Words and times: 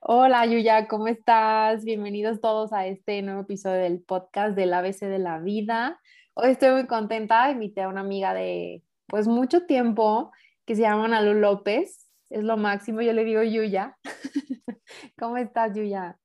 Hola 0.00 0.46
Yuya, 0.46 0.88
¿cómo 0.88 1.08
estás? 1.08 1.84
Bienvenidos 1.84 2.40
todos 2.40 2.72
a 2.72 2.86
este 2.86 3.20
nuevo 3.20 3.42
episodio 3.42 3.76
del 3.82 4.00
podcast 4.00 4.56
del 4.56 4.72
ABC 4.72 5.00
de 5.00 5.18
la 5.18 5.38
vida. 5.38 6.00
Hoy 6.32 6.52
estoy 6.52 6.70
muy 6.70 6.86
contenta, 6.86 7.50
invité 7.50 7.82
a 7.82 7.88
una 7.88 8.00
amiga 8.00 8.32
de 8.32 8.82
pues 9.06 9.28
mucho 9.28 9.66
tiempo 9.66 10.32
que 10.64 10.74
se 10.74 10.82
llama 10.82 11.08
Nalu 11.08 11.34
López, 11.34 12.08
es 12.30 12.44
lo 12.44 12.56
máximo, 12.56 13.02
yo 13.02 13.12
le 13.12 13.24
digo 13.24 13.42
Yuya. 13.42 13.98
¿Cómo 15.18 15.36
estás 15.36 15.76
Yuya? 15.76 16.18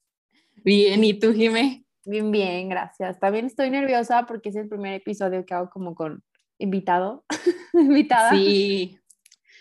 Bien, 0.64 1.04
¿y 1.04 1.14
tú 1.14 1.34
Jime? 1.34 1.86
Bien, 2.06 2.32
bien, 2.32 2.70
gracias. 2.70 3.20
También 3.20 3.46
estoy 3.46 3.70
nerviosa 3.70 4.26
porque 4.26 4.50
es 4.50 4.56
el 4.56 4.68
primer 4.68 4.94
episodio 4.94 5.46
que 5.46 5.54
hago 5.54 5.70
como 5.70 5.96
con 5.96 6.24
invitado, 6.58 7.26
invitada. 7.74 8.32
Sí, 8.32 9.00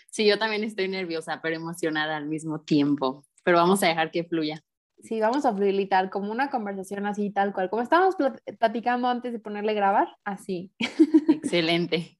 sí, 0.09 0.25
yo 0.25 0.37
también 0.37 0.63
estoy 0.63 0.87
nerviosa, 0.87 1.39
pero 1.41 1.55
emocionada 1.55 2.17
al 2.17 2.27
mismo 2.27 2.61
tiempo 2.61 3.25
pero 3.43 3.57
vamos 3.57 3.83
a 3.83 3.87
dejar 3.87 4.11
que 4.11 4.23
fluya. 4.23 4.63
Sí, 5.03 5.19
vamos 5.19 5.45
a 5.45 5.53
fluir 5.53 5.89
como 6.09 6.31
una 6.31 6.49
conversación 6.49 7.05
así, 7.05 7.29
tal 7.29 7.53
cual, 7.53 7.69
como 7.69 7.81
estábamos 7.81 8.15
platicando 8.57 9.09
antes 9.09 9.33
de 9.33 9.39
ponerle 9.39 9.73
grabar, 9.73 10.07
así. 10.23 10.71
Excelente. 11.29 12.17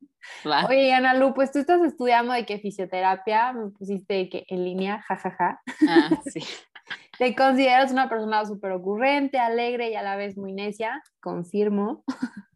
Oye, 0.67 0.93
Ana 0.93 1.13
Lu, 1.13 1.33
pues 1.33 1.51
tú 1.51 1.59
estás 1.59 1.81
estudiando 1.81 2.33
de 2.33 2.45
qué 2.45 2.57
fisioterapia, 2.59 3.53
me 3.53 3.69
pusiste 3.71 4.29
que 4.29 4.45
en 4.47 4.63
línea, 4.63 5.01
jajaja. 5.01 5.61
Ah, 5.87 6.09
sí. 6.25 6.41
Te 7.17 7.35
consideras 7.35 7.91
una 7.91 8.09
persona 8.09 8.45
súper 8.45 8.71
ocurrente, 8.71 9.37
alegre 9.37 9.91
y 9.91 9.95
a 9.95 10.01
la 10.01 10.15
vez 10.15 10.37
muy 10.37 10.51
necia, 10.51 11.03
confirmo. 11.21 12.03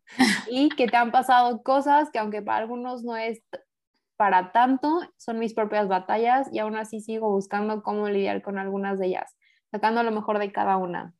y 0.50 0.70
que 0.70 0.88
te 0.88 0.98
han 0.98 1.12
pasado 1.12 1.62
cosas 1.64 2.10
que 2.12 2.20
aunque 2.20 2.42
para 2.42 2.60
algunos 2.60 3.04
no 3.04 3.16
es 3.16 3.42
para 4.18 4.52
tanto, 4.52 5.02
son 5.18 5.38
mis 5.38 5.54
propias 5.54 5.88
batallas 5.88 6.50
y 6.52 6.60
aún 6.60 6.76
así 6.76 7.02
sigo 7.02 7.30
buscando 7.30 7.84
cómo 7.84 8.10
lidiar 8.10 8.42
con 8.42 8.58
algunas 8.58 8.98
de 9.00 9.08
ellas, 9.08 9.38
sacando 9.72 10.02
lo 10.02 10.12
mejor 10.12 10.40
de 10.40 10.52
cada 10.52 10.78
una. 10.78 11.14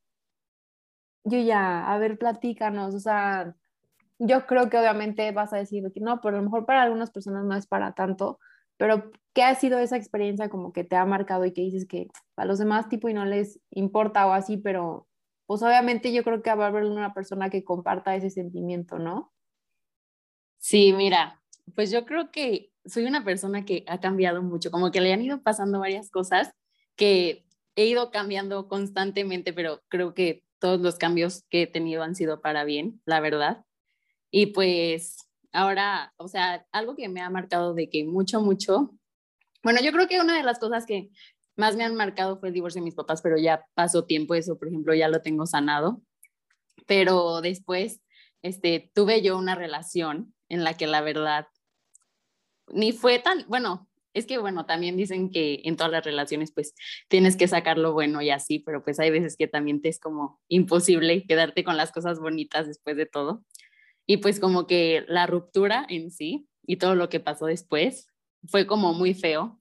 Yo 1.24 1.38
ya, 1.38 1.92
a 1.92 1.98
ver, 1.98 2.18
platícanos, 2.18 2.94
o 2.94 3.00
sea, 3.00 3.54
yo 4.18 4.46
creo 4.46 4.68
que 4.68 4.78
obviamente 4.78 5.30
vas 5.30 5.52
a 5.52 5.58
decir 5.58 5.84
que 5.94 6.00
no, 6.00 6.20
pero 6.20 6.36
a 6.36 6.40
lo 6.40 6.44
mejor 6.44 6.66
para 6.66 6.82
algunas 6.82 7.12
personas 7.12 7.44
no 7.44 7.54
es 7.54 7.68
para 7.68 7.92
tanto, 7.92 8.40
pero 8.76 9.10
¿qué 9.38 9.44
ha 9.44 9.54
sido 9.54 9.78
esa 9.78 9.96
experiencia 9.96 10.48
como 10.48 10.72
que 10.72 10.82
te 10.82 10.96
ha 10.96 11.04
marcado 11.04 11.44
y 11.44 11.52
que 11.52 11.60
dices 11.60 11.86
que 11.86 12.08
a 12.34 12.44
los 12.44 12.58
demás 12.58 12.88
tipo 12.88 13.08
y 13.08 13.14
no 13.14 13.24
les 13.24 13.60
importa 13.70 14.26
o 14.26 14.32
así, 14.32 14.56
pero 14.56 15.06
pues 15.46 15.62
obviamente 15.62 16.12
yo 16.12 16.24
creo 16.24 16.42
que 16.42 16.52
va 16.56 16.64
a 16.64 16.68
haber 16.70 16.82
una 16.82 17.14
persona 17.14 17.48
que 17.48 17.62
comparta 17.62 18.16
ese 18.16 18.30
sentimiento, 18.30 18.98
¿no? 18.98 19.32
Sí, 20.58 20.92
mira, 20.92 21.40
pues 21.76 21.92
yo 21.92 22.04
creo 22.04 22.32
que 22.32 22.72
soy 22.84 23.04
una 23.04 23.24
persona 23.24 23.64
que 23.64 23.84
ha 23.86 24.00
cambiado 24.00 24.42
mucho, 24.42 24.72
como 24.72 24.90
que 24.90 25.00
le 25.00 25.12
han 25.12 25.22
ido 25.22 25.40
pasando 25.40 25.78
varias 25.78 26.10
cosas 26.10 26.50
que 26.96 27.46
he 27.76 27.86
ido 27.86 28.10
cambiando 28.10 28.66
constantemente, 28.66 29.52
pero 29.52 29.82
creo 29.86 30.14
que 30.14 30.42
todos 30.58 30.80
los 30.80 30.96
cambios 30.96 31.44
que 31.48 31.62
he 31.62 31.66
tenido 31.68 32.02
han 32.02 32.16
sido 32.16 32.40
para 32.40 32.64
bien, 32.64 33.00
la 33.04 33.20
verdad. 33.20 33.64
Y 34.32 34.46
pues 34.46 35.28
ahora, 35.52 36.12
o 36.16 36.26
sea, 36.26 36.66
algo 36.72 36.96
que 36.96 37.08
me 37.08 37.20
ha 37.20 37.30
marcado 37.30 37.74
de 37.74 37.88
que 37.88 38.04
mucho, 38.04 38.40
mucho, 38.40 38.98
bueno, 39.62 39.80
yo 39.82 39.92
creo 39.92 40.08
que 40.08 40.20
una 40.20 40.36
de 40.36 40.42
las 40.42 40.58
cosas 40.58 40.86
que 40.86 41.10
más 41.56 41.76
me 41.76 41.84
han 41.84 41.96
marcado 41.96 42.38
fue 42.38 42.48
el 42.48 42.54
divorcio 42.54 42.80
de 42.80 42.84
mis 42.84 42.94
papás, 42.94 43.20
pero 43.22 43.36
ya 43.36 43.64
pasó 43.74 44.04
tiempo, 44.04 44.34
eso, 44.34 44.58
por 44.58 44.68
ejemplo, 44.68 44.94
ya 44.94 45.08
lo 45.08 45.22
tengo 45.22 45.46
sanado. 45.46 46.02
Pero 46.86 47.40
después, 47.40 48.00
este, 48.42 48.90
tuve 48.94 49.22
yo 49.22 49.36
una 49.36 49.54
relación 49.54 50.34
en 50.48 50.64
la 50.64 50.74
que 50.74 50.86
la 50.86 51.00
verdad 51.00 51.48
ni 52.70 52.92
fue 52.92 53.18
tan, 53.18 53.44
bueno, 53.48 53.88
es 54.14 54.26
que 54.26 54.38
bueno, 54.38 54.66
también 54.66 54.96
dicen 54.96 55.30
que 55.30 55.60
en 55.64 55.76
todas 55.76 55.92
las 55.92 56.04
relaciones 56.04 56.52
pues 56.52 56.74
tienes 57.08 57.36
que 57.36 57.48
sacar 57.48 57.78
lo 57.78 57.92
bueno 57.92 58.20
y 58.22 58.30
así, 58.30 58.58
pero 58.58 58.82
pues 58.82 58.98
hay 59.00 59.10
veces 59.10 59.36
que 59.36 59.48
también 59.48 59.80
te 59.80 59.88
es 59.88 60.00
como 60.00 60.40
imposible 60.48 61.24
quedarte 61.26 61.64
con 61.64 61.76
las 61.76 61.92
cosas 61.92 62.18
bonitas 62.18 62.66
después 62.66 62.96
de 62.96 63.06
todo. 63.06 63.44
Y 64.06 64.18
pues 64.18 64.40
como 64.40 64.66
que 64.66 65.04
la 65.08 65.26
ruptura 65.26 65.86
en 65.88 66.10
sí 66.10 66.48
y 66.66 66.76
todo 66.76 66.94
lo 66.94 67.08
que 67.08 67.20
pasó 67.20 67.46
después 67.46 68.08
fue 68.46 68.66
como 68.66 68.92
muy 68.92 69.14
feo. 69.14 69.60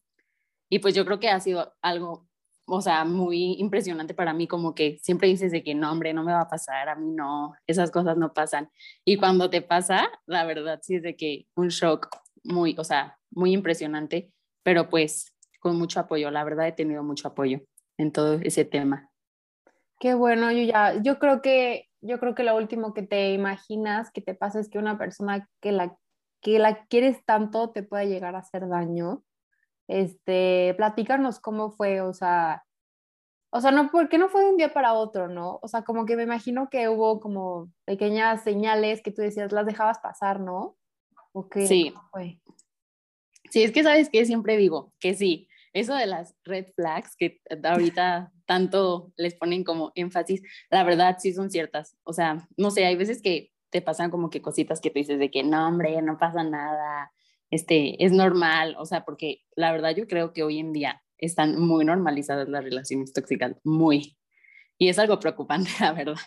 Y 0.70 0.80
pues 0.80 0.94
yo 0.96 1.06
creo 1.06 1.20
que 1.20 1.30
ha 1.30 1.40
sido 1.40 1.74
algo, 1.82 2.28
o 2.66 2.82
sea, 2.82 3.06
muy 3.06 3.54
impresionante 3.60 4.14
para 4.14 4.34
mí, 4.34 4.48
como 4.48 4.76
que 4.76 5.00
siempre 5.02 5.30
dices 5.30 5.52
de 5.52 5.64
que 5.64 5.74
no, 5.74 5.92
hombre, 5.92 6.14
no 6.14 6.24
me 6.24 6.34
va 6.34 6.42
a 6.42 6.50
pasar, 6.50 6.90
a 6.90 6.96
mí 6.96 7.10
no, 7.10 7.54
esas 7.68 7.92
cosas 7.92 8.18
no 8.18 8.34
pasan. 8.34 8.70
Y 9.06 9.18
cuando 9.18 9.50
te 9.50 9.62
pasa, 9.62 10.10
la 10.26 10.44
verdad 10.46 10.80
sí 10.82 10.96
es 10.96 11.04
de 11.04 11.16
que 11.16 11.48
un 11.56 11.70
shock 11.70 12.10
muy, 12.44 12.76
o 12.78 12.84
sea, 12.84 13.18
muy 13.32 13.54
impresionante, 13.54 14.32
pero 14.64 14.90
pues 14.90 15.34
con 15.60 15.78
mucho 15.78 16.00
apoyo. 16.00 16.32
La 16.32 16.44
verdad 16.44 16.68
he 16.68 16.72
tenido 16.72 17.04
mucho 17.04 17.28
apoyo 17.28 17.62
en 17.98 18.12
todo 18.12 18.34
ese 18.44 18.66
tema. 18.66 19.10
Qué 20.00 20.14
bueno, 20.14 20.52
yo 20.52 20.64
ya, 20.64 21.02
yo 21.02 21.18
creo 21.20 21.42
que, 21.42 21.90
yo 22.02 22.20
creo 22.20 22.36
que 22.36 22.44
lo 22.44 22.56
último 22.56 22.94
que 22.94 23.02
te 23.02 23.34
imaginas 23.34 24.12
que 24.12 24.22
te 24.22 24.36
pasa 24.36 24.60
es 24.60 24.70
que 24.70 24.78
una 24.78 24.98
persona 24.98 25.50
que 25.60 25.72
la, 25.72 25.98
que 26.48 26.60
la 26.60 26.86
quieres 26.86 27.26
tanto 27.26 27.72
te 27.72 27.84
puede 27.84 28.08
llegar 28.08 28.34
a 28.34 28.40
hacer 28.40 28.70
daño. 28.70 29.22
Este, 29.90 30.74
platícanos 30.78 31.42
cómo 31.42 31.72
fue, 31.72 32.00
o 32.00 32.14
sea, 32.14 32.64
o 33.50 33.60
sea, 33.60 33.72
no, 33.72 33.92
porque 33.92 34.18
no 34.18 34.30
fue 34.30 34.46
de 34.46 34.52
un 34.52 34.56
día 34.56 34.74
para 34.74 34.94
otro, 34.94 35.28
¿no? 35.28 35.60
O 35.62 35.68
sea, 35.68 35.82
como 35.82 36.06
que 36.06 36.16
me 36.16 36.24
imagino 36.24 36.70
que 36.70 36.88
hubo 36.88 37.20
como 37.20 37.70
pequeñas 37.84 38.46
señales 38.46 39.02
que 39.02 39.12
tú 39.12 39.22
decías, 39.22 39.52
las 39.52 39.66
dejabas 39.66 40.00
pasar, 40.00 40.40
¿no? 40.40 40.78
sí. 41.54 41.94
Sí, 43.52 43.64
es 43.64 43.74
que 43.74 43.84
sabes 43.84 44.08
que 44.10 44.26
siempre 44.26 44.56
digo 44.56 44.94
que 45.02 45.16
sí, 45.16 45.50
eso 45.74 45.96
de 45.96 46.06
las 46.06 46.34
red 46.46 46.68
flags 46.78 47.18
que 47.18 47.42
ahorita 47.62 48.32
tanto 48.46 49.12
les 49.18 49.36
ponen 49.36 49.66
como 49.66 49.92
énfasis, 49.96 50.42
la 50.70 50.86
verdad 50.86 51.18
sí 51.20 51.34
son 51.34 51.52
ciertas. 51.52 51.98
O 52.04 52.14
sea, 52.14 52.48
no 52.56 52.72
sé, 52.72 52.86
hay 52.86 52.96
veces 52.96 53.22
que 53.22 53.52
te 53.78 53.84
pasan 53.84 54.10
como 54.10 54.32
que 54.32 54.42
cositas 54.42 54.82
que 54.82 54.90
tú 54.90 54.98
dices 54.98 55.20
de 55.20 55.30
que 55.30 55.44
no, 55.44 55.68
hombre, 55.68 56.02
no 56.02 56.18
pasa 56.18 56.44
nada, 56.44 57.12
este, 57.52 58.04
es 58.04 58.12
normal, 58.12 58.76
o 58.80 58.88
sea, 58.88 59.06
porque 59.06 59.44
la 59.56 59.72
verdad 59.72 59.96
yo 59.96 60.08
creo 60.08 60.34
que 60.34 60.42
hoy 60.42 60.58
en 60.58 60.74
día 60.74 61.04
están 61.20 61.62
muy 61.62 61.86
normalizadas 61.86 62.50
las 62.50 62.64
relaciones 62.64 63.14
tóxicas, 63.14 63.56
muy. 63.64 64.18
Y 64.80 64.90
es 64.90 64.98
algo 64.98 65.20
preocupante, 65.20 65.70
la 65.80 65.94
verdad. 65.94 66.18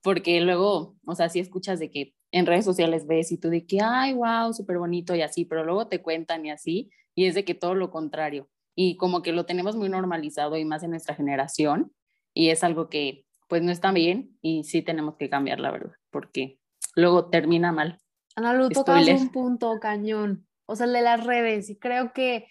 Porque 0.00 0.40
luego, 0.42 0.96
o 1.04 1.14
sea, 1.16 1.28
si 1.28 1.40
escuchas 1.40 1.80
de 1.80 1.90
que 1.90 2.14
en 2.30 2.46
redes 2.46 2.64
sociales 2.64 3.08
ves 3.08 3.32
y 3.32 3.38
tú 3.38 3.50
de 3.50 3.66
que, 3.66 3.80
ay, 3.82 4.14
wow, 4.14 4.52
súper 4.52 4.78
bonito 4.78 5.16
y 5.16 5.22
así, 5.22 5.44
pero 5.44 5.64
luego 5.64 5.88
te 5.88 6.00
cuentan 6.00 6.46
y 6.46 6.52
así, 6.52 6.92
y 7.16 7.24
es 7.24 7.34
de 7.34 7.44
que 7.44 7.56
todo 7.56 7.74
lo 7.74 7.90
contrario. 7.90 8.48
Y 8.76 8.96
como 8.96 9.22
que 9.22 9.32
lo 9.32 9.44
tenemos 9.44 9.74
muy 9.74 9.88
normalizado 9.88 10.56
y 10.56 10.64
más 10.64 10.84
en 10.84 10.90
nuestra 10.90 11.16
generación, 11.16 11.92
y 12.32 12.50
es 12.50 12.62
algo 12.62 12.88
que 12.88 13.24
pues 13.50 13.64
no 13.64 13.72
está 13.72 13.90
bien 13.90 14.38
y 14.40 14.62
sí 14.62 14.80
tenemos 14.80 15.16
que 15.16 15.28
cambiar, 15.28 15.58
la 15.58 15.72
verdad, 15.72 15.92
porque 16.10 16.59
luego 17.00 17.28
termina 17.30 17.72
mal. 17.72 17.98
Ana 18.36 18.54
Lu, 18.54 18.68
tocas 18.68 19.08
un 19.08 19.30
punto 19.30 19.78
cañón, 19.80 20.46
o 20.66 20.76
sea, 20.76 20.86
el 20.86 20.92
de 20.92 21.02
las 21.02 21.24
redes, 21.24 21.68
y 21.70 21.78
creo 21.78 22.12
que 22.12 22.46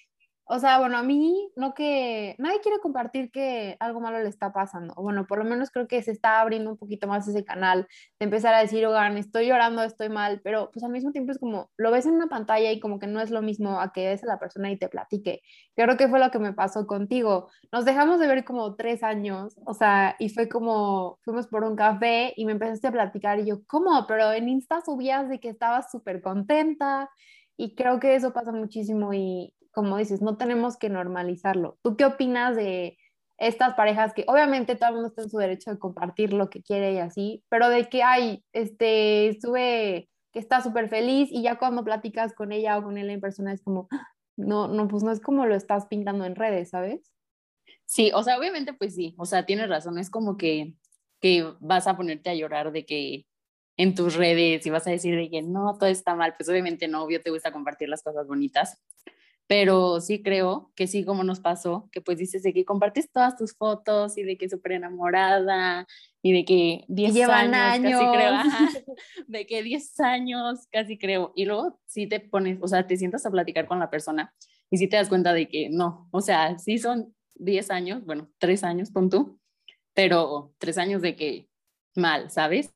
o 0.51 0.57
sea, 0.57 0.79
bueno, 0.79 0.97
a 0.97 1.03
mí 1.03 1.51
no 1.55 1.75
que 1.75 2.33
nadie 2.39 2.59
quiere 2.61 2.79
compartir 2.79 3.29
que 3.31 3.77
algo 3.79 4.01
malo 4.01 4.19
le 4.19 4.29
está 4.29 4.51
pasando. 4.51 4.95
Bueno, 4.95 5.27
por 5.27 5.37
lo 5.37 5.45
menos 5.45 5.69
creo 5.69 5.87
que 5.87 6.01
se 6.01 6.09
está 6.09 6.41
abriendo 6.41 6.71
un 6.71 6.77
poquito 6.77 7.07
más 7.07 7.27
ese 7.27 7.45
canal 7.45 7.87
de 8.19 8.23
empezar 8.25 8.55
a 8.55 8.59
decir, 8.59 8.83
oigan, 8.83 9.15
estoy 9.17 9.47
llorando, 9.47 9.83
estoy 9.83 10.09
mal, 10.09 10.41
pero 10.43 10.71
pues 10.73 10.83
al 10.83 10.91
mismo 10.91 11.11
tiempo 11.11 11.31
es 11.31 11.37
como 11.37 11.69
lo 11.77 11.91
ves 11.91 12.07
en 12.07 12.15
una 12.15 12.29
pantalla 12.29 12.71
y 12.71 12.79
como 12.79 12.97
que 12.97 13.05
no 13.05 13.21
es 13.21 13.29
lo 13.29 13.43
mismo 13.43 13.79
a 13.79 13.93
que 13.93 14.07
ves 14.07 14.23
a 14.23 14.25
la 14.25 14.39
persona 14.39 14.71
y 14.71 14.79
te 14.79 14.89
platique. 14.89 15.41
Creo 15.75 15.97
que 15.97 16.07
fue 16.07 16.19
lo 16.19 16.31
que 16.31 16.39
me 16.39 16.53
pasó 16.53 16.87
contigo. 16.87 17.49
Nos 17.71 17.85
dejamos 17.85 18.19
de 18.19 18.25
ver 18.25 18.43
como 18.43 18.75
tres 18.75 19.03
años, 19.03 19.55
o 19.65 19.75
sea, 19.75 20.15
y 20.17 20.29
fue 20.29 20.49
como 20.49 21.19
fuimos 21.23 21.45
por 21.45 21.63
un 21.63 21.75
café 21.75 22.33
y 22.35 22.45
me 22.45 22.53
empezaste 22.53 22.87
a 22.87 22.91
platicar 22.91 23.39
y 23.39 23.45
yo, 23.45 23.61
¿cómo? 23.67 24.07
Pero 24.07 24.33
en 24.33 24.49
Insta 24.49 24.81
subías 24.81 25.29
de 25.29 25.39
que 25.39 25.49
estabas 25.49 25.91
súper 25.91 26.23
contenta. 26.23 27.11
Y 27.55 27.75
creo 27.75 27.99
que 27.99 28.15
eso 28.15 28.31
pasa 28.31 28.53
muchísimo 28.53 29.13
y, 29.13 29.53
como 29.71 29.97
dices, 29.97 30.21
no 30.21 30.37
tenemos 30.37 30.77
que 30.77 30.89
normalizarlo. 30.89 31.77
¿Tú 31.81 31.95
qué 31.95 32.05
opinas 32.05 32.55
de 32.55 32.97
estas 33.39 33.73
parejas 33.73 34.13
que 34.13 34.25
obviamente 34.27 34.75
todo 34.75 34.89
el 34.89 34.95
mundo 34.95 35.09
está 35.09 35.21
en 35.21 35.29
su 35.29 35.37
derecho 35.37 35.71
de 35.71 35.79
compartir 35.79 36.33
lo 36.33 36.49
que 36.49 36.61
quiere 36.61 36.93
y 36.93 36.97
así, 36.97 37.43
pero 37.49 37.69
de 37.69 37.87
que 37.87 38.03
hay, 38.03 38.43
este, 38.51 39.37
sube 39.41 40.09
que 40.31 40.39
está 40.39 40.61
súper 40.61 40.89
feliz 40.89 41.29
y 41.31 41.41
ya 41.41 41.57
cuando 41.57 41.83
platicas 41.83 42.33
con 42.33 42.51
ella 42.51 42.77
o 42.77 42.83
con 42.83 42.97
él 42.97 43.09
en 43.09 43.21
persona 43.21 43.53
es 43.53 43.61
como, 43.61 43.87
no, 44.35 44.67
no, 44.67 44.87
pues 44.87 45.03
no 45.03 45.11
es 45.11 45.21
como 45.21 45.45
lo 45.45 45.55
estás 45.55 45.87
pintando 45.87 46.25
en 46.25 46.35
redes, 46.35 46.69
¿sabes? 46.69 47.13
Sí, 47.85 48.11
o 48.13 48.21
sea, 48.23 48.37
obviamente 48.37 48.73
pues 48.73 48.93
sí, 48.93 49.15
o 49.17 49.25
sea, 49.25 49.45
tienes 49.45 49.69
razón, 49.69 49.97
es 49.97 50.09
como 50.09 50.37
que, 50.37 50.73
que 51.21 51.51
vas 51.59 51.87
a 51.87 51.95
ponerte 51.95 52.29
a 52.29 52.35
llorar 52.35 52.71
de 52.71 52.85
que 52.85 53.25
en 53.77 53.95
tus 53.95 54.15
redes 54.15 54.65
y 54.65 54.69
vas 54.69 54.85
a 54.85 54.91
decir 54.91 55.15
de 55.15 55.29
que 55.29 55.41
no, 55.41 55.77
todo 55.77 55.89
está 55.89 56.13
mal, 56.13 56.35
pues 56.37 56.49
obviamente 56.49 56.89
no, 56.89 57.03
obvio 57.03 57.21
te 57.21 57.31
gusta 57.31 57.53
compartir 57.53 57.87
las 57.87 58.03
cosas 58.03 58.27
bonitas, 58.27 58.83
pero 59.49 59.99
sí 59.99 60.21
creo 60.21 60.71
que 60.75 60.85
sí, 60.85 61.03
como 61.03 61.23
nos 61.23 61.39
pasó, 61.39 61.89
que 61.91 62.01
pues 62.01 62.19
dices 62.19 62.43
de 62.43 62.53
que 62.53 62.65
compartes 62.65 63.11
todas 63.11 63.35
tus 63.35 63.55
fotos 63.57 64.15
y 64.15 64.21
de 64.21 64.37
que 64.37 64.47
súper 64.47 64.73
enamorada 64.73 65.87
y 66.21 66.33
de 66.33 66.45
que 66.45 66.85
10 66.87 67.27
años, 67.29 67.55
años, 67.55 67.99
casi 67.99 68.11
creo, 68.15 68.33
de 69.27 69.47
que 69.47 69.63
10 69.63 69.99
años 70.01 70.67
casi 70.71 70.99
creo. 70.99 71.33
Y 71.35 71.45
luego 71.45 71.79
sí 71.87 72.05
te 72.05 72.19
pones, 72.19 72.59
o 72.61 72.67
sea, 72.67 72.85
te 72.85 72.95
sientas 72.95 73.25
a 73.25 73.31
platicar 73.31 73.65
con 73.65 73.79
la 73.79 73.89
persona 73.89 74.35
y 74.69 74.77
sí 74.77 74.87
te 74.87 74.97
das 74.97 75.09
cuenta 75.09 75.33
de 75.33 75.47
que 75.47 75.69
no, 75.71 76.07
o 76.11 76.21
sea, 76.21 76.59
sí 76.59 76.77
son 76.77 77.15
10 77.33 77.71
años, 77.71 78.05
bueno, 78.05 78.29
3 78.37 78.63
años, 78.63 78.91
pon 78.91 79.09
tú, 79.09 79.39
pero 79.95 80.53
3 80.59 80.77
años 80.77 81.01
de 81.01 81.15
que 81.15 81.49
mal, 81.95 82.29
¿sabes? 82.29 82.71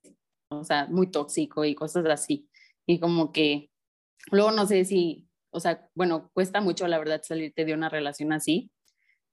O 0.49 0.63
sea, 0.63 0.87
muy 0.87 1.11
tóxico 1.11 1.65
y 1.65 1.75
cosas 1.75 2.07
así. 2.07 2.49
Y 2.87 2.97
como 2.97 3.31
que 3.31 3.69
luego 4.31 4.49
no 4.49 4.65
sé 4.65 4.85
si 4.85 5.22
o 5.53 5.59
sea, 5.59 5.87
bueno, 5.95 6.29
cuesta 6.33 6.61
mucho 6.61 6.87
la 6.87 6.99
verdad 6.99 7.21
salirte 7.23 7.65
de 7.65 7.73
una 7.73 7.89
relación 7.89 8.33
así, 8.33 8.71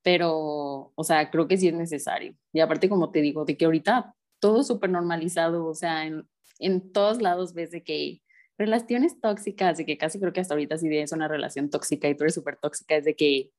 pero, 0.02 0.92
o 0.94 1.04
sea, 1.04 1.30
creo 1.30 1.48
que 1.48 1.58
sí 1.58 1.68
es 1.68 1.74
necesario. 1.74 2.34
Y 2.52 2.60
aparte, 2.60 2.88
como 2.88 3.10
te 3.10 3.20
digo, 3.20 3.44
de 3.44 3.56
que 3.56 3.64
ahorita 3.66 4.14
todo 4.40 4.62
súper 4.62 4.90
normalizado, 4.90 5.66
o 5.66 5.74
sea, 5.74 6.06
en, 6.06 6.28
en 6.58 6.92
todos 6.92 7.20
lados 7.20 7.54
ves 7.54 7.70
de 7.70 7.82
que 7.82 8.22
relaciones 8.58 9.20
tóxicas, 9.20 9.78
de 9.78 9.86
que 9.86 9.98
casi 9.98 10.20
creo 10.20 10.32
que 10.32 10.40
hasta 10.40 10.54
ahorita 10.54 10.78
si 10.78 10.94
es 10.96 11.12
una 11.12 11.28
relación 11.28 11.70
tóxica 11.70 12.08
y 12.08 12.14
tú 12.14 12.24
eres 12.24 12.34
súper 12.34 12.56
tóxica, 12.56 12.96
es 12.96 13.04
de 13.04 13.16
que 13.16 13.50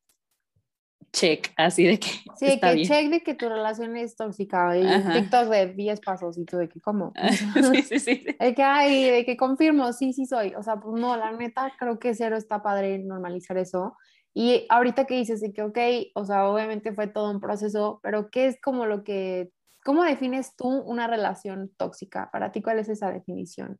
check, 1.11 1.51
así 1.57 1.85
de 1.85 1.99
que. 1.99 2.07
Sí, 2.37 2.47
está 2.47 2.73
que 2.73 2.85
check 2.85 3.09
de 3.09 3.21
que 3.21 3.35
tu 3.35 3.47
relación 3.47 3.95
es 3.95 4.15
tóxica. 4.15 4.75
Y 4.77 4.83
TikTok 4.83 5.49
de 5.49 5.73
10 5.73 5.99
pasos 6.01 6.37
y 6.37 6.45
tú 6.45 6.57
de 6.57 6.67
que, 6.67 6.79
¿cómo? 6.81 7.13
sí, 7.71 7.81
sí, 7.83 7.99
sí. 7.99 8.25
De 8.39 8.55
que, 8.55 8.63
ay, 8.63 9.11
de 9.11 9.25
que 9.25 9.37
confirmo, 9.37 9.93
sí, 9.93 10.13
sí 10.13 10.25
soy. 10.25 10.53
O 10.55 10.63
sea, 10.63 10.77
pues 10.77 10.99
no, 10.99 11.15
la 11.17 11.31
neta, 11.31 11.71
creo 11.77 11.99
que 11.99 12.15
cero 12.15 12.37
está 12.37 12.63
padre 12.63 12.97
normalizar 12.99 13.57
eso. 13.57 13.95
Y 14.33 14.65
ahorita 14.69 15.05
que 15.05 15.15
dices 15.15 15.41
de 15.41 15.51
que, 15.51 15.61
ok, 15.61 15.77
o 16.15 16.25
sea, 16.25 16.47
obviamente 16.49 16.93
fue 16.93 17.07
todo 17.07 17.29
un 17.29 17.41
proceso, 17.41 17.99
pero 18.01 18.29
¿qué 18.31 18.47
es 18.47 18.59
como 18.61 18.85
lo 18.85 19.03
que. 19.03 19.51
¿Cómo 19.83 20.03
defines 20.03 20.55
tú 20.55 20.67
una 20.67 21.07
relación 21.07 21.71
tóxica? 21.75 22.29
Para 22.31 22.51
ti, 22.51 22.61
¿cuál 22.61 22.79
es 22.79 22.87
esa 22.87 23.11
definición? 23.11 23.79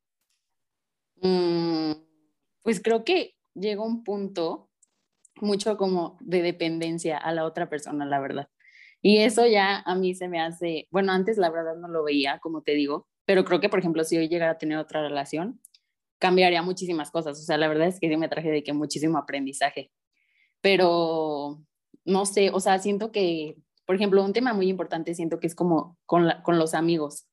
Mm, 1.22 1.92
pues 2.64 2.82
creo 2.82 3.04
que 3.04 3.36
llega 3.54 3.84
un 3.84 4.04
punto 4.04 4.71
mucho 5.40 5.78
como 5.78 6.18
de 6.22 6.42
dependencia 6.42 7.18
a 7.18 7.34
la 7.34 7.46
otra 7.46 7.70
persona, 7.70 8.06
la 8.06 8.20
verdad. 8.20 8.50
Y 9.02 9.20
eso 9.20 9.48
ya 9.48 9.80
a 9.86 9.96
mí 9.96 10.14
se 10.14 10.28
me 10.28 10.40
hace, 10.40 10.88
bueno, 10.92 11.12
antes 11.12 11.38
la 11.38 11.50
verdad 11.50 11.76
no 11.76 11.88
lo 11.88 12.04
veía, 12.04 12.40
como 12.40 12.62
te 12.62 12.74
digo, 12.74 13.08
pero 13.26 13.46
creo 13.46 13.60
que, 13.60 13.70
por 13.70 13.80
ejemplo, 13.80 14.04
si 14.04 14.18
hoy 14.18 14.28
llegara 14.28 14.54
a 14.54 14.58
tener 14.58 14.78
otra 14.78 15.02
relación, 15.02 15.60
cambiaría 16.20 16.62
muchísimas 16.62 17.12
cosas. 17.12 17.40
O 17.40 17.44
sea, 17.44 17.58
la 17.58 17.68
verdad 17.68 17.88
es 17.88 18.00
que 18.00 18.10
yo 18.10 18.18
me 18.18 18.30
traje 18.30 18.52
de 18.52 18.64
que 18.64 18.74
muchísimo 18.74 19.18
aprendizaje. 19.18 19.92
Pero, 20.62 21.64
no 22.06 22.26
sé, 22.26 22.52
o 22.52 22.60
sea, 22.60 22.78
siento 22.80 23.12
que, 23.12 23.58
por 23.86 23.96
ejemplo, 23.96 24.24
un 24.24 24.34
tema 24.34 24.54
muy 24.54 24.70
importante 24.70 25.16
siento 25.16 25.40
que 25.40 25.48
es 25.48 25.56
como 25.56 25.98
con, 26.06 26.30
con 26.44 26.60
los 26.60 26.74
amigos, 26.76 27.26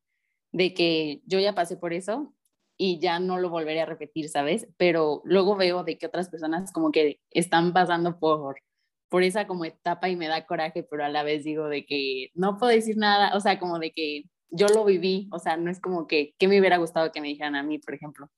de 0.53 0.73
que 0.73 1.21
yo 1.27 1.39
ya 1.39 1.55
pasé 1.55 1.77
por 1.77 1.93
eso 1.93 2.35
y 2.79 3.01
ya 3.01 3.19
no 3.19 3.39
lo 3.39 3.51
volveré 3.51 3.81
a 3.83 3.87
repetir, 3.87 4.29
¿sabes? 4.29 4.69
Pero 4.79 5.21
luego 5.25 5.57
veo 5.57 5.83
de 5.85 5.99
que 5.99 6.07
otras 6.07 6.31
personas 6.31 6.73
como 6.73 6.93
que 6.93 7.21
están 7.31 7.73
pasando 7.73 8.19
por, 8.21 8.61
por 9.09 9.25
esa 9.25 9.47
como 9.49 9.65
etapa 9.65 10.09
y 10.09 10.17
me 10.17 10.29
da 10.29 10.47
coraje, 10.47 10.85
pero 10.85 11.05
a 11.05 11.09
la 11.09 11.25
vez 11.25 11.45
digo 11.45 11.69
de 11.69 11.85
que 11.85 12.31
no 12.35 12.57
puedo 12.57 12.71
decir 12.73 12.97
nada, 12.97 13.37
o 13.37 13.41
sea, 13.41 13.59
como 13.59 13.81
de 13.81 13.91
que 13.91 14.23
yo 14.51 14.69
lo 14.69 14.85
viví, 14.85 15.29
o 15.33 15.41
sea, 15.41 15.57
no 15.57 15.71
es 15.71 15.81
como 15.81 16.07
que, 16.07 16.35
que 16.39 16.49
me 16.49 16.59
hubiera 16.61 16.79
gustado 16.79 17.13
que 17.13 17.21
me 17.21 17.29
dijeran 17.29 17.57
a 17.57 17.65
mí, 17.65 17.79
por 17.79 17.95
ejemplo, 17.95 18.31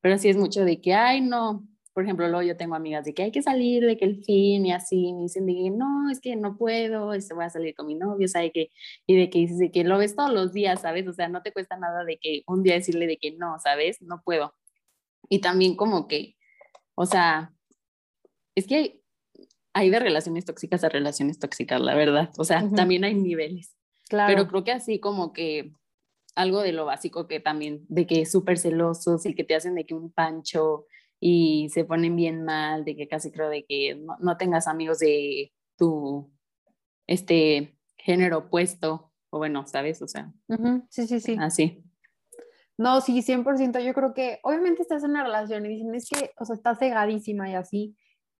pero 0.00 0.18
sí 0.18 0.28
es 0.28 0.36
mucho 0.36 0.64
de 0.64 0.80
que, 0.80 0.94
ay, 0.94 1.20
no, 1.20 1.66
por 2.00 2.06
ejemplo, 2.06 2.28
luego 2.28 2.42
yo 2.42 2.56
tengo 2.56 2.74
amigas 2.76 3.04
de 3.04 3.12
que 3.12 3.24
hay 3.24 3.30
que 3.30 3.42
salir, 3.42 3.84
de 3.84 3.98
que 3.98 4.06
el 4.06 4.24
fin 4.24 4.64
y 4.64 4.72
así, 4.72 5.12
me 5.12 5.24
dicen 5.24 5.44
de 5.44 5.52
que 5.52 5.68
no, 5.68 6.08
es 6.08 6.18
que 6.18 6.34
no 6.34 6.56
puedo, 6.56 7.14
y 7.14 7.20
se 7.20 7.34
voy 7.34 7.44
a 7.44 7.50
salir 7.50 7.74
con 7.74 7.86
mi 7.86 7.94
novio, 7.94 8.26
¿sabes? 8.26 8.52
Que, 8.54 8.70
y 9.06 9.18
de 9.18 9.28
que 9.28 9.40
dices 9.40 9.58
de 9.58 9.70
que 9.70 9.84
lo 9.84 9.98
ves 9.98 10.16
todos 10.16 10.32
los 10.32 10.54
días, 10.54 10.80
¿sabes? 10.80 11.06
O 11.06 11.12
sea, 11.12 11.28
no 11.28 11.42
te 11.42 11.52
cuesta 11.52 11.76
nada 11.76 12.04
de 12.04 12.16
que 12.16 12.42
un 12.46 12.62
día 12.62 12.72
decirle 12.72 13.06
de 13.06 13.18
que 13.18 13.32
no, 13.32 13.58
¿sabes? 13.58 14.00
No 14.00 14.22
puedo. 14.24 14.54
Y 15.28 15.42
también 15.42 15.76
como 15.76 16.08
que, 16.08 16.38
o 16.94 17.04
sea, 17.04 17.52
es 18.54 18.66
que 18.66 19.02
hay 19.74 19.90
de 19.90 20.00
relaciones 20.00 20.46
tóxicas 20.46 20.82
a 20.82 20.88
relaciones 20.88 21.38
tóxicas, 21.38 21.82
la 21.82 21.94
verdad. 21.94 22.30
O 22.38 22.44
sea, 22.44 22.66
también 22.74 23.04
hay 23.04 23.12
niveles. 23.12 23.76
Claro. 24.08 24.32
Pero 24.34 24.48
creo 24.48 24.64
que 24.64 24.72
así 24.72 25.00
como 25.00 25.34
que 25.34 25.74
algo 26.34 26.62
de 26.62 26.72
lo 26.72 26.86
básico 26.86 27.28
que 27.28 27.40
también, 27.40 27.84
de 27.90 28.06
que 28.06 28.24
súper 28.24 28.56
celosos 28.56 29.26
y 29.26 29.34
que 29.34 29.44
te 29.44 29.54
hacen 29.54 29.74
de 29.74 29.84
que 29.84 29.92
un 29.92 30.10
pancho 30.10 30.86
y 31.20 31.68
se 31.68 31.84
ponen 31.84 32.16
bien 32.16 32.44
mal, 32.44 32.84
de 32.84 32.96
que 32.96 33.06
casi 33.06 33.30
creo 33.30 33.50
de 33.50 33.64
que 33.64 34.02
no, 34.20 34.36
tengas 34.38 34.66
amigos 34.66 34.98
de 34.98 35.52
tu 35.76 36.32
este 37.06 37.78
género 37.98 38.38
opuesto, 38.38 39.12
o 39.28 39.38
bueno, 39.38 39.66
¿sabes? 39.66 40.00
O 40.00 40.08
sea, 40.08 40.32
sí, 40.88 41.06
sí, 41.06 41.20
sí. 41.20 41.36
Así. 41.38 41.84
No, 42.78 43.02
sí, 43.02 43.20
100%. 43.20 43.80
Yo 43.84 43.92
creo 43.92 44.14
que 44.14 44.40
obviamente 44.42 44.80
estás 44.80 45.04
en 45.04 45.10
una 45.10 45.22
relación 45.22 45.66
y 45.66 45.68
dicen, 45.68 45.94
es 45.94 46.08
que, 46.08 46.30
o 46.38 46.46
sea, 46.46 46.56
estás 46.56 46.78
cegadísima 46.78 47.50
y 47.50 47.54
así, 47.54 47.94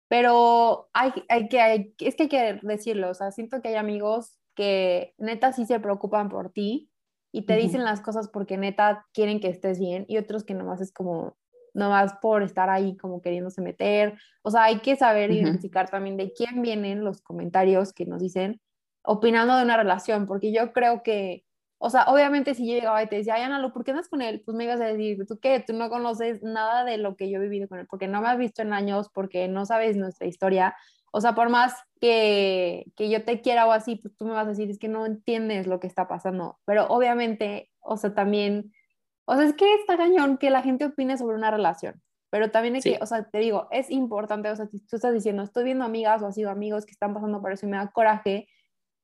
pero 0.09 0.89
hay, 0.95 1.13
hay 1.29 1.49
que, 1.49 1.61
hay, 1.61 1.95
es 1.99 2.17
que 2.17 2.23
hay 2.25 2.29
que 2.31 2.61
decirlo, 2.63 3.11
o 3.11 3.15
sea, 3.15 3.31
siento 3.33 3.61
que 3.61 3.69
hay 3.69 3.75
amigos 3.77 4.41
que 4.57 5.15
neta 5.19 5.53
sí 5.53 5.67
se 5.67 5.79
preocupan 5.79 6.29
por 6.31 6.51
ti 6.51 6.91
y 7.33 7.43
te 7.43 7.57
dicen 7.57 7.85
las 7.85 8.01
cosas 8.01 8.29
porque 8.29 8.57
neta 8.57 9.07
quieren 9.13 9.41
que 9.41 9.49
estés 9.49 9.79
bien 9.79 10.07
y 10.09 10.17
otros 10.17 10.43
que 10.45 10.55
nomás 10.55 10.81
es 10.81 10.91
como, 10.91 11.37
no 11.75 11.91
más 11.91 12.15
por 12.21 12.43
estar 12.43 12.71
ahí 12.71 12.97
como 12.97 13.21
queriéndose 13.21 13.63
meter. 13.63 14.19
O 14.43 14.51
sea, 14.51 14.65
hay 14.65 14.81
que 14.81 14.97
saber 14.97 15.31
identificar 15.31 15.89
también 15.89 16.17
de 16.17 16.33
quién 16.33 16.63
vienen 16.63 17.05
los 17.05 17.23
comentarios 17.23 17.93
que 17.93 18.07
nos 18.07 18.21
dicen 18.21 18.61
opinando 19.03 19.57
de 19.57 19.65
una 19.65 19.77
relación, 19.77 20.27
porque 20.27 20.53
yo 20.53 20.73
creo 20.73 21.03
que, 21.03 21.45
o 21.79 21.91
sea, 21.91 22.05
obviamente 22.05 22.55
si 22.55 22.67
yo 22.67 22.75
llegaba 22.75 23.03
y 23.03 23.09
te 23.09 23.17
decía, 23.17 23.35
ay, 23.35 23.43
Ana, 23.43 23.73
¿por 23.73 23.85
qué 23.85 23.93
andas 23.93 24.09
con 24.09 24.23
él? 24.23 24.43
Pues 24.45 24.57
me 24.57 24.65
ibas 24.65 24.81
a 24.81 24.85
decir, 24.85 25.25
¿tú 25.27 25.39
qué? 25.41 25.65
Tú 25.67 25.73
no 25.73 25.89
conoces 25.89 26.43
nada 26.43 26.85
de 26.85 26.99
lo 26.99 27.17
que 27.17 27.31
yo 27.31 27.39
he 27.39 27.43
vivido 27.43 27.69
con 27.69 27.79
él, 27.79 27.87
porque 27.89 28.09
no 28.09 28.21
me 28.21 28.29
has 28.29 28.39
visto 28.39 28.63
en 28.63 28.73
años, 28.73 29.09
porque 29.13 29.49
no 29.49 29.65
sabes 29.65 29.97
nuestra 29.97 30.27
historia. 30.27 30.75
O 31.13 31.21
sea, 31.21 31.35
por 31.35 31.49
más 31.49 31.75
que, 32.01 32.85
que 32.97 33.09
yo 33.09 33.25
te 33.25 33.41
quiera 33.41 33.67
o 33.67 33.73
así, 33.73 33.97
pues 33.97 34.15
tú 34.17 34.27
me 34.27 34.33
vas 34.33 34.47
a 34.47 34.51
decir, 34.51 34.71
es 34.71 34.79
que 34.79 34.89
no 34.89 35.07
entiendes 35.07 35.67
lo 35.67 35.81
que 35.81 35.87
está 35.87 36.07
pasando. 36.07 36.59
Pero 36.67 36.87
obviamente, 36.89 37.71
o 37.81 37.97
sea, 37.97 38.15
también 38.15 38.73
o 39.27 39.37
sea, 39.37 39.45
es 39.45 39.55
que 39.55 39.75
está 39.75 39.97
cañón 39.97 40.39
que 40.39 40.51
la 40.51 40.63
gente 40.63 40.85
opine 40.85 41.17
sobre 41.17 41.37
una 41.37 41.51
relación, 41.51 42.01
pero 42.31 42.51
también 42.51 42.77
es 42.77 42.85
que, 42.85 42.99
o 43.01 43.07
sea, 43.07 43.29
te 43.29 43.39
digo, 43.39 43.69
es 43.71 43.91
importante, 43.91 44.51
o 44.51 44.57
sea, 44.57 44.67
si 44.67 44.79
tú 44.87 44.97
estás 44.97 45.13
diciendo, 45.13 45.43
estoy 45.43 45.65
viendo 45.65 45.85
amigas 45.85 46.23
o 46.23 46.27
ha 46.27 46.33
sido 46.33 46.51
amigos 46.51 46.87
que 46.87 46.93
están 46.93 47.15
pasando 47.15 47.41
por 47.41 47.53
eso 47.53 47.67
y 47.67 47.69
me 47.69 47.77
da 47.77 47.91
coraje, 47.91 48.49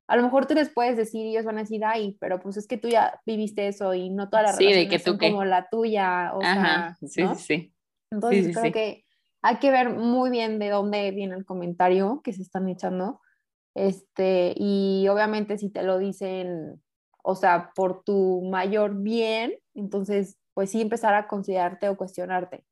a 0.09 0.17
lo 0.17 0.23
mejor 0.23 0.47
tú 0.47 0.55
les 0.55 0.71
puedes 0.71 0.97
decir 0.97 1.27
y 1.27 1.31
ellos 1.31 1.45
van 1.45 1.59
a 1.59 1.63
decir, 1.63 1.85
ay, 1.85 2.17
pero 2.21 2.39
pues 2.39 2.57
es 2.57 2.69
que 2.69 2.79
tú 2.79 2.89
ya 2.89 3.21
viviste 3.27 3.67
eso 3.67 3.93
y 3.95 4.11
no 4.11 4.29
todas 4.29 4.47
las 4.47 4.59
relaciones 4.59 5.03
son 5.03 5.19
como 5.19 5.45
la 5.45 5.69
tuya, 5.69 6.33
o 6.35 6.41
sea, 6.41 6.97
sí, 7.01 7.25
sí. 7.37 7.75
Entonces 8.13 8.57
creo 8.57 8.73
que 8.73 9.05
hay 9.43 9.57
que 9.57 9.71
ver 9.71 9.91
muy 9.91 10.31
bien 10.31 10.59
de 10.59 10.71
dónde 10.71 11.11
viene 11.11 11.35
el 11.35 11.45
comentario 11.45 12.21
que 12.23 12.33
se 12.33 12.43
están 12.43 12.69
echando, 12.69 13.21
este, 13.75 14.55
y 14.57 15.07
obviamente 15.09 15.59
si 15.59 15.71
te 15.71 15.83
lo 15.83 15.99
dicen 15.99 16.81
o 17.29 17.35
sea, 17.35 17.73
por 17.75 18.05
tu 18.05 18.41
mayor 18.43 18.95
bien, 18.95 19.59
entonces, 19.75 20.39
pues 20.55 20.71
sí 20.71 20.81
empezar 20.81 21.13
a 21.15 21.27
considerarte 21.27 21.89
o 21.89 21.97
cuestionarte. 21.97 22.65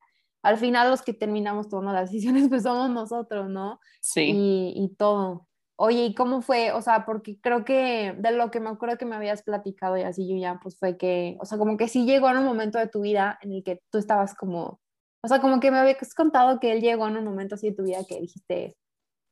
Al 0.45 0.59
final 0.59 0.91
los 0.91 1.03
que 1.03 1.13
terminamos 1.13 1.69
tomando 1.69 1.93
las 1.93 2.13
decisiones, 2.13 2.49
pues 2.49 2.63
somos 2.63 2.89
nosotros, 2.89 3.51
¿no? 3.51 3.81
Sí. 4.01 4.31
Y, 4.77 4.95
todo. 4.97 5.49
Oye, 5.75 6.05
¿y 6.05 6.15
cómo 6.15 6.41
fue? 6.41 6.71
O 6.71 6.83
sea, 6.83 7.05
porque 7.05 7.41
creo 7.41 7.65
que 7.65 8.15
de 8.17 8.31
lo 8.31 8.53
que 8.53 8.61
me 8.61 8.69
acuerdo 8.69 8.97
que 8.97 9.07
me 9.07 9.17
habías 9.17 9.43
platicado 9.43 9.97
y 9.97 10.03
así 10.03 10.29
yo 10.29 10.37
ya, 10.37 10.61
pues 10.63 10.79
fue 10.79 10.97
que, 10.97 11.37
o 11.41 11.47
sea, 11.47 11.59
como 11.59 11.77
que 11.77 11.89
sí 11.89 12.07
llegó 12.07 12.31
en 12.31 12.37
un 12.37 12.45
momento 12.45 12.79
de 12.79 12.87
tu 12.87 13.01
vida 13.01 13.41
en 13.43 13.55
el 13.55 13.65
que 13.65 13.83
tú 13.91 13.99
estabas 13.99 14.37
como, 14.37 14.81
o 15.21 15.29
sea, 15.29 15.41
como 15.41 15.59
que 15.59 15.73
me 15.73 15.79
habías 15.79 16.15
contado 16.15 16.61
que 16.61 16.71
él 16.71 16.81
llegó 16.81 17.09
en 17.09 17.17
un 17.17 17.25
momento 17.25 17.57
así 17.57 17.71
de 17.71 17.77
tu 17.77 17.83
vida 17.83 18.05
que 18.09 18.21
dijiste, 18.21 18.77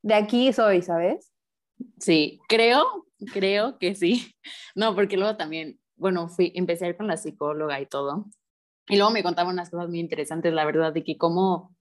de 0.03 0.15
aquí 0.15 0.53
soy, 0.53 0.83
¿sabes? 0.83 1.33
Sí, 1.99 2.41
creo, 2.49 3.07
creo 3.33 3.79
que 3.79 3.95
sí. 3.95 4.35
No, 4.75 4.95
porque 4.95 5.17
luego 5.17 5.37
también, 5.37 5.79
bueno, 5.97 6.29
fui, 6.29 6.53
empecé 6.55 6.87
a 6.87 6.89
ir 6.89 6.97
con 6.97 7.07
la 7.07 7.17
psicóloga 7.17 7.81
y 7.81 7.87
todo. 7.87 8.27
Y 8.89 8.97
luego 8.97 9.13
me 9.13 9.23
contaba 9.23 9.51
unas 9.51 9.71
cosas 9.71 9.89
muy 9.89 10.01
interesantes, 10.01 10.53
la 10.53 10.65
verdad, 10.65 10.93
de 10.93 11.05
que 11.05 11.17
cómo 11.17 11.77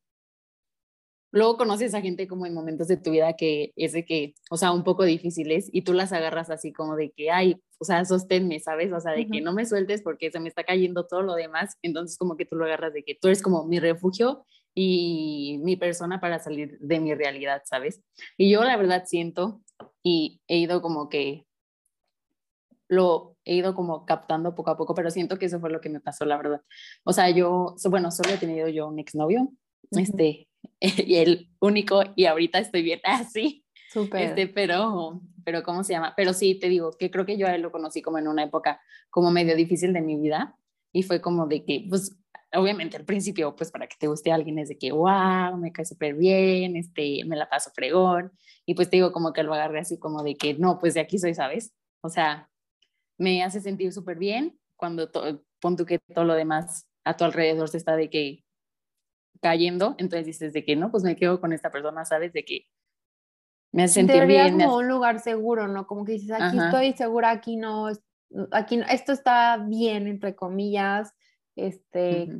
luego 1.31 1.57
conoces 1.57 1.93
a 1.93 2.01
gente 2.01 2.27
como 2.27 2.45
en 2.45 2.53
momentos 2.53 2.87
de 2.87 2.97
tu 2.97 3.11
vida 3.11 3.33
que 3.33 3.71
es 3.75 3.93
de 3.93 4.05
que, 4.05 4.35
o 4.49 4.57
sea, 4.57 4.71
un 4.71 4.83
poco 4.83 5.03
difíciles 5.03 5.69
y 5.71 5.83
tú 5.83 5.93
las 5.93 6.11
agarras 6.11 6.49
así 6.49 6.73
como 6.73 6.95
de 6.95 7.11
que, 7.11 7.31
ay, 7.31 7.61
o 7.79 7.85
sea, 7.85 8.05
sosténme, 8.05 8.59
¿sabes? 8.59 8.91
O 8.93 8.99
sea, 8.99 9.13
de 9.13 9.27
que 9.27 9.41
no 9.41 9.53
me 9.53 9.65
sueltes 9.65 10.01
porque 10.03 10.29
se 10.29 10.39
me 10.39 10.49
está 10.49 10.63
cayendo 10.63 11.07
todo 11.07 11.23
lo 11.23 11.33
demás. 11.33 11.77
Entonces 11.81 12.17
como 12.17 12.37
que 12.37 12.45
tú 12.45 12.55
lo 12.55 12.65
agarras 12.65 12.93
de 12.93 13.03
que 13.03 13.15
tú 13.15 13.27
eres 13.27 13.41
como 13.41 13.65
mi 13.65 13.79
refugio 13.79 14.45
y 14.75 15.59
mi 15.63 15.75
persona 15.75 16.19
para 16.21 16.39
salir 16.39 16.77
de 16.79 16.99
mi 16.99 17.13
realidad, 17.15 17.63
¿sabes? 17.65 18.01
Y 18.37 18.51
yo 18.51 18.63
la 18.63 18.77
verdad 18.77 19.05
siento 19.05 19.61
y 20.03 20.41
he 20.47 20.57
ido 20.57 20.81
como 20.81 21.09
que 21.09 21.45
lo 22.87 23.37
he 23.45 23.55
ido 23.55 23.73
como 23.73 24.05
captando 24.05 24.53
poco 24.53 24.71
a 24.71 24.77
poco, 24.77 24.93
pero 24.93 25.09
siento 25.09 25.39
que 25.39 25.45
eso 25.45 25.59
fue 25.59 25.71
lo 25.71 25.79
que 25.79 25.89
me 25.89 26.01
pasó, 26.01 26.25
la 26.25 26.37
verdad. 26.37 26.61
O 27.03 27.13
sea, 27.13 27.29
yo, 27.29 27.75
bueno, 27.89 28.11
solo 28.11 28.31
he 28.31 28.37
tenido 28.37 28.67
yo 28.67 28.87
un 28.87 28.99
exnovio, 28.99 29.49
este, 29.91 30.49
y 30.79 31.15
el 31.15 31.49
único 31.59 32.03
y 32.15 32.25
ahorita 32.25 32.59
estoy 32.59 32.83
bien 32.83 32.99
así. 33.03 33.65
Súper. 33.91 34.21
Este, 34.21 34.47
pero, 34.47 35.21
pero, 35.43 35.63
¿cómo 35.63 35.83
se 35.83 35.93
llama? 35.93 36.13
Pero 36.15 36.33
sí, 36.33 36.55
te 36.55 36.69
digo 36.69 36.91
que 36.97 37.11
creo 37.11 37.25
que 37.25 37.37
yo 37.37 37.47
a 37.47 37.55
él 37.55 37.61
lo 37.61 37.71
conocí 37.71 38.01
como 38.01 38.17
en 38.17 38.27
una 38.27 38.43
época 38.43 38.81
como 39.09 39.31
medio 39.31 39.55
difícil 39.55 39.91
de 39.93 40.01
mi 40.01 40.17
vida 40.17 40.55
y 40.93 41.03
fue 41.03 41.21
como 41.21 41.47
de 41.47 41.63
que, 41.65 41.85
pues, 41.89 42.17
obviamente 42.53 42.97
al 42.97 43.05
principio, 43.05 43.55
pues 43.55 43.71
para 43.71 43.87
que 43.87 43.95
te 43.97 44.07
guste 44.07 44.31
a 44.31 44.35
alguien 44.35 44.59
es 44.59 44.69
de 44.69 44.77
que, 44.77 44.91
wow, 44.91 45.57
me 45.57 45.71
cae 45.71 45.85
súper 45.85 46.15
bien, 46.15 46.75
este, 46.75 47.23
me 47.25 47.35
la 47.35 47.49
paso 47.49 47.71
fregón. 47.73 48.31
Y 48.65 48.75
pues 48.75 48.89
te 48.89 48.97
digo 48.97 49.11
como 49.11 49.33
que 49.33 49.43
lo 49.43 49.53
agarré 49.53 49.79
así 49.79 49.97
como 49.97 50.23
de 50.23 50.35
que, 50.35 50.53
no, 50.55 50.79
pues 50.79 50.93
de 50.93 50.99
aquí 50.99 51.17
soy, 51.17 51.33
¿sabes? 51.33 51.73
O 52.01 52.09
sea, 52.09 52.49
me 53.17 53.43
hace 53.43 53.61
sentir 53.61 53.93
súper 53.93 54.17
bien 54.17 54.59
cuando 54.75 55.09
pon 55.59 55.75
tú 55.77 55.85
que 55.85 55.99
todo 55.99 56.25
lo 56.25 56.33
demás 56.33 56.87
a 57.03 57.15
tu 57.15 57.23
alrededor 57.23 57.69
se 57.69 57.77
está 57.77 57.95
de 57.95 58.09
que 58.09 58.43
cayendo, 59.41 59.95
entonces 59.97 60.25
dices 60.25 60.53
de 60.53 60.63
que 60.63 60.75
no, 60.75 60.91
pues 60.91 61.03
me 61.03 61.15
quedo 61.15 61.39
con 61.39 61.53
esta 61.53 61.71
persona, 61.71 62.05
¿sabes? 62.05 62.33
De 62.33 62.43
que 62.43 62.67
me 63.71 63.83
hace 63.83 63.95
sentir 63.95 64.25
bien. 64.25 64.59
como 64.59 64.77
un 64.77 64.87
lugar 64.87 65.19
seguro, 65.19 65.67
¿no? 65.67 65.87
Como 65.87 66.05
que 66.05 66.13
dices, 66.13 66.31
aquí 66.31 66.57
estoy 66.57 66.93
segura, 66.93 67.31
aquí 67.31 67.55
no, 67.55 67.87
aquí 68.51 68.81
esto 68.89 69.11
está 69.13 69.57
bien, 69.57 70.07
entre 70.07 70.35
comillas, 70.35 71.13
este, 71.67 72.31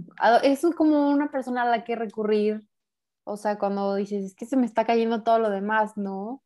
es 0.44 0.66
como 0.75 1.10
una 1.10 1.32
persona 1.32 1.63
a 1.63 1.70
la 1.70 1.84
que 1.84 1.96
recurrir, 1.96 2.68
o 3.24 3.38
sea, 3.38 3.58
cuando 3.60 3.96
dices, 3.96 4.25
es 4.25 4.36
que 4.36 4.46
se 4.46 4.58
me 4.58 4.66
está 4.66 4.86
cayendo 4.86 5.24
todo 5.24 5.40
lo 5.40 5.50
demás, 5.50 5.98
¿no? 5.98 6.44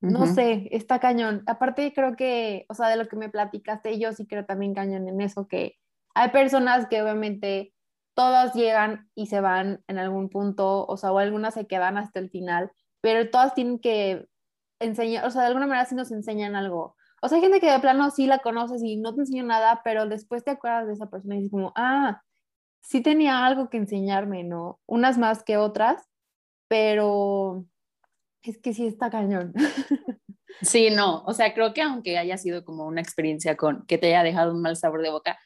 No 0.00 0.26
sé, 0.26 0.68
está 0.70 1.00
cañón. 1.00 1.42
Aparte 1.46 1.92
creo 1.92 2.14
que, 2.14 2.66
o 2.68 2.74
sea, 2.74 2.88
de 2.88 2.96
lo 2.96 3.08
que 3.08 3.16
me 3.16 3.28
platicaste, 3.28 3.98
yo 3.98 4.12
sí 4.12 4.26
creo 4.26 4.44
también 4.44 4.74
cañón 4.74 5.08
en 5.08 5.20
eso, 5.20 5.48
que 5.48 5.76
hay 6.14 6.30
personas 6.30 6.86
que 6.86 7.02
obviamente 7.02 7.74
todas 8.14 8.54
llegan 8.54 9.08
y 9.14 9.26
se 9.26 9.40
van 9.40 9.82
en 9.88 9.98
algún 9.98 10.28
punto, 10.28 10.86
o 10.86 10.96
sea, 10.96 11.12
o 11.12 11.18
algunas 11.18 11.54
se 11.54 11.66
quedan 11.66 11.98
hasta 11.98 12.20
el 12.20 12.30
final, 12.30 12.70
pero 13.00 13.30
todas 13.30 13.54
tienen 13.54 13.78
que 13.78 14.28
enseñar, 14.80 15.24
o 15.24 15.30
sea, 15.30 15.42
de 15.42 15.48
alguna 15.48 15.66
manera 15.66 15.86
sí 15.86 15.94
nos 15.94 16.10
enseñan 16.10 16.56
algo. 16.56 16.96
O 17.20 17.28
sea, 17.28 17.36
hay 17.36 17.42
gente 17.42 17.60
que 17.60 17.70
de 17.70 17.80
plano 17.80 18.10
sí 18.10 18.26
la 18.26 18.38
conoces 18.38 18.82
y 18.82 18.96
no 18.96 19.14
te 19.14 19.22
enseñó 19.22 19.44
nada, 19.44 19.80
pero 19.84 20.06
después 20.06 20.44
te 20.44 20.52
acuerdas 20.52 20.86
de 20.86 20.92
esa 20.92 21.10
persona 21.10 21.34
y 21.34 21.38
dices 21.38 21.50
como, 21.50 21.72
ah, 21.76 22.22
sí 22.80 23.02
tenía 23.02 23.44
algo 23.44 23.70
que 23.70 23.76
enseñarme, 23.78 24.44
¿no? 24.44 24.80
Unas 24.86 25.18
más 25.18 25.42
que 25.42 25.56
otras, 25.56 26.08
pero 26.68 27.64
es 28.42 28.58
que 28.58 28.72
sí 28.72 28.86
está 28.86 29.10
cañón. 29.10 29.52
Sí, 30.62 30.90
no, 30.90 31.22
o 31.24 31.34
sea, 31.34 31.54
creo 31.54 31.72
que 31.72 31.82
aunque 31.82 32.18
haya 32.18 32.36
sido 32.36 32.64
como 32.64 32.86
una 32.86 33.00
experiencia 33.00 33.56
con 33.56 33.86
que 33.86 33.96
te 33.96 34.08
haya 34.08 34.24
dejado 34.24 34.52
un 34.52 34.62
mal 34.62 34.76
sabor 34.76 35.02
de 35.02 35.10
boca, 35.10 35.38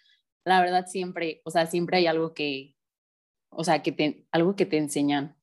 la 0.45 0.61
verdad 0.63 0.87
siempre, 0.87 1.43
o 1.45 1.51
sea, 1.51 1.67
siempre 1.67 1.99
hay 1.99 2.07
algo 2.07 2.33
que, 2.33 2.77
o 3.51 3.65
sea, 3.65 3.83
que 3.83 3.93
te, 3.93 4.27
algo 4.31 4.57
que 4.57 4.65
te 4.65 4.79
enseñan. 4.79 5.37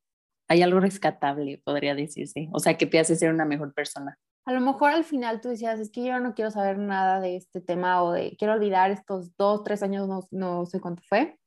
Hay 0.47 0.63
algo 0.63 0.79
rescatable, 0.79 1.59
podría 1.63 1.93
decirse, 1.93 2.49
o 2.51 2.59
sea, 2.59 2.77
que 2.77 2.87
te 2.87 2.99
hace 2.99 3.15
ser 3.15 3.31
una 3.31 3.45
mejor 3.45 3.73
persona 3.73 4.17
a 4.49 4.51
lo 4.51 4.61
mejor 4.61 4.89
al 4.89 5.03
final 5.03 5.41
tú 5.41 5.49
decías, 5.49 5.79
es 5.79 5.91
que 5.91 6.03
yo 6.03 6.19
no 6.19 6.33
quiero 6.33 6.49
saber 6.49 6.79
nada 6.79 7.19
de 7.19 7.35
este 7.35 7.61
tema 7.61 8.01
o 8.01 8.13
de, 8.13 8.35
quiero 8.35 8.55
olvidar 8.55 8.89
estos 8.89 9.37
dos, 9.37 9.63
tres 9.63 9.83
años, 9.83 10.07
no, 10.07 10.21
no 10.31 10.65
sé 10.65 10.81
cuánto 10.81 11.03
fue, 11.07 11.37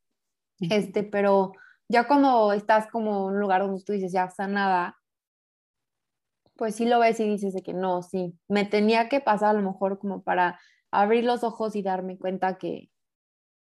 este, 0.61 1.03
pero 1.03 1.53
ya 1.89 2.07
cuando 2.07 2.53
estás 2.53 2.87
como 2.87 3.29
en 3.29 3.35
un 3.35 3.41
lugar 3.41 3.63
donde 3.63 3.83
tú 3.83 3.93
dices, 3.93 4.13
ya 4.13 4.27
está 4.27 4.47
nada, 4.47 5.01
pues 6.55 6.77
sí 6.77 6.87
lo 6.87 7.01
ves 7.01 7.19
y 7.19 7.29
dices 7.29 7.55
de 7.55 7.65
que 7.65 7.75
no, 7.75 8.03
sí, 8.03 8.39
me 8.47 8.65
tenía 8.65 9.09
que 9.09 9.19
pasar 9.19 9.49
a 9.57 9.61
lo 9.61 9.69
mejor 9.69 9.99
como 9.99 10.23
para 10.23 10.61
abrir 10.93 11.25
los 11.25 11.43
ojos 11.43 11.75
y 11.75 11.83
darme 11.83 12.19
cuenta 12.19 12.57
que, 12.57 12.89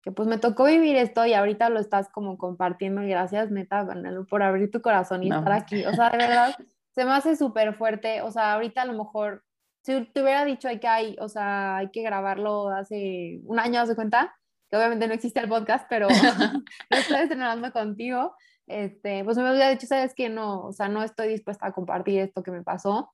que 0.02 0.12
pues 0.12 0.28
me 0.28 0.36
tocó 0.36 0.64
vivir 0.64 0.96
esto 0.96 1.24
y 1.24 1.32
ahorita 1.32 1.70
lo 1.70 1.80
estás 1.80 2.10
como 2.10 2.36
compartiendo 2.36 3.00
gracias 3.00 3.50
neta, 3.50 3.88
por 4.28 4.42
abrir 4.42 4.70
tu 4.70 4.82
corazón 4.82 5.22
y 5.22 5.30
estar 5.30 5.52
aquí, 5.52 5.86
o 5.86 5.94
sea, 5.94 6.10
de 6.10 6.18
verdad 6.18 6.54
se 6.92 7.04
me 7.04 7.12
hace 7.12 7.36
súper 7.36 7.74
fuerte, 7.74 8.22
o 8.22 8.30
sea, 8.30 8.54
ahorita 8.54 8.82
a 8.82 8.86
lo 8.86 8.94
mejor, 8.94 9.44
si 9.82 10.04
te 10.06 10.22
hubiera 10.22 10.44
dicho 10.44 10.68
hay 10.68 10.80
que, 10.80 10.88
hay, 10.88 11.16
o 11.20 11.28
sea, 11.28 11.78
hay 11.78 11.90
que 11.90 12.02
grabarlo 12.02 12.68
hace 12.68 13.40
un 13.44 13.58
año, 13.58 13.84
¿se 13.86 13.94
cuenta? 13.94 14.36
Que 14.68 14.76
obviamente 14.76 15.08
no 15.08 15.14
existe 15.14 15.40
el 15.40 15.48
podcast, 15.48 15.86
pero 15.88 16.08
lo 16.90 16.96
estoy 16.96 17.16
estrenando 17.22 17.72
contigo, 17.72 18.34
este, 18.66 19.24
pues 19.24 19.36
me 19.36 19.50
hubiera 19.50 19.70
dicho, 19.70 19.86
sabes 19.86 20.14
que 20.14 20.28
no, 20.28 20.66
o 20.66 20.72
sea, 20.72 20.88
no 20.88 21.02
estoy 21.02 21.28
dispuesta 21.28 21.66
a 21.66 21.72
compartir 21.72 22.20
esto 22.20 22.42
que 22.42 22.50
me 22.50 22.62
pasó. 22.62 23.12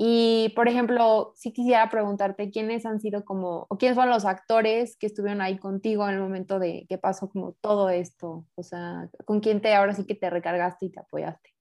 Y, 0.00 0.52
por 0.54 0.68
ejemplo, 0.68 1.32
sí 1.34 1.52
quisiera 1.52 1.90
preguntarte 1.90 2.50
quiénes 2.50 2.86
han 2.86 3.00
sido 3.00 3.24
como, 3.24 3.66
o 3.68 3.78
quiénes 3.78 3.96
fueron 3.96 4.14
los 4.14 4.24
actores 4.24 4.96
que 4.96 5.06
estuvieron 5.06 5.40
ahí 5.40 5.58
contigo 5.58 6.08
en 6.08 6.14
el 6.14 6.20
momento 6.20 6.60
de 6.60 6.86
que 6.88 6.98
pasó 6.98 7.28
como 7.28 7.54
todo 7.54 7.90
esto, 7.90 8.46
o 8.54 8.62
sea, 8.62 9.10
con 9.24 9.40
quién 9.40 9.60
te 9.60 9.74
ahora 9.74 9.94
sí 9.94 10.06
que 10.06 10.14
te 10.14 10.30
recargaste 10.30 10.86
y 10.86 10.90
te 10.90 11.00
apoyaste. 11.00 11.52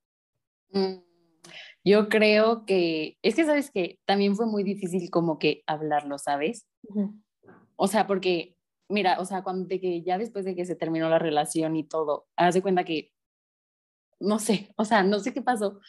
Mm, 0.70 1.07
yo 1.84 2.10
creo 2.10 2.66
que, 2.66 3.18
es 3.22 3.36
que 3.36 3.46
sabes 3.46 3.72
que 3.72 4.00
también 4.06 4.36
fue 4.36 4.46
muy 4.46 4.64
difícil 4.64 5.10
como 5.10 5.40
que 5.40 5.64
hablarlo, 5.68 6.18
¿sabes? 6.18 6.68
O 7.76 7.88
sea, 7.88 8.08
porque, 8.08 8.56
mira, 8.90 9.20
o 9.20 9.26
sea, 9.26 9.44
cuando 9.44 9.68
de 9.68 9.80
que 9.80 10.02
ya 10.02 10.18
después 10.18 10.46
de 10.46 10.56
que 10.56 10.66
se 10.66 10.76
terminó 10.76 11.10
la 11.10 11.20
relación 11.20 11.76
y 11.76 11.84
todo, 11.84 12.28
haz 12.36 12.60
cuenta 12.62 12.84
que, 12.84 13.12
no 14.20 14.40
sé, 14.40 14.74
o 14.78 14.86
sea, 14.86 15.04
no 15.04 15.20
sé 15.20 15.34
qué 15.34 15.42
pasó, 15.42 15.80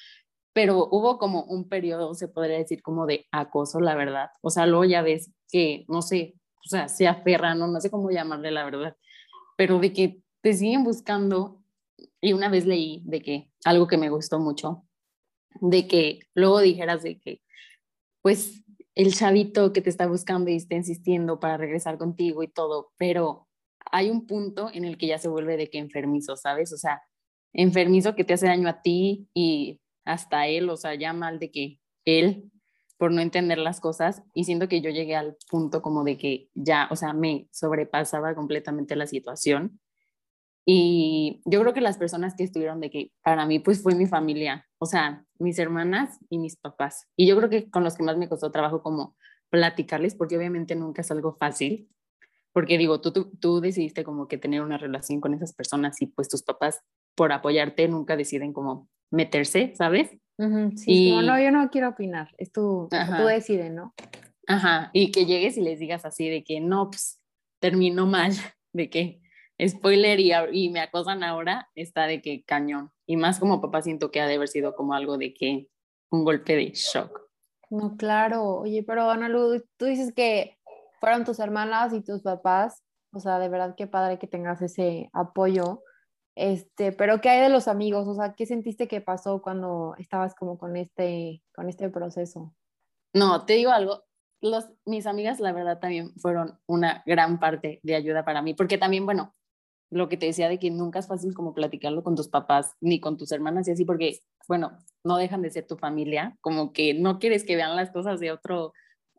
pero 0.52 0.88
hubo 0.90 1.18
como 1.18 1.44
un 1.44 1.68
periodo, 1.68 2.14
se 2.14 2.28
podría 2.28 2.58
decir, 2.58 2.82
como 2.82 3.06
de 3.06 3.26
acoso, 3.30 3.80
la 3.80 3.94
verdad. 3.94 4.30
O 4.42 4.50
sea, 4.50 4.66
luego 4.66 4.84
ya 4.84 5.02
ves 5.02 5.30
que, 5.50 5.84
no 5.88 6.02
sé, 6.02 6.34
o 6.64 6.68
sea, 6.68 6.88
se 6.88 7.06
aferran, 7.06 7.58
no, 7.58 7.68
no 7.68 7.80
sé 7.80 7.90
cómo 7.90 8.10
llamarle 8.10 8.50
la 8.50 8.64
verdad, 8.64 8.96
pero 9.56 9.78
de 9.78 9.92
que 9.92 10.22
te 10.40 10.54
siguen 10.54 10.84
buscando. 10.84 11.62
Y 12.20 12.32
una 12.32 12.48
vez 12.48 12.66
leí 12.66 13.02
de 13.04 13.20
que 13.20 13.52
algo 13.64 13.86
que 13.86 13.98
me 13.98 14.10
gustó 14.10 14.40
mucho 14.40 14.87
de 15.60 15.86
que 15.86 16.20
luego 16.34 16.60
dijeras 16.60 17.02
de 17.02 17.18
que, 17.18 17.40
pues, 18.22 18.64
el 18.94 19.14
chavito 19.14 19.72
que 19.72 19.80
te 19.80 19.90
está 19.90 20.06
buscando 20.06 20.50
y 20.50 20.56
está 20.56 20.74
insistiendo 20.74 21.38
para 21.38 21.56
regresar 21.56 21.98
contigo 21.98 22.42
y 22.42 22.48
todo, 22.48 22.90
pero 22.98 23.46
hay 23.92 24.10
un 24.10 24.26
punto 24.26 24.70
en 24.72 24.84
el 24.84 24.98
que 24.98 25.06
ya 25.06 25.18
se 25.18 25.28
vuelve 25.28 25.56
de 25.56 25.70
que 25.70 25.78
enfermizo, 25.78 26.36
¿sabes? 26.36 26.72
O 26.72 26.76
sea, 26.76 27.02
enfermizo 27.52 28.14
que 28.14 28.24
te 28.24 28.34
hace 28.34 28.46
daño 28.46 28.68
a 28.68 28.82
ti 28.82 29.28
y 29.34 29.80
hasta 30.04 30.46
él, 30.48 30.68
o 30.70 30.76
sea, 30.76 30.94
ya 30.94 31.12
mal 31.12 31.38
de 31.38 31.50
que 31.50 31.78
él 32.04 32.50
por 32.96 33.12
no 33.12 33.20
entender 33.20 33.58
las 33.58 33.80
cosas 33.80 34.22
y 34.34 34.44
siento 34.44 34.68
que 34.68 34.80
yo 34.80 34.90
llegué 34.90 35.14
al 35.14 35.36
punto 35.48 35.80
como 35.82 36.02
de 36.02 36.18
que 36.18 36.48
ya, 36.54 36.88
o 36.90 36.96
sea, 36.96 37.12
me 37.12 37.48
sobrepasaba 37.52 38.34
completamente 38.34 38.96
la 38.96 39.06
situación 39.06 39.80
y 40.70 41.40
yo 41.46 41.62
creo 41.62 41.72
que 41.72 41.80
las 41.80 41.96
personas 41.96 42.34
que 42.36 42.44
estuvieron 42.44 42.78
de 42.78 42.90
que 42.90 43.10
para 43.22 43.46
mí 43.46 43.58
pues 43.58 43.82
fue 43.82 43.94
mi 43.94 44.06
familia, 44.06 44.66
o 44.76 44.84
sea, 44.84 45.24
mis 45.38 45.58
hermanas 45.58 46.18
y 46.28 46.36
mis 46.36 46.56
papás. 46.56 47.06
Y 47.16 47.26
yo 47.26 47.38
creo 47.38 47.48
que 47.48 47.70
con 47.70 47.84
los 47.84 47.96
que 47.96 48.02
más 48.02 48.18
me 48.18 48.28
costó 48.28 48.50
trabajo 48.50 48.82
como 48.82 49.16
platicarles, 49.48 50.14
porque 50.14 50.36
obviamente 50.36 50.76
nunca 50.76 51.00
es 51.00 51.10
algo 51.10 51.32
fácil, 51.32 51.88
porque 52.52 52.76
digo, 52.76 53.00
tú, 53.00 53.12
tú, 53.14 53.30
tú 53.40 53.62
decidiste 53.62 54.04
como 54.04 54.28
que 54.28 54.36
tener 54.36 54.60
una 54.60 54.76
relación 54.76 55.22
con 55.22 55.32
esas 55.32 55.54
personas 55.54 56.02
y 56.02 56.06
pues 56.08 56.28
tus 56.28 56.42
papás 56.42 56.82
por 57.14 57.32
apoyarte 57.32 57.88
nunca 57.88 58.14
deciden 58.14 58.52
como 58.52 58.90
meterse, 59.10 59.72
¿sabes? 59.74 60.10
sí, 60.76 61.08
y... 61.08 61.10
no, 61.12 61.40
yo 61.40 61.50
no 61.50 61.70
quiero 61.70 61.88
opinar, 61.88 62.34
es 62.36 62.52
tú, 62.52 62.90
tú 62.90 63.24
decides, 63.24 63.72
¿no? 63.72 63.94
Ajá, 64.46 64.90
y 64.92 65.12
que 65.12 65.24
llegues 65.24 65.56
y 65.56 65.62
les 65.62 65.78
digas 65.78 66.04
así 66.04 66.28
de 66.28 66.44
que 66.44 66.60
no, 66.60 66.90
pues 66.90 67.22
terminó 67.58 68.04
mal, 68.04 68.32
de 68.74 68.90
que 68.90 69.22
spoiler 69.66 70.20
y, 70.20 70.32
y, 70.52 70.70
me 70.70 70.80
acosan 70.80 71.24
ahora, 71.24 71.68
está 71.74 72.06
de 72.06 72.22
que 72.22 72.44
cañón. 72.44 72.92
Y 73.06 73.16
más 73.16 73.40
como 73.40 73.60
papá 73.60 73.82
siento 73.82 74.10
que 74.10 74.20
ha 74.20 74.26
de 74.26 74.34
haber 74.34 74.48
sido 74.48 74.74
como 74.74 74.94
algo 74.94 75.18
de 75.18 75.34
que 75.34 75.68
un 76.10 76.24
golpe 76.24 76.56
de 76.56 76.70
shock. 76.74 77.28
No, 77.70 77.96
claro. 77.96 78.60
Oye, 78.60 78.82
pero 78.82 79.10
Ana 79.10 79.28
tú 79.76 79.86
dices 79.86 80.12
que 80.14 80.58
fueron 81.00 81.24
tus 81.24 81.38
hermanas 81.38 81.92
y 81.92 82.02
tus 82.02 82.22
papás. 82.22 82.82
O 83.12 83.20
sea, 83.20 83.38
de 83.38 83.48
verdad 83.48 83.74
qué 83.76 83.86
padre 83.86 84.18
que 84.18 84.26
tengas 84.26 84.62
ese 84.62 85.10
apoyo. 85.12 85.82
Este, 86.34 86.92
pero 86.92 87.20
¿qué 87.20 87.30
hay 87.30 87.40
de 87.40 87.48
los 87.48 87.66
amigos? 87.66 88.06
O 88.06 88.14
sea, 88.14 88.34
¿qué 88.34 88.46
sentiste 88.46 88.86
que 88.86 89.00
pasó 89.00 89.42
cuando 89.42 89.94
estabas 89.98 90.34
como 90.34 90.56
con 90.56 90.76
este, 90.76 91.42
con 91.52 91.68
este 91.68 91.88
proceso? 91.88 92.54
No, 93.12 93.44
te 93.44 93.54
digo 93.54 93.72
algo, 93.72 94.04
los, 94.40 94.68
mis 94.84 95.06
amigas 95.06 95.40
la 95.40 95.52
verdad 95.52 95.80
también 95.80 96.12
fueron 96.18 96.58
una 96.66 97.02
gran 97.06 97.40
parte 97.40 97.80
de 97.82 97.96
ayuda 97.96 98.24
para 98.24 98.42
mí, 98.42 98.54
porque 98.54 98.78
también, 98.78 99.04
bueno, 99.04 99.34
lo 99.90 100.08
que 100.08 100.16
te 100.16 100.26
decía 100.26 100.48
de 100.48 100.58
que 100.58 100.70
nunca 100.70 100.98
es 100.98 101.06
fácil 101.06 101.34
como 101.34 101.54
platicarlo 101.54 102.02
con 102.02 102.14
tus 102.14 102.28
papás 102.28 102.74
ni 102.80 103.00
con 103.00 103.16
tus 103.16 103.32
hermanas 103.32 103.68
y 103.68 103.72
así, 103.72 103.84
porque, 103.84 104.20
bueno, 104.46 104.78
no 105.04 105.16
dejan 105.16 105.42
de 105.42 105.50
ser 105.50 105.66
tu 105.66 105.76
familia, 105.76 106.36
como 106.40 106.72
que 106.72 106.94
no 106.94 107.18
quieres 107.18 107.44
que 107.44 107.56
vean 107.56 107.76
las 107.76 107.90
cosas 107.90 108.20
de 108.20 108.30
otro, 108.30 108.72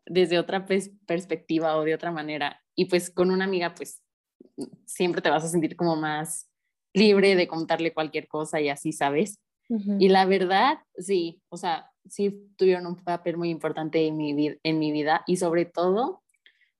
desde 0.06 0.38
otra 0.38 0.66
perspectiva 0.66 1.76
o 1.76 1.84
de 1.84 1.94
otra 1.94 2.12
manera. 2.12 2.62
Y 2.74 2.86
pues 2.86 3.10
con 3.10 3.30
una 3.30 3.44
amiga, 3.44 3.74
pues 3.74 4.02
siempre 4.86 5.22
te 5.22 5.30
vas 5.30 5.44
a 5.44 5.48
sentir 5.48 5.76
como 5.76 5.96
más 5.96 6.48
libre 6.92 7.34
de 7.34 7.48
contarle 7.48 7.92
cualquier 7.92 8.28
cosa 8.28 8.60
y 8.60 8.68
así, 8.68 8.92
¿sabes? 8.92 9.38
Y 10.00 10.08
la 10.08 10.24
verdad, 10.24 10.78
sí, 10.96 11.40
o 11.48 11.56
sea, 11.56 11.92
sí 12.08 12.50
tuvieron 12.56 12.86
un 12.86 12.96
papel 12.96 13.36
muy 13.36 13.50
importante 13.50 14.04
en 14.04 14.16
mi, 14.16 14.58
en 14.64 14.78
mi 14.80 14.90
vida 14.90 15.22
y 15.28 15.36
sobre 15.36 15.64
todo 15.64 16.24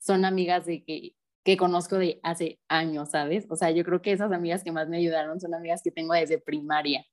son 0.01 0.25
amigas 0.25 0.67
de 0.67 0.83
que 0.83 1.15
que 1.45 1.57
conozco 1.57 1.97
de 1.97 2.21
hace 2.23 2.61
años, 2.69 3.11
¿sabes? 3.11 3.47
O 3.51 3.57
sea, 3.57 3.71
yo 3.71 3.85
creo 3.85 4.03
que 4.03 4.13
esas 4.13 4.33
amigas 4.33 4.63
que 4.65 4.73
más 4.73 4.89
me 4.89 4.99
ayudaron 4.99 5.41
son 5.41 5.55
amigas 5.55 5.83
que 5.83 5.91
tengo 5.91 6.15
desde 6.15 6.39
primaria. 6.39 7.05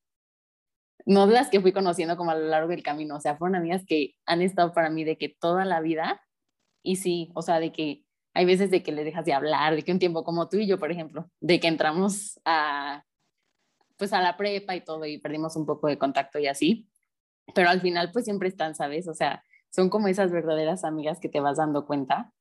no 1.05 1.25
las 1.27 1.50
que 1.50 1.62
fui 1.62 1.72
conociendo 1.72 2.17
como 2.17 2.31
a 2.31 2.36
lo 2.36 2.48
largo 2.48 2.69
del 2.69 2.84
camino, 2.84 3.15
o 3.17 3.19
sea, 3.22 3.38
fueron 3.38 3.55
amigas 3.55 3.84
que 3.88 4.15
han 4.25 4.41
estado 4.41 4.74
para 4.74 4.89
mí 4.89 5.03
de 5.05 5.17
que 5.17 5.29
toda 5.29 5.63
la 5.65 5.79
vida, 5.81 6.22
y 6.84 6.98
sí, 6.98 7.31
o 7.36 7.41
sea, 7.41 7.60
de 7.60 7.72
que 7.72 8.03
hay 8.34 8.46
veces 8.46 8.72
de 8.72 8.84
que 8.84 8.91
le 8.91 9.03
dejas 9.03 9.25
de 9.25 9.34
hablar, 9.34 9.75
de 9.75 9.84
que 9.84 9.91
un 9.91 10.00
tiempo 10.00 10.24
como 10.24 10.50
tú 10.50 10.57
y 10.57 10.67
yo, 10.67 10.77
por 10.79 10.91
ejemplo, 10.91 11.29
de 11.39 11.60
que 11.60 11.67
entramos 11.67 12.39
a, 12.46 13.03
pues 13.98 14.13
a 14.13 14.22
la 14.22 14.38
prepa 14.38 14.75
y 14.75 14.84
todo 14.84 15.05
y 15.05 15.19
perdimos 15.19 15.55
un 15.55 15.65
poco 15.65 15.88
de 15.88 15.98
contacto 15.98 16.39
y 16.39 16.48
así, 16.48 16.88
pero 17.55 17.69
al 17.69 17.81
final 17.81 18.12
pues 18.12 18.25
siempre 18.25 18.50
están, 18.50 18.75
¿sabes? 18.75 19.07
O 19.07 19.13
sea, 19.13 19.43
son 19.72 19.89
como 19.89 20.07
esas 20.07 20.31
verdaderas 20.31 20.84
amigas 20.84 21.19
que 21.19 21.29
te 21.29 21.39
vas 21.39 21.57
dando 21.57 21.86
cuenta 21.86 22.34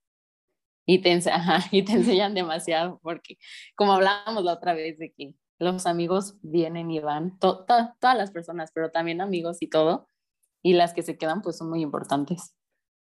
y 0.86 1.00
te, 1.02 1.10
y 1.72 1.82
te 1.82 1.92
enseñan 1.92 2.34
demasiado, 2.34 3.00
porque 3.02 3.36
como 3.74 3.92
hablábamos 3.92 4.44
la 4.44 4.54
otra 4.54 4.72
vez 4.72 4.98
de 4.98 5.12
que 5.12 5.34
los 5.58 5.86
amigos 5.86 6.36
vienen 6.42 6.90
y 6.90 7.00
van, 7.00 7.38
todas 7.38 7.94
las 8.02 8.30
personas, 8.30 8.70
pero 8.72 8.90
también 8.90 9.20
amigos 9.20 9.58
y 9.60 9.68
todo, 9.68 10.08
y 10.62 10.74
las 10.74 10.94
que 10.94 11.02
se 11.02 11.18
quedan 11.18 11.42
pues 11.42 11.58
son 11.58 11.70
muy 11.70 11.82
importantes. 11.82 12.54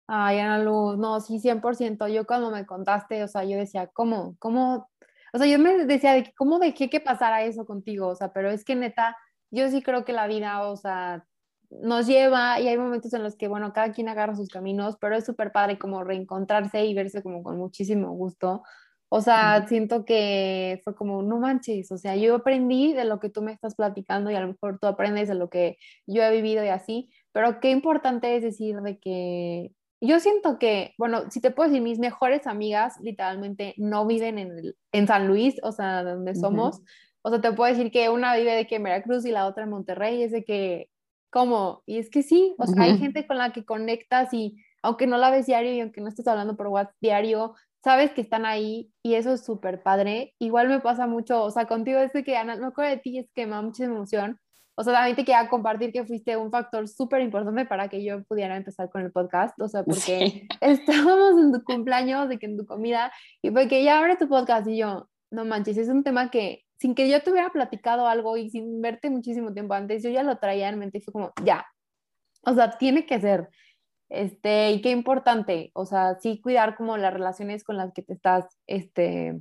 Ay, 0.08 0.40
Ana 0.40 0.60
Luz, 0.60 0.98
no, 0.98 1.20
sí, 1.20 1.40
100%. 1.40 2.08
Yo 2.14 2.28
cuando 2.28 2.52
me 2.52 2.66
contaste, 2.66 3.24
o 3.24 3.28
sea, 3.28 3.44
yo 3.44 3.58
decía, 3.58 3.88
¿cómo? 3.88 4.36
¿Cómo? 4.38 4.88
O 5.34 5.38
sea, 5.38 5.48
yo 5.48 5.58
me 5.58 5.86
decía, 5.86 6.14
de 6.14 6.32
¿cómo 6.38 6.60
dejé 6.60 6.90
que 6.90 7.00
pasara 7.00 7.44
eso 7.44 7.66
contigo? 7.66 8.08
O 8.08 8.16
sea, 8.16 8.32
pero 8.32 8.52
es 8.52 8.64
que 8.64 8.76
neta, 8.76 9.18
yo 9.50 9.68
sí 9.70 9.82
creo 9.82 10.06
que 10.06 10.14
la 10.14 10.28
vida, 10.28 10.62
o 10.62 10.78
sea, 10.78 11.26
nos 11.82 12.08
lleva 12.08 12.60
y 12.60 12.68
hay 12.68 12.78
momentos 12.78 13.14
en 13.14 13.24
los 13.24 13.36
que, 13.36 13.48
bueno, 13.48 13.74
cada 13.74 13.92
quien 13.92 14.10
agarra 14.10 14.36
sus 14.36 14.50
caminos, 14.50 14.98
pero 15.00 15.16
es 15.16 15.26
súper 15.26 15.52
padre 15.52 15.78
como 15.78 16.04
reencontrarse 16.04 16.86
y 16.86 16.94
verse 16.94 17.24
como 17.24 17.44
con 17.44 17.58
muchísimo 17.58 18.12
gusto. 18.12 18.64
O 19.10 19.22
sea, 19.22 19.68
siento 19.68 20.04
que 20.04 20.82
fue 20.84 20.96
como, 20.96 21.22
no 21.24 21.38
manches, 21.40 21.92
o 21.92 21.98
sea, 21.98 22.16
yo 22.16 22.36
aprendí 22.36 22.94
de 22.94 23.06
lo 23.06 23.20
que 23.20 23.30
tú 23.30 23.42
me 23.42 23.54
estás 23.54 23.76
platicando 23.76 24.32
y 24.32 24.36
a 24.36 24.42
lo 24.42 24.48
mejor 24.48 24.80
tú 24.80 24.88
aprendes 24.88 25.28
de 25.28 25.36
lo 25.36 25.50
que 25.50 25.78
yo 26.08 26.24
he 26.24 26.32
vivido 26.32 26.64
y 26.66 26.70
así, 26.70 27.10
pero 27.32 27.60
qué 27.60 27.72
importante 27.72 28.36
es 28.36 28.44
decir 28.44 28.82
de 28.82 29.00
que 29.00 29.72
yo 30.02 30.20
siento 30.20 30.60
que, 30.60 30.94
bueno, 30.98 31.30
si 31.32 31.42
te 31.42 31.52
puedo 31.52 31.70
decir, 31.70 31.82
mis 31.82 32.00
mejores 32.00 32.48
amigas 32.48 32.96
literalmente 33.02 33.74
no 33.78 34.06
viven 34.06 34.38
en, 34.40 34.76
en 34.92 35.08
San 35.08 35.28
Luis, 35.28 35.56
o 35.64 35.72
sea, 35.72 36.04
donde 36.04 36.36
somos. 36.36 36.82
O 37.22 37.30
sea, 37.30 37.42
te 37.42 37.52
puedo 37.54 37.74
decir 37.74 37.92
que 37.92 38.10
una 38.10 38.36
vive 38.36 38.54
de 38.54 38.68
que 38.68 38.76
en 38.76 38.84
Veracruz 38.84 39.26
y 39.26 39.32
la 39.32 39.48
otra 39.48 39.64
en 39.64 39.72
Monterrey, 39.72 40.22
es 40.22 40.32
de 40.32 40.44
que, 40.44 40.90
¿cómo? 41.36 41.84
Y 41.86 41.98
es 41.98 42.10
que 42.10 42.24
sí, 42.24 42.56
o 42.58 42.66
sea, 42.66 42.84
hay 42.84 42.98
gente 42.98 43.28
con 43.28 43.38
la 43.38 43.52
que 43.52 43.66
conectas 43.66 44.34
y 44.34 44.56
aunque 44.82 45.06
no 45.06 45.18
la 45.18 45.32
ves 45.32 45.48
diario 45.48 45.74
y 45.74 45.82
aunque 45.82 46.00
no 46.00 46.08
estés 46.08 46.28
hablando 46.28 46.56
por 46.56 46.68
WhatsApp 46.68 46.96
diario, 47.02 47.56
sabes 47.84 48.12
que 48.12 48.22
están 48.22 48.46
ahí 48.46 48.94
y 49.04 49.16
eso 49.16 49.34
es 49.34 49.44
súper 49.44 49.84
padre. 49.84 50.34
Igual 50.40 50.70
me 50.70 50.80
pasa 50.80 51.08
mucho, 51.08 51.44
o 51.44 51.52
sea, 51.52 51.66
contigo 51.66 52.00
es 52.00 52.14
de 52.14 52.24
que, 52.24 52.38
Ana, 52.38 52.56
no 52.56 52.68
acuerdo 52.68 52.92
de 52.92 53.02
ti, 53.02 53.18
es 53.20 53.30
que 53.34 53.46
me 53.46 53.52
da 53.52 53.62
mucha 53.62 53.84
emoción 53.84 54.40
o 54.78 54.84
sea, 54.84 54.94
también 54.94 55.16
te 55.16 55.24
quería 55.24 55.48
compartir 55.48 55.94
que 55.94 56.04
fuiste 56.04 56.36
un 56.36 56.52
factor 56.52 56.88
súper 56.90 57.22
importante 57.22 57.66
para 57.66 57.88
que 57.88 58.04
yo 58.04 58.24
pudiera 58.26 58.58
empezar 58.58 58.90
con 58.90 59.04
el 59.04 59.12
podcast, 59.12 59.60
o 59.62 59.70
sea, 59.70 59.84
porque 59.84 60.48
estábamos 60.62 61.42
en 61.42 61.54
tu 61.54 61.64
cumpleaños, 61.64 62.28
de 62.28 62.38
que 62.38 62.46
en 62.46 62.58
tu 62.58 62.66
comida, 62.66 63.12
y 63.42 63.52
fue 63.52 63.70
que 63.70 63.84
ya 63.84 64.00
abre 64.00 64.18
tu 64.18 64.28
podcast 64.28 64.68
y 64.68 64.78
yo, 64.78 65.10
no 65.32 65.46
manches, 65.46 65.78
es 65.78 65.88
un 65.88 66.04
tema 66.04 66.30
que 66.30 66.65
sin 66.78 66.96
que 66.96 67.10
yo 67.10 67.22
te 67.22 67.32
hubiera 67.32 67.50
platicado 67.50 68.08
algo 68.08 68.38
y 68.38 68.50
sin 68.50 68.82
verte 68.82 69.10
muchísimo 69.10 69.54
tiempo 69.54 69.74
antes, 69.74 70.04
yo 70.04 70.10
ya 70.10 70.24
lo 70.24 70.38
traía 70.38 70.70
en 70.70 70.80
mente 70.80 70.98
y 71.00 71.02
fue 71.02 71.14
como, 71.14 71.32
ya, 71.44 71.66
o 72.44 72.54
sea, 72.54 72.78
tiene 72.78 73.06
que 73.06 73.20
ser. 73.20 73.50
Este, 74.10 74.72
y 74.72 74.82
qué 74.82 74.92
importante, 74.92 75.72
o 75.74 75.86
sea, 75.86 76.20
sí 76.20 76.40
cuidar 76.42 76.76
como 76.76 76.98
las 76.98 77.14
relaciones 77.14 77.64
con 77.64 77.78
las 77.78 77.92
que 77.94 78.04
te 78.04 78.14
estás, 78.14 78.46
este, 78.68 79.40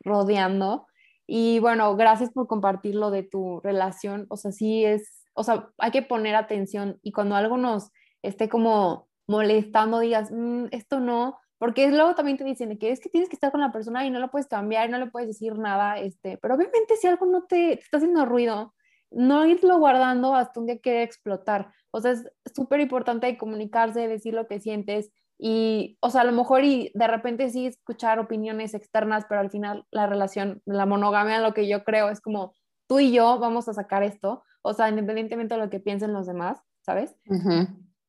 rodeando 0.00 0.86
y 1.30 1.58
bueno, 1.58 1.94
gracias 1.94 2.30
por 2.32 2.46
compartir 2.46 2.94
lo 2.94 3.10
de 3.10 3.22
tu 3.22 3.60
relación. 3.60 4.26
O 4.30 4.38
sea, 4.38 4.50
sí 4.50 4.84
es, 4.84 5.26
o 5.34 5.44
sea, 5.44 5.68
hay 5.76 5.90
que 5.90 6.02
poner 6.02 6.34
atención 6.34 6.98
y 7.02 7.12
cuando 7.12 7.36
algo 7.36 7.58
nos 7.58 7.90
esté 8.22 8.48
como 8.48 9.08
molestando, 9.26 10.00
digas, 10.00 10.30
mm, 10.32 10.68
esto 10.70 11.00
no, 11.00 11.38
porque 11.58 11.90
luego 11.90 12.14
también 12.14 12.38
te 12.38 12.44
dicen 12.44 12.78
que 12.78 12.90
es 12.90 13.00
que 13.00 13.08
tienes 13.08 13.28
que 13.28 13.36
estar 13.36 13.50
con 13.50 13.60
la 13.60 13.72
persona 13.72 14.06
y 14.06 14.10
no 14.10 14.20
lo 14.20 14.30
puedes 14.30 14.46
cambiar, 14.46 14.88
no 14.90 14.98
le 14.98 15.08
puedes 15.08 15.28
decir 15.28 15.58
nada, 15.58 15.98
este, 15.98 16.38
pero 16.38 16.54
obviamente 16.54 16.96
si 16.96 17.06
algo 17.06 17.26
no 17.26 17.44
te, 17.44 17.76
te 17.76 17.82
está 17.82 17.98
haciendo 17.98 18.24
ruido, 18.24 18.74
no 19.10 19.46
irlo 19.46 19.78
guardando 19.78 20.34
hasta 20.34 20.60
un 20.60 20.66
día 20.66 20.80
quiere 20.80 21.02
explotar. 21.02 21.72
O 21.90 22.00
sea, 22.00 22.12
es 22.12 22.30
súper 22.54 22.80
importante 22.80 23.36
comunicarse, 23.38 24.06
decir 24.06 24.34
lo 24.34 24.46
que 24.46 24.60
sientes, 24.60 25.10
y, 25.38 25.96
o 26.00 26.10
sea, 26.10 26.22
a 26.22 26.24
lo 26.24 26.32
mejor 26.32 26.64
y 26.64 26.90
de 26.94 27.06
repente 27.06 27.48
sí 27.48 27.66
escuchar 27.66 28.18
opiniones 28.18 28.74
externas, 28.74 29.24
pero 29.28 29.40
al 29.40 29.50
final 29.50 29.86
la 29.92 30.06
relación, 30.06 30.60
la 30.66 30.84
monogamia, 30.84 31.40
lo 31.40 31.54
que 31.54 31.68
yo 31.68 31.84
creo 31.84 32.10
es 32.10 32.20
como 32.20 32.54
tú 32.88 32.98
y 32.98 33.12
yo 33.12 33.38
vamos 33.38 33.68
a 33.68 33.74
sacar 33.74 34.02
esto, 34.02 34.42
o 34.62 34.74
sea, 34.74 34.88
independientemente 34.88 35.54
de 35.54 35.60
lo 35.60 35.70
que 35.70 35.78
piensen 35.78 36.12
los 36.12 36.26
demás, 36.26 36.60
¿sabes? 36.80 37.16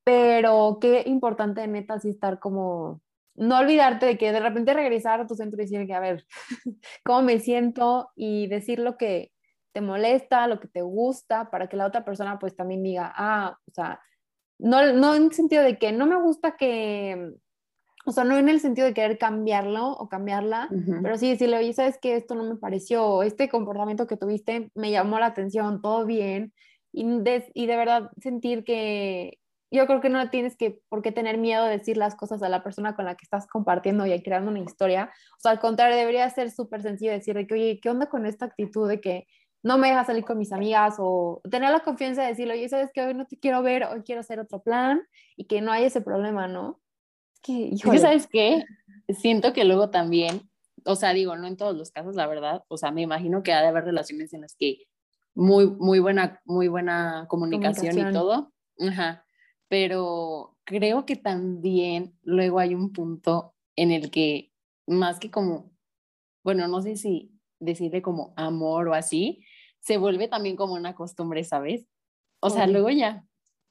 Pero 0.03 0.79
qué 0.81 1.03
importante, 1.05 1.67
neta, 1.67 1.99
sí 1.99 2.09
estar 2.09 2.39
como, 2.39 3.01
no 3.39 3.57
olvidarte 3.57 4.05
de 4.05 4.17
que 4.17 4.31
de 4.31 4.39
repente 4.39 4.73
regresar 4.73 5.21
a 5.21 5.27
tu 5.27 5.35
centro 5.35 5.59
y 5.59 5.65
decir 5.65 5.87
que, 5.87 5.93
a 5.93 5.99
ver, 5.99 6.25
¿cómo 7.05 7.21
me 7.21 7.39
siento? 7.39 8.09
Y 8.15 8.47
decir 8.47 8.79
lo 8.79 8.97
que 8.97 9.31
te 9.71 9.81
molesta, 9.81 10.47
lo 10.47 10.59
que 10.59 10.67
te 10.67 10.81
gusta, 10.81 11.49
para 11.49 11.67
que 11.67 11.77
la 11.77 11.85
otra 11.85 12.03
persona 12.03 12.37
pues 12.37 12.55
también 12.55 12.83
diga, 12.83 13.13
ah, 13.15 13.57
o 13.65 13.71
sea, 13.71 14.01
no, 14.59 14.93
no 14.93 15.15
en 15.15 15.23
el 15.23 15.33
sentido 15.33 15.63
de 15.63 15.77
que 15.77 15.91
no 15.91 16.05
me 16.05 16.21
gusta 16.21 16.57
que, 16.57 17.33
o 18.05 18.11
sea, 18.11 18.25
no 18.25 18.37
en 18.37 18.49
el 18.49 18.59
sentido 18.59 18.87
de 18.87 18.93
querer 18.93 19.17
cambiarlo 19.17 19.87
o 19.91 20.09
cambiarla, 20.09 20.69
pero 21.01 21.17
sí 21.17 21.29
decirle, 21.29 21.57
oye, 21.57 21.71
¿sabes 21.71 21.97
qué? 22.01 22.17
Esto 22.17 22.35
no 22.35 22.43
me 22.43 22.57
pareció, 22.57 23.23
este 23.23 23.47
comportamiento 23.47 24.05
que 24.05 24.17
tuviste 24.17 24.69
me 24.75 24.91
llamó 24.91 25.17
la 25.19 25.27
atención, 25.27 25.81
todo 25.81 26.05
bien, 26.05 26.53
y 26.91 27.05
de, 27.21 27.49
y 27.53 27.67
de 27.67 27.77
verdad 27.77 28.11
sentir 28.21 28.65
que 28.65 29.39
yo 29.71 29.85
creo 29.85 30.01
que 30.01 30.09
no 30.09 30.29
tienes 30.29 30.55
que 30.55 30.81
por 30.89 31.01
qué 31.01 31.11
tener 31.11 31.37
miedo 31.37 31.65
de 31.65 31.77
decir 31.77 31.97
las 31.97 32.15
cosas 32.15 32.41
a 32.41 32.49
la 32.49 32.63
persona 32.63 32.95
con 32.95 33.05
la 33.05 33.15
que 33.15 33.23
estás 33.23 33.47
compartiendo 33.47 34.05
y 34.05 34.21
creando 34.21 34.51
una 34.51 34.59
historia. 34.59 35.11
O 35.37 35.39
sea, 35.39 35.51
al 35.51 35.59
contrario, 35.59 35.95
debería 35.95 36.29
ser 36.29 36.51
súper 36.51 36.81
sencillo 36.81 37.11
decirle 37.11 37.45
que, 37.45 37.53
oye, 37.53 37.79
¿qué 37.81 37.89
onda 37.89 38.07
con 38.07 38.25
esta 38.25 38.45
actitud 38.45 38.87
de 38.87 38.99
que 38.99 39.27
no 39.61 39.77
me 39.77 39.89
deja 39.89 40.05
salir 40.05 40.23
con 40.23 40.37
mis 40.37 40.53
amigas 40.53 40.95
o 40.97 41.41
tener 41.49 41.71
la 41.71 41.81
confianza 41.81 42.21
de 42.21 42.29
decirle, 42.29 42.53
oye, 42.53 42.69
sabes 42.69 42.91
que 42.93 43.01
hoy 43.01 43.13
no 43.13 43.25
te 43.25 43.37
quiero 43.37 43.61
ver, 43.61 43.83
hoy 43.83 44.01
quiero 44.03 44.21
hacer 44.21 44.39
otro 44.39 44.61
plan 44.61 45.01
y 45.35 45.45
que 45.45 45.61
no 45.61 45.71
haya 45.71 45.87
ese 45.87 46.01
problema, 46.01 46.47
¿no? 46.47 46.79
que, 47.41 47.75
¿sabes 47.77 48.27
qué? 48.27 48.63
Siento 49.09 49.53
que 49.53 49.65
luego 49.65 49.89
también, 49.89 50.49
o 50.85 50.95
sea, 50.95 51.13
digo, 51.13 51.35
no 51.35 51.47
en 51.47 51.57
todos 51.57 51.75
los 51.75 51.91
casos, 51.91 52.15
la 52.15 52.27
verdad, 52.27 52.63
o 52.67 52.77
sea, 52.77 52.91
me 52.91 53.01
imagino 53.01 53.43
que 53.43 53.53
ha 53.53 53.61
de 53.61 53.67
haber 53.67 53.85
relaciones 53.85 54.33
en 54.33 54.41
las 54.41 54.55
que 54.55 54.87
muy, 55.33 55.67
muy 55.67 55.99
buena, 55.99 56.41
muy 56.45 56.67
buena 56.67 57.25
comunicación, 57.27 57.97
y 57.97 58.13
todo, 58.13 58.51
ajá, 58.79 59.25
pero 59.69 60.57
creo 60.65 61.05
que 61.05 61.15
también 61.15 62.13
luego 62.23 62.59
hay 62.59 62.75
un 62.75 62.91
punto 62.91 63.55
en 63.75 63.91
el 63.91 64.11
que 64.11 64.51
más 64.87 65.19
que 65.19 65.31
como, 65.31 65.71
bueno, 66.43 66.67
no 66.67 66.81
sé 66.81 66.97
si 66.97 67.31
decirle 67.59 68.01
como 68.01 68.33
amor 68.35 68.89
o 68.89 68.93
así, 68.93 69.45
se 69.79 69.97
vuelve 69.97 70.27
también 70.27 70.55
como 70.55 70.73
una 70.73 70.95
costumbre, 70.95 71.43
¿sabes? 71.43 71.87
O 72.41 72.49
sea, 72.49 72.67
luego 72.67 72.89
ya, 72.89 73.25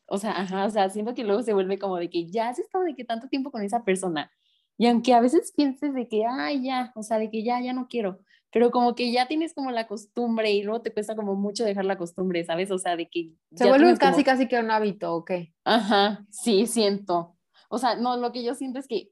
o 0.07 0.19
sea, 0.19 0.41
ajá, 0.41 0.65
o 0.65 0.71
sea, 0.71 0.89
siento 0.89 1.15
que 1.15 1.25
luego 1.25 1.43
se 1.43 1.53
vuelve 1.53 1.79
como 1.79 1.97
de 1.97 2.09
que 2.09 2.31
ya 2.31 2.49
has 2.49 2.59
estado 2.59 2.85
de 2.85 2.95
que 2.95 3.05
tanto 3.05 3.29
tiempo 3.29 3.51
con 3.51 3.63
esa 3.63 3.85
persona. 3.85 4.31
Y 4.79 4.87
aunque 4.87 5.13
a 5.13 5.21
veces 5.21 5.53
pienses 5.55 5.93
de 5.93 6.09
que, 6.09 6.25
ay, 6.25 6.65
ya, 6.65 6.93
o 6.95 7.03
sea, 7.03 7.19
de 7.19 7.31
que 7.31 7.43
ya, 7.43 7.61
ya 7.61 7.73
no 7.73 7.89
quiero, 7.89 8.21
pero 8.51 8.71
como 8.71 8.95
que 8.95 9.13
ya 9.13 9.29
tienes 9.29 9.55
como 9.55 9.71
la 9.71 9.87
costumbre 9.87 10.51
y 10.53 10.63
luego 10.63 10.83
te 10.83 10.93
cuesta 10.93 11.15
como 11.15 11.35
mucho 11.35 11.65
dejar 11.65 11.85
la 11.85 11.99
costumbre, 11.99 12.45
¿sabes? 12.45 12.71
O 12.71 12.79
sea, 12.79 12.97
de 12.97 13.09
que... 13.09 13.33
Se 13.55 13.69
vuelve 13.69 13.97
casi, 13.99 14.25
casi 14.25 14.49
que 14.49 14.59
un 14.59 14.71
hábito, 14.71 15.15
¿ok? 15.15 15.33
Ajá, 15.65 16.25
sí, 16.31 16.67
siento. 16.67 17.37
O 17.69 17.79
sea, 17.79 17.97
no, 17.97 18.17
lo 18.17 18.33
que 18.33 18.43
yo 18.43 18.55
siento 18.55 18.79
es 18.79 18.89
que 18.89 19.11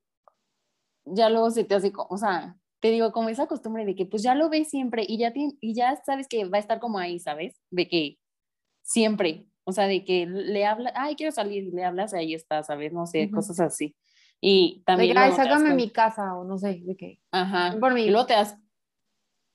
ya 1.04 1.28
luego 1.28 1.50
se 1.50 1.64
te 1.64 1.74
hace, 1.74 1.92
o 1.94 2.16
sea, 2.16 2.56
te 2.80 2.90
digo, 2.90 3.12
como 3.12 3.28
esa 3.28 3.46
costumbre 3.46 3.84
de 3.84 3.94
que 3.94 4.06
pues 4.06 4.22
ya 4.22 4.34
lo 4.34 4.48
ves 4.48 4.70
siempre 4.70 5.04
y 5.06 5.18
ya, 5.18 5.32
y 5.34 5.74
ya 5.74 5.96
sabes 6.04 6.28
que 6.28 6.44
va 6.46 6.58
a 6.58 6.60
estar 6.60 6.80
como 6.80 6.98
ahí, 6.98 7.18
¿sabes? 7.18 7.60
De 7.70 7.88
que 7.88 8.18
siempre, 8.82 9.46
o 9.64 9.72
sea, 9.72 9.86
de 9.86 10.04
que 10.04 10.26
le 10.26 10.64
hablas, 10.64 10.92
ay, 10.96 11.16
quiero 11.16 11.32
salir, 11.32 11.72
le 11.72 11.84
hablas 11.84 12.12
y 12.12 12.16
ahí 12.16 12.34
está, 12.34 12.62
¿sabes? 12.62 12.92
No 12.92 13.06
sé, 13.06 13.30
cosas 13.30 13.60
así. 13.60 13.94
Y 14.40 14.82
también... 14.84 15.16
Ay, 15.16 15.32
sácame 15.32 15.74
mi 15.74 15.90
casa 15.90 16.36
o 16.36 16.44
no 16.44 16.58
sé, 16.58 16.82
de 16.84 16.96
qué. 16.96 17.20
Ajá. 17.32 17.76
Por 17.80 17.94
mí. 17.94 18.02
Y 18.02 18.10
luego 18.10 18.26
te 18.26 18.34
das, 18.34 18.56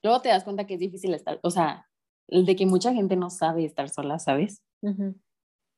luego 0.03 0.21
te 0.21 0.29
das 0.29 0.43
cuenta 0.43 0.65
que 0.65 0.75
es 0.75 0.79
difícil 0.79 1.13
estar, 1.13 1.39
o 1.43 1.49
sea, 1.49 1.87
de 2.27 2.55
que 2.55 2.65
mucha 2.65 2.93
gente 2.93 3.15
no 3.15 3.29
sabe 3.29 3.65
estar 3.65 3.89
sola, 3.89 4.19
¿sabes? 4.19 4.61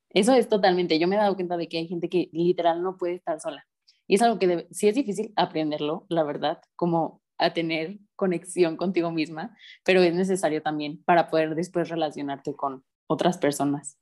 Eso 0.09 0.33
es 0.33 0.47
totalmente, 0.47 0.99
yo 0.99 1.07
me 1.07 1.15
he 1.15 1.19
dado 1.19 1.35
cuenta 1.35 1.57
de 1.57 1.67
que 1.67 1.77
hay 1.77 1.87
gente 1.87 2.09
que 2.09 2.29
literal 2.31 2.83
no 2.83 2.97
puede 2.97 3.15
estar 3.15 3.39
sola. 3.39 3.65
Y 4.07 4.15
es 4.15 4.21
algo 4.21 4.37
que 4.37 4.67
sí 4.71 4.87
es 4.87 4.95
difícil 4.95 5.33
aprenderlo, 5.35 6.05
la 6.09 6.23
verdad, 6.23 6.61
como 6.75 7.21
a 7.37 7.53
tener 7.53 7.97
conexión 8.15 8.77
contigo 8.77 9.11
misma, 9.11 9.55
pero 9.83 10.01
es 10.01 10.13
necesario 10.13 10.61
también 10.61 11.03
para 11.03 11.29
poder 11.29 11.55
después 11.55 11.89
relacionarte 11.89 12.55
con 12.55 12.83
otras 13.07 13.37
personas. 13.37 13.97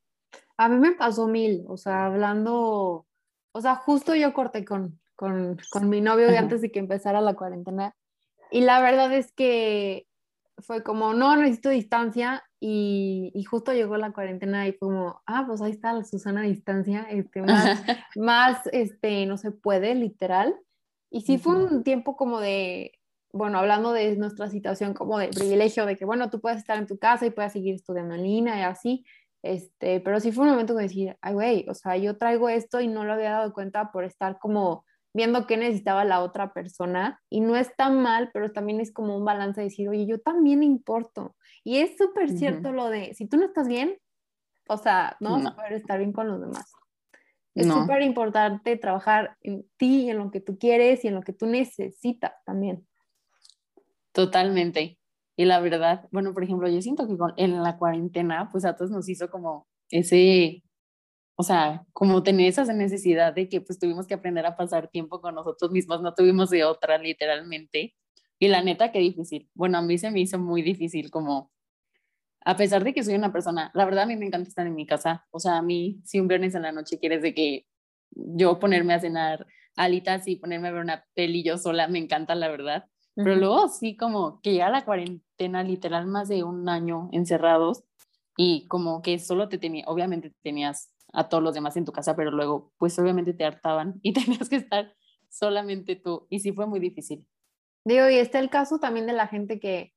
A 0.57 0.67
mí 0.67 0.77
me 0.77 0.91
pasó 0.91 1.27
mil, 1.27 1.63
o 1.67 1.77
sea, 1.77 2.05
hablando, 2.05 3.07
o 3.53 3.62
sea, 3.62 3.75
justo 3.75 4.13
yo 4.15 4.34
corté 4.34 4.65
con, 4.65 4.99
con, 5.15 5.57
con 5.71 5.89
mi 5.89 6.01
novio 6.01 6.27
de 6.27 6.38
antes 6.38 6.62
de 6.62 6.71
que 6.71 6.79
empezara 6.79 7.21
la 7.21 7.36
cuarentena 7.36 7.95
y 8.51 8.62
la 8.62 8.81
verdad 8.81 9.12
es 9.13 9.31
que 9.31 10.05
fue 10.57 10.83
como, 10.83 11.13
no, 11.13 11.35
necesito 11.35 11.69
distancia 11.69 12.43
y, 12.59 13.31
y, 13.33 13.43
justo 13.43 13.73
llegó 13.73 13.97
la 13.97 14.11
cuarentena 14.11 14.67
y 14.67 14.73
fue 14.73 14.89
como, 14.89 15.21
ah, 15.25 15.45
pues 15.47 15.61
ahí 15.61 15.71
está 15.71 15.93
la 15.93 16.03
Susana 16.03 16.41
a 16.41 16.45
distancia, 16.45 17.07
este, 17.09 17.41
más, 17.41 17.81
más, 18.15 18.67
este, 18.71 19.25
no 19.25 19.37
se 19.37 19.51
puede, 19.51 19.95
literal. 19.95 20.55
Y 21.09 21.21
sí 21.21 21.37
fue 21.37 21.55
un 21.55 21.83
tiempo 21.83 22.15
como 22.15 22.39
de, 22.39 22.99
bueno, 23.33 23.57
hablando 23.57 23.91
de 23.93 24.15
nuestra 24.17 24.49
situación 24.49 24.93
como 24.93 25.17
de 25.17 25.29
privilegio, 25.29 25.85
de 25.85 25.97
que, 25.97 26.05
bueno, 26.05 26.29
tú 26.29 26.39
puedes 26.39 26.59
estar 26.59 26.77
en 26.77 26.87
tu 26.87 26.97
casa 26.97 27.25
y 27.25 27.31
puedes 27.31 27.53
seguir 27.53 27.75
estudiando 27.75 28.15
en 28.15 28.23
línea 28.23 28.59
y 28.59 28.63
así, 28.63 29.05
este, 29.43 29.99
pero 30.01 30.19
sí 30.19 30.31
fue 30.31 30.45
un 30.45 30.51
momento 30.51 30.75
de 30.75 30.83
decir, 30.83 31.17
ay, 31.21 31.33
güey, 31.33 31.65
o 31.67 31.73
sea, 31.73 31.97
yo 31.97 32.17
traigo 32.17 32.49
esto 32.49 32.79
y 32.79 32.87
no 32.87 33.05
lo 33.05 33.13
había 33.13 33.31
dado 33.31 33.53
cuenta 33.53 33.91
por 33.91 34.03
estar 34.03 34.37
como 34.39 34.85
viendo 35.13 35.45
qué 35.47 35.58
necesitaba 35.58 36.06
la 36.06 36.21
otra 36.21 36.54
persona 36.54 37.19
y 37.30 37.41
no 37.41 37.56
está 37.56 37.89
mal, 37.89 38.30
pero 38.34 38.52
también 38.52 38.80
es 38.80 38.91
como 38.91 39.17
un 39.17 39.26
balance 39.26 39.60
de 39.60 39.65
decir, 39.65 39.89
oye, 39.89 40.06
yo 40.06 40.19
también 40.19 40.63
importo. 40.63 41.36
Y 41.63 41.78
es 41.78 41.97
súper 41.97 42.30
cierto 42.30 42.71
lo 42.71 42.89
de, 42.89 43.13
si 43.13 43.28
tú 43.28 43.38
no 43.38 43.45
estás 43.45 43.67
bien, 43.67 43.97
o 44.67 44.78
sea, 44.78 45.17
no 45.19 45.32
vas 45.32 45.45
a 45.45 45.56
poder 45.56 45.74
estar 45.74 46.00
bien 46.00 46.13
con 46.13 46.28
los 46.28 46.39
demás. 46.39 46.71
Es 47.54 47.67
súper 47.67 48.02
importante 48.02 48.78
trabajar 48.78 49.36
en 49.41 49.69
ti, 49.76 50.10
en 50.10 50.17
lo 50.19 50.32
que 50.32 50.39
tú 50.39 50.58
quieres 50.58 51.04
y 51.04 51.10
en 51.10 51.15
lo 51.15 51.21
que 51.21 51.34
tú 51.34 51.47
necesitas 51.47 52.32
también. 52.45 52.88
Totalmente. 54.13 54.97
Y 55.36 55.45
la 55.45 55.60
verdad, 55.60 56.08
bueno, 56.12 56.34
por 56.34 56.43
ejemplo, 56.43 56.69
yo 56.69 56.82
siento 56.82 57.08
que 57.08 57.15
en 57.38 57.62
la 57.62 57.78
cuarentena, 57.78 58.47
pues 58.52 58.63
a 58.63 58.76
todos 58.76 58.91
nos 58.91 59.10
hizo 59.10 59.30
como 59.30 59.67
ese 59.89 60.63
o 61.41 61.43
sea, 61.43 61.88
como 61.91 62.21
tener 62.21 62.49
esa 62.49 62.71
necesidad 62.71 63.34
de 63.34 63.49
que 63.49 63.62
pues 63.62 63.80
tuvimos 63.80 64.06
que 64.06 64.13
aprender 64.13 64.45
a 64.45 64.56
pasar 64.56 64.89
tiempo 64.89 65.21
con 65.21 65.34
nosotros 65.34 65.71
mismos, 65.71 65.99
no 65.99 66.13
tuvimos 66.13 66.51
de 66.51 66.65
otra 66.65 66.99
literalmente. 66.99 67.95
Y 68.38 68.47
la 68.47 68.62
neta, 68.62 68.91
qué 68.91 68.99
difícil. 68.99 69.49
Bueno, 69.56 69.80
a 69.80 69.82
mí 69.82 69.97
se 69.97 70.12
me 70.12 70.19
hizo 70.19 70.38
muy 70.38 70.62
difícil 70.62 71.10
como, 71.10 71.51
a 72.45 72.56
pesar 72.58 72.84
de 72.84 72.93
que 72.93 73.04
soy 73.04 73.15
una 73.15 73.34
persona, 73.34 73.71
la 73.73 73.86
verdad 73.86 74.04
a 74.04 74.06
mí 74.06 74.15
me 74.17 74.27
encanta 74.27 74.49
estar 74.49 74.67
en 74.67 74.75
mi 74.75 74.86
casa. 74.86 75.25
O 75.32 75.39
sea, 75.39 75.58
a 75.58 75.63
mí 75.63 75.99
si 76.06 76.19
un 76.19 76.27
viernes 76.27 76.54
en 76.54 76.62
la 76.62 76.71
noche 76.71 76.99
quieres 76.99 77.23
de 77.23 77.34
que 77.34 77.65
yo 78.12 78.60
ponerme 78.60 78.93
a 78.93 78.99
cenar 78.99 79.47
alitas 79.75 80.27
y 80.27 80.36
ponerme 80.36 80.67
a 80.67 80.73
ver 80.73 80.82
una 80.84 81.06
peli 81.15 81.41
yo 81.41 81.58
sola, 81.58 81.88
me 81.88 81.97
encanta 81.97 82.36
la 82.36 82.49
verdad. 82.49 82.86
Pero 83.15 83.36
luego 83.36 83.67
sí 83.67 83.97
como 83.97 84.41
que 84.41 84.51
llega 84.51 84.69
la 84.69 84.86
cuarentena 84.86 85.63
literal 85.63 86.06
más 86.06 86.27
de 86.27 86.43
un 86.43 86.69
año 86.69 87.10
encerrados 87.12 87.84
y 88.38 88.67
como 88.67 89.01
que 89.01 89.17
solo 89.17 89.49
te 89.49 89.58
tenía, 89.58 89.86
obviamente 89.88 90.36
tenías 90.43 90.91
a 91.13 91.30
todos 91.30 91.43
los 91.43 91.54
demás 91.54 91.78
en 91.78 91.86
tu 91.86 91.91
casa, 91.91 92.15
pero 92.15 92.32
luego 92.32 92.74
pues 92.78 92.97
obviamente 93.00 93.34
te 93.34 93.45
hartaban 93.45 94.00
y 94.02 94.13
tenías 94.13 94.50
que 94.50 94.58
estar 94.58 94.93
solamente 95.30 95.95
tú 95.95 96.28
y 96.30 96.39
sí 96.39 96.52
fue 96.52 96.67
muy 96.67 96.80
difícil. 96.80 97.26
Digo, 97.84 98.10
y 98.10 98.15
está 98.15 98.39
el 98.39 98.50
caso 98.50 98.80
también 98.80 99.08
de 99.08 99.13
la 99.13 99.28
gente 99.28 99.60
que, 99.60 99.93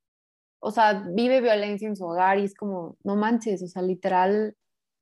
o 0.60 0.70
sea, 0.70 1.04
vive 1.14 1.40
violencia 1.40 1.86
en 1.86 1.96
su 1.96 2.04
hogar 2.04 2.38
y 2.38 2.44
es 2.44 2.54
como, 2.54 2.96
no 3.04 3.16
manches, 3.16 3.62
o 3.62 3.68
sea, 3.68 3.82
literal, 3.82 4.56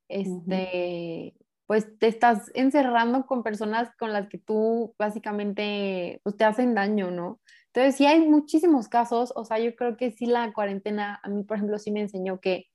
este, 0.09 1.33
pues 1.65 1.97
te 1.97 2.07
estás 2.07 2.51
encerrando 2.55 3.25
con 3.25 3.41
personas 3.41 3.89
con 3.97 4.11
las 4.11 4.27
que 4.27 4.37
tú 4.37 4.93
básicamente, 4.99 6.19
pues 6.23 6.35
te 6.35 6.43
hacen 6.43 6.75
daño, 6.75 7.09
¿no? 7.09 7.39
Entonces, 7.67 7.95
sí 7.95 8.05
hay 8.05 8.27
muchísimos 8.27 8.89
casos, 8.89 9.31
o 9.35 9.45
sea, 9.45 9.59
yo 9.59 9.75
creo 9.75 9.95
que 9.97 10.11
sí 10.11 10.25
la 10.25 10.51
cuarentena, 10.53 11.19
a 11.23 11.29
mí, 11.29 11.43
por 11.43 11.57
ejemplo, 11.57 11.79
sí 11.79 11.91
me 11.91 12.01
enseñó 12.01 12.39
que 12.39 12.67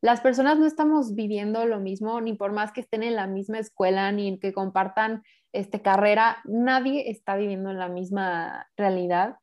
las 0.00 0.20
personas 0.20 0.58
no 0.58 0.66
estamos 0.66 1.14
viviendo 1.14 1.64
lo 1.66 1.80
mismo, 1.80 2.20
ni 2.20 2.34
por 2.34 2.52
más 2.52 2.72
que 2.72 2.80
estén 2.80 3.02
en 3.02 3.16
la 3.16 3.26
misma 3.26 3.58
escuela, 3.58 4.12
ni 4.12 4.38
que 4.38 4.52
compartan 4.52 5.22
este, 5.52 5.80
carrera, 5.80 6.38
nadie 6.44 7.10
está 7.10 7.36
viviendo 7.36 7.70
en 7.70 7.78
la 7.78 7.88
misma 7.88 8.68
realidad. 8.76 9.36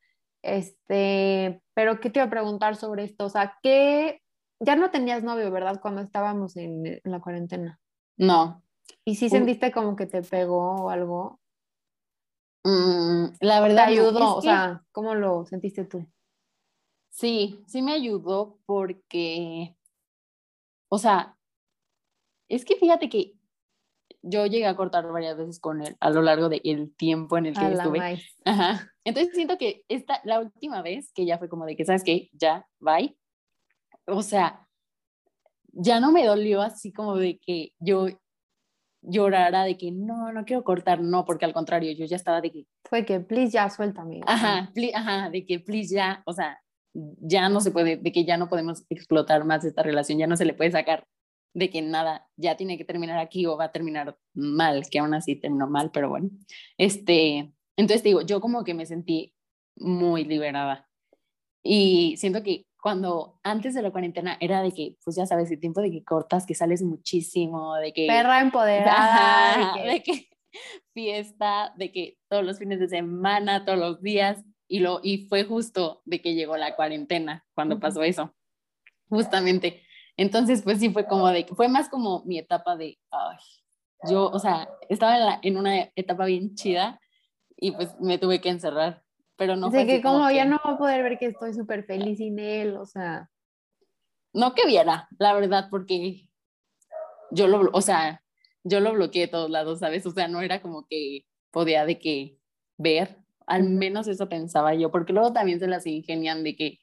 Este, 0.44 1.62
pero 1.74 2.00
¿qué 2.00 2.10
te 2.10 2.20
iba 2.20 2.28
a 2.28 2.30
preguntar 2.30 2.76
sobre 2.76 3.04
esto? 3.04 3.26
O 3.26 3.30
sea, 3.30 3.58
¿qué? 3.64 4.22
Ya 4.60 4.76
no 4.76 4.92
tenías 4.92 5.24
novio, 5.24 5.50
¿verdad? 5.52 5.82
Cuando 5.82 6.02
estábamos 6.02 6.56
en, 6.56 7.02
la 7.04 7.20
cuarentena. 7.20 7.80
No. 8.18 8.62
¿Y 9.06 9.16
si 9.16 9.30
sentiste 9.30 9.72
como 9.72 9.96
que 9.96 10.06
te 10.06 10.22
pegó 10.22 10.76
o 10.76 10.90
algo? 10.90 11.40
Mm, 12.64 13.26
la 13.40 13.62
verdad. 13.62 13.88
¿Te 13.88 13.94
ayudó? 13.94 14.36
o 14.36 14.42
sea, 14.42 14.84
¿cómo 14.92 15.16
lo 15.16 15.46
sentiste 15.46 15.86
tú? 15.86 16.06
Sí, 17.10 17.64
sí 17.68 17.82
me 17.82 17.94
ayudó 17.94 18.60
porque 18.66 19.76
o 20.94 21.00
sea, 21.00 21.36
es 22.48 22.66
que 22.66 22.76
fíjate 22.76 23.10
que 23.10 23.34
yo 24.22 24.46
llegué 24.46 24.68
a 24.68 24.76
cortar 24.76 25.12
varias 25.12 25.36
veces 25.36 25.60
con 25.60 25.82
él 25.82 25.98
a 26.00 26.12
lo 26.12 26.22
largo 26.22 26.50
del 26.50 26.96
tiempo 26.96 27.36
en 27.36 27.48
el 27.48 27.56
que 27.56 27.66
estuve. 27.66 28.22
Ajá. 28.46 28.94
Entonces 29.04 29.34
siento 29.34 29.58
que 29.58 29.84
esta, 29.90 30.22
la 30.24 30.40
última 30.40 30.84
vez 30.84 31.12
que 31.16 31.26
ya 31.26 31.40
fue 31.40 31.50
como 31.50 31.66
de 31.66 31.76
que, 31.76 31.84
¿sabes 31.84 32.04
qué? 32.04 32.30
Ya, 32.34 32.68
bye. 32.78 33.18
O 34.06 34.22
sea, 34.22 34.68
ya 35.70 36.00
no 36.00 36.12
me 36.12 36.28
dolió 36.28 36.62
así 36.62 36.94
como 36.94 37.16
de 37.16 37.40
que 37.40 37.74
yo 37.80 38.06
llorara 39.02 39.64
de 39.64 39.80
que 39.80 39.92
no, 39.92 40.32
no 40.32 40.46
quiero 40.46 40.64
cortar, 40.64 41.02
no, 41.02 41.26
porque 41.26 41.46
al 41.46 41.54
contrario, 41.54 41.92
yo 41.94 42.06
ya 42.06 42.18
estaba 42.18 42.40
de 42.40 42.52
que... 42.52 42.68
Fue 42.84 43.04
que, 43.04 43.20
please, 43.20 43.54
ya, 43.54 43.68
suéltame. 43.68 44.22
Ajá, 44.28 44.72
ajá, 44.94 45.32
de 45.32 45.44
que, 45.44 45.60
please, 45.60 45.96
ya, 45.96 46.22
o 46.28 46.34
sea, 46.34 46.63
ya 46.94 47.50
no 47.50 47.60
se 47.62 47.72
puede, 47.72 47.98
de 47.98 48.12
que 48.12 48.26
ya 48.26 48.38
no 48.38 48.50
podemos 48.50 48.86
explotar 48.90 49.46
más 49.46 49.66
esta 49.66 49.84
relación, 49.84 50.20
ya 50.20 50.28
no 50.28 50.38
se 50.38 50.46
le 50.46 50.54
puede 50.54 50.72
sacar 50.72 51.06
de 51.54 51.70
que 51.70 51.82
nada, 51.82 52.28
ya 52.36 52.58
tiene 52.58 52.78
que 52.78 52.86
terminar 52.86 53.20
aquí 53.20 53.46
o 53.46 53.58
va 53.58 53.66
a 53.66 53.72
terminar 53.72 54.18
mal, 54.34 54.84
que 54.90 55.00
aún 55.00 55.14
así 55.14 55.36
terminó 55.36 55.68
mal, 55.68 55.92
pero 55.92 56.10
bueno. 56.10 56.30
Este, 56.78 57.54
entonces 57.78 58.04
digo, 58.04 58.22
yo 58.22 58.42
como 58.42 58.64
que 58.64 58.74
me 58.74 58.86
sentí 58.86 59.34
muy 59.76 60.24
liberada. 60.24 60.90
Y 61.64 62.16
siento 62.18 62.44
que 62.44 62.66
cuando 62.82 63.40
antes 63.44 63.74
de 63.74 63.82
la 63.82 63.92
cuarentena 63.92 64.38
era 64.42 64.62
de 64.62 64.72
que, 64.72 64.98
pues 65.04 65.16
ya 65.16 65.26
sabes, 65.26 65.50
el 65.52 65.60
tiempo 65.60 65.82
de 65.82 65.92
que 65.92 66.04
cortas, 66.04 66.46
que 66.46 66.56
sales 66.56 66.82
muchísimo, 66.82 67.76
de 67.76 67.94
que... 67.94 68.08
Perra 68.08 68.42
empoderada. 68.42 69.76
de 69.82 70.02
que 70.04 70.30
fiesta, 70.94 71.74
de 71.78 71.92
que 71.92 72.18
todos 72.30 72.44
los 72.44 72.60
fines 72.60 72.80
de 72.80 72.90
semana, 72.90 73.64
todos 73.64 73.80
los 73.80 74.02
días, 74.02 74.44
y, 74.74 74.80
lo, 74.80 75.02
y 75.04 75.28
fue 75.28 75.44
justo 75.44 76.02
de 76.04 76.20
que 76.20 76.34
llegó 76.34 76.58
la 76.58 76.76
cuarentena 76.76 77.46
cuando 77.54 77.80
pasó 77.80 78.02
eso, 78.02 78.34
justamente. 79.08 79.84
Entonces, 80.18 80.64
pues 80.64 80.80
sí 80.80 80.90
fue 80.90 81.06
como 81.06 81.28
de, 81.28 81.46
fue 81.46 81.68
más 81.68 81.90
como 81.90 82.24
mi 82.26 82.40
etapa 82.40 82.76
de, 82.76 82.98
ay, 83.12 83.38
yo, 84.10 84.32
o 84.32 84.40
sea, 84.40 84.68
estaba 84.90 85.16
en, 85.16 85.26
la, 85.28 85.40
en 85.44 85.58
una 85.58 85.92
etapa 85.96 86.26
bien 86.26 86.56
chida 86.56 87.00
y 87.56 87.70
pues 87.74 87.96
me 88.00 88.18
tuve 88.18 88.42
que 88.42 88.50
encerrar, 88.50 89.04
pero 89.36 89.56
no. 89.56 89.70
Sé 89.70 89.86
que 89.86 90.02
como, 90.02 90.32
ya 90.32 90.46
no 90.46 90.60
va 90.66 90.72
a 90.72 90.78
poder 90.80 91.04
ver 91.04 91.20
que 91.20 91.28
estoy 91.28 91.54
súper 91.54 91.84
feliz 91.84 92.18
sin 92.18 92.40
él, 92.40 92.76
o 92.76 92.88
sea. 92.88 93.30
No 94.34 94.56
que 94.56 94.66
viera, 94.66 95.08
la 95.20 95.36
verdad, 95.36 95.68
porque 95.70 96.32
yo 97.30 97.46
lo, 97.46 97.70
o 97.74 97.82
sea, 97.82 98.24
yo 98.64 98.80
lo 98.80 98.94
bloqueé 98.94 99.28
de 99.28 99.28
todos 99.28 99.52
lados, 99.52 99.82
¿sabes? 99.82 100.04
O 100.08 100.12
sea, 100.12 100.28
no 100.28 100.42
era 100.42 100.64
como 100.64 100.88
que 100.88 101.28
podía 101.52 101.86
de 101.86 102.00
que 102.00 102.40
ver 102.80 103.23
al 103.48 103.70
menos 103.70 104.08
eso 104.08 104.30
pensaba 104.30 104.74
yo, 104.74 104.92
porque 104.92 105.14
luego 105.14 105.34
también 105.34 105.60
se 105.60 105.68
las 105.68 105.86
ingenian 105.86 106.44
de 106.44 106.56
que 106.56 106.80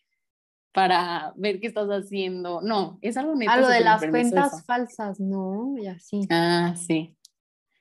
para 0.73 1.33
ver 1.37 1.61
qué 1.61 1.67
estás 1.67 1.89
haciendo. 1.89 2.61
No, 2.63 2.99
es 3.03 3.17
algo 3.17 3.35
neto. 3.35 3.51
A 3.51 3.57
lo 3.57 3.69
de 3.69 3.81
las 3.81 4.05
cuentas 4.07 4.65
falsas, 4.65 5.19
¿no? 5.19 5.77
Y 5.79 5.87
así. 5.87 6.27
Ah, 6.31 6.75
sí. 6.77 7.17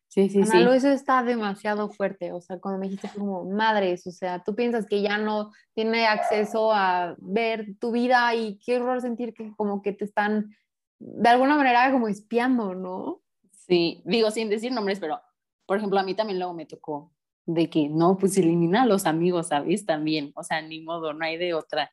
Sí, 0.08 0.28
sí, 0.28 0.44
sí. 0.44 0.58
eso 0.58 0.90
está 0.90 1.22
demasiado 1.22 1.88
fuerte. 1.90 2.32
O 2.34 2.42
sea, 2.42 2.60
cuando 2.60 2.80
me 2.80 2.88
dijiste 2.88 3.10
como 3.16 3.46
madres, 3.46 4.08
o 4.08 4.12
sea, 4.12 4.44
tú 4.44 4.56
piensas 4.56 4.88
que 4.88 5.04
ya 5.04 5.20
no 5.20 5.52
tiene 5.76 6.08
acceso 6.08 6.74
a 6.74 7.16
ver 7.20 7.76
tu 7.80 7.92
vida 7.92 8.34
y 8.34 8.58
qué 8.58 8.78
horror 8.78 9.02
sentir 9.02 9.36
que 9.36 9.54
como 9.56 9.84
que 9.84 9.94
te 9.94 10.06
están 10.06 10.56
de 10.98 11.30
alguna 11.30 11.56
manera 11.56 11.92
como 11.92 12.08
espiando, 12.08 12.74
¿no? 12.74 13.22
Sí, 13.52 14.02
digo 14.04 14.32
sin 14.32 14.50
decir 14.50 14.72
nombres, 14.72 15.00
pero 15.00 15.22
por 15.68 15.78
ejemplo, 15.78 16.00
a 16.00 16.04
mí 16.04 16.16
también 16.16 16.40
luego 16.40 16.56
me 16.56 16.66
tocó 16.66 17.14
de 17.54 17.68
que 17.68 17.90
no, 17.90 18.18
pues 18.18 18.38
elimina 18.38 18.84
a 18.84 18.86
los 18.86 19.08
amigos, 19.08 19.48
¿sabes? 19.48 19.84
También, 19.84 20.32
o 20.36 20.44
sea, 20.44 20.62
ni 20.62 20.82
modo, 20.82 21.14
no 21.14 21.26
hay 21.26 21.38
de 21.38 21.56
otra. 21.56 21.92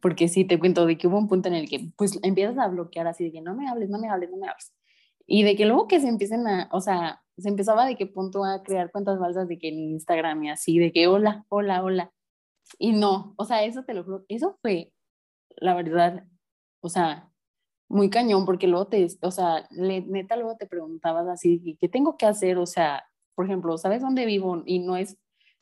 Porque 0.00 0.28
sí, 0.28 0.44
te 0.44 0.60
cuento 0.60 0.86
de 0.86 0.96
que 0.96 1.08
hubo 1.08 1.18
un 1.18 1.28
punto 1.28 1.48
en 1.48 1.54
el 1.54 1.68
que 1.68 1.90
pues 1.96 2.20
empiezas 2.22 2.56
a 2.58 2.68
bloquear 2.68 3.08
así 3.08 3.24
de 3.24 3.32
que 3.32 3.40
no 3.40 3.54
me 3.54 3.68
hables, 3.68 3.90
no 3.90 3.98
me 3.98 4.08
hables, 4.08 4.30
no 4.30 4.36
me 4.36 4.46
hables. 4.46 4.72
Y 5.26 5.42
de 5.42 5.56
que 5.56 5.66
luego 5.66 5.88
que 5.88 6.00
se 6.00 6.08
empiecen 6.08 6.46
a, 6.46 6.68
o 6.70 6.80
sea, 6.80 7.20
se 7.36 7.48
empezaba 7.48 7.84
de 7.84 7.96
que 7.96 8.06
punto 8.06 8.44
a 8.44 8.62
crear 8.62 8.92
cuentas 8.92 9.18
falsas 9.18 9.48
de 9.48 9.58
que 9.58 9.70
en 9.70 9.80
Instagram 9.80 10.44
y 10.44 10.50
así, 10.50 10.78
de 10.78 10.92
que 10.92 11.08
hola, 11.08 11.44
hola, 11.48 11.82
hola. 11.82 12.12
Y 12.78 12.92
no, 12.92 13.34
o 13.36 13.44
sea, 13.44 13.64
eso 13.64 13.82
te 13.84 13.94
lo 13.94 14.04
juro, 14.04 14.24
eso 14.28 14.56
fue, 14.62 14.92
la 15.56 15.74
verdad, 15.74 16.26
o 16.80 16.88
sea, 16.88 17.28
muy 17.88 18.08
cañón, 18.08 18.46
porque 18.46 18.68
luego 18.68 18.86
te, 18.86 19.06
o 19.20 19.30
sea, 19.32 19.66
neta 19.72 20.36
luego 20.36 20.56
te 20.56 20.66
preguntabas 20.66 21.26
así, 21.26 21.76
¿qué 21.80 21.88
tengo 21.88 22.16
que 22.16 22.26
hacer? 22.26 22.58
O 22.58 22.66
sea, 22.66 23.04
por 23.34 23.46
ejemplo, 23.46 23.78
¿sabes 23.78 24.02
dónde 24.02 24.26
vivo? 24.26 24.62
Y 24.66 24.80
no 24.80 24.96
es, 24.96 25.18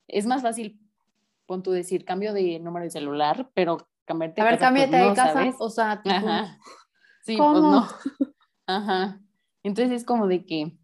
es 0.09 0.27
más 0.27 0.43
fácil, 0.43 0.81
pon 1.47 1.63
tú 1.63 1.71
decir, 1.71 2.05
cambio 2.05 2.33
de 2.33 2.59
número 2.59 2.85
de 2.85 2.91
celular, 2.91 3.51
pero 3.55 3.89
cambiarte 4.05 4.41
de 4.41 4.49
casa. 4.49 4.69
A 4.69 4.73
ver, 4.73 4.89
cámbiate 4.89 5.05
pues, 5.05 5.09
de 5.11 5.15
casa, 5.15 5.57
o 5.59 5.71
sea, 5.71 6.03
Ajá. 6.05 6.59
Sí, 7.23 7.37
pues 7.37 7.63
no. 7.63 7.87
Ajá. 8.67 9.21
Entonces 9.63 9.95
es 9.95 10.05
como 10.05 10.27
de 10.27 10.47
que 10.47 10.77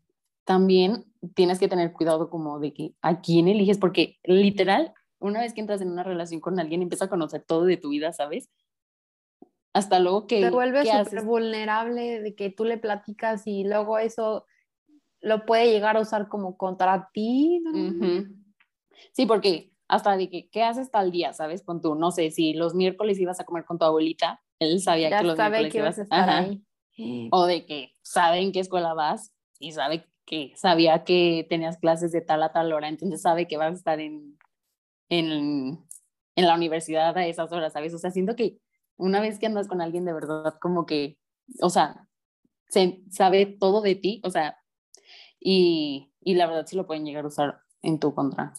también 0.45 1.05
tienes 1.35 1.59
que 1.59 1.69
tener 1.69 1.93
cuidado 1.93 2.29
como 2.31 2.61
de 2.61 2.73
que 2.73 2.95
a 3.01 3.21
quién 3.21 3.49
eliges, 3.49 3.79
porque 3.79 4.19
literal, 4.25 4.93
una 5.19 5.41
vez 5.41 5.55
que 5.55 5.61
entras 5.61 5.81
en 5.81 5.91
una 5.91 6.03
relación 6.03 6.41
con 6.41 6.61
alguien, 6.61 6.83
empieza 6.83 7.07
a 7.07 7.09
conocer 7.09 7.43
todo 7.43 7.65
de 7.65 7.79
tu 7.79 7.89
vida, 7.89 8.13
¿sabes? 8.13 8.51
hasta 9.77 9.99
luego 9.99 10.27
que... 10.27 10.41
Te 10.41 10.51
vuelves 10.51 10.89
súper 10.89 11.23
vulnerable 11.23 12.23
de 12.23 12.35
que 12.35 12.49
tú 12.49 12.65
le 12.65 12.79
platicas 12.79 13.47
y 13.47 13.63
luego 13.65 13.99
eso 13.99 14.47
lo 15.21 15.45
puede 15.47 15.71
llegar 15.71 15.97
a 15.97 16.01
usar 16.01 16.29
como 16.29 16.57
contra 16.57 17.11
ti. 17.13 17.63
Sí, 19.13 19.27
porque 19.27 19.73
hasta 19.89 20.17
de 20.17 20.29
que, 20.29 20.49
¿qué 20.51 20.63
haces 20.63 20.91
tal 20.91 21.11
día? 21.11 21.33
¿Sabes? 21.33 21.63
Con 21.63 21.81
tú, 21.81 21.95
no 21.95 22.11
sé, 22.11 22.31
si 22.31 22.55
los 22.55 22.75
miércoles 22.75 23.19
ibas 23.19 23.41
a 23.41 23.45
comer 23.45 23.65
con 23.65 23.79
tu 23.79 23.85
abuelita, 23.85 24.41
él 24.59 24.81
sabía 24.81 25.09
que 25.11 25.25
los 25.25 25.39
miércoles 25.39 25.73
que 25.73 25.79
ibas 25.79 25.99
a 25.99 26.03
estar 26.03 26.31
ahí. 26.31 26.63
O 27.31 27.45
de 27.45 27.67
que 27.67 27.93
sabe 28.01 28.41
en 28.41 28.53
qué 28.53 28.61
escuela 28.61 28.95
vas 28.95 29.35
y 29.59 29.73
sabe 29.73 30.07
que 30.25 30.55
sabía 30.57 31.05
que 31.05 31.47
tenías 31.47 31.77
clases 31.77 32.11
de 32.11 32.23
tal 32.23 32.43
a 32.43 32.53
tal 32.53 32.73
hora, 32.73 32.89
entonces 32.89 33.21
sabe 33.21 33.47
que 33.47 33.59
vas 33.59 33.73
a 33.73 33.77
estar 33.77 34.01
en, 34.01 34.39
en, 35.11 35.79
en 36.37 36.47
la 36.47 36.55
universidad 36.55 37.17
a 37.17 37.27
esas 37.27 37.53
horas, 37.53 37.75
¿sabes? 37.75 37.93
O 37.93 37.99
sea, 37.99 38.11
siento 38.11 38.35
que 38.35 38.59
una 38.97 39.21
vez 39.21 39.39
que 39.39 39.47
andas 39.47 39.69
con 39.69 39.83
alguien 39.83 40.05
de 40.05 40.15
verdad, 40.15 40.55
como 40.61 40.87
que, 40.87 41.19
o 41.61 41.69
sea, 41.69 42.09
se, 42.69 43.03
sabe 43.11 43.47
todo 43.47 43.83
de 43.83 43.95
ti, 43.95 44.21
o 44.25 44.31
sea, 44.31 44.59
y, 45.41 46.13
y 46.21 46.35
la 46.35 46.47
verdad 46.47 46.67
sí 46.67 46.77
lo 46.77 46.87
pueden 46.87 47.05
llegar 47.05 47.25
a 47.25 47.29
usar 47.29 47.61
en 47.83 47.99
tu 47.99 48.15
contra. 48.15 48.53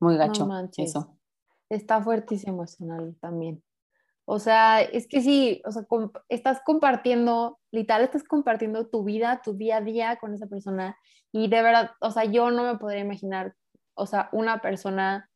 Muy 0.00 0.16
gacho. 0.16 0.46
No 0.46 0.68
eso. 0.76 1.18
Está 1.68 2.00
fuertísimo 2.02 2.54
emocional 2.54 3.16
también. 3.20 3.62
O 4.30 4.38
sea, 4.38 4.82
es 4.82 5.08
que 5.08 5.22
sí, 5.22 5.62
o 5.64 5.72
sea, 5.72 5.86
estás 6.28 6.60
compartiendo, 6.64 7.58
literal, 7.70 8.02
estás 8.02 8.24
compartiendo 8.24 8.86
tu 8.86 9.02
vida, 9.02 9.40
tu 9.42 9.54
día 9.54 9.78
a 9.78 9.80
día 9.80 10.16
con 10.16 10.34
esa 10.34 10.46
persona. 10.46 10.98
Y 11.32 11.48
de 11.48 11.62
verdad, 11.62 11.92
o 12.00 12.10
sea, 12.10 12.24
yo 12.24 12.50
no 12.50 12.62
me 12.64 12.78
podría 12.78 13.00
imaginar, 13.00 13.54
o 13.94 14.04
sea, 14.04 14.28
una 14.32 14.60
persona 14.60 15.30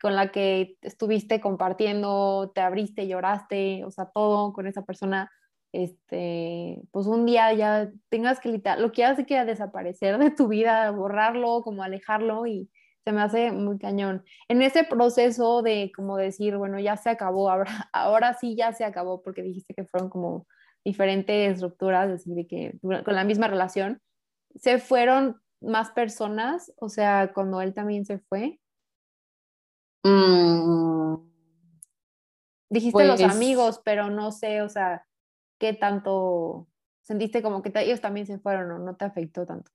con 0.00 0.16
la 0.16 0.32
que 0.32 0.78
estuviste 0.80 1.40
compartiendo, 1.40 2.50
te 2.54 2.62
abriste, 2.62 3.06
lloraste, 3.06 3.84
o 3.84 3.90
sea, 3.90 4.06
todo 4.06 4.52
con 4.54 4.66
esa 4.66 4.82
persona, 4.82 5.30
este, 5.74 6.80
pues 6.92 7.06
un 7.06 7.26
día 7.26 7.52
ya 7.52 7.90
tengas 8.08 8.38
que, 8.38 8.62
lo 8.78 8.92
que 8.92 9.04
hace 9.04 9.26
que 9.26 9.44
desaparecer 9.44 10.18
de 10.18 10.30
tu 10.30 10.46
vida, 10.46 10.88
borrarlo, 10.92 11.62
como 11.62 11.82
alejarlo 11.82 12.46
y 12.46 12.70
se 13.02 13.10
me 13.10 13.20
hace 13.20 13.50
muy 13.50 13.78
cañón. 13.78 14.24
En 14.46 14.62
ese 14.62 14.84
proceso 14.84 15.62
de 15.62 15.90
como 15.94 16.16
decir, 16.16 16.56
bueno, 16.56 16.78
ya 16.78 16.96
se 16.96 17.10
acabó, 17.10 17.50
ahora, 17.50 17.64
ahora 17.92 18.34
sí 18.34 18.54
ya 18.54 18.72
se 18.72 18.84
acabó, 18.84 19.20
porque 19.20 19.42
dijiste 19.42 19.74
que 19.74 19.84
fueron 19.84 20.10
como 20.10 20.46
diferentes 20.84 21.60
rupturas, 21.60 22.08
es 22.08 22.24
decir, 22.24 22.46
que 22.46 22.78
con 22.80 23.14
la 23.14 23.24
misma 23.24 23.48
relación, 23.48 24.00
se 24.54 24.78
fueron 24.78 25.40
más 25.60 25.90
personas, 25.90 26.72
o 26.76 26.88
sea, 26.88 27.32
cuando 27.34 27.60
él 27.60 27.74
también 27.74 28.06
se 28.06 28.20
fue. 28.20 28.60
Mm, 30.04 31.16
Dijiste 32.70 33.04
los 33.06 33.20
pues 33.20 33.34
amigos, 33.34 33.80
pero 33.84 34.10
no 34.10 34.30
sé, 34.30 34.62
o 34.62 34.68
sea, 34.68 35.04
qué 35.58 35.72
tanto 35.72 36.68
sentiste 37.02 37.42
como 37.42 37.62
que 37.62 37.72
ellos 37.74 38.00
también 38.00 38.26
se 38.26 38.38
fueron 38.38 38.70
o 38.70 38.78
no 38.78 38.96
te 38.96 39.04
afectó 39.04 39.46
tanto. 39.46 39.70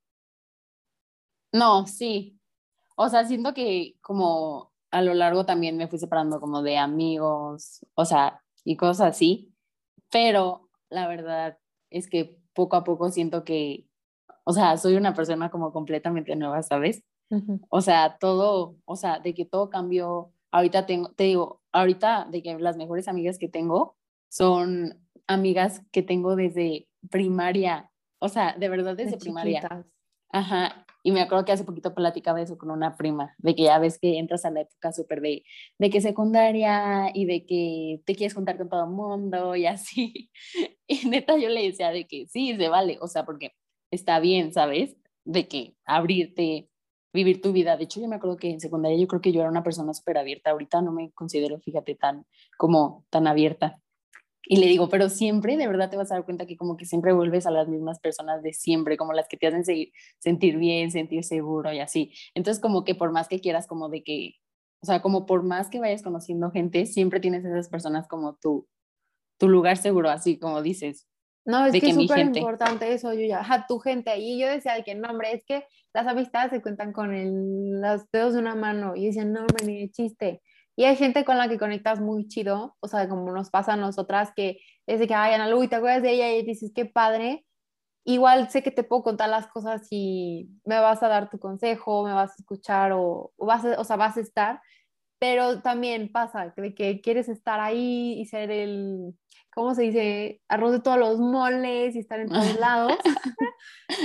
No, 1.51 1.87
sí. 1.87 2.39
O 2.95 3.09
sea, 3.09 3.25
siento 3.25 3.53
que 3.53 3.95
como 4.01 4.71
a 4.91 5.01
lo 5.01 5.13
largo 5.13 5.45
también 5.45 5.77
me 5.77 5.87
fui 5.87 5.99
separando 5.99 6.39
como 6.39 6.61
de 6.61 6.77
amigos, 6.77 7.85
o 7.93 8.05
sea, 8.05 8.41
y 8.63 8.75
cosas 8.75 9.15
así, 9.15 9.53
pero 10.11 10.69
la 10.89 11.07
verdad 11.07 11.57
es 11.89 12.09
que 12.09 12.37
poco 12.53 12.75
a 12.75 12.83
poco 12.83 13.09
siento 13.09 13.43
que, 13.43 13.87
o 14.43 14.53
sea, 14.53 14.77
soy 14.77 14.95
una 14.95 15.13
persona 15.13 15.49
como 15.51 15.71
completamente 15.71 16.35
nueva, 16.35 16.61
¿sabes? 16.63 17.03
O 17.69 17.81
sea, 17.81 18.17
todo, 18.19 18.77
o 18.85 18.95
sea, 18.95 19.19
de 19.19 19.35
que 19.35 19.45
todo 19.45 19.69
cambió 19.69 20.33
ahorita 20.51 20.87
tengo, 20.87 21.11
te 21.11 21.25
digo, 21.25 21.61
ahorita 21.71 22.27
de 22.29 22.41
que 22.41 22.57
las 22.57 22.75
mejores 22.75 23.07
amigas 23.07 23.37
que 23.37 23.47
tengo 23.47 23.95
son 24.29 24.99
amigas 25.29 25.81
que 25.91 26.01
tengo 26.01 26.35
desde 26.35 26.87
primaria, 27.09 27.91
o 28.19 28.27
sea, 28.27 28.55
de 28.57 28.67
verdad 28.67 28.97
desde 28.97 29.17
primaria. 29.17 29.85
Ajá, 30.31 30.85
y 31.01 31.11
me 31.11 31.21
acuerdo 31.21 31.45
que 31.45 31.51
hace 31.51 31.63
poquito 31.63 31.95
platicaba 31.95 32.41
eso 32.41 32.57
con 32.57 32.71
una 32.71 32.95
prima, 32.95 33.33
de 33.37 33.55
que 33.55 33.63
ya 33.63 33.79
ves 33.79 33.97
que 33.99 34.17
entras 34.17 34.43
a 34.45 34.51
la 34.51 34.61
época 34.61 34.91
súper 34.91 35.21
de, 35.21 35.43
de 35.77 35.89
que 35.89 36.01
secundaria 36.01 37.11
y 37.13 37.25
de 37.25 37.45
que 37.45 38.01
te 38.05 38.15
quieres 38.15 38.33
juntar 38.33 38.57
con 38.57 38.69
todo 38.69 38.83
el 38.83 38.89
mundo 38.91 39.55
y 39.55 39.65
así. 39.65 40.29
Y 40.91 41.07
neta 41.07 41.37
yo 41.37 41.49
le 41.49 41.61
decía 41.61 41.91
de 41.91 42.07
que 42.07 42.25
sí, 42.27 42.55
se 42.57 42.67
vale, 42.67 42.97
o 42.99 43.07
sea, 43.07 43.23
porque 43.23 43.51
está 43.91 44.19
bien, 44.19 44.51
¿sabes? 44.51 44.97
De 45.23 45.47
que 45.47 45.75
abrirte, 45.85 46.67
vivir 47.13 47.41
tu 47.41 47.53
vida. 47.53 47.77
De 47.77 47.83
hecho, 47.83 48.01
yo 48.01 48.07
me 48.07 48.15
acuerdo 48.15 48.37
que 48.37 48.49
en 48.49 48.59
secundaria 48.59 48.97
yo 48.97 49.07
creo 49.07 49.21
que 49.21 49.31
yo 49.31 49.41
era 49.41 49.51
una 49.51 49.61
persona 49.61 49.93
súper 49.93 50.17
abierta. 50.17 50.49
Ahorita 50.49 50.81
no 50.81 50.91
me 50.91 51.11
considero, 51.11 51.59
fíjate, 51.59 51.93
tan 51.93 52.25
como 52.57 53.05
tan 53.11 53.27
abierta. 53.27 53.79
Y 54.43 54.57
le 54.57 54.67
digo, 54.67 54.89
pero 54.89 55.09
siempre 55.09 55.57
de 55.57 55.67
verdad 55.67 55.89
te 55.89 55.97
vas 55.97 56.11
a 56.11 56.15
dar 56.15 56.25
cuenta 56.25 56.45
que 56.45 56.57
como 56.57 56.77
que 56.77 56.85
siempre 56.85 57.13
vuelves 57.13 57.45
a 57.45 57.51
las 57.51 57.67
mismas 57.67 57.99
personas 57.99 58.41
de 58.41 58.53
siempre, 58.53 58.97
como 58.97 59.13
las 59.13 59.27
que 59.27 59.37
te 59.37 59.47
hacen 59.47 59.65
seguir, 59.65 59.91
sentir 60.17 60.57
bien, 60.57 60.91
sentir 60.91 61.23
seguro 61.23 61.73
y 61.73 61.79
así. 61.79 62.13
Entonces 62.33 62.61
como 62.61 62.83
que 62.83 62.95
por 62.95 63.11
más 63.11 63.27
que 63.27 63.41
quieras 63.41 63.67
como 63.67 63.89
de 63.89 64.03
que, 64.03 64.35
o 64.81 64.85
sea, 64.85 65.01
como 65.01 65.25
por 65.25 65.43
más 65.43 65.69
que 65.69 65.79
vayas 65.79 66.01
conociendo 66.01 66.51
gente, 66.51 66.85
siempre 66.85 67.19
tienes 67.19 67.43
esas 67.43 67.69
personas 67.69 68.07
como 68.07 68.35
tu, 68.35 68.67
tu 69.37 69.49
lugar 69.49 69.77
seguro, 69.77 70.09
así 70.09 70.39
como 70.39 70.61
dices. 70.61 71.07
No, 71.45 71.65
es 71.65 71.71
que, 71.71 71.89
es 71.89 71.95
súper 71.95 72.19
importante 72.19 72.93
eso, 72.93 73.11
yo 73.13 73.25
ya, 73.25 73.41
a 73.41 73.65
tu 73.65 73.79
gente. 73.79 74.15
Y 74.19 74.39
yo 74.39 74.47
decía 74.47 74.75
de 74.75 74.83
que 74.83 74.93
no, 74.93 75.09
hombre, 75.09 75.33
es 75.33 75.43
que 75.45 75.65
las 75.93 76.05
amistades 76.05 76.51
se 76.51 76.61
cuentan 76.61 76.93
con 76.93 77.13
el, 77.13 77.81
los 77.81 78.09
dedos 78.11 78.33
de 78.33 78.39
una 78.39 78.55
mano. 78.55 78.95
Y 78.95 79.07
dicen, 79.07 79.33
no, 79.33 79.41
hombre, 79.41 79.65
ni 79.65 79.79
de 79.79 79.89
chiste. 79.89 80.41
Y 80.79 80.85
hay 80.85 80.95
gente 80.95 81.25
con 81.25 81.37
la 81.37 81.49
que 81.49 81.59
conectas 81.59 81.99
muy 81.99 82.29
chido, 82.29 82.77
o 82.79 82.87
sea, 82.87 83.09
como 83.09 83.33
nos 83.33 83.49
pasa 83.49 83.73
a 83.73 83.75
nosotras, 83.75 84.31
que 84.33 84.61
es 84.87 85.01
de 85.01 85.07
que, 85.09 85.13
ay, 85.13 85.33
Ana 85.33 85.49
Lu, 85.49 85.67
¿te 85.67 85.75
acuerdas 85.75 86.01
de 86.01 86.11
ella? 86.11 86.31
Y 86.31 86.41
dices, 86.43 86.71
qué 86.73 86.85
padre. 86.85 87.45
Igual 88.05 88.49
sé 88.49 88.63
que 88.63 88.71
te 88.71 88.85
puedo 88.85 89.03
contar 89.03 89.27
las 89.27 89.47
cosas 89.47 89.85
y 89.91 90.47
me 90.63 90.79
vas 90.79 91.03
a 91.03 91.09
dar 91.09 91.29
tu 91.29 91.37
consejo, 91.37 92.05
me 92.05 92.13
vas 92.13 92.31
a 92.31 92.35
escuchar 92.39 92.93
o, 92.93 93.33
o 93.35 93.45
vas 93.45 93.65
o 93.65 93.83
sea, 93.83 93.97
vas 93.97 94.15
a 94.15 94.21
estar. 94.21 94.61
Pero 95.19 95.61
también 95.61 96.13
pasa 96.13 96.53
de 96.55 96.73
que 96.73 97.01
quieres 97.01 97.27
estar 97.27 97.59
ahí 97.59 98.13
y 98.17 98.25
ser 98.27 98.49
el, 98.49 99.13
¿cómo 99.53 99.75
se 99.75 99.81
dice? 99.81 100.41
Arroz 100.47 100.71
de 100.71 100.79
todos 100.79 100.97
los 100.97 101.19
moles 101.19 101.93
y 101.93 101.99
estar 101.99 102.21
en 102.21 102.29
todos 102.29 102.57
lados. 102.57 102.93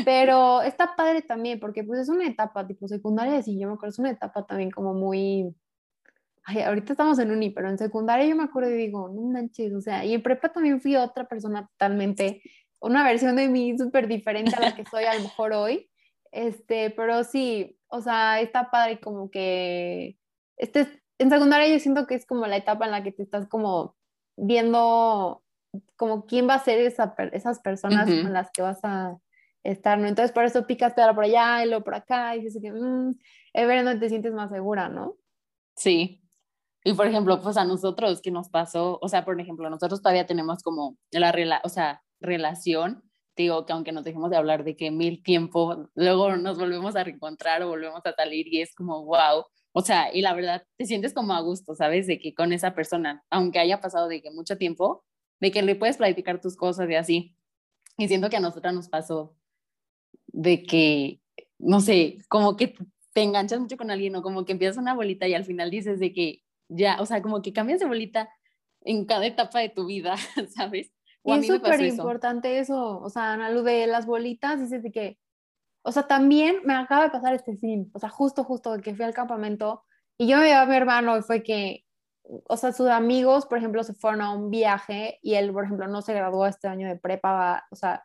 Pero 0.05 0.61
está 0.63 0.97
padre 0.97 1.23
también, 1.23 1.61
porque 1.61 1.85
pues 1.85 2.01
es 2.01 2.09
una 2.09 2.27
etapa 2.27 2.67
tipo 2.67 2.89
secundaria, 2.89 3.41
sí, 3.43 3.61
yo 3.61 3.69
me 3.69 3.75
acuerdo, 3.75 3.91
es 3.91 3.99
una 4.01 4.11
etapa 4.11 4.45
también 4.45 4.73
como 4.73 4.93
muy... 4.93 5.55
Ay, 6.45 6.61
ahorita 6.61 6.93
estamos 6.93 7.19
en 7.19 7.31
uni, 7.31 7.51
pero 7.51 7.71
en 7.71 7.79
secundaria 7.79 8.27
yo 8.27 8.37
me 8.37 8.45
acuerdo 8.45 8.71
y 8.71 8.77
digo, 8.77 9.09
no 9.09 9.23
manches, 9.23 9.73
o 9.73 9.81
sea, 9.81 10.05
y 10.05 10.15
en 10.15 10.23
prepa 10.23 10.53
también 10.53 10.81
fui 10.81 10.95
otra 10.97 11.27
persona 11.27 11.67
totalmente, 11.67 12.43
una 12.81 13.03
versión 13.03 13.37
de 13.37 13.49
mí 13.49 13.77
súper 13.79 14.09
diferente 14.09 14.55
a 14.55 14.61
la 14.61 14.75
que 14.75 14.85
soy 14.91 15.05
a 15.05 15.15
lo 15.15 15.23
mejor 15.23 15.53
hoy, 15.55 15.91
este, 16.33 16.91
pero 16.91 17.25
sí, 17.25 17.79
o 17.89 18.03
sea, 18.03 18.41
está 18.41 18.71
padre 18.71 19.01
como 19.01 19.31
que, 19.31 20.19
este, 20.59 20.87
en 21.19 21.31
secundaria 21.31 21.69
yo 21.69 21.79
siento 21.79 22.07
que 22.07 22.15
es 22.15 22.27
como 22.27 22.47
la 22.47 22.57
etapa 22.57 22.85
en 22.85 22.91
la 22.91 23.03
que 23.03 23.13
te 23.13 23.23
estás 23.23 23.49
como 23.49 23.97
viendo 24.37 25.45
como 25.97 26.27
quién 26.27 26.49
va 26.49 26.55
a 26.55 26.65
ser 26.65 26.79
esa, 26.81 27.15
esas 27.33 27.61
personas 27.61 28.07
con 28.07 28.33
las 28.33 28.51
que 28.53 28.63
vas 28.63 28.81
a 28.85 29.17
estar, 29.63 29.99
¿no? 29.99 30.07
Entonces 30.07 30.33
por 30.33 30.45
eso 30.45 30.67
picas 30.67 30.97
ahora 30.99 31.15
por 31.15 31.25
allá 31.25 31.65
y 31.65 31.69
luego 31.69 31.85
por 31.85 31.95
acá 31.95 32.37
y 32.37 32.43
dices 32.43 32.61
que, 32.63 32.73
mmm, 32.73 33.15
es 33.53 33.67
ver 33.67 33.85
dónde 33.85 34.01
te 34.01 34.09
sientes 34.09 34.33
más 34.33 34.51
segura, 34.51 34.89
¿no? 34.89 35.17
Sí. 35.77 36.24
Y 36.85 36.93
por 36.93 37.07
ejemplo, 37.07 37.41
pues 37.41 37.57
a 37.57 37.65
nosotros, 37.65 38.21
¿qué 38.23 38.31
nos 38.31 38.51
pasó? 38.51 38.99
O 39.01 39.09
sea, 39.09 39.25
por 39.25 39.41
ejemplo, 39.41 39.71
nosotros 39.71 40.03
todavía 40.03 40.27
tenemos 40.27 40.63
como 40.63 40.99
la 41.11 41.33
rela 41.33 41.63
o 41.65 41.71
sea, 41.71 42.03
relación, 42.21 43.03
digo 43.37 43.65
que 43.67 43.73
aunque 43.73 43.93
nos 43.93 44.05
dejemos 44.05 44.31
de 44.31 44.37
hablar 44.37 44.65
de 44.65 44.77
que 44.77 44.91
mil 44.91 45.23
tiempo, 45.23 45.89
luego 45.95 46.37
nos 46.37 46.59
volvemos 46.59 46.95
a 46.95 47.05
reencontrar 47.05 47.63
o 47.63 47.69
volvemos 47.69 48.03
a 48.05 48.13
salir 48.15 48.47
y 48.53 48.61
es 48.61 48.75
como, 48.75 49.05
wow, 49.07 49.45
o 49.73 49.81
sea, 49.81 50.15
y 50.15 50.21
la 50.23 50.35
verdad, 50.35 50.63
te 50.77 50.85
sientes 50.85 51.15
como 51.15 51.35
a 51.35 51.41
gusto, 51.41 51.75
¿sabes? 51.75 52.07
De 52.07 52.19
que 52.19 52.35
con 52.35 52.53
esa 52.53 52.75
persona, 52.75 53.25
aunque 53.31 53.59
haya 53.59 53.81
pasado 53.81 54.07
de 54.09 54.23
que 54.23 54.31
mucho 54.31 54.59
tiempo, 54.59 55.05
de 55.41 55.51
que 55.51 55.63
le 55.63 55.77
puedes 55.77 55.97
platicar 55.97 56.41
tus 56.41 56.57
cosas 56.57 56.89
y 56.91 56.95
así. 56.95 57.37
Y 57.99 58.09
siento 58.09 58.31
que 58.31 58.37
a 58.37 58.41
nosotras 58.41 58.75
nos 58.75 58.89
pasó 58.89 59.37
de 60.29 60.65
que, 60.65 61.21
no 61.59 61.81
sé, 61.81 62.19
como 62.29 62.57
que 62.57 62.75
te 63.15 63.23
enganchas 63.23 63.61
mucho 63.61 63.77
con 63.77 63.91
alguien 63.91 64.17
o 64.17 64.23
como 64.23 64.45
que 64.45 64.53
empiezas 64.53 64.77
una 64.77 64.95
bolita 64.95 65.27
y 65.29 65.35
al 65.35 65.45
final 65.45 65.71
dices 65.71 65.99
de 66.01 66.13
que 66.13 66.43
ya, 66.69 67.01
o 67.01 67.07
sea, 67.07 67.23
como 67.23 67.43
que 67.43 67.53
cambias 67.53 67.81
de 67.81 67.87
bolita 67.87 68.31
en 68.83 69.05
cada 69.07 69.27
etapa 69.27 69.61
de 69.61 69.69
tu 69.69 69.87
vida, 69.87 70.17
¿sabes? 70.57 70.93
y 71.27 71.33
es 71.33 71.47
súper 71.47 71.81
importante 71.81 72.59
eso, 72.59 73.01
o 73.01 73.09
sea, 73.09 73.35
a 73.35 73.51
lo 73.51 73.63
de 73.63 73.87
las 73.87 74.05
bolitas, 74.05 74.61
dices 74.61 74.83
de 74.83 74.93
que 74.93 75.19
o 75.87 75.93
sea, 75.93 76.05
también 76.05 76.61
me 76.65 76.75
acaba 76.75 77.05
de 77.05 77.11
pasar 77.11 77.35
este 77.35 77.57
fin, 77.59 77.91
o 77.93 77.99
sea, 77.99 78.09
justo, 78.09 78.43
justo 78.43 78.75
que 78.83 78.95
fui 78.95 79.05
al 79.05 79.13
campamento 79.13 79.85
y 80.17 80.27
yo 80.27 80.39
me 80.39 80.45
llevé 80.45 80.55
a 80.55 80.65
mi 80.65 80.77
hermano 80.77 81.19
y 81.19 81.23
fue 81.23 81.43
que, 81.43 81.85
o 82.23 82.57
sea, 82.57 82.73
sus 82.73 82.89
amigos, 82.89 83.45
por 83.45 83.59
ejemplo, 83.59 83.85
se 83.85 83.93
fueron 83.93 84.23
a 84.23 84.31
un 84.31 84.51
viaje 84.51 85.19
y 85.23 85.35
él, 85.35 85.53
por 85.53 85.65
ejemplo, 85.65 85.87
no 85.87 86.01
se 86.01 86.15
graduó 86.15 86.47
este 86.47 86.69
año 86.69 86.89
de 86.89 86.97
prepa, 86.97 87.67
o 87.71 87.77
sea, 87.77 88.03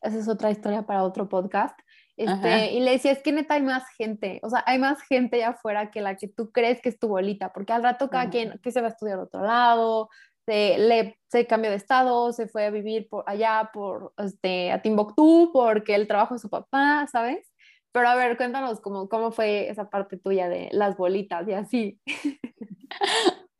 esa 0.00 0.18
es 0.18 0.28
otra 0.28 0.50
historia 0.50 0.82
para 0.82 1.04
otro 1.04 1.28
podcast. 1.28 1.78
Este, 2.16 2.72
y 2.72 2.80
le 2.80 2.92
decía, 2.92 3.12
es 3.12 3.22
que 3.22 3.32
neta 3.32 3.54
hay 3.54 3.62
más 3.62 3.88
gente, 3.96 4.38
o 4.42 4.50
sea, 4.50 4.62
hay 4.66 4.78
más 4.78 5.00
gente 5.02 5.36
allá 5.36 5.50
afuera 5.50 5.90
que 5.90 6.02
la 6.02 6.16
que 6.16 6.28
tú 6.28 6.52
crees 6.52 6.80
que 6.82 6.90
es 6.90 6.98
tu 6.98 7.08
bolita, 7.08 7.52
porque 7.52 7.72
al 7.72 7.82
rato 7.82 8.10
cada 8.10 8.28
quien 8.28 8.60
que 8.62 8.70
se 8.70 8.80
va 8.82 8.88
a 8.88 8.90
estudiar 8.90 9.18
a 9.18 9.22
otro 9.22 9.42
lado, 9.42 10.10
se, 10.46 10.76
le, 10.78 11.18
se 11.28 11.46
cambió 11.46 11.70
de 11.70 11.76
estado, 11.76 12.32
se 12.32 12.48
fue 12.48 12.66
a 12.66 12.70
vivir 12.70 13.08
por 13.08 13.24
allá, 13.26 13.70
por, 13.72 14.12
este, 14.18 14.72
a 14.72 14.82
Timbuktu, 14.82 15.50
porque 15.52 15.94
el 15.94 16.06
trabajo 16.06 16.34
de 16.34 16.40
su 16.40 16.50
papá, 16.50 17.06
¿sabes? 17.10 17.50
Pero 17.92 18.08
a 18.08 18.14
ver, 18.14 18.36
cuéntanos 18.36 18.80
cómo, 18.80 19.08
cómo 19.08 19.32
fue 19.32 19.68
esa 19.68 19.88
parte 19.90 20.16
tuya 20.16 20.48
de 20.48 20.68
las 20.72 20.96
bolitas 20.96 21.46
y 21.46 21.52
así. 21.52 22.00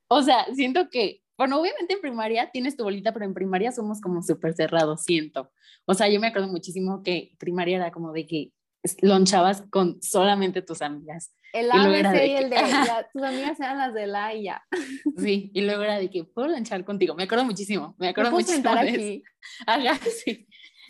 o 0.08 0.22
sea, 0.22 0.46
siento 0.54 0.88
que, 0.90 1.20
bueno, 1.42 1.60
obviamente 1.60 1.94
en 1.94 2.00
primaria 2.00 2.50
tienes 2.52 2.76
tu 2.76 2.84
bolita, 2.84 3.12
pero 3.12 3.24
en 3.24 3.34
primaria 3.34 3.72
somos 3.72 4.00
como 4.00 4.22
súper 4.22 4.54
cerrados, 4.54 5.02
siento. 5.02 5.50
O 5.86 5.94
sea, 5.94 6.08
yo 6.08 6.20
me 6.20 6.28
acuerdo 6.28 6.46
muchísimo 6.46 7.02
que 7.02 7.34
primaria 7.36 7.78
era 7.78 7.90
como 7.90 8.12
de 8.12 8.28
que 8.28 8.52
lonchabas 9.00 9.62
con 9.68 10.00
solamente 10.00 10.62
tus 10.62 10.82
amigas. 10.82 11.34
El 11.52 11.68
A, 11.72 11.76
y, 11.76 12.30
y 12.30 12.36
el 12.36 12.48
de, 12.48 12.56
tus 13.12 13.22
amigas 13.24 13.58
eran 13.58 13.78
las 13.78 13.92
de 13.92 14.06
la 14.06 14.32
y 14.36 14.44
ya. 14.44 14.62
Sí, 15.18 15.50
y 15.52 15.62
luego 15.62 15.82
era 15.82 15.98
de 15.98 16.10
que 16.10 16.22
puedo 16.22 16.46
lanchar 16.46 16.84
contigo. 16.84 17.16
Me 17.16 17.24
acuerdo 17.24 17.44
muchísimo, 17.44 17.96
me 17.98 18.06
acuerdo 18.06 18.30
muchísimo. 18.30 18.70
Aquí? 18.70 19.24
Ajá, 19.66 19.98
sí. 20.24 20.46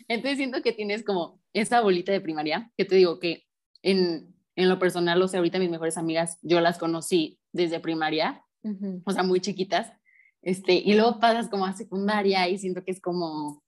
Entonces 0.07 0.37
siento 0.37 0.61
que 0.61 0.71
tienes 0.71 1.03
como 1.03 1.41
esa 1.53 1.81
bolita 1.81 2.11
de 2.11 2.21
primaria, 2.21 2.71
que 2.77 2.85
te 2.85 2.95
digo 2.95 3.17
que 3.19 3.47
en, 3.81 4.35
en 4.55 4.69
lo 4.69 4.77
personal, 4.77 5.19
o 5.19 5.27
sea, 5.27 5.39
ahorita 5.39 5.57
mis 5.57 5.71
mejores 5.71 5.97
amigas, 5.97 6.37
yo 6.43 6.61
las 6.61 6.77
conocí 6.77 7.39
desde 7.53 7.79
primaria, 7.79 8.45
o 9.03 9.11
sea, 9.11 9.23
muy 9.23 9.41
chiquitas, 9.41 9.91
este, 10.43 10.73
y 10.73 10.93
luego 10.93 11.19
pasas 11.19 11.49
como 11.49 11.65
a 11.65 11.73
secundaria 11.73 12.47
y 12.49 12.57
siento 12.57 12.83
que 12.83 12.91
es 12.91 13.01
como, 13.01 13.63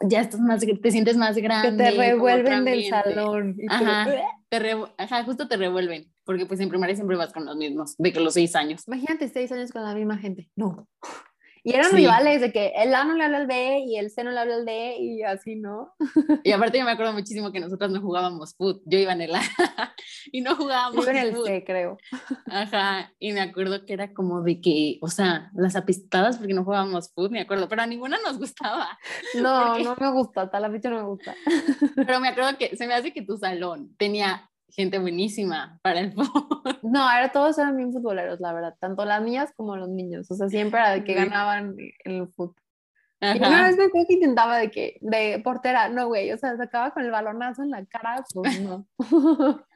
ya 0.00 0.20
estás 0.20 0.40
más, 0.40 0.60
te 0.60 0.90
sientes 0.90 1.16
más 1.16 1.36
grande. 1.36 1.84
Que 1.84 1.90
te 1.90 1.96
revuelven 1.96 2.64
del 2.64 2.84
salón. 2.88 3.56
Ajá, 3.68 4.06
te 4.48 4.72
Ajá, 4.96 5.24
justo 5.24 5.48
te 5.48 5.56
revuelven, 5.56 6.12
porque 6.24 6.46
pues 6.46 6.60
en 6.60 6.68
primaria 6.68 6.94
siempre 6.94 7.16
vas 7.16 7.32
con 7.32 7.44
los 7.44 7.56
mismos, 7.56 7.96
de 7.98 8.12
que 8.12 8.20
los 8.20 8.34
seis 8.34 8.54
años. 8.54 8.84
Imagínate 8.86 9.28
seis 9.28 9.50
años 9.52 9.72
con 9.72 9.82
la 9.82 9.94
misma 9.94 10.16
gente. 10.18 10.48
No. 10.56 10.88
Y 11.66 11.74
eran 11.74 11.92
rivales 11.92 12.42
de 12.42 12.52
que 12.52 12.74
el 12.76 12.94
A 12.94 13.04
no 13.04 13.14
le 13.14 13.24
habla 13.24 13.38
al 13.38 13.46
B 13.46 13.84
y 13.86 13.96
el 13.96 14.10
C 14.10 14.22
no 14.22 14.30
le 14.30 14.38
habla 14.38 14.56
al 14.56 14.66
D 14.66 14.98
y 14.98 15.22
así, 15.22 15.56
¿no? 15.56 15.94
Y 16.42 16.52
aparte 16.52 16.78
yo 16.78 16.84
me 16.84 16.90
acuerdo 16.90 17.14
muchísimo 17.14 17.52
que 17.52 17.58
nosotros 17.58 17.90
no 17.90 18.02
jugábamos 18.02 18.54
foot, 18.54 18.82
yo 18.84 18.98
iba 18.98 19.14
en 19.14 19.22
el 19.22 19.34
A 19.34 19.40
y 20.30 20.42
no 20.42 20.56
jugábamos 20.56 21.02
Yo 21.02 21.10
en 21.10 21.16
el 21.16 21.34
C, 21.42 21.64
creo. 21.64 21.96
Ajá, 22.46 23.10
y 23.18 23.32
me 23.32 23.40
acuerdo 23.40 23.86
que 23.86 23.94
era 23.94 24.12
como 24.12 24.42
de 24.42 24.60
que, 24.60 24.98
o 25.00 25.08
sea, 25.08 25.50
las 25.54 25.74
apistadas 25.74 26.36
porque 26.36 26.52
no 26.52 26.64
jugábamos 26.64 27.10
foot, 27.14 27.32
me 27.32 27.40
acuerdo, 27.40 27.66
pero 27.66 27.80
a 27.80 27.86
ninguna 27.86 28.18
nos 28.22 28.38
gustaba. 28.38 28.98
No, 29.34 29.78
no 29.78 29.96
me 29.98 30.12
gusta, 30.12 30.50
tal 30.50 30.62
la 30.62 30.70
fecha 30.70 30.90
no 30.90 30.96
me 30.96 31.08
gusta. 31.08 31.34
Pero 31.96 32.20
me 32.20 32.28
acuerdo 32.28 32.56
que 32.56 32.76
se 32.76 32.86
me 32.86 32.94
hace 32.94 33.12
que 33.12 33.22
tu 33.22 33.36
salón 33.36 33.94
tenía 33.96 34.50
gente 34.74 34.98
buenísima 34.98 35.78
para 35.82 36.00
el 36.00 36.12
fútbol. 36.14 36.78
No, 36.82 37.10
era, 37.10 37.30
todos 37.32 37.58
eran 37.58 37.76
bien 37.76 37.92
futboleros, 37.92 38.40
la 38.40 38.52
verdad, 38.52 38.74
tanto 38.80 39.04
las 39.04 39.22
niñas 39.22 39.52
como 39.56 39.76
los 39.76 39.88
niños, 39.88 40.30
o 40.30 40.34
sea, 40.34 40.48
siempre 40.48 40.80
era 40.80 40.90
de 40.90 41.04
que 41.04 41.14
ganaban 41.14 41.76
en 42.04 42.12
el 42.12 42.28
fútbol. 42.28 42.56
Y 43.20 43.38
una 43.38 43.66
vez 43.66 43.76
me 43.78 43.84
acuerdo 43.84 44.06
que 44.06 44.14
intentaba 44.14 44.58
de 44.58 44.70
que, 44.70 44.98
de 45.00 45.40
portera, 45.42 45.88
no, 45.88 46.08
güey, 46.08 46.30
o 46.32 46.36
sea, 46.36 46.56
sacaba 46.56 46.90
con 46.90 47.04
el 47.04 47.10
balonazo 47.10 47.62
en 47.62 47.70
la 47.70 47.84
cara, 47.86 48.22
pues 48.34 48.60
no. 48.60 48.86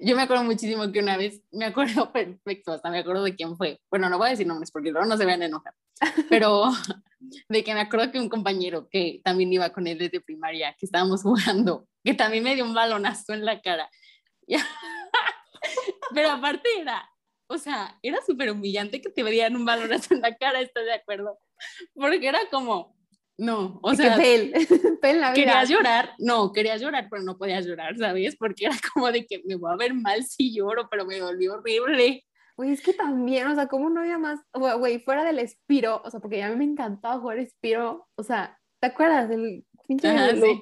Yo 0.00 0.16
me 0.16 0.22
acuerdo 0.22 0.44
muchísimo 0.44 0.90
que 0.92 1.00
una 1.00 1.16
vez, 1.16 1.42
me 1.50 1.64
acuerdo 1.64 2.12
perfecto, 2.12 2.72
hasta 2.72 2.90
me 2.90 2.98
acuerdo 2.98 3.24
de 3.24 3.34
quién 3.34 3.56
fue. 3.56 3.80
Bueno, 3.90 4.08
no 4.08 4.18
voy 4.18 4.28
a 4.28 4.30
decir 4.30 4.46
nombres 4.46 4.70
porque 4.70 4.90
luego 4.90 5.06
no 5.06 5.16
se 5.16 5.24
vean 5.24 5.42
enojar, 5.42 5.74
pero 6.28 6.70
de 7.48 7.64
que 7.64 7.74
me 7.74 7.80
acuerdo 7.80 8.12
que 8.12 8.20
un 8.20 8.28
compañero 8.28 8.88
que 8.90 9.20
también 9.24 9.52
iba 9.52 9.70
con 9.70 9.86
él 9.86 9.98
desde 9.98 10.20
primaria, 10.20 10.74
que 10.78 10.86
estábamos 10.86 11.22
jugando, 11.22 11.86
que 12.04 12.14
también 12.14 12.44
me 12.44 12.54
dio 12.54 12.64
un 12.64 12.74
balonazo 12.74 13.32
en 13.32 13.44
la 13.44 13.60
cara. 13.60 13.88
Pero 16.14 16.30
aparte 16.30 16.68
era, 16.80 17.08
o 17.48 17.58
sea, 17.58 17.98
era 18.02 18.18
súper 18.26 18.50
humillante 18.50 19.00
que 19.00 19.10
te 19.10 19.24
dieran 19.24 19.56
un 19.56 19.64
balonazo 19.64 20.14
en 20.14 20.20
la 20.20 20.36
cara, 20.36 20.60
estoy 20.60 20.84
de 20.84 20.94
acuerdo. 20.94 21.38
Porque 21.94 22.26
era 22.26 22.40
como, 22.50 22.96
no, 23.38 23.78
o 23.82 23.94
sea, 23.94 24.16
pel, 24.16 24.52
pel 25.00 25.20
la 25.20 25.32
vida. 25.32 25.34
querías 25.34 25.68
llorar, 25.68 26.14
no, 26.18 26.52
querías 26.52 26.80
llorar, 26.80 27.08
pero 27.10 27.22
no 27.22 27.38
podías 27.38 27.64
llorar, 27.64 27.96
¿sabes? 27.96 28.36
Porque 28.36 28.66
era 28.66 28.76
como 28.92 29.10
de 29.12 29.26
que 29.26 29.42
me 29.44 29.54
voy 29.54 29.72
a 29.72 29.76
ver 29.76 29.94
mal 29.94 30.24
si 30.24 30.54
lloro, 30.54 30.88
pero 30.90 31.06
me 31.06 31.22
volvió 31.22 31.54
horrible. 31.54 32.24
Güey, 32.56 32.72
es 32.72 32.82
que 32.82 32.92
también, 32.92 33.46
o 33.46 33.54
sea, 33.54 33.68
¿cómo 33.68 33.88
no 33.88 34.00
había 34.00 34.18
más? 34.18 34.40
Güey, 34.52 34.98
fuera 34.98 35.22
del 35.22 35.38
Espiro, 35.38 36.02
o 36.04 36.10
sea, 36.10 36.18
porque 36.18 36.42
a 36.42 36.50
mí 36.50 36.56
me 36.56 36.64
encantaba 36.64 37.20
jugar 37.20 37.38
Espiro, 37.38 38.08
o 38.16 38.22
sea, 38.24 38.58
¿te 38.80 38.88
acuerdas 38.88 39.28
del 39.28 39.64
pinche 39.86 40.10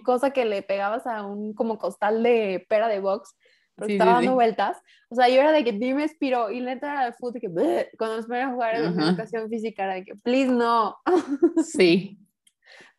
cosa 0.04 0.30
que 0.30 0.44
le 0.44 0.62
pegabas 0.62 1.06
a 1.06 1.24
un 1.24 1.54
como 1.54 1.78
costal 1.78 2.22
de 2.22 2.66
pera 2.68 2.88
de 2.88 3.00
box? 3.00 3.34
Porque 3.76 3.92
estaba 3.94 4.14
dando 4.14 4.34
vueltas. 4.34 4.78
O 5.10 5.14
sea, 5.14 5.28
yo 5.28 5.40
era 5.40 5.52
de 5.52 5.62
que 5.64 5.72
dime 5.72 6.04
Espiro 6.04 6.50
y 6.50 6.60
le 6.60 6.72
era 6.72 7.04
de 7.04 7.12
fútbol 7.12 7.40
que 7.40 7.90
cuando 7.96 8.16
nos 8.16 8.26
ponían 8.26 8.50
a 8.50 8.52
jugar 8.52 8.74
en 8.76 9.00
educación 9.00 9.48
física 9.48 9.84
era 9.84 9.94
de 9.94 10.04
que 10.04 10.16
please 10.16 10.50
no. 10.50 10.96
Sí. 11.64 12.18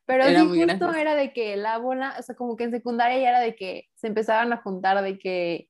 Pero 0.06 0.24
sí, 0.26 0.62
justo 0.64 0.94
era 0.94 1.16
de 1.16 1.34
que 1.34 1.58
la 1.58 1.80
bola, 1.80 2.16
o 2.18 2.24
sea, 2.24 2.34
como 2.36 2.56
que 2.56 2.64
en 2.64 2.72
secundaria 2.72 3.20
ya 3.20 3.30
era 3.30 3.40
de 3.42 3.56
que 3.56 3.90
se 3.96 4.08
empezaban 4.08 4.54
a 4.54 4.62
juntar 4.62 5.04
de 5.04 5.20
que, 5.20 5.68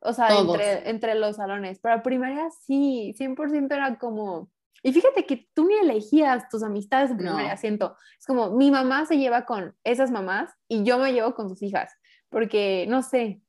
o 0.00 0.14
sea, 0.14 0.28
entre, 0.38 0.88
entre 0.88 1.14
los 1.14 1.36
salones. 1.36 1.78
Pero 1.82 2.02
primaria 2.02 2.48
sí, 2.64 3.14
100% 3.18 3.74
era 3.74 3.98
como, 3.98 4.48
y 4.82 4.92
fíjate 4.92 5.26
que 5.26 5.48
tú 5.52 5.66
ni 5.66 5.74
elegías 5.74 6.48
tus 6.48 6.62
amistades 6.62 7.10
en 7.10 7.18
primaria, 7.18 7.56
siento. 7.58 7.96
Es 8.18 8.26
como 8.26 8.56
mi 8.56 8.70
mamá 8.70 9.04
se 9.04 9.18
lleva 9.18 9.44
con 9.44 9.76
esas 9.84 10.10
mamás 10.10 10.50
y 10.66 10.82
yo 10.84 10.98
me 10.98 11.12
llevo 11.12 11.34
con 11.34 11.50
sus 11.50 11.62
hijas, 11.62 11.92
porque 12.30 12.86
no 12.88 13.02
sé, 13.02 13.42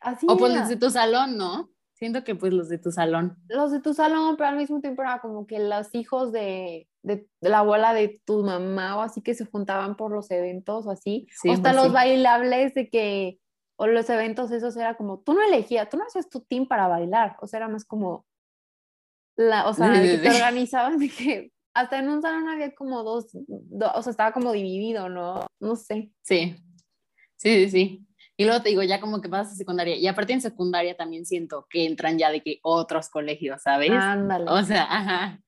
así. 0.00 0.26
O 0.28 0.36
pues 0.36 0.54
los 0.54 0.68
de 0.68 0.76
tu 0.76 0.90
salón, 0.90 1.36
¿no? 1.36 1.70
Siento 1.94 2.24
que 2.24 2.34
pues 2.34 2.52
los 2.52 2.68
de 2.68 2.78
tu 2.78 2.90
salón. 2.90 3.36
Los 3.48 3.72
de 3.72 3.80
tu 3.80 3.92
salón, 3.92 4.36
pero 4.36 4.48
al 4.48 4.56
mismo 4.56 4.80
tiempo 4.80 5.02
era 5.02 5.20
como 5.20 5.46
que 5.46 5.58
los 5.58 5.94
hijos 5.94 6.32
de, 6.32 6.88
de, 7.02 7.26
la 7.40 7.58
abuela 7.58 7.92
de 7.92 8.22
tu 8.24 8.42
mamá 8.42 8.96
o 8.96 9.02
así 9.02 9.20
que 9.20 9.34
se 9.34 9.44
juntaban 9.44 9.96
por 9.96 10.10
los 10.10 10.30
eventos 10.30 10.86
o 10.86 10.90
así. 10.90 11.26
o 11.46 11.52
hasta 11.52 11.72
pues 11.72 11.82
los 11.82 11.92
bailables 11.92 12.72
de 12.74 12.88
que, 12.88 13.38
o 13.76 13.86
los 13.86 14.08
eventos 14.08 14.50
esos 14.50 14.76
era 14.76 14.96
como, 14.96 15.20
tú 15.20 15.34
no 15.34 15.42
elegías, 15.42 15.88
tú 15.90 15.98
no 15.98 16.04
hacías 16.04 16.30
tu 16.30 16.40
team 16.40 16.66
para 16.66 16.88
bailar, 16.88 17.36
o 17.40 17.46
sea, 17.46 17.58
era 17.58 17.68
más 17.68 17.84
como, 17.84 18.26
la, 19.36 19.68
o 19.68 19.74
sea, 19.74 19.92
que 19.92 20.18
te 20.18 20.28
organizaban 20.28 20.98
de 20.98 21.08
que 21.10 21.52
hasta 21.74 21.98
en 21.98 22.08
un 22.08 22.22
salón 22.22 22.48
había 22.48 22.74
como 22.74 23.02
dos, 23.02 23.26
o 23.34 24.02
sea, 24.02 24.10
estaba 24.10 24.32
como 24.32 24.52
dividido, 24.52 25.08
¿no? 25.08 25.46
No 25.60 25.76
sé. 25.76 26.10
Sí, 26.22 26.56
sí, 27.36 27.68
sí, 27.68 27.70
sí. 27.70 28.06
Y 28.40 28.46
luego 28.46 28.62
te 28.62 28.70
digo, 28.70 28.82
ya 28.82 29.02
como 29.02 29.20
que 29.20 29.28
pasas 29.28 29.52
a 29.52 29.56
secundaria. 29.56 29.96
Y 29.96 30.06
aparte 30.06 30.32
en 30.32 30.40
secundaria 30.40 30.96
también 30.96 31.26
siento 31.26 31.66
que 31.68 31.84
entran 31.84 32.16
ya 32.16 32.30
de 32.30 32.40
que 32.40 32.58
otros 32.62 33.10
colegios, 33.10 33.60
¿sabes? 33.60 33.90
Ándale. 33.90 34.46
O 34.48 34.62
sea, 34.62 34.84
ajá. 34.84 35.42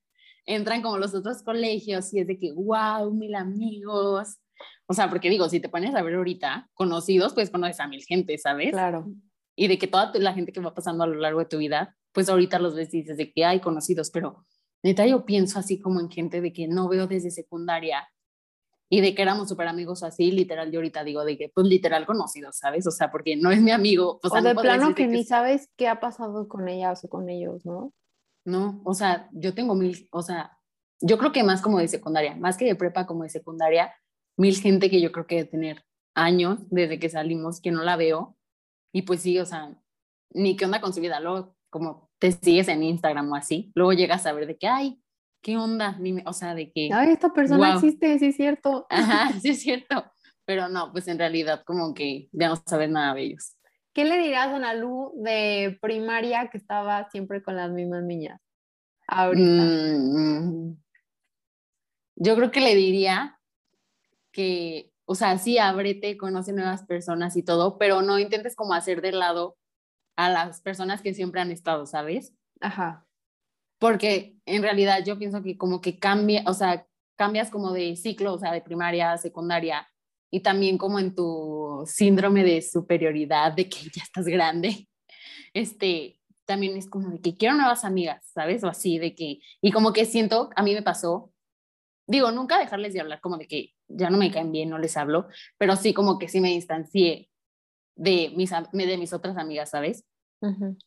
Entran 0.44 0.82
como 0.82 0.98
los 0.98 1.14
otros 1.14 1.42
colegios 1.42 2.12
y 2.12 2.18
es 2.20 2.26
de 2.26 2.38
que, 2.38 2.52
wow, 2.52 3.10
mil 3.10 3.34
amigos. 3.34 4.36
O 4.84 4.92
sea, 4.92 5.08
porque 5.08 5.30
digo, 5.30 5.48
si 5.48 5.58
te 5.58 5.70
pones 5.70 5.94
a 5.94 6.02
ver 6.02 6.16
ahorita, 6.16 6.68
conocidos, 6.74 7.32
pues 7.32 7.48
conoces 7.48 7.80
a 7.80 7.88
mil 7.88 8.04
gente, 8.04 8.36
¿sabes? 8.36 8.72
Claro. 8.72 9.06
Y 9.56 9.68
de 9.68 9.78
que 9.78 9.86
toda 9.86 10.12
la 10.16 10.34
gente 10.34 10.52
que 10.52 10.60
va 10.60 10.74
pasando 10.74 11.04
a 11.04 11.06
lo 11.06 11.14
largo 11.14 11.38
de 11.38 11.46
tu 11.46 11.56
vida, 11.56 11.96
pues 12.12 12.28
ahorita 12.28 12.58
los 12.58 12.74
ves 12.74 12.92
y 12.92 12.98
dices 12.98 13.16
de 13.16 13.32
que 13.32 13.46
hay 13.46 13.60
conocidos, 13.60 14.10
pero 14.10 14.44
neta 14.82 15.06
yo 15.06 15.24
pienso 15.24 15.58
así 15.58 15.80
como 15.80 15.98
en 15.98 16.10
gente 16.10 16.42
de 16.42 16.52
que 16.52 16.68
no 16.68 16.88
veo 16.88 17.06
desde 17.06 17.30
secundaria 17.30 18.06
y 18.92 19.00
de 19.00 19.14
que 19.14 19.22
éramos 19.22 19.48
súper 19.48 19.68
amigos 19.68 20.02
así, 20.02 20.30
literal, 20.30 20.70
yo 20.70 20.80
ahorita 20.80 21.02
digo 21.02 21.24
de 21.24 21.38
que, 21.38 21.48
pues 21.48 21.66
literal 21.66 22.04
conocidos, 22.04 22.58
¿sabes? 22.58 22.86
O 22.86 22.90
sea, 22.90 23.10
porque 23.10 23.36
no 23.36 23.50
es 23.50 23.62
mi 23.62 23.70
amigo. 23.70 24.20
O, 24.22 24.28
sea, 24.28 24.42
de 24.42 24.54
plano 24.54 24.94
que, 24.94 25.06
ni 25.06 25.24
sabes 25.24 25.70
qué 25.78 25.88
ha 25.88 25.98
pasado 25.98 26.46
con 26.46 26.68
ellas 26.68 27.02
o 27.02 27.08
con 27.08 27.30
ellos, 27.30 27.64
¿no? 27.64 27.94
No, 28.44 28.82
o 28.84 28.92
sea, 28.92 29.30
yo 29.32 29.54
tengo 29.54 29.74
mil, 29.74 30.06
o 30.12 30.20
sea, 30.20 30.58
yo 31.00 31.16
creo 31.16 31.32
que 31.32 31.42
más 31.42 31.62
como 31.62 31.78
de 31.78 31.88
secundaria, 31.88 32.36
más 32.36 32.58
que 32.58 32.66
de 32.66 32.74
prepa 32.74 33.06
como 33.06 33.22
de 33.22 33.30
secundaria, 33.30 33.94
mil 34.36 34.54
gente 34.56 34.90
que 34.90 35.00
yo 35.00 35.10
creo 35.10 35.26
que 35.26 35.36
de 35.36 35.44
tener 35.46 35.86
años 36.14 36.58
desde 36.68 36.98
que 36.98 37.08
salimos 37.08 37.62
que 37.62 37.70
no 37.70 37.84
la 37.84 37.96
veo. 37.96 38.36
Y 38.92 39.02
pues 39.02 39.22
sí, 39.22 39.38
o 39.38 39.46
sea, 39.46 39.74
ni 40.34 40.54
qué 40.54 40.66
onda 40.66 40.82
con 40.82 40.92
su 40.92 41.00
vida, 41.00 41.18
luego 41.18 41.56
como 41.70 42.10
te 42.18 42.30
sigues 42.30 42.68
en 42.68 42.82
Instagram 42.82 43.32
o 43.32 43.36
así, 43.36 43.72
luego 43.74 43.94
llegas 43.94 44.26
a 44.26 44.34
ver 44.34 44.46
de 44.46 44.58
que, 44.58 44.68
ay, 44.68 45.01
¿qué 45.42 45.56
onda? 45.56 45.98
o 46.24 46.32
sea, 46.32 46.54
de 46.54 46.72
que... 46.72 46.88
Ay, 46.92 47.10
esta 47.10 47.32
persona 47.32 47.74
existe, 47.74 48.18
sí 48.18 48.26
es 48.26 48.36
cierto. 48.36 48.86
Ajá, 48.88 49.32
sí 49.40 49.50
es 49.50 49.60
cierto. 49.60 50.04
Pero 50.44 50.68
no, 50.68 50.90
pues 50.92 51.08
en 51.08 51.18
realidad 51.18 51.62
como 51.64 51.92
que 51.92 52.28
ya 52.32 52.48
no 52.48 52.56
sabes 52.66 52.90
nada 52.90 53.14
de 53.14 53.22
ellos. 53.22 53.56
¿Qué 53.92 54.04
le 54.04 54.16
dirías 54.16 54.46
a 54.46 54.56
Ana 54.56 54.74
Lu 54.74 55.12
de 55.16 55.78
primaria 55.82 56.48
que 56.48 56.58
estaba 56.58 57.08
siempre 57.10 57.42
con 57.42 57.56
las 57.56 57.70
mismas 57.70 58.02
niñas? 58.04 58.40
Ahorita. 59.06 59.62
Mm, 59.62 60.76
yo 62.16 62.36
creo 62.36 62.50
que 62.50 62.60
le 62.60 62.74
diría 62.74 63.38
que, 64.32 64.90
o 65.04 65.14
sea, 65.14 65.36
sí, 65.38 65.58
ábrete, 65.58 66.16
conoce 66.16 66.52
nuevas 66.52 66.84
personas 66.86 67.36
y 67.36 67.42
todo, 67.42 67.76
pero 67.76 68.00
no 68.00 68.18
intentes 68.18 68.56
como 68.56 68.72
hacer 68.72 69.02
de 69.02 69.12
lado 69.12 69.56
a 70.16 70.30
las 70.30 70.62
personas 70.62 71.02
que 71.02 71.14
siempre 71.14 71.40
han 71.40 71.50
estado, 71.50 71.84
¿sabes? 71.84 72.32
Ajá 72.60 73.06
porque 73.82 74.36
en 74.46 74.62
realidad 74.62 75.02
yo 75.04 75.18
pienso 75.18 75.42
que 75.42 75.58
como 75.58 75.80
que 75.80 75.98
cambia, 75.98 76.44
o 76.46 76.54
sea, 76.54 76.86
cambias 77.16 77.50
como 77.50 77.72
de 77.72 77.96
ciclo, 77.96 78.34
o 78.34 78.38
sea, 78.38 78.52
de 78.52 78.60
primaria 78.60 79.10
a 79.10 79.18
secundaria, 79.18 79.88
y 80.30 80.38
también 80.38 80.78
como 80.78 81.00
en 81.00 81.16
tu 81.16 81.82
síndrome 81.84 82.44
de 82.44 82.62
superioridad, 82.62 83.50
de 83.50 83.68
que 83.68 83.80
ya 83.92 84.04
estás 84.04 84.26
grande, 84.26 84.88
este, 85.52 86.20
también 86.44 86.76
es 86.76 86.88
como 86.88 87.10
de 87.10 87.20
que 87.20 87.36
quiero 87.36 87.56
nuevas 87.56 87.84
amigas, 87.84 88.24
¿sabes? 88.32 88.62
O 88.62 88.68
así, 88.68 89.00
de 89.00 89.16
que, 89.16 89.40
y 89.60 89.72
como 89.72 89.92
que 89.92 90.04
siento, 90.04 90.50
a 90.54 90.62
mí 90.62 90.74
me 90.74 90.82
pasó 90.82 91.32
digo, 92.06 92.30
nunca 92.30 92.58
dejarles 92.58 92.92
de 92.92 93.00
hablar 93.00 93.20
como 93.20 93.36
de 93.36 93.48
que 93.48 93.72
ya 93.88 94.10
no 94.10 94.18
me 94.18 94.30
caen 94.30 94.52
bien, 94.52 94.70
no 94.70 94.78
les 94.78 94.96
hablo, 94.96 95.26
pero 95.58 95.74
sí 95.74 95.92
como 95.92 96.18
que 96.20 96.28
sí 96.28 96.40
me 96.40 96.50
distancié 96.50 97.30
de 97.96 98.32
mis, 98.36 98.50
de 98.50 98.98
mis 98.98 99.12
otras 99.12 99.36
amigas, 99.38 99.70
¿sabes? 99.70 100.04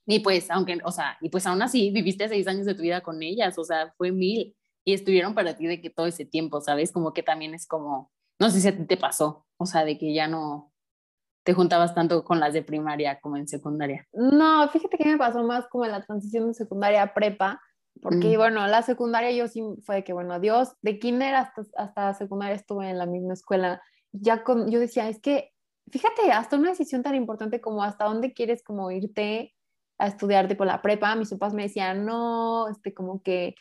Y 0.06 0.20
pues, 0.20 0.50
aunque, 0.52 0.80
o 0.84 0.92
sea, 0.92 1.18
y 1.22 1.30
pues 1.30 1.46
aún 1.48 1.62
así 1.62 1.92
viviste 1.92 2.28
seis 2.28 2.48
años 2.48 2.66
de 2.66 2.76
tu 2.76 2.82
vida 2.82 3.02
con 3.02 3.22
ellas, 3.24 3.58
o 3.58 3.64
sea, 3.64 3.94
fue 3.98 4.12
mil, 4.12 4.56
y 4.86 4.94
estuvieron 4.94 5.34
para 5.34 5.56
ti 5.56 5.66
de 5.66 5.82
que 5.82 5.90
todo 5.90 6.06
ese 6.06 6.26
tiempo, 6.26 6.62
¿sabes? 6.62 6.92
Como 6.92 7.14
que 7.14 7.24
también 7.24 7.54
es 7.54 7.68
como, 7.68 8.12
no 8.40 8.50
sé 8.50 8.62
si 8.62 8.68
a 8.68 8.78
ti 8.78 8.86
te 8.86 8.98
pasó, 8.98 9.46
o 9.58 9.66
sea, 9.66 9.84
de 9.84 9.98
que 9.98 10.14
ya 10.14 10.28
no 10.28 10.72
te 11.44 11.54
juntabas 11.54 11.94
tanto 11.94 12.24
con 12.24 12.40
las 12.40 12.54
de 12.54 12.64
primaria 12.64 13.20
como 13.20 13.38
en 13.38 13.48
secundaria. 13.48 14.08
No, 14.14 14.68
fíjate 14.70 14.98
que 14.98 15.06
me 15.06 15.18
pasó 15.18 15.44
más 15.44 15.68
como 15.68 15.86
en 15.86 15.92
la 15.92 16.04
transición 16.04 16.48
de 16.48 16.54
secundaria 16.54 17.04
a 17.04 17.14
prepa, 17.14 17.62
porque, 18.02 18.36
mm. 18.36 18.38
bueno, 18.38 18.68
la 18.68 18.82
secundaria 18.82 19.32
yo 19.32 19.48
sí 19.48 19.64
fue 19.84 19.96
de 19.96 20.04
que, 20.04 20.14
bueno, 20.14 20.40
Dios, 20.40 20.74
de 20.82 21.00
kinder 21.00 21.34
hasta, 21.36 21.64
hasta 21.78 22.14
secundaria 22.14 22.56
estuve 22.56 22.90
en 22.90 22.98
la 22.98 23.06
misma 23.06 23.34
escuela. 23.34 23.82
Ya 24.12 24.44
con, 24.44 24.70
yo 24.70 24.80
decía, 24.80 25.08
es 25.08 25.20
que, 25.20 25.52
fíjate, 25.92 26.32
hasta 26.32 26.58
una 26.58 26.70
decisión 26.70 27.04
tan 27.04 27.16
importante 27.16 27.62
como 27.62 27.84
hasta 27.84 28.06
dónde 28.06 28.34
quieres 28.34 28.64
como 28.64 28.92
irte 28.92 29.54
a 29.98 30.08
estudiar 30.08 30.56
por 30.58 30.68
la 30.68 30.82
prepa, 30.82 31.16
mis 31.16 31.30
papás 31.32 31.54
me 31.54 31.64
decían, 31.64 32.06
no, 32.06 32.68
este, 32.70 32.94
como 32.94 33.22
que, 33.22 33.56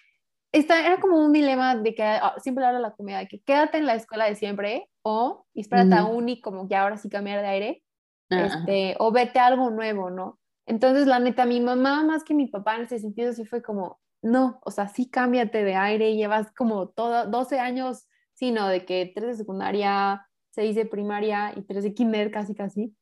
esta, 0.52 0.84
era 0.84 1.00
como 1.00 1.18
un 1.18 1.32
dilema 1.32 1.76
de 1.76 1.94
que 1.94 2.02
ah, 2.02 2.34
siempre 2.38 2.64
hablo 2.64 2.78
la 2.78 2.92
comida, 2.92 3.18
de 3.18 3.28
que 3.28 3.40
quédate 3.40 3.78
en 3.78 3.86
la 3.86 3.94
escuela 3.94 4.26
de 4.26 4.36
siempre 4.36 4.88
o 5.02 5.46
espérate 5.54 5.94
a 5.94 6.04
uni, 6.04 6.40
como 6.40 6.68
que 6.68 6.76
ahora 6.76 6.96
sí 6.96 7.08
cambiar 7.08 7.42
de 7.42 7.48
aire, 7.48 7.82
este, 8.30 8.96
o 8.98 9.12
vete 9.12 9.38
a 9.38 9.46
algo 9.46 9.70
nuevo, 9.70 10.10
¿no? 10.10 10.38
Entonces, 10.66 11.06
la 11.06 11.18
neta, 11.18 11.44
mi 11.44 11.60
mamá 11.60 12.04
más 12.04 12.24
que 12.24 12.34
mi 12.34 12.46
papá 12.46 12.76
en 12.76 12.82
ese 12.82 12.98
sentido 12.98 13.32
sí 13.32 13.44
fue 13.44 13.62
como, 13.62 14.00
no, 14.22 14.60
o 14.62 14.70
sea, 14.70 14.88
sí 14.88 15.10
cámbiate 15.10 15.62
de 15.62 15.74
aire, 15.74 16.16
llevas 16.16 16.50
como 16.52 16.88
todo, 16.88 17.26
12 17.26 17.58
años, 17.60 18.06
sino 18.32 18.68
de 18.68 18.84
que 18.84 19.12
3 19.14 19.26
de 19.26 19.34
secundaria, 19.34 20.26
6 20.54 20.76
de 20.76 20.86
primaria 20.86 21.52
y 21.56 21.62
3 21.62 21.84
de 21.84 21.94
kinder 21.94 22.30
casi 22.30 22.54
casi, 22.54 22.94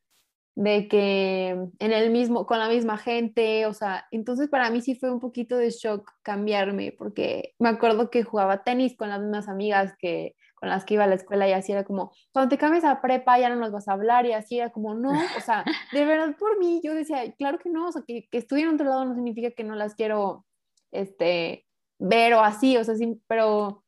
de 0.55 0.89
que 0.89 1.49
en 1.51 1.93
el 1.93 2.11
mismo, 2.11 2.47
con 2.47 2.59
la 2.59 2.69
misma 2.69 2.99
gente, 2.99 3.67
o 3.67 3.75
sea, 3.75 4.07
entonces 4.11 4.49
para 4.49 4.71
mí 4.71 4.81
sí 4.81 4.95
fue 4.95 5.11
un 5.11 5.21
poquito 5.21 5.57
de 5.57 5.71
shock 5.71 6.11
cambiarme, 6.23 6.95
porque 6.97 7.55
me 7.59 7.69
acuerdo 7.71 8.11
que 8.11 8.23
jugaba 8.23 8.63
tenis 8.63 8.97
con 8.97 9.09
las 9.09 9.21
mismas 9.21 9.49
amigas 9.49 9.95
que 9.99 10.35
con 10.63 10.69
las 10.69 10.85
que 10.85 10.95
iba 10.95 11.03
a 11.03 11.09
la 11.09 11.17
escuela 11.17 11.49
y 11.49 11.53
así 11.53 11.73
era 11.73 11.83
como, 11.83 12.13
cuando 12.33 12.49
te 12.49 12.57
cambies 12.57 12.85
a 12.85 13.01
prepa 13.01 13.37
ya 13.37 13.49
no 13.49 13.57
nos 13.57 13.73
vas 13.73 13.89
a 13.89 13.95
hablar 13.95 14.27
y 14.27 14.33
así 14.33 14.61
era 14.61 14.71
como, 14.71 14.95
no, 14.95 15.11
o 15.11 15.41
sea, 15.45 15.65
de 15.93 16.05
verdad 16.05 16.37
por 16.39 16.57
mí 16.61 16.81
yo 16.85 16.95
decía, 16.95 17.33
claro 17.33 17.59
que 17.59 17.69
no, 17.69 17.89
o 17.89 17.93
sea, 17.93 18.03
que, 18.07 18.29
que 18.31 18.47
en 18.49 18.69
otro 18.69 18.87
lado 18.87 19.05
no 19.05 19.17
significa 19.17 19.51
que 19.51 19.65
no 19.65 19.75
las 19.75 19.97
quiero 19.97 20.47
este, 20.93 21.67
ver 21.99 22.35
o 22.35 22.43
así, 22.43 22.77
o 22.77 22.85
sea, 22.85 22.95
sí, 22.95 23.21
pero, 23.27 23.83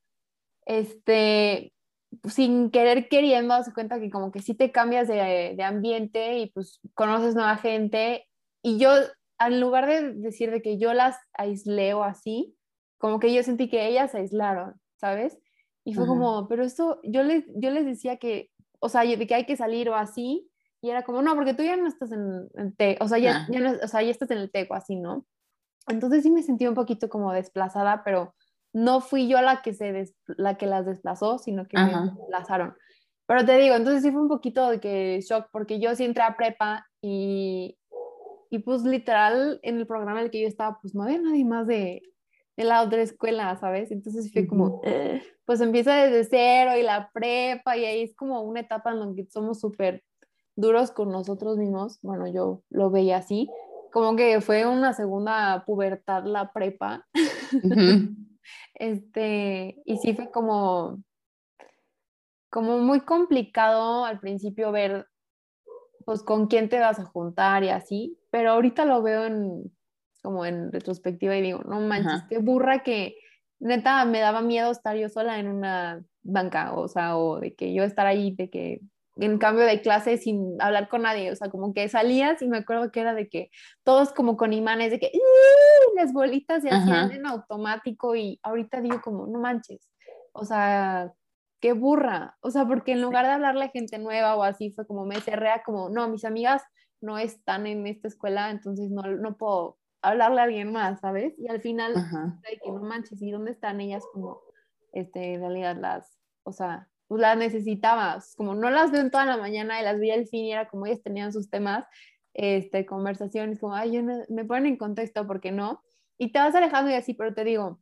este, 0.66 1.73
sin 2.28 2.70
querer 2.70 3.08
queriendo, 3.08 3.54
hace 3.54 3.72
cuenta 3.72 4.00
que 4.00 4.10
como 4.10 4.32
que 4.32 4.40
sí 4.40 4.54
te 4.54 4.72
cambias 4.72 5.08
de, 5.08 5.54
de, 5.56 5.62
ambiente 5.62 6.38
y 6.38 6.50
pues 6.50 6.80
conoces 6.94 7.34
nueva 7.34 7.56
gente. 7.56 8.26
Y 8.62 8.78
yo, 8.78 8.92
en 9.38 9.60
lugar 9.60 9.86
de 9.86 10.12
decir 10.14 10.50
de 10.50 10.62
que 10.62 10.78
yo 10.78 10.94
las 10.94 11.16
aislé 11.32 11.94
o 11.94 12.04
así, 12.04 12.56
como 12.98 13.20
que 13.20 13.32
yo 13.34 13.42
sentí 13.42 13.68
que 13.68 13.86
ellas 13.86 14.12
se 14.12 14.18
aislaron, 14.18 14.80
¿sabes? 14.96 15.38
Y 15.84 15.94
fue 15.94 16.06
como, 16.06 16.48
pero 16.48 16.64
esto, 16.64 17.00
yo 17.02 17.22
les, 17.22 17.44
yo 17.54 17.70
les 17.70 17.84
decía 17.84 18.16
que, 18.16 18.50
o 18.80 18.88
sea, 18.88 19.02
de 19.02 19.26
que 19.26 19.34
hay 19.34 19.44
que 19.44 19.56
salir 19.56 19.90
o 19.90 19.96
así, 19.96 20.50
y 20.80 20.90
era 20.90 21.02
como, 21.02 21.20
no, 21.20 21.34
porque 21.34 21.54
tú 21.54 21.62
ya 21.62 21.76
no 21.76 21.86
estás 21.86 22.12
en, 22.12 22.48
en 22.54 22.74
te, 22.74 22.96
o 23.00 23.08
sea, 23.08 23.18
ya, 23.18 23.46
ya 23.50 23.60
no, 23.60 23.72
o 23.82 23.88
sea, 23.88 24.02
ya 24.02 24.10
estás 24.10 24.30
en 24.30 24.38
el 24.38 24.50
teco 24.50 24.74
así, 24.74 24.96
¿no? 24.96 25.26
Entonces 25.88 26.22
sí 26.22 26.30
me 26.30 26.42
sentí 26.42 26.66
un 26.66 26.74
poquito 26.74 27.08
como 27.08 27.32
desplazada, 27.32 28.02
pero 28.04 28.34
no 28.74 29.00
fui 29.00 29.28
yo 29.28 29.40
la 29.40 29.62
que, 29.62 29.72
se 29.72 30.12
la 30.26 30.58
que 30.58 30.66
las 30.66 30.84
desplazó, 30.84 31.38
sino 31.38 31.66
que 31.66 31.78
me 31.78 32.10
desplazaron. 32.10 32.74
Pero 33.26 33.46
te 33.46 33.56
digo, 33.56 33.76
entonces 33.76 34.02
sí 34.02 34.10
fue 34.10 34.20
un 34.20 34.28
poquito 34.28 34.68
de 34.68 34.80
que 34.80 35.20
shock, 35.22 35.46
porque 35.50 35.80
yo 35.80 35.94
sí 35.94 36.04
entré 36.04 36.24
a 36.24 36.36
prepa 36.36 36.86
y, 37.00 37.78
y 38.50 38.58
pues 38.58 38.82
literal 38.82 39.60
en 39.62 39.78
el 39.78 39.86
programa 39.86 40.18
en 40.18 40.26
el 40.26 40.30
que 40.30 40.42
yo 40.42 40.48
estaba, 40.48 40.78
pues 40.82 40.94
no 40.94 41.04
había 41.04 41.20
nadie 41.20 41.44
más 41.44 41.66
de, 41.68 42.02
de 42.56 42.64
la 42.64 42.82
otra 42.82 43.00
escuela, 43.00 43.56
¿sabes? 43.56 43.92
Entonces 43.92 44.32
fue 44.32 44.46
como, 44.46 44.82
pues 45.44 45.60
empieza 45.60 45.94
desde 45.94 46.24
cero 46.24 46.76
y 46.76 46.82
la 46.82 47.10
prepa 47.12 47.76
y 47.76 47.84
ahí 47.84 48.02
es 48.02 48.14
como 48.16 48.42
una 48.42 48.60
etapa 48.60 48.90
en 48.90 49.00
la 49.00 49.14
que 49.14 49.24
somos 49.30 49.60
súper 49.60 50.02
duros 50.56 50.90
con 50.90 51.10
nosotros 51.10 51.56
mismos. 51.58 52.00
Bueno, 52.02 52.26
yo 52.26 52.62
lo 52.70 52.90
veía 52.90 53.18
así, 53.18 53.48
como 53.92 54.16
que 54.16 54.40
fue 54.40 54.66
una 54.66 54.92
segunda 54.94 55.62
pubertad 55.64 56.24
la 56.24 56.52
prepa. 56.52 57.06
este, 58.74 59.76
y 59.84 59.96
sí 59.98 60.14
fue 60.14 60.30
como, 60.30 61.02
como 62.50 62.78
muy 62.78 63.00
complicado 63.00 64.04
al 64.04 64.20
principio 64.20 64.72
ver 64.72 65.06
pues 66.04 66.22
con 66.22 66.46
quién 66.46 66.68
te 66.68 66.78
vas 66.78 66.98
a 66.98 67.04
juntar 67.04 67.64
y 67.64 67.70
así, 67.70 68.18
pero 68.30 68.52
ahorita 68.52 68.84
lo 68.84 69.02
veo 69.02 69.24
en, 69.24 69.72
como 70.22 70.44
en 70.44 70.70
retrospectiva 70.70 71.36
y 71.36 71.42
digo, 71.42 71.62
no 71.64 71.80
manches, 71.80 72.24
qué 72.28 72.38
burra 72.38 72.82
que 72.82 73.16
neta 73.58 74.04
me 74.04 74.20
daba 74.20 74.42
miedo 74.42 74.70
estar 74.70 74.96
yo 74.96 75.08
sola 75.08 75.38
en 75.38 75.48
una 75.48 76.04
banca, 76.22 76.74
o 76.74 76.88
sea, 76.88 77.16
o 77.16 77.40
de 77.40 77.54
que 77.54 77.74
yo 77.74 77.84
estar 77.84 78.06
ahí, 78.06 78.34
de 78.34 78.50
que 78.50 78.80
en 79.16 79.38
cambio 79.38 79.64
de 79.64 79.80
clase 79.80 80.18
sin 80.18 80.60
hablar 80.60 80.88
con 80.88 81.02
nadie, 81.02 81.30
o 81.30 81.36
sea, 81.36 81.50
como 81.50 81.72
que 81.72 81.88
salías 81.88 82.42
y 82.42 82.48
me 82.48 82.58
acuerdo 82.58 82.90
que 82.90 83.00
era 83.00 83.14
de 83.14 83.28
que 83.28 83.50
todos 83.84 84.12
como 84.12 84.36
con 84.36 84.52
imanes, 84.52 84.90
de 84.90 84.98
que 84.98 85.12
las 85.96 86.12
bolitas 86.12 86.62
se 86.62 86.70
hacían 86.70 87.12
en 87.12 87.26
automático 87.26 88.16
y 88.16 88.40
ahorita 88.42 88.80
digo 88.80 89.00
como, 89.02 89.26
no 89.26 89.38
manches, 89.38 89.88
o 90.32 90.44
sea, 90.44 91.12
qué 91.60 91.72
burra, 91.72 92.36
o 92.40 92.50
sea, 92.50 92.66
porque 92.66 92.92
en 92.92 93.02
lugar 93.02 93.26
de 93.26 93.32
hablarle 93.32 93.66
a 93.66 93.70
gente 93.70 93.98
nueva 93.98 94.36
o 94.36 94.42
así, 94.42 94.72
fue 94.72 94.86
como 94.86 95.04
me 95.04 95.20
cerré 95.20 95.50
como, 95.64 95.88
no, 95.88 96.08
mis 96.08 96.24
amigas 96.24 96.62
no 97.00 97.18
están 97.18 97.66
en 97.66 97.86
esta 97.86 98.08
escuela, 98.08 98.50
entonces 98.50 98.90
no, 98.90 99.02
no 99.02 99.36
puedo 99.36 99.78
hablarle 100.02 100.40
a 100.40 100.44
alguien 100.44 100.72
más, 100.72 101.00
¿sabes? 101.00 101.34
Y 101.38 101.48
al 101.48 101.60
final, 101.60 101.94
de 101.94 102.58
que 102.62 102.70
no 102.70 102.82
manches, 102.82 103.22
¿y 103.22 103.30
dónde 103.30 103.52
están 103.52 103.80
ellas 103.80 104.04
como, 104.12 104.40
este, 104.92 105.34
en 105.34 105.40
realidad 105.40 105.76
las, 105.76 106.18
o 106.42 106.52
sea, 106.52 106.88
pues 107.14 107.22
las 107.22 107.36
necesitaba, 107.36 108.18
como 108.36 108.56
no 108.56 108.70
las 108.70 108.90
veo 108.90 109.00
en 109.00 109.12
toda 109.12 109.24
la 109.24 109.36
mañana 109.36 109.80
y 109.80 109.84
las 109.84 110.00
vi 110.00 110.10
al 110.10 110.26
fin 110.26 110.46
y 110.46 110.52
era 110.52 110.68
como 110.68 110.86
ellas 110.86 111.00
tenían 111.00 111.32
sus 111.32 111.48
temas, 111.48 111.86
este, 112.32 112.86
conversaciones, 112.86 113.60
como, 113.60 113.72
ay, 113.72 113.92
yo 113.92 114.02
me 114.02 114.44
ponen 114.44 114.66
en 114.66 114.76
contexto, 114.76 115.24
porque 115.24 115.52
no? 115.52 115.80
Y 116.18 116.32
te 116.32 116.40
vas 116.40 116.56
alejando 116.56 116.90
y 116.90 116.94
así, 116.94 117.14
pero 117.14 117.32
te 117.32 117.44
digo, 117.44 117.78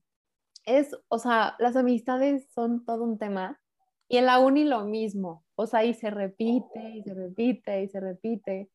es, 0.66 0.94
o 1.08 1.18
sea, 1.18 1.56
las 1.58 1.76
amistades 1.76 2.46
son 2.52 2.84
todo 2.84 3.04
un 3.04 3.16
tema 3.16 3.58
y 4.06 4.18
en 4.18 4.26
la 4.26 4.38
uni 4.38 4.64
lo 4.64 4.84
mismo, 4.84 5.46
o 5.54 5.66
sea, 5.66 5.82
y 5.82 5.94
se 5.94 6.10
repite 6.10 6.90
y 6.90 7.02
se 7.02 7.14
repite 7.14 7.82
y 7.84 7.88
se 7.88 8.00
repite 8.00 8.68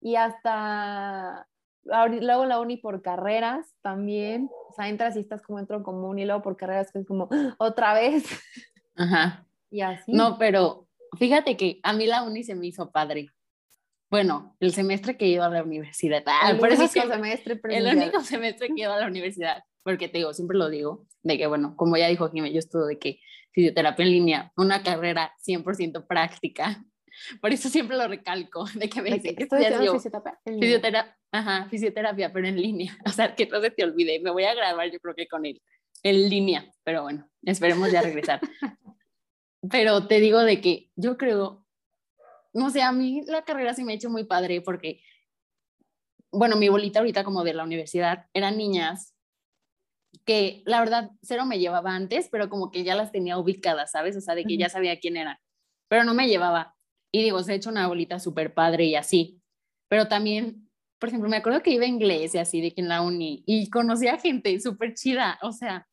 y 0.00 0.16
hasta 0.16 1.46
luego 1.84 2.46
la 2.46 2.58
uni 2.58 2.78
por 2.78 3.00
carreras 3.00 3.76
también, 3.80 4.50
o 4.70 4.72
sea, 4.72 4.88
entras 4.88 5.14
y 5.14 5.20
estás 5.20 5.40
como 5.40 5.60
entro 5.60 5.84
común 5.84 6.18
y 6.18 6.24
luego 6.24 6.42
por 6.42 6.56
carreras 6.56 6.90
que 6.90 6.98
es 6.98 7.06
como 7.06 7.28
otra 7.58 7.94
vez. 7.94 8.24
Ajá. 8.96 9.46
Y 9.70 9.80
así. 9.82 10.12
No, 10.12 10.38
pero 10.38 10.88
fíjate 11.18 11.56
que 11.56 11.80
a 11.82 11.92
mí 11.92 12.06
la 12.06 12.22
uni 12.22 12.44
se 12.44 12.54
me 12.54 12.66
hizo 12.66 12.90
padre. 12.90 13.30
Bueno, 14.10 14.56
el 14.58 14.72
semestre 14.72 15.16
que 15.16 15.28
ido 15.28 15.44
a 15.44 15.48
la 15.48 15.62
universidad. 15.62 16.24
Ah, 16.26 16.50
el 16.50 16.58
por 16.58 16.68
único 16.68 16.88
semestre 16.88 17.60
El 17.64 17.96
único 17.96 18.20
semestre 18.22 18.68
que 18.68 18.82
ido 18.82 18.92
a 18.92 18.98
la 18.98 19.06
universidad. 19.06 19.62
Porque 19.84 20.08
te 20.08 20.18
digo, 20.18 20.34
siempre 20.34 20.58
lo 20.58 20.68
digo, 20.68 21.06
de 21.22 21.38
que, 21.38 21.46
bueno, 21.46 21.74
como 21.76 21.96
ya 21.96 22.08
dijo 22.08 22.28
Jiménez, 22.28 22.52
yo 22.52 22.58
estudio 22.58 22.86
de 22.86 22.98
que 22.98 23.20
fisioterapia 23.52 24.04
en 24.04 24.10
línea, 24.10 24.52
una 24.56 24.82
carrera 24.82 25.32
100% 25.46 26.06
práctica. 26.06 26.84
Por 27.40 27.52
eso 27.52 27.68
siempre 27.68 27.96
lo 27.96 28.08
recalco, 28.08 28.64
de 28.74 28.88
que 28.88 29.00
me 29.02 29.10
dicen 29.10 29.36
que 29.36 29.44
fisioterapia, 29.44 29.92
fisioterapia, 30.44 31.18
ajá, 31.32 31.68
fisioterapia, 31.68 32.32
pero 32.32 32.48
en 32.48 32.60
línea. 32.60 32.96
O 33.06 33.10
sea, 33.10 33.34
que 33.34 33.46
no 33.46 33.60
se 33.60 33.70
te 33.70 33.84
olvide. 33.84 34.20
Me 34.20 34.30
voy 34.30 34.44
a 34.44 34.54
grabar, 34.54 34.90
yo 34.90 34.98
creo 35.00 35.14
que 35.14 35.28
con 35.28 35.46
él, 35.46 35.60
en 36.02 36.28
línea. 36.28 36.70
Pero 36.84 37.02
bueno, 37.02 37.28
esperemos 37.42 37.90
ya 37.90 38.02
regresar. 38.02 38.40
Pero 39.68 40.06
te 40.06 40.20
digo 40.20 40.40
de 40.40 40.60
que 40.60 40.90
yo 40.96 41.16
creo, 41.16 41.66
no 42.52 42.70
sé, 42.70 42.82
a 42.82 42.92
mí 42.92 43.22
la 43.26 43.44
carrera 43.44 43.74
se 43.74 43.84
me 43.84 43.92
ha 43.92 43.96
hecho 43.96 44.10
muy 44.10 44.24
padre 44.24 44.60
porque, 44.60 45.02
bueno, 46.32 46.56
mi 46.56 46.68
bolita 46.68 47.00
ahorita 47.00 47.24
como 47.24 47.44
de 47.44 47.54
la 47.54 47.64
universidad 47.64 48.26
eran 48.32 48.56
niñas 48.56 49.14
que 50.24 50.62
la 50.66 50.80
verdad 50.80 51.10
cero 51.22 51.46
me 51.46 51.58
llevaba 51.58 51.94
antes, 51.94 52.28
pero 52.30 52.48
como 52.48 52.70
que 52.70 52.84
ya 52.84 52.94
las 52.94 53.12
tenía 53.12 53.38
ubicadas, 53.38 53.92
¿sabes? 53.92 54.16
O 54.16 54.20
sea, 54.20 54.34
de 54.34 54.44
que 54.44 54.56
ya 54.56 54.68
sabía 54.68 54.98
quién 54.98 55.16
eran, 55.16 55.38
pero 55.88 56.04
no 56.04 56.14
me 56.14 56.28
llevaba. 56.28 56.76
Y 57.12 57.22
digo, 57.22 57.42
se 57.42 57.52
ha 57.52 57.54
hecho 57.56 57.70
una 57.70 57.88
bolita 57.88 58.18
súper 58.20 58.54
padre 58.54 58.84
y 58.84 58.94
así, 58.96 59.40
pero 59.88 60.08
también, 60.08 60.70
por 60.98 61.08
ejemplo, 61.08 61.28
me 61.28 61.36
acuerdo 61.36 61.62
que 61.62 61.72
iba 61.72 61.84
a 61.84 61.88
inglés 61.88 62.34
y 62.34 62.38
así 62.38 62.60
de 62.60 62.72
que 62.72 62.80
en 62.80 62.88
la 62.88 63.02
uni 63.02 63.42
y 63.46 63.68
conocía 63.70 64.18
gente 64.18 64.58
súper 64.60 64.94
chida, 64.94 65.38
o 65.42 65.52
sea, 65.52 65.88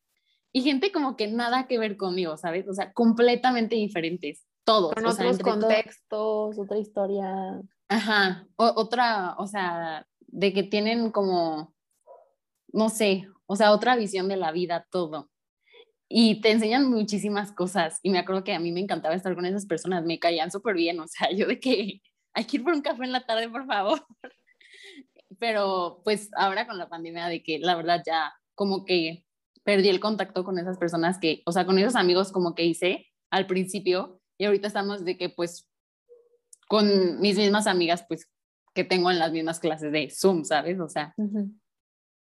y 0.52 0.62
gente 0.62 0.92
como 0.92 1.16
que 1.16 1.28
nada 1.28 1.66
que 1.66 1.78
ver 1.78 1.96
conmigo, 1.96 2.36
¿sabes? 2.36 2.66
O 2.68 2.74
sea, 2.74 2.92
completamente 2.92 3.76
diferentes, 3.76 4.46
todos. 4.64 4.94
Con 4.94 5.06
otros 5.06 5.38
contextos, 5.38 6.58
otra 6.58 6.78
historia. 6.78 7.60
Ajá, 7.88 8.46
otra, 8.56 9.34
o 9.38 9.46
sea, 9.46 10.06
de 10.20 10.52
que 10.52 10.62
tienen 10.62 11.10
como, 11.10 11.74
no 12.72 12.88
sé, 12.88 13.28
o 13.46 13.56
sea, 13.56 13.72
otra 13.72 13.96
visión 13.96 14.28
de 14.28 14.36
la 14.36 14.52
vida, 14.52 14.86
todo. 14.90 15.30
y 16.10 16.40
te 16.40 16.50
enseñan 16.50 16.90
muchísimas 16.90 17.52
cosas. 17.52 17.98
Y 18.02 18.10
me 18.10 18.18
acuerdo 18.18 18.44
que 18.44 18.54
a 18.54 18.60
mí 18.60 18.72
me 18.72 18.80
encantaba 18.80 19.14
estar 19.14 19.34
con 19.34 19.44
esas 19.46 19.66
personas, 19.66 20.04
me 20.04 20.18
caían 20.18 20.50
súper 20.50 20.74
bien, 20.74 21.00
o 21.00 21.06
sea, 21.06 21.28
yo 21.36 21.46
de 21.46 21.60
que 21.60 22.00
hay 22.34 22.44
que 22.44 22.56
ir 22.58 22.64
por 22.64 22.72
un 22.72 22.82
café 22.82 23.04
en 23.04 23.12
la 23.12 23.26
tarde, 23.26 23.48
por 23.48 23.66
favor. 23.66 24.06
Pero 25.38 26.00
pues 26.04 26.30
ahora 26.36 26.66
con 26.66 26.78
la 26.78 26.88
pandemia 26.88 27.26
de 27.28 27.42
que 27.42 27.58
la 27.58 27.74
verdad 27.74 28.02
ya 28.04 28.32
como 28.54 28.84
que 28.84 29.24
perdí 29.68 29.90
el 29.90 30.00
contacto 30.00 30.44
con 30.44 30.58
esas 30.58 30.78
personas 30.78 31.18
que, 31.18 31.42
o 31.44 31.52
sea, 31.52 31.66
con 31.66 31.78
esos 31.78 31.94
amigos 31.94 32.32
como 32.32 32.54
que 32.54 32.64
hice 32.64 33.06
al 33.30 33.46
principio 33.46 34.18
y 34.38 34.46
ahorita 34.46 34.66
estamos 34.66 35.04
de 35.04 35.18
que 35.18 35.28
pues 35.28 35.68
con 36.68 37.20
mis 37.20 37.36
mismas 37.36 37.66
amigas 37.66 38.02
pues 38.08 38.32
que 38.72 38.84
tengo 38.84 39.10
en 39.10 39.18
las 39.18 39.30
mismas 39.30 39.60
clases 39.60 39.92
de 39.92 40.08
Zoom, 40.08 40.44
¿sabes? 40.44 40.80
O 40.80 40.88
sea, 40.88 41.14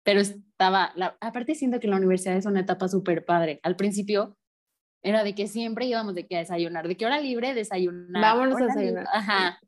pero 0.04 0.20
estaba, 0.20 0.96
aparte 1.22 1.54
siento 1.54 1.80
que 1.80 1.88
la 1.88 1.98
universidad 1.98 2.36
es 2.36 2.48
una 2.48 2.62
etapa 2.62 2.88
súper 2.88 3.24
padre. 3.24 3.60
Al 3.62 3.76
principio 3.76 4.36
era 5.04 5.24
de 5.24 5.36
que 5.36 5.46
siempre 5.46 5.86
íbamos 5.86 6.16
de 6.16 6.26
que 6.26 6.38
a 6.38 6.40
desayunar, 6.40 6.88
de 6.88 6.98
que 6.98 7.06
hora 7.06 7.22
libre, 7.22 7.54
desayunar. 7.54 8.20
Vámonos 8.20 8.60
a 8.60 8.66
desayunar. 8.66 9.06
Ajá. 9.14 9.60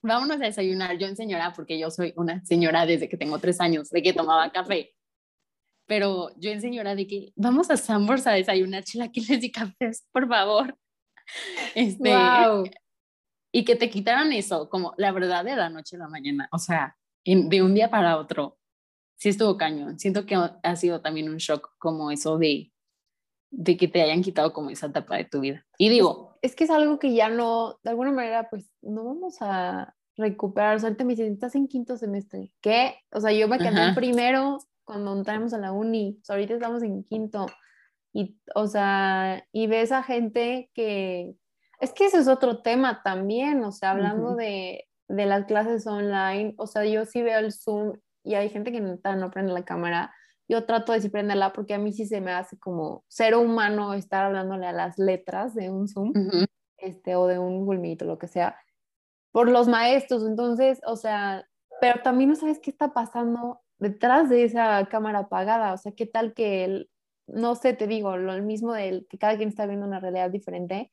Vámonos 0.00 0.40
a 0.40 0.46
desayunar. 0.46 0.96
Yo 0.96 1.06
en 1.06 1.16
señora, 1.16 1.52
porque 1.54 1.78
yo 1.78 1.90
soy 1.90 2.14
una 2.16 2.42
señora 2.46 2.86
desde 2.86 3.10
que 3.10 3.18
tengo 3.18 3.38
tres 3.40 3.60
años, 3.60 3.90
de 3.90 4.02
que 4.02 4.14
tomaba 4.14 4.50
café. 4.50 4.93
Pero 5.86 6.30
yo 6.36 6.50
en 6.50 6.60
señora 6.60 6.94
de 6.94 7.06
que 7.06 7.32
vamos 7.36 7.70
a 7.70 7.76
Sambors 7.76 8.26
a 8.26 8.32
desayunar 8.32 8.84
chilaquiles 8.84 9.42
y 9.42 9.50
cafés, 9.50 10.06
por 10.12 10.28
favor. 10.28 10.76
Este, 11.74 12.10
wow. 12.10 12.64
Y 13.50 13.64
que 13.64 13.76
te 13.76 13.88
quitaran 13.88 14.30
eso, 14.32 14.68
como 14.68 14.92
la 14.98 15.10
verdad 15.10 15.42
de 15.42 15.56
la 15.56 15.70
noche 15.70 15.96
a 15.96 16.00
la 16.00 16.08
mañana. 16.08 16.50
O 16.52 16.58
sea, 16.58 16.98
de 17.24 17.62
un 17.62 17.74
día 17.74 17.88
para 17.90 18.18
otro 18.18 18.58
sí 19.16 19.30
estuvo 19.30 19.56
cañón. 19.56 19.98
Siento 19.98 20.26
que 20.26 20.34
ha 20.34 20.76
sido 20.76 21.00
también 21.00 21.30
un 21.30 21.38
shock 21.38 21.70
como 21.78 22.10
eso 22.10 22.36
de, 22.36 22.72
de 23.50 23.76
que 23.76 23.88
te 23.88 24.02
hayan 24.02 24.22
quitado 24.22 24.52
como 24.52 24.70
esa 24.70 24.86
etapa 24.88 25.16
de 25.16 25.24
tu 25.24 25.40
vida. 25.40 25.64
Y 25.78 25.88
digo... 25.88 26.38
Es, 26.42 26.54
que 26.54 26.64
es 26.64 26.70
algo 26.70 26.98
que 26.98 27.14
ya 27.14 27.30
no, 27.30 27.78
de 27.82 27.90
alguna 27.90 28.12
manera, 28.12 28.50
pues 28.50 28.70
no 28.82 29.04
vamos 29.04 29.36
a 29.40 29.94
recuperar. 30.16 30.76
O 30.76 30.78
sea, 30.78 30.88
ahorita 30.88 31.04
me 31.04 31.14
dicen, 31.14 31.32
estás 31.32 31.54
en 31.54 31.68
quinto 31.68 31.96
semestre. 31.96 32.52
¿Qué? 32.60 32.96
O 33.12 33.20
sea, 33.20 33.32
yo 33.32 33.48
me 33.48 33.58
quedé 33.58 33.82
en 33.82 33.94
primero 33.94 34.58
cuando 34.84 35.16
entramos 35.16 35.54
a 35.54 35.58
la 35.58 35.72
uni. 35.72 36.18
O 36.20 36.24
sea, 36.24 36.36
ahorita 36.36 36.54
estamos 36.54 36.82
en 36.82 37.04
quinto. 37.04 37.46
Y, 38.12 38.38
o 38.54 38.66
sea, 38.66 39.44
y 39.52 39.66
ves 39.66 39.92
a 39.92 40.02
gente 40.02 40.70
que... 40.74 41.34
Es 41.80 41.92
que 41.92 42.06
ese 42.06 42.18
es 42.18 42.28
otro 42.28 42.62
tema 42.62 43.02
también, 43.02 43.62
o 43.64 43.72
sea, 43.72 43.90
hablando 43.90 44.36
de, 44.36 44.86
de 45.08 45.26
las 45.26 45.44
clases 45.44 45.86
online, 45.86 46.54
o 46.56 46.66
sea, 46.66 46.84
yo 46.84 47.04
sí 47.04 47.22
veo 47.22 47.40
el 47.40 47.52
Zoom 47.52 47.98
y 48.22 48.34
hay 48.34 48.48
gente 48.48 48.72
que 48.72 48.80
no, 48.80 48.98
no 49.16 49.30
prende 49.30 49.52
la 49.52 49.64
cámara. 49.64 50.14
Yo 50.48 50.64
trato 50.64 50.92
de 50.92 51.00
sí 51.00 51.08
prenderla 51.08 51.52
porque 51.52 51.74
a 51.74 51.78
mí 51.78 51.92
sí 51.92 52.06
se 52.06 52.20
me 52.20 52.32
hace 52.32 52.58
como 52.58 53.04
ser 53.08 53.34
humano 53.34 53.94
estar 53.94 54.24
hablándole 54.24 54.66
a 54.66 54.72
las 54.72 54.98
letras 54.98 55.54
de 55.54 55.70
un 55.70 55.88
Zoom 55.88 56.12
este, 56.78 57.16
o 57.16 57.26
de 57.26 57.38
un 57.38 57.64
Google 57.64 57.80
Meet 57.80 58.02
o 58.02 58.06
lo 58.06 58.18
que 58.18 58.28
sea, 58.28 58.56
por 59.32 59.48
los 59.48 59.68
maestros. 59.68 60.26
Entonces, 60.26 60.80
o 60.86 60.96
sea, 60.96 61.46
pero 61.80 62.02
también 62.02 62.30
no 62.30 62.36
sabes 62.36 62.60
qué 62.60 62.70
está 62.70 62.92
pasando 62.92 63.60
detrás 63.84 64.28
de 64.28 64.44
esa 64.44 64.86
cámara 64.86 65.20
apagada. 65.20 65.72
O 65.72 65.76
sea, 65.76 65.92
qué 65.92 66.06
tal 66.06 66.34
que, 66.34 66.64
el, 66.64 66.90
no 67.26 67.54
sé, 67.54 67.74
te 67.74 67.86
digo, 67.86 68.16
lo 68.16 68.40
mismo 68.42 68.72
de 68.72 69.06
que 69.08 69.18
cada 69.18 69.36
quien 69.36 69.48
está 69.48 69.66
viendo 69.66 69.86
una 69.86 70.00
realidad 70.00 70.30
diferente. 70.30 70.90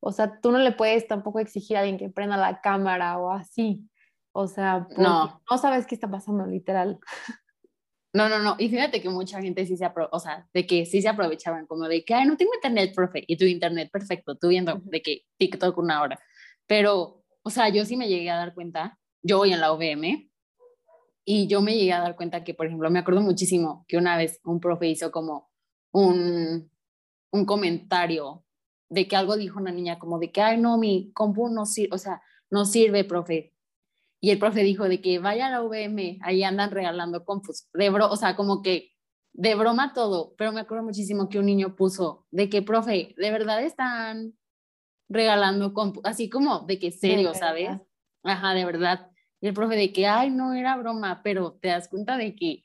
O 0.00 0.12
sea, 0.12 0.40
tú 0.40 0.52
no 0.52 0.58
le 0.58 0.72
puedes 0.72 1.08
tampoco 1.08 1.40
exigir 1.40 1.76
a 1.76 1.80
alguien 1.80 1.98
que 1.98 2.10
prenda 2.10 2.36
la 2.36 2.60
cámara 2.60 3.18
o 3.18 3.30
así. 3.32 3.88
O 4.32 4.46
sea, 4.46 4.86
no. 4.96 5.42
no 5.50 5.58
sabes 5.58 5.86
qué 5.86 5.94
está 5.94 6.10
pasando, 6.10 6.46
literal. 6.46 6.98
No, 8.16 8.28
no, 8.28 8.38
no. 8.38 8.54
Y 8.60 8.68
fíjate 8.68 9.02
que 9.02 9.08
mucha 9.08 9.42
gente 9.42 9.66
sí 9.66 9.76
se 9.76 9.90
o 10.12 10.20
sea, 10.20 10.46
de 10.54 10.64
que 10.68 10.86
sí 10.86 11.02
se 11.02 11.08
aprovechaban, 11.08 11.66
como 11.66 11.88
de 11.88 12.04
que, 12.04 12.14
ay, 12.14 12.26
no 12.26 12.36
tengo 12.36 12.54
internet, 12.54 12.92
profe. 12.94 13.24
Y 13.26 13.36
tu 13.36 13.44
internet, 13.44 13.90
perfecto, 13.92 14.36
tú 14.36 14.50
viendo 14.50 14.80
de 14.84 15.02
que 15.02 15.22
TikTok 15.36 15.76
una 15.78 16.00
hora. 16.00 16.20
Pero, 16.68 17.24
o 17.42 17.50
sea, 17.50 17.70
yo 17.70 17.84
sí 17.84 17.96
me 17.96 18.06
llegué 18.06 18.30
a 18.30 18.36
dar 18.36 18.54
cuenta, 18.54 19.00
yo 19.20 19.38
voy 19.38 19.52
en 19.52 19.60
la 19.60 19.72
OVM, 19.72 20.30
y 21.24 21.46
yo 21.46 21.60
me 21.62 21.74
llegué 21.74 21.92
a 21.92 22.00
dar 22.00 22.16
cuenta 22.16 22.44
que, 22.44 22.54
por 22.54 22.66
ejemplo, 22.66 22.90
me 22.90 22.98
acuerdo 22.98 23.22
muchísimo 23.22 23.84
que 23.88 23.96
una 23.96 24.16
vez 24.16 24.40
un 24.44 24.60
profe 24.60 24.88
hizo 24.88 25.10
como 25.10 25.50
un, 25.92 26.70
un 27.30 27.44
comentario 27.46 28.44
de 28.88 29.08
que 29.08 29.16
algo 29.16 29.36
dijo 29.36 29.58
una 29.58 29.72
niña, 29.72 29.98
como 29.98 30.18
de 30.18 30.30
que, 30.30 30.40
ay, 30.40 30.60
no, 30.60 30.78
mi 30.78 31.12
compu 31.12 31.48
no 31.48 31.66
sirve, 31.66 31.94
o 31.94 31.98
sea, 31.98 32.22
no 32.50 32.64
sirve, 32.64 33.04
profe, 33.04 33.54
y 34.24 34.30
el 34.30 34.38
profe 34.38 34.62
dijo 34.62 34.88
de 34.88 35.02
que 35.02 35.18
vaya 35.18 35.48
a 35.48 35.50
la 35.50 35.60
VM, 35.60 36.18
ahí 36.22 36.44
andan 36.44 36.70
regalando 36.70 37.26
compus, 37.26 37.68
de 37.74 37.90
bro, 37.90 38.10
o 38.10 38.16
sea, 38.16 38.36
como 38.36 38.62
que 38.62 38.92
de 39.34 39.54
broma 39.54 39.92
todo, 39.92 40.34
pero 40.38 40.50
me 40.50 40.60
acuerdo 40.60 40.82
muchísimo 40.82 41.28
que 41.28 41.38
un 41.38 41.44
niño 41.44 41.76
puso 41.76 42.26
de 42.30 42.48
que, 42.48 42.62
profe, 42.62 43.14
de 43.18 43.30
verdad 43.30 43.62
están 43.62 44.34
regalando 45.10 45.74
compus, 45.74 46.02
así 46.06 46.30
como 46.30 46.60
de 46.60 46.78
que 46.78 46.90
serio, 46.90 47.34
¿sabes? 47.34 47.68
Ajá, 48.22 48.54
de 48.54 48.64
verdad. 48.64 49.10
Y 49.44 49.48
el 49.48 49.54
profe 49.54 49.76
de 49.76 49.92
que, 49.92 50.06
ay, 50.06 50.30
no 50.30 50.54
era 50.54 50.74
broma, 50.76 51.20
pero 51.22 51.52
te 51.60 51.68
das 51.68 51.88
cuenta 51.88 52.16
de 52.16 52.34
que, 52.34 52.64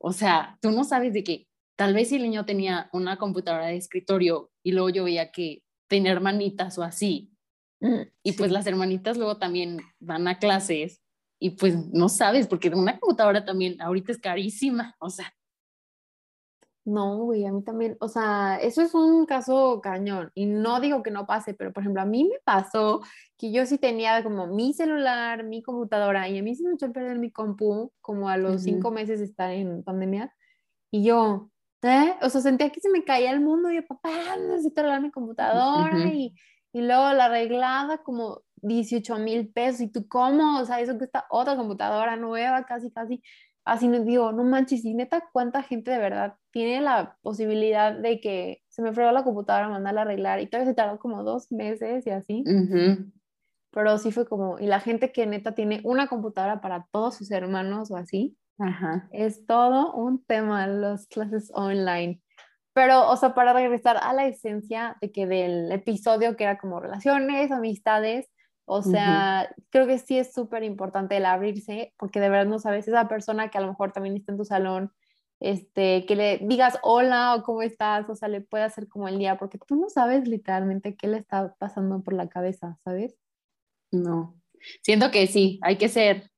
o 0.00 0.14
sea, 0.14 0.58
tú 0.62 0.70
no 0.70 0.84
sabes 0.84 1.12
de 1.12 1.22
que 1.22 1.48
tal 1.76 1.92
vez 1.92 2.08
si 2.08 2.16
el 2.16 2.22
niño 2.22 2.46
tenía 2.46 2.88
una 2.94 3.18
computadora 3.18 3.66
de 3.66 3.76
escritorio 3.76 4.50
y 4.64 4.72
luego 4.72 4.88
yo 4.88 5.04
veía 5.04 5.30
que 5.30 5.62
tenía 5.86 6.12
hermanitas 6.12 6.78
o 6.78 6.82
así, 6.82 7.38
Mm, 7.80 8.02
y 8.24 8.32
pues 8.32 8.50
las 8.50 8.66
hermanitas 8.66 9.16
luego 9.16 9.38
también 9.38 9.78
van 10.00 10.26
a 10.26 10.38
clases 10.38 11.00
y 11.40 11.50
pues 11.50 11.76
no 11.92 12.08
sabes, 12.08 12.48
porque 12.48 12.68
una 12.70 12.98
computadora 12.98 13.44
también 13.44 13.80
ahorita 13.80 14.12
es 14.12 14.18
carísima, 14.18 14.96
o 14.98 15.10
sea. 15.10 15.32
No, 16.88 17.18
güey, 17.18 17.44
a 17.44 17.52
mí 17.52 17.62
también, 17.62 17.96
o 18.00 18.08
sea, 18.08 18.58
eso 18.62 18.82
es 18.82 18.94
un 18.94 19.26
caso 19.26 19.80
cañón 19.82 20.30
y 20.34 20.46
no 20.46 20.80
digo 20.80 21.02
que 21.02 21.10
no 21.10 21.26
pase, 21.26 21.54
pero 21.54 21.72
por 21.72 21.82
ejemplo, 21.82 22.02
a 22.02 22.06
mí 22.06 22.24
me 22.24 22.38
pasó 22.44 23.02
que 23.36 23.52
yo 23.52 23.66
sí 23.66 23.78
tenía 23.78 24.22
como 24.22 24.46
mi 24.46 24.72
celular, 24.72 25.44
mi 25.44 25.62
computadora 25.62 26.28
y 26.28 26.38
a 26.38 26.42
mí 26.42 26.54
se 26.54 26.64
me 26.64 26.74
echó 26.74 26.86
a 26.86 26.92
perder 26.92 27.18
mi 27.18 27.30
compu 27.30 27.92
como 28.00 28.28
a 28.28 28.36
los 28.36 28.62
cinco 28.62 28.90
meses 28.90 29.18
de 29.18 29.26
estar 29.26 29.50
en 29.50 29.82
pandemia 29.84 30.34
y 30.90 31.04
yo, 31.04 31.50
¿eh? 31.82 32.14
O 32.22 32.30
sea, 32.30 32.40
sentía 32.40 32.70
que 32.70 32.80
se 32.80 32.90
me 32.90 33.04
caía 33.04 33.32
el 33.32 33.40
mundo 33.40 33.70
y 33.70 33.76
yo, 33.76 33.86
papá, 33.86 34.10
necesito 34.48 34.80
arreglar 34.80 35.02
mi 35.02 35.10
computadora 35.10 36.06
y 36.06 36.34
y 36.72 36.82
luego 36.82 37.12
la 37.12 37.26
arreglada 37.26 37.98
como 37.98 38.42
18 38.62 39.18
mil 39.18 39.48
pesos. 39.48 39.80
¿Y 39.80 39.88
tú 39.88 40.06
cómo? 40.08 40.60
O 40.60 40.64
sea, 40.64 40.80
eso 40.80 40.98
que 40.98 41.04
está 41.04 41.26
otra 41.30 41.56
computadora 41.56 42.16
nueva, 42.16 42.64
casi, 42.64 42.90
casi. 42.90 43.22
Así 43.64 43.88
nos 43.88 44.04
digo, 44.06 44.32
no 44.32 44.44
manches, 44.44 44.84
y 44.84 44.94
neta, 44.94 45.28
¿cuánta 45.32 45.62
gente 45.62 45.90
de 45.90 45.98
verdad 45.98 46.36
tiene 46.64 46.80
la 46.80 47.16
posibilidad 47.22 47.92
de 47.92 48.20
que 48.20 48.62
se 48.68 48.82
me 48.82 48.92
fregó 48.92 49.12
la 49.12 49.22
computadora, 49.22 49.68
mandarla 49.68 50.00
a 50.00 50.04
arreglar? 50.04 50.40
Y 50.40 50.46
todavía 50.46 50.70
se 50.70 50.74
tardó 50.74 50.98
como 50.98 51.22
dos 51.22 51.52
meses 51.52 52.06
y 52.06 52.10
así. 52.10 52.42
Pero 53.70 53.98
sí 53.98 54.10
fue 54.10 54.26
como, 54.26 54.58
y 54.58 54.66
la 54.66 54.80
gente 54.80 55.12
que 55.12 55.26
neta 55.26 55.54
tiene 55.54 55.80
una 55.84 56.08
computadora 56.08 56.60
para 56.60 56.86
todos 56.90 57.16
sus 57.16 57.30
hermanos 57.30 57.90
o 57.90 57.96
así, 57.96 58.36
es 59.12 59.46
todo 59.46 59.92
un 59.92 60.24
tema 60.24 60.66
las 60.66 61.06
clases 61.06 61.52
online. 61.54 62.20
Pero, 62.72 63.08
o 63.08 63.16
sea, 63.16 63.34
para 63.34 63.52
regresar 63.52 63.96
a 64.02 64.12
la 64.12 64.26
esencia 64.26 64.96
de 65.00 65.12
que 65.12 65.26
del 65.26 65.70
episodio 65.70 66.36
que 66.36 66.44
era 66.44 66.58
como 66.58 66.80
relaciones, 66.80 67.52
amistades, 67.52 68.28
o 68.64 68.82
sea, 68.82 69.48
creo 69.70 69.86
que 69.86 69.98
sí 69.98 70.18
es 70.18 70.32
súper 70.32 70.64
importante 70.64 71.16
el 71.16 71.24
abrirse, 71.24 71.94
porque 71.98 72.20
de 72.20 72.28
verdad 72.28 72.50
no 72.50 72.58
sabes 72.58 72.88
esa 72.88 73.06
persona 73.06 73.48
que 73.48 73.58
a 73.58 73.60
lo 73.60 73.68
mejor 73.68 73.92
también 73.92 74.16
está 74.16 74.32
en 74.32 74.38
tu 74.38 74.44
salón, 74.44 74.92
este, 75.40 76.04
que 76.06 76.16
le 76.16 76.38
digas 76.38 76.78
hola 76.82 77.34
o 77.34 77.42
cómo 77.42 77.62
estás, 77.62 78.08
o 78.10 78.14
sea, 78.14 78.28
le 78.28 78.40
puede 78.40 78.64
hacer 78.64 78.88
como 78.88 79.08
el 79.08 79.18
día, 79.18 79.38
porque 79.38 79.58
tú 79.58 79.76
no 79.76 79.88
sabes 79.88 80.26
literalmente 80.26 80.96
qué 80.96 81.06
le 81.06 81.18
está 81.18 81.54
pasando 81.58 82.02
por 82.02 82.14
la 82.14 82.28
cabeza, 82.28 82.78
¿sabes? 82.84 83.16
No, 83.92 84.40
siento 84.82 85.10
que 85.10 85.26
sí, 85.26 85.58
hay 85.62 85.76
que 85.76 85.88
ser 85.88 86.30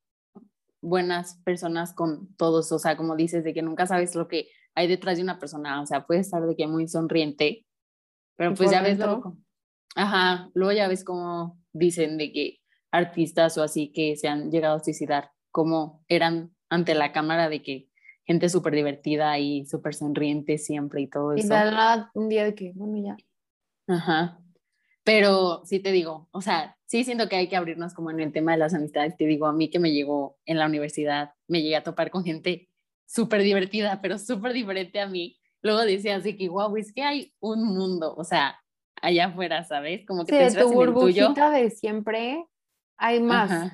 buenas 0.82 1.40
personas 1.44 1.94
con 1.94 2.34
todos, 2.36 2.70
o 2.72 2.78
sea, 2.78 2.96
como 2.96 3.16
dices, 3.16 3.44
de 3.44 3.55
que 3.55 3.62
nunca 3.62 3.86
sabes 3.86 4.14
lo 4.14 4.28
que 4.28 4.48
hay 4.74 4.86
detrás 4.86 5.16
de 5.16 5.22
una 5.22 5.38
persona, 5.38 5.80
o 5.82 5.86
sea, 5.86 6.07
puede 6.07 6.20
estar 6.20 6.46
de 6.46 6.57
que 6.57 6.66
muy 6.66 6.86
sonriente, 6.88 7.66
pero 8.36 8.55
pues 8.55 8.70
ya 8.70 8.82
ves 8.82 8.98
luego, 8.98 9.36
ajá, 9.94 10.51
luego 10.55 10.72
ya 10.72 10.88
ves 10.88 11.05
como 11.05 11.59
dicen 11.72 12.16
de 12.18 12.32
que 12.32 12.61
artistas 12.90 13.57
o 13.59 13.62
así 13.62 13.92
que 13.92 14.16
se 14.16 14.28
han 14.28 14.51
llegado 14.51 14.76
a 14.76 14.84
suicidar, 14.84 15.32
como 15.51 16.05
eran 16.09 16.55
ante 16.68 16.94
la 16.94 17.12
cámara 17.12 17.48
de 17.48 17.62
que 17.62 17.89
gente 18.31 18.49
súper 18.49 18.76
divertida 18.76 19.37
y 19.41 19.66
súper 19.66 19.93
sonriente 19.93 20.57
siempre 20.57 21.01
y 21.01 21.09
todo 21.09 21.33
eso. 21.33 21.45
Y 21.45 21.49
nada, 21.49 22.12
un 22.14 22.28
día 22.28 22.45
de 22.45 22.55
que, 22.55 22.70
bueno, 22.76 22.97
ya. 23.05 23.16
Ajá. 23.93 24.39
Pero 25.03 25.62
sí 25.64 25.81
te 25.81 25.91
digo, 25.91 26.28
o 26.31 26.41
sea, 26.41 26.76
sí 26.87 27.03
siento 27.03 27.28
que 27.28 27.35
hay 27.35 27.49
que 27.49 27.57
abrirnos 27.57 27.93
como 27.93 28.12
en 28.12 28.20
el 28.20 28.33
tema 28.33 28.53
de 28.53 28.59
las 28.59 28.72
amistades. 28.72 29.16
Te 29.16 29.26
digo, 29.26 29.47
a 29.47 29.53
mí 29.53 29.68
que 29.68 29.81
me 29.81 29.91
llegó 29.91 30.39
en 30.45 30.59
la 30.59 30.66
universidad, 30.66 31.33
me 31.49 31.61
llegué 31.61 31.74
a 31.74 31.83
topar 31.83 32.12
con 32.12 32.22
gente 32.22 32.68
súper 33.05 33.43
divertida, 33.43 34.01
pero 34.01 34.16
súper 34.16 34.53
diferente 34.53 35.01
a 35.01 35.09
mí. 35.09 35.37
Luego 35.61 35.81
decía 35.81 36.14
así 36.14 36.37
que, 36.37 36.49
wow, 36.49 36.76
es 36.76 36.93
que 36.93 37.03
hay 37.03 37.35
un 37.41 37.64
mundo, 37.64 38.14
o 38.16 38.22
sea, 38.22 38.61
allá 39.03 39.26
afuera, 39.26 39.64
¿sabes? 39.64 40.07
Como 40.07 40.24
que 40.24 40.51
sí, 40.51 40.55
te 40.55 40.62
tu 40.62 40.72
burbujita 40.72 41.51
de 41.51 41.70
siempre 41.70 42.47
hay 42.97 43.18
más. 43.18 43.72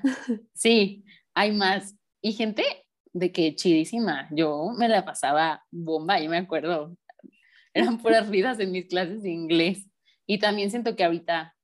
Sí, 0.54 1.04
hay 1.34 1.52
más. 1.52 1.94
Y 2.22 2.32
gente 2.32 2.85
de 3.16 3.32
que 3.32 3.54
chidísima. 3.54 4.28
Yo 4.30 4.72
me 4.76 4.88
la 4.88 5.04
pasaba 5.04 5.64
bomba, 5.70 6.20
y 6.20 6.28
me 6.28 6.36
acuerdo. 6.36 6.96
eran 7.74 7.98
puras 7.98 8.28
ridas 8.28 8.60
en 8.60 8.72
mis 8.72 8.86
clases 8.86 9.22
de 9.22 9.30
inglés. 9.30 9.88
Y 10.26 10.38
también 10.38 10.70
siento 10.70 10.96
que 10.96 11.04
ahorita 11.04 11.54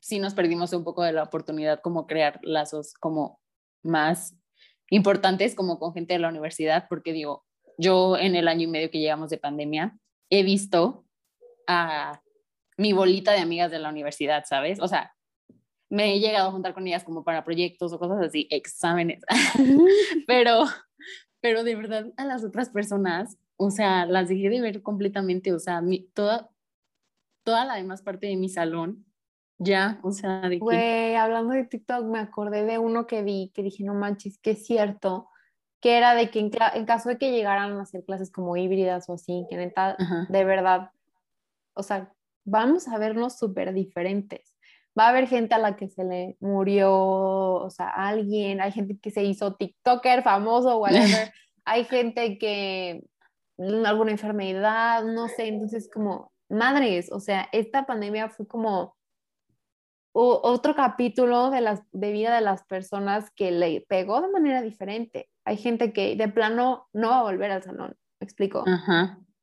sí 0.00 0.18
nos 0.18 0.34
perdimos 0.34 0.72
un 0.72 0.82
poco 0.82 1.04
de 1.04 1.12
la 1.12 1.22
oportunidad 1.22 1.80
como 1.80 2.06
crear 2.06 2.40
lazos 2.42 2.94
como 2.94 3.40
más 3.84 4.36
importantes 4.90 5.54
como 5.54 5.78
con 5.78 5.94
gente 5.94 6.14
de 6.14 6.18
la 6.18 6.28
universidad, 6.28 6.86
porque 6.88 7.12
digo, 7.12 7.44
yo 7.78 8.16
en 8.16 8.34
el 8.34 8.48
año 8.48 8.62
y 8.62 8.66
medio 8.66 8.90
que 8.90 8.98
llegamos 8.98 9.30
de 9.30 9.38
pandemia 9.38 9.96
he 10.28 10.42
visto 10.42 11.06
a 11.66 12.20
mi 12.76 12.92
bolita 12.92 13.32
de 13.32 13.38
amigas 13.38 13.70
de 13.70 13.78
la 13.78 13.88
universidad, 13.88 14.44
¿sabes? 14.46 14.80
O 14.80 14.88
sea, 14.88 15.14
me 15.92 16.14
he 16.14 16.20
llegado 16.20 16.48
a 16.48 16.52
juntar 16.52 16.72
con 16.72 16.86
ellas 16.86 17.04
como 17.04 17.22
para 17.22 17.44
proyectos 17.44 17.92
o 17.92 17.98
cosas 17.98 18.26
así, 18.26 18.48
exámenes, 18.50 19.22
pero, 20.26 20.64
pero 21.42 21.64
de 21.64 21.76
verdad 21.76 22.06
a 22.16 22.24
las 22.24 22.42
otras 22.44 22.70
personas, 22.70 23.36
o 23.56 23.70
sea, 23.70 24.06
las 24.06 24.30
dejé 24.30 24.48
de 24.48 24.62
ver 24.62 24.80
completamente, 24.80 25.52
o 25.52 25.58
sea, 25.58 25.82
mi, 25.82 26.08
toda, 26.14 26.48
toda 27.44 27.66
la 27.66 27.74
demás 27.74 28.00
parte 28.00 28.26
de 28.26 28.36
mi 28.36 28.48
salón, 28.48 29.04
ya, 29.58 30.00
o 30.02 30.12
sea, 30.12 30.48
de 30.48 30.60
Güey, 30.60 31.14
hablando 31.14 31.52
de 31.52 31.64
TikTok, 31.64 32.06
me 32.06 32.20
acordé 32.20 32.64
de 32.64 32.78
uno 32.78 33.06
que 33.06 33.22
vi, 33.22 33.52
que 33.54 33.62
dije, 33.62 33.84
no 33.84 33.92
manches, 33.92 34.38
que 34.38 34.52
es 34.52 34.64
cierto, 34.64 35.28
que 35.78 35.98
era 35.98 36.14
de 36.14 36.30
que 36.30 36.38
en, 36.40 36.86
caso 36.86 37.10
de 37.10 37.18
que 37.18 37.32
llegaran 37.32 37.72
a 37.72 37.82
hacer 37.82 38.02
clases 38.06 38.32
como 38.32 38.56
híbridas 38.56 39.10
o 39.10 39.12
así, 39.12 39.44
que 39.50 39.58
neta, 39.58 39.98
de 40.30 40.44
verdad, 40.46 40.90
o 41.74 41.82
sea, 41.82 42.14
vamos 42.44 42.88
a 42.88 42.96
vernos 42.96 43.36
súper 43.36 43.74
diferentes. 43.74 44.51
Va 44.98 45.06
a 45.06 45.08
haber 45.10 45.26
gente 45.26 45.54
a 45.54 45.58
la 45.58 45.76
que 45.76 45.88
se 45.88 46.04
le 46.04 46.36
murió, 46.40 46.92
o 46.92 47.70
sea, 47.70 47.88
alguien, 47.88 48.60
hay 48.60 48.72
gente 48.72 48.98
que 48.98 49.10
se 49.10 49.24
hizo 49.24 49.54
TikToker 49.54 50.22
famoso, 50.22 50.78
whatever, 50.78 51.32
hay 51.64 51.84
gente 51.84 52.38
que 52.38 53.02
alguna 53.86 54.10
enfermedad, 54.10 55.04
no 55.04 55.28
sé, 55.28 55.48
entonces 55.48 55.88
como, 55.92 56.32
madres, 56.48 57.10
o 57.10 57.20
sea, 57.20 57.48
esta 57.52 57.86
pandemia 57.86 58.28
fue 58.28 58.46
como 58.46 58.94
otro 60.14 60.74
capítulo 60.74 61.50
de, 61.50 61.62
las, 61.62 61.80
de 61.92 62.12
vida 62.12 62.34
de 62.34 62.42
las 62.42 62.64
personas 62.64 63.30
que 63.30 63.50
le 63.50 63.84
pegó 63.88 64.20
de 64.20 64.30
manera 64.30 64.60
diferente. 64.60 65.30
Hay 65.46 65.56
gente 65.56 65.94
que 65.94 66.16
de 66.16 66.28
plano 66.28 66.86
no 66.92 67.08
va 67.08 67.20
a 67.20 67.22
volver 67.22 67.50
al 67.50 67.62
salón, 67.62 67.96
¿me 68.20 68.24
explico? 68.24 68.62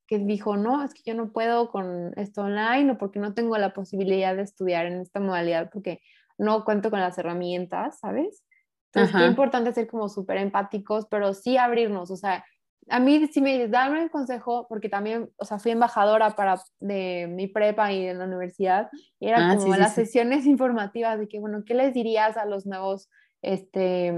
Que 0.10 0.18
dijo, 0.18 0.58
no, 0.58 0.84
es 0.84 0.94
que 0.94 1.04
yo 1.06 1.14
no 1.14 1.32
puedo 1.32 1.70
con 1.70 2.14
esto 2.18 2.42
online 2.42 2.92
o 2.92 2.98
porque 2.98 3.20
no 3.20 3.34
tengo 3.36 3.58
la 3.58 3.74
posibilidad 3.74 4.36
de 4.36 4.42
estudiar 4.42 4.88
en 4.88 5.00
esta 5.00 5.20
modalidad 5.20 5.70
porque 5.72 6.02
no 6.40 6.66
cuento 6.66 6.90
con 6.90 7.00
las 7.00 7.18
herramientas, 7.18 8.00
¿sabes? 8.00 8.44
Entonces, 8.92 9.22
es 9.22 9.30
importante 9.30 9.72
ser 9.72 9.88
como 9.88 10.10
súper 10.10 10.38
empáticos, 10.38 11.06
pero 11.12 11.36
sí 11.36 11.58
abrirnos, 11.58 12.10
o 12.10 12.16
sea, 12.16 12.44
a 12.90 13.00
mí 13.00 13.28
si 13.28 13.42
me 13.42 13.54
dices, 13.54 13.72
dame 13.72 14.02
un 14.02 14.10
consejo, 14.10 14.66
porque 14.68 14.90
también, 14.90 15.30
o 15.38 15.46
sea, 15.46 15.60
fui 15.60 15.72
embajadora 15.72 16.32
para, 16.32 16.60
de 16.80 17.28
mi 17.30 17.48
prepa 17.48 17.92
y 17.92 18.08
de 18.08 18.14
la 18.16 18.26
universidad, 18.26 18.90
y 19.20 19.28
era 19.28 19.52
ah, 19.52 19.58
como 19.58 19.76
las 19.76 19.94
sesiones 19.94 20.46
informativas 20.48 21.20
de 21.20 21.28
que, 21.28 21.40
bueno, 21.40 21.64
¿qué 21.66 21.74
les 21.74 21.94
dirías 21.94 22.38
a 22.38 22.46
los 22.46 22.66
nuevos, 22.66 23.10
este, 23.42 24.14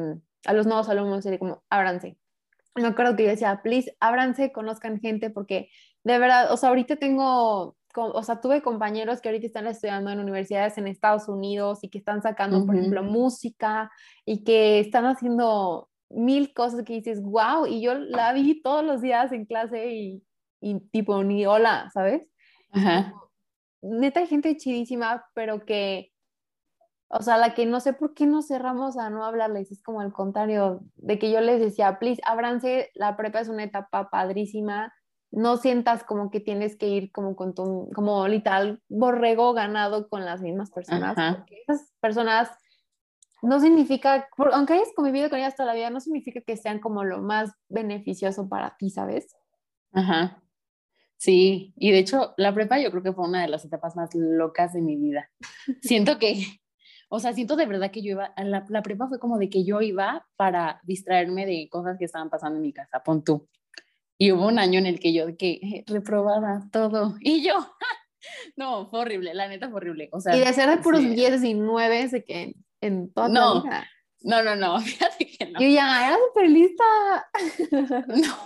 a 0.46 0.54
los 0.54 0.66
nuevos 0.68 0.90
alumnos? 0.90 1.26
Y 1.26 1.38
como, 1.38 1.64
ábranse. 1.70 2.18
Me 2.76 2.88
acuerdo 2.88 3.16
que 3.16 3.24
yo 3.24 3.30
decía, 3.30 3.62
please, 3.64 3.96
ábranse, 4.00 4.52
conozcan 4.52 5.00
gente, 5.00 5.30
porque 5.30 5.70
de 6.04 6.18
verdad, 6.18 6.52
o 6.52 6.58
sea, 6.58 6.70
ahorita 6.70 6.96
tengo, 6.96 7.76
o 7.96 8.24
sea, 8.24 8.40
tuve 8.40 8.62
compañeros 8.62 9.22
que 9.22 9.30
ahorita 9.30 9.46
están 9.46 9.68
estudiando 9.68 10.10
en 10.10 10.20
universidades 10.20 10.78
en 10.78 10.88
Estados 10.88 11.28
Unidos 11.28 11.80
y 11.84 11.90
que 11.90 11.98
están 11.98 12.22
sacando, 12.22 12.66
por 12.66 12.76
ejemplo, 12.76 13.04
música 13.04 13.92
y 14.26 14.44
que 14.44 14.80
están 14.80 15.06
haciendo 15.06 15.90
mil 16.10 16.54
cosas 16.54 16.84
que 16.84 16.94
dices, 16.94 17.22
wow, 17.22 17.66
y 17.68 17.82
yo 17.82 17.94
la 17.94 18.34
vi 18.34 18.62
todos 18.62 18.84
los 18.84 19.02
días 19.02 19.32
en 19.32 19.46
clase 19.46 19.92
y, 19.94 20.24
y 20.62 20.80
tipo, 20.92 21.24
ni 21.24 21.46
hola, 21.46 21.90
¿sabes? 21.94 22.28
Ajá. 22.72 23.14
Neta 23.82 24.20
hay 24.20 24.28
gente 24.28 24.56
chidísima, 24.58 25.26
pero 25.34 25.66
que, 25.66 26.11
o 27.14 27.22
sea, 27.22 27.38
la 27.38 27.54
que 27.54 27.66
no 27.66 27.80
sé 27.80 27.94
por 27.94 28.14
qué 28.14 28.26
nos 28.26 28.48
cerramos 28.48 28.98
a 28.98 29.10
no 29.10 29.26
hablarles, 29.26 29.72
es 29.72 29.84
como 29.84 30.02
el 30.02 30.14
contrario, 30.14 30.82
de 30.96 31.20
que 31.20 31.32
yo 31.32 31.42
les 31.42 31.60
decía, 31.60 32.00
please, 32.00 32.22
ábranse, 32.26 32.90
la 32.94 33.18
prepa 33.18 33.40
es 33.40 33.50
una 33.50 33.64
etapa 33.64 34.10
padrísima, 34.10 34.94
no 35.32 35.58
sientas 35.58 36.04
como 36.04 36.30
que 36.30 36.40
tienes 36.40 36.78
que 36.78 36.88
ir 36.88 37.12
como 37.12 37.36
con 37.36 37.54
tu, 37.54 37.90
como 37.96 38.28
literal 38.28 38.82
borrego 38.90 39.54
ganado 39.54 40.10
con 40.10 40.26
las 40.26 40.42
mismas 40.42 40.72
personas, 40.72 41.16
porque 41.16 41.64
esas 41.68 41.92
personas 42.00 42.50
no 43.42 43.60
significa, 43.60 44.28
aunque 44.52 44.74
hayas 44.74 44.94
convivido 44.96 45.30
con 45.30 45.40
ellas 45.40 45.56
toda 45.56 45.68
la 45.68 45.74
vida, 45.74 45.90
no 45.90 46.00
significa 46.00 46.42
que 46.42 46.58
sean 46.58 46.80
como 46.80 47.04
lo 47.04 47.22
más 47.22 47.52
beneficioso 47.70 48.48
para 48.48 48.76
ti, 48.78 48.90
¿sabes? 48.90 49.36
Ajá. 49.94 50.44
Sí, 51.18 51.74
y 51.78 51.92
de 51.92 52.00
hecho 52.00 52.34
la 52.38 52.54
prepa 52.54 52.80
yo 52.80 52.90
creo 52.92 53.04
que 53.04 53.14
fue 53.14 53.28
una 53.28 53.42
de 53.42 53.48
las 53.48 53.64
etapas 53.64 53.96
más 53.96 54.10
locas 54.14 54.74
de 54.74 54.82
mi 54.82 54.96
vida. 54.96 55.30
Siento 55.82 56.18
que, 56.18 56.61
o 57.14 57.20
sea, 57.20 57.34
siento 57.34 57.58
de 57.58 57.66
verdad 57.66 57.92
que 57.92 58.02
yo 58.02 58.12
iba, 58.12 58.34
la, 58.38 58.66
la 58.70 58.82
prepa 58.82 59.10
fue 59.10 59.20
como 59.20 59.38
de 59.38 59.50
que 59.50 59.66
yo 59.66 59.82
iba 59.82 60.26
para 60.38 60.80
distraerme 60.84 61.46
de 61.46 61.68
cosas 61.70 61.98
que 62.00 62.06
estaban 62.06 62.30
pasando 62.30 62.56
en 62.56 62.62
mi 62.62 62.72
casa, 62.72 63.04
pon 63.04 63.22
tú. 63.22 63.50
Y 64.18 64.32
hubo 64.32 64.48
un 64.48 64.60
año 64.60 64.80
en 64.80 64.86
el 64.86 64.98
que 64.98 65.12
yo, 65.12 65.26
que 65.36 65.60
eh, 65.62 65.84
reprobaba 65.88 66.70
todo. 66.72 67.16
Y 67.20 67.44
yo, 67.44 67.56
no, 68.56 68.90
fue 68.90 69.02
horrible, 69.02 69.34
la 69.34 69.50
neta 69.50 69.70
fue 69.70 69.82
horrible. 69.82 70.08
O 70.14 70.22
sea, 70.22 70.38
y 70.38 70.40
de 70.40 70.54
ser 70.54 70.70
de 70.70 70.78
puros 70.78 71.02
10 71.02 71.44
y 71.44 71.54
9, 71.54 72.08
de 72.08 72.24
que 72.24 72.56
en 72.80 73.12
toda 73.12 73.28
no, 73.28 73.62
vida. 73.62 73.90
No, 74.22 74.42
no, 74.42 74.56
no, 74.56 74.80
fíjate 74.80 75.28
que 75.28 75.52
no. 75.52 75.60
Yo 75.60 75.68
ya 75.68 76.08
era 76.08 76.18
súper 76.30 76.50
lista. 76.50 76.84
no, 78.08 78.38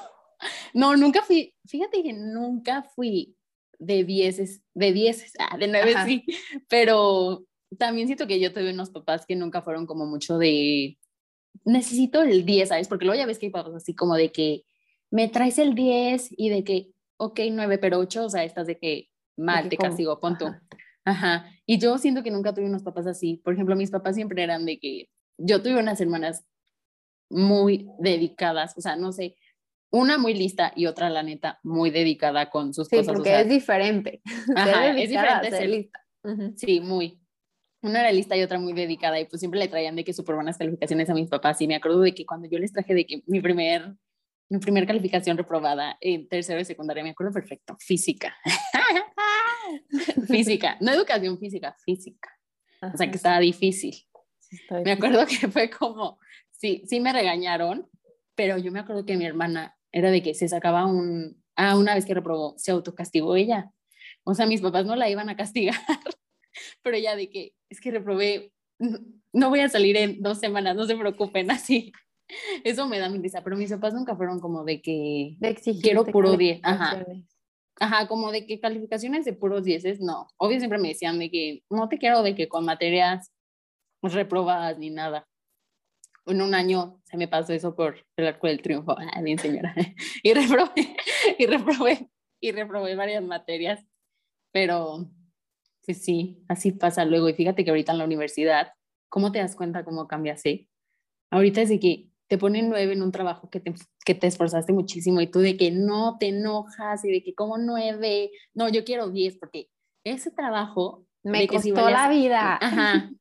no, 0.73 0.97
nunca 0.97 1.21
fui, 1.21 1.53
fíjate 1.67 2.01
que 2.01 2.13
nunca 2.13 2.81
fui 2.81 3.37
de 3.77 4.03
10, 4.03 4.61
de 4.73 4.91
10, 4.91 5.33
ah, 5.37 5.55
de 5.55 5.67
9 5.67 5.93
sí, 6.07 6.25
pero 6.67 7.45
también 7.77 8.07
siento 8.07 8.27
que 8.27 8.39
yo 8.39 8.53
tuve 8.53 8.71
unos 8.71 8.89
papás 8.89 9.25
que 9.25 9.35
nunca 9.35 9.61
fueron 9.61 9.85
como 9.85 10.05
mucho 10.05 10.37
de, 10.37 10.97
necesito 11.63 12.21
el 12.21 12.45
10, 12.45 12.69
¿sabes? 12.69 12.87
Porque 12.87 13.05
luego 13.05 13.19
ya 13.19 13.25
ves 13.25 13.39
que 13.39 13.47
hay 13.47 13.51
papás 13.51 13.75
así 13.75 13.95
como 13.95 14.15
de 14.15 14.31
que 14.31 14.63
me 15.11 15.27
traes 15.27 15.59
el 15.59 15.75
10 15.75 16.29
y 16.31 16.49
de 16.49 16.63
que, 16.63 16.91
ok, 17.17 17.39
9, 17.51 17.77
pero 17.77 17.99
8, 17.99 18.25
o 18.25 18.29
sea, 18.29 18.43
estás 18.43 18.67
de 18.67 18.77
que 18.77 19.09
mal, 19.37 19.69
te 19.69 19.77
castigo, 19.77 20.19
punto. 20.19 20.53
Ajá. 21.05 21.49
Y 21.65 21.77
yo 21.77 21.97
siento 21.97 22.23
que 22.23 22.31
nunca 22.31 22.53
tuve 22.53 22.65
unos 22.65 22.83
papás 22.83 23.07
así. 23.07 23.37
Por 23.43 23.53
ejemplo, 23.53 23.75
mis 23.75 23.91
papás 23.91 24.15
siempre 24.15 24.43
eran 24.43 24.65
de 24.65 24.79
que 24.79 25.09
yo 25.37 25.61
tuve 25.61 25.79
unas 25.79 26.01
hermanas 26.01 26.45
muy 27.29 27.89
dedicadas, 27.99 28.77
o 28.77 28.81
sea, 28.81 28.95
no 28.95 29.11
sé, 29.11 29.35
una 29.91 30.17
muy 30.17 30.33
lista 30.33 30.73
y 30.75 30.87
otra, 30.87 31.09
la 31.09 31.23
neta, 31.23 31.59
muy 31.63 31.89
dedicada 31.89 32.49
con 32.49 32.73
sus 32.73 32.87
sí, 32.87 32.97
cosas. 32.97 33.13
Sí, 33.13 33.15
porque 33.15 33.39
es 33.39 33.49
diferente. 33.49 34.21
Ajá, 34.55 34.89
es 34.89 35.09
diferente 35.09 35.49
ser 35.49 35.69
lista. 35.69 35.99
Sí, 36.55 36.79
muy. 36.79 37.19
Una 37.85 37.99
era 37.99 38.11
lista 38.11 38.35
y 38.35 38.41
otra 38.41 38.59
muy 38.59 38.73
dedicada 38.73 39.19
y 39.19 39.25
pues 39.25 39.39
siempre 39.39 39.59
le 39.59 39.67
traían 39.67 39.95
de 39.95 40.03
que 40.03 40.11
súper 40.11 40.33
buenas 40.33 40.57
calificaciones 40.57 41.07
a 41.09 41.13
mis 41.13 41.29
papás 41.29 41.61
y 41.61 41.67
me 41.67 41.75
acuerdo 41.75 42.01
de 42.01 42.15
que 42.15 42.25
cuando 42.25 42.47
yo 42.49 42.57
les 42.57 42.73
traje 42.73 42.95
de 42.95 43.05
que 43.05 43.21
mi 43.27 43.41
primer 43.41 43.95
mi 44.49 44.59
primer 44.59 44.85
calificación 44.85 45.37
reprobada 45.37 45.97
en 46.01 46.27
tercero 46.27 46.59
y 46.59 46.65
secundaria, 46.65 47.03
me 47.03 47.11
acuerdo 47.11 47.33
perfecto, 47.33 47.75
física. 47.79 48.35
física, 50.27 50.77
no 50.81 50.91
educación 50.91 51.37
física, 51.39 51.75
física. 51.83 52.29
O 52.81 52.97
sea 52.97 53.09
que 53.09 53.17
estaba 53.17 53.39
difícil. 53.39 53.95
me 54.83 54.91
acuerdo 54.91 55.25
que 55.25 55.47
fue 55.47 55.69
como, 55.69 56.19
sí, 56.51 56.83
sí 56.87 56.99
me 56.99 57.13
regañaron, 57.13 57.87
pero 58.35 58.57
yo 58.57 58.71
me 58.71 58.79
acuerdo 58.79 59.05
que 59.05 59.17
mi 59.17 59.25
hermana 59.25 59.75
era 59.91 60.11
de 60.11 60.21
que 60.21 60.33
se 60.33 60.47
sacaba 60.47 60.85
un, 60.85 61.43
ah, 61.55 61.77
una 61.77 61.95
vez 61.95 62.05
que 62.05 62.13
reprobó, 62.13 62.55
se 62.57 62.71
autocastigó 62.71 63.35
ella. 63.35 63.71
O 64.23 64.33
sea, 64.33 64.45
mis 64.45 64.61
papás 64.61 64.85
no 64.85 64.95
la 64.95 65.09
iban 65.09 65.29
a 65.29 65.35
castigar, 65.35 65.75
pero 66.81 66.97
ya 66.97 67.15
de 67.15 67.29
que 67.29 67.53
es 67.69 67.79
que 67.79 67.91
reprobé, 67.91 68.51
no 69.33 69.49
voy 69.49 69.59
a 69.59 69.69
salir 69.69 69.97
en 69.97 70.21
dos 70.21 70.39
semanas, 70.39 70.75
no 70.75 70.85
se 70.85 70.95
preocupen, 70.95 71.49
así. 71.51 71.91
Eso 72.63 72.87
me 72.87 72.97
da 72.97 73.09
mi 73.09 73.19
risa, 73.19 73.43
pero 73.43 73.55
mis 73.55 73.71
papás 73.71 73.93
nunca 73.93 74.15
fueron 74.15 74.39
como 74.39 74.63
de 74.63 74.81
que 74.81 75.35
de 75.39 75.55
quiero 75.81 76.05
puro 76.05 76.35
10. 76.35 76.61
Ajá. 76.63 77.05
Ajá, 77.79 78.07
como 78.07 78.31
de 78.31 78.45
que 78.45 78.59
calificaciones 78.59 79.25
de 79.25 79.33
puros 79.33 79.63
dieces, 79.63 79.99
no. 79.99 80.27
Obvio 80.37 80.59
siempre 80.59 80.79
me 80.79 80.89
decían 80.89 81.19
de 81.19 81.29
que 81.29 81.63
no 81.69 81.89
te 81.89 81.97
quiero 81.97 82.23
de 82.23 82.33
que 82.33 82.47
con 82.47 82.65
materias 82.65 83.31
reprobadas 84.01 84.77
ni 84.77 84.89
nada. 84.89 85.27
En 86.25 86.41
un 86.41 86.55
año 86.55 87.01
se 87.03 87.17
me 87.17 87.27
pasó 87.27 87.53
eso 87.53 87.75
por 87.75 88.03
el 88.17 88.27
arco 88.27 88.47
del 88.47 88.61
triunfo. 88.61 88.95
Ah, 89.13 89.21
bien 89.21 89.37
señora. 89.37 89.75
Y 90.23 90.33
reprobé, 90.33 90.95
y 91.37 91.45
reprobé, 91.45 92.09
y 92.39 92.51
reprobé 92.51 92.95
varias 92.95 93.23
materias. 93.23 93.85
Pero, 94.51 95.09
pues 95.85 96.03
sí, 96.03 96.43
así 96.47 96.71
pasa 96.71 97.05
luego. 97.05 97.29
Y 97.29 97.33
fíjate 97.33 97.63
que 97.63 97.69
ahorita 97.69 97.91
en 97.91 97.99
la 97.99 98.05
universidad, 98.05 98.73
¿cómo 99.09 99.31
te 99.31 99.39
das 99.39 99.55
cuenta 99.55 99.85
cómo 99.85 100.07
cambia 100.07 100.33
así? 100.33 100.69
Ahorita 101.31 101.61
es 101.61 101.69
de 101.69 101.79
que 101.79 102.09
te 102.27 102.37
ponen 102.37 102.69
nueve 102.69 102.93
en 102.93 103.03
un 103.03 103.11
trabajo 103.11 103.49
que 103.49 103.59
te, 103.59 103.73
que 104.03 104.15
te 104.15 104.27
esforzaste 104.27 104.73
muchísimo 104.73 105.21
y 105.21 105.27
tú 105.27 105.39
de 105.39 105.57
que 105.57 105.71
no 105.71 106.17
te 106.19 106.29
enojas 106.29 107.05
y 107.05 107.11
de 107.11 107.23
que 107.23 107.35
como 107.35 107.57
nueve, 107.57 108.31
no, 108.53 108.69
yo 108.69 108.83
quiero 108.83 109.09
diez 109.09 109.37
porque 109.37 109.69
ese 110.03 110.31
trabajo 110.31 111.05
me 111.23 111.47
costó 111.47 111.89
la 111.89 112.09
vida. 112.09 112.57
Ajá, 112.61 113.11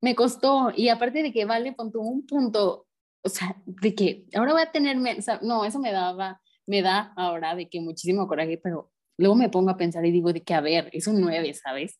me 0.00 0.14
costó 0.14 0.72
y 0.74 0.88
aparte 0.88 1.22
de 1.22 1.32
que 1.32 1.44
vale 1.44 1.72
punto 1.72 2.00
un 2.00 2.26
punto, 2.26 2.86
o 3.22 3.28
sea, 3.28 3.56
de 3.66 3.94
que 3.94 4.26
ahora 4.34 4.52
voy 4.52 4.62
a 4.62 4.72
tener, 4.72 4.96
no, 5.42 5.64
eso 5.64 5.78
me 5.78 5.92
daba, 5.92 6.40
me 6.66 6.82
da 6.82 7.12
ahora 7.16 7.54
de 7.54 7.68
que 7.68 7.80
muchísimo 7.80 8.26
coraje, 8.26 8.58
pero 8.62 8.90
luego 9.18 9.36
me 9.36 9.50
pongo 9.50 9.70
a 9.70 9.76
pensar 9.76 10.04
y 10.06 10.10
digo 10.10 10.32
de 10.32 10.42
que, 10.42 10.54
a 10.54 10.60
ver, 10.60 10.88
es 10.92 11.06
un 11.06 11.20
9, 11.20 11.52
¿sabes? 11.54 11.98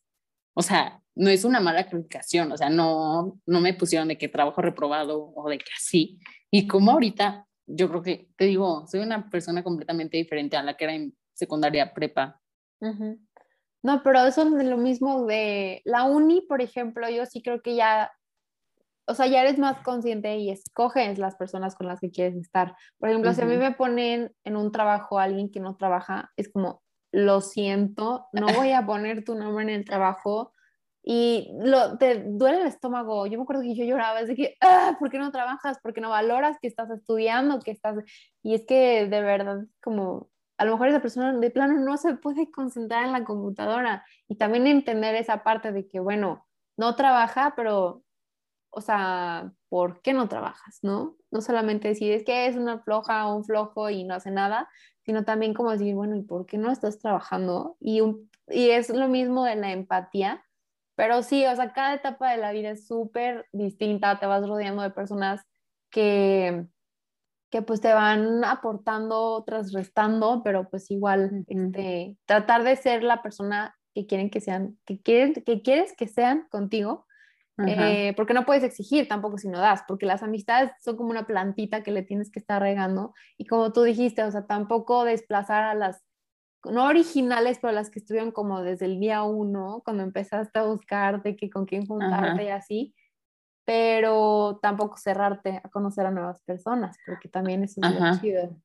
O 0.53 0.61
sea, 0.61 1.01
no 1.15 1.29
es 1.29 1.43
una 1.43 1.59
mala 1.59 1.87
calificación, 1.87 2.51
o 2.51 2.57
sea, 2.57 2.69
no, 2.69 3.39
no 3.45 3.61
me 3.61 3.73
pusieron 3.73 4.07
de 4.07 4.17
que 4.17 4.29
trabajo 4.29 4.61
reprobado 4.61 5.31
o 5.35 5.49
de 5.49 5.57
que 5.57 5.71
así. 5.75 6.19
Y 6.49 6.67
como 6.67 6.91
ahorita, 6.91 7.47
yo 7.67 7.89
creo 7.89 8.01
que, 8.01 8.29
te 8.37 8.45
digo, 8.45 8.85
soy 8.87 9.01
una 9.01 9.29
persona 9.29 9.63
completamente 9.63 10.17
diferente 10.17 10.57
a 10.57 10.63
la 10.63 10.75
que 10.75 10.85
era 10.85 10.93
en 10.93 11.15
secundaria 11.33 11.93
prepa. 11.93 12.39
No, 13.83 14.03
pero 14.03 14.25
eso 14.25 14.43
es 14.57 14.65
lo 14.65 14.77
mismo 14.77 15.25
de 15.25 15.81
la 15.85 16.03
uni, 16.03 16.41
por 16.41 16.61
ejemplo, 16.61 17.09
yo 17.09 17.25
sí 17.25 17.41
creo 17.41 17.61
que 17.61 17.75
ya, 17.75 18.11
o 19.07 19.15
sea, 19.15 19.27
ya 19.27 19.41
eres 19.41 19.57
más 19.57 19.81
consciente 19.81 20.37
y 20.37 20.51
escoges 20.51 21.17
las 21.17 21.35
personas 21.35 21.75
con 21.75 21.87
las 21.87 21.99
que 21.99 22.11
quieres 22.11 22.35
estar. 22.35 22.75
Por 22.99 23.09
ejemplo, 23.09 23.33
si 23.33 23.41
a 23.41 23.45
mí 23.45 23.57
me 23.57 23.71
ponen 23.71 24.33
en 24.43 24.55
un 24.55 24.71
trabajo 24.71 25.19
a 25.19 25.23
alguien 25.23 25.51
que 25.51 25.59
no 25.59 25.77
trabaja, 25.77 26.31
es 26.35 26.51
como, 26.51 26.80
lo 27.11 27.41
siento, 27.41 28.27
no 28.33 28.47
voy 28.53 28.71
a 28.71 28.85
poner 28.85 29.23
tu 29.23 29.35
nombre 29.35 29.63
en 29.63 29.69
el 29.69 29.85
trabajo 29.85 30.53
y 31.03 31.49
lo, 31.59 31.97
te 31.97 32.23
duele 32.23 32.61
el 32.61 32.67
estómago. 32.67 33.25
Yo 33.25 33.37
me 33.37 33.43
acuerdo 33.43 33.63
que 33.63 33.75
yo 33.75 33.85
lloraba, 33.85 34.21
es 34.21 34.27
de 34.27 34.35
que, 34.35 34.57
ah, 34.61 34.95
¿por 34.99 35.09
qué 35.09 35.17
no 35.17 35.31
trabajas? 35.31 35.79
¿Por 35.79 35.93
qué 35.93 36.01
no 36.01 36.09
valoras 36.09 36.57
que 36.61 36.67
estás 36.67 36.89
estudiando? 36.91 37.59
Que 37.59 37.71
estás... 37.71 37.97
Y 38.43 38.53
es 38.53 38.65
que 38.65 39.07
de 39.07 39.21
verdad, 39.21 39.65
como 39.81 40.29
a 40.57 40.65
lo 40.65 40.73
mejor 40.73 40.89
esa 40.89 41.01
persona 41.01 41.33
de 41.33 41.49
plano 41.49 41.79
no 41.79 41.97
se 41.97 42.13
puede 42.15 42.51
concentrar 42.51 43.05
en 43.05 43.13
la 43.13 43.23
computadora 43.23 44.05
y 44.27 44.35
también 44.35 44.67
entender 44.67 45.15
esa 45.15 45.43
parte 45.43 45.71
de 45.71 45.87
que, 45.87 45.99
bueno, 45.99 46.45
no 46.77 46.95
trabaja, 46.95 47.53
pero, 47.55 48.03
o 48.69 48.81
sea, 48.81 49.51
¿por 49.71 50.01
qué 50.01 50.11
no 50.11 50.27
trabajas? 50.27 50.79
¿No? 50.81 51.15
No 51.31 51.39
solamente 51.39 51.87
decir, 51.87 52.11
es 52.11 52.25
que 52.25 52.45
es 52.45 52.57
una 52.57 52.79
floja 52.79 53.25
o 53.27 53.37
un 53.37 53.45
flojo 53.45 53.89
y 53.89 54.03
no 54.03 54.15
hace 54.15 54.29
nada, 54.29 54.67
sino 55.05 55.23
también 55.23 55.53
como 55.53 55.71
decir, 55.71 55.95
bueno, 55.95 56.17
¿y 56.17 56.23
por 56.23 56.45
qué 56.45 56.57
no 56.57 56.69
estás 56.69 56.99
trabajando? 56.99 57.77
Y, 57.79 58.01
y 58.49 58.71
es 58.71 58.89
lo 58.89 59.07
mismo 59.07 59.45
de 59.45 59.55
la 59.55 59.71
empatía, 59.71 60.43
pero 60.95 61.23
sí, 61.23 61.45
o 61.45 61.55
sea, 61.55 61.71
cada 61.71 61.93
etapa 61.93 62.31
de 62.31 62.37
la 62.37 62.51
vida 62.51 62.71
es 62.71 62.85
súper 62.85 63.45
distinta, 63.53 64.19
te 64.19 64.25
vas 64.25 64.45
rodeando 64.45 64.83
de 64.83 64.89
personas 64.89 65.41
que, 65.89 66.65
que 67.49 67.61
pues 67.61 67.79
te 67.79 67.93
van 67.93 68.43
aportando, 68.43 69.21
otras 69.21 69.71
restando, 69.71 70.41
pero 70.43 70.69
pues 70.69 70.91
igual, 70.91 71.45
este, 71.47 72.17
tratar 72.25 72.63
de 72.63 72.75
ser 72.75 73.03
la 73.03 73.21
persona 73.21 73.73
que 73.93 74.05
quieren 74.05 74.29
que 74.29 74.41
sean, 74.41 74.77
que, 74.83 74.99
quieren, 74.99 75.33
que 75.33 75.61
quieres 75.61 75.95
que 75.95 76.09
sean 76.09 76.45
contigo, 76.49 77.07
eh, 77.57 78.13
porque 78.15 78.33
no 78.33 78.45
puedes 78.45 78.63
exigir 78.63 79.07
tampoco 79.07 79.37
si 79.37 79.47
no 79.47 79.59
das, 79.59 79.83
porque 79.87 80.05
las 80.05 80.23
amistades 80.23 80.71
son 80.83 80.97
como 80.97 81.09
una 81.09 81.27
plantita 81.27 81.83
que 81.83 81.91
le 81.91 82.03
tienes 82.03 82.31
que 82.31 82.39
estar 82.39 82.61
regando. 82.61 83.13
Y 83.37 83.45
como 83.45 83.71
tú 83.71 83.83
dijiste, 83.83 84.23
o 84.23 84.31
sea, 84.31 84.47
tampoco 84.47 85.03
desplazar 85.03 85.63
a 85.63 85.75
las, 85.75 86.01
no 86.65 86.85
originales, 86.85 87.59
pero 87.61 87.73
las 87.73 87.89
que 87.89 87.99
estuvieron 87.99 88.31
como 88.31 88.61
desde 88.61 88.85
el 88.85 88.99
día 88.99 89.23
uno, 89.23 89.81
cuando 89.83 90.03
empezaste 90.03 90.59
a 90.59 90.63
buscarte, 90.63 91.35
que 91.35 91.49
con 91.49 91.65
quién 91.65 91.85
juntarte 91.85 92.45
y 92.45 92.49
así, 92.49 92.95
pero 93.65 94.59
tampoco 94.61 94.97
cerrarte 94.97 95.61
a 95.63 95.69
conocer 95.69 96.05
a 96.05 96.11
nuevas 96.11 96.41
personas, 96.41 96.97
porque 97.05 97.29
también 97.29 97.63
eso 97.63 97.81
es 97.83 97.99
muy 97.99 98.19
chido. 98.19 98.57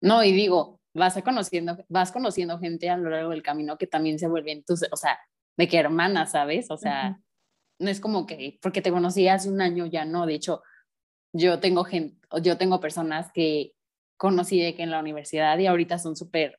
No, 0.00 0.22
y 0.22 0.32
digo, 0.32 0.80
vas 0.94 1.16
a 1.16 1.22
conociendo, 1.22 1.76
vas 1.88 2.12
conociendo 2.12 2.58
gente 2.58 2.90
a 2.90 2.96
lo 2.96 3.10
largo 3.10 3.30
del 3.30 3.42
camino 3.42 3.78
que 3.78 3.86
también 3.86 4.18
se 4.18 4.28
vuelven 4.28 4.64
tus, 4.64 4.84
o 4.92 4.96
sea, 4.96 5.18
de 5.56 5.66
que 5.66 5.78
hermanas, 5.78 6.32
¿sabes? 6.32 6.70
O 6.70 6.76
sea, 6.76 7.18
no 7.78 7.90
es 7.90 8.00
como 8.00 8.26
que 8.26 8.58
porque 8.62 8.82
te 8.82 8.90
conocí 8.90 9.28
hace 9.28 9.48
un 9.48 9.60
año 9.60 9.86
ya 9.86 10.04
no, 10.04 10.26
de 10.26 10.34
hecho, 10.34 10.62
yo 11.32 11.60
tengo 11.60 11.84
gente, 11.84 12.18
yo 12.42 12.56
tengo 12.58 12.80
personas 12.80 13.30
que 13.32 13.72
conocí 14.16 14.60
de 14.60 14.74
que 14.74 14.82
en 14.82 14.90
la 14.90 15.00
universidad 15.00 15.58
y 15.58 15.66
ahorita 15.66 15.98
son 15.98 16.16
súper 16.16 16.58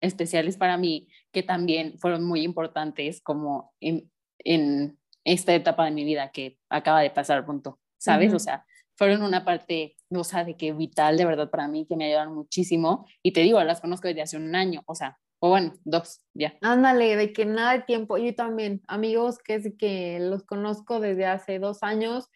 especiales 0.00 0.56
para 0.56 0.76
mí, 0.76 1.08
que 1.32 1.42
también 1.42 1.98
fueron 1.98 2.24
muy 2.24 2.42
importantes 2.42 3.22
como 3.22 3.72
en, 3.80 4.10
en, 4.38 4.98
esta 5.24 5.52
etapa 5.54 5.84
de 5.84 5.90
mi 5.90 6.04
vida 6.04 6.30
que 6.30 6.56
acaba 6.68 7.00
de 7.00 7.10
pasar, 7.10 7.44
punto, 7.44 7.80
¿sabes? 7.98 8.32
O 8.32 8.38
sea, 8.38 8.64
fueron 8.96 9.22
una 9.22 9.44
parte, 9.44 9.96
o 10.08 10.22
sea, 10.22 10.44
de 10.44 10.56
que 10.56 10.72
vital 10.72 11.16
de 11.16 11.24
verdad 11.24 11.50
para 11.50 11.66
mí, 11.66 11.84
que 11.84 11.96
me 11.96 12.06
ayudaron 12.06 12.32
muchísimo. 12.34 13.06
Y 13.24 13.32
te 13.32 13.40
digo, 13.40 13.60
las 13.64 13.80
conozco 13.80 14.06
desde 14.06 14.22
hace 14.22 14.36
un 14.36 14.54
año, 14.54 14.82
o 14.86 14.94
sea, 14.94 15.18
o 15.38 15.50
bueno, 15.50 15.74
dos, 15.84 16.22
ya. 16.34 16.54
Ándale, 16.62 17.16
de 17.16 17.32
que 17.32 17.44
nada 17.44 17.72
de 17.72 17.82
tiempo. 17.82 18.16
Yo 18.18 18.34
también, 18.34 18.82
amigos 18.88 19.38
que 19.38 19.56
es 19.56 19.72
que 19.78 20.18
los 20.20 20.44
conozco 20.44 21.00
desde 21.00 21.26
hace 21.26 21.58
dos 21.58 21.82
años 21.82 22.28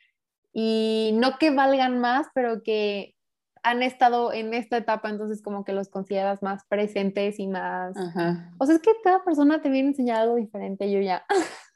y 0.52 1.12
no 1.14 1.38
que 1.38 1.50
valgan 1.50 1.98
más, 1.98 2.26
pero 2.34 2.62
que 2.62 3.14
han 3.62 3.82
estado 3.82 4.32
en 4.32 4.54
esta 4.54 4.78
etapa, 4.78 5.10
entonces 5.10 5.42
como 5.42 5.64
que 5.64 5.72
los 5.72 5.88
consideras 5.88 6.42
más 6.42 6.64
presentes 6.66 7.38
y 7.38 7.46
más... 7.46 7.94
O 8.58 8.66
sea, 8.66 8.76
es 8.76 8.82
que 8.82 8.92
cada 9.02 9.22
persona 9.24 9.60
te 9.60 9.68
viene 9.68 9.88
a 9.88 9.90
enseñar 9.90 10.20
algo 10.22 10.36
diferente, 10.36 10.90
yo 10.90 11.00
ya. 11.00 11.24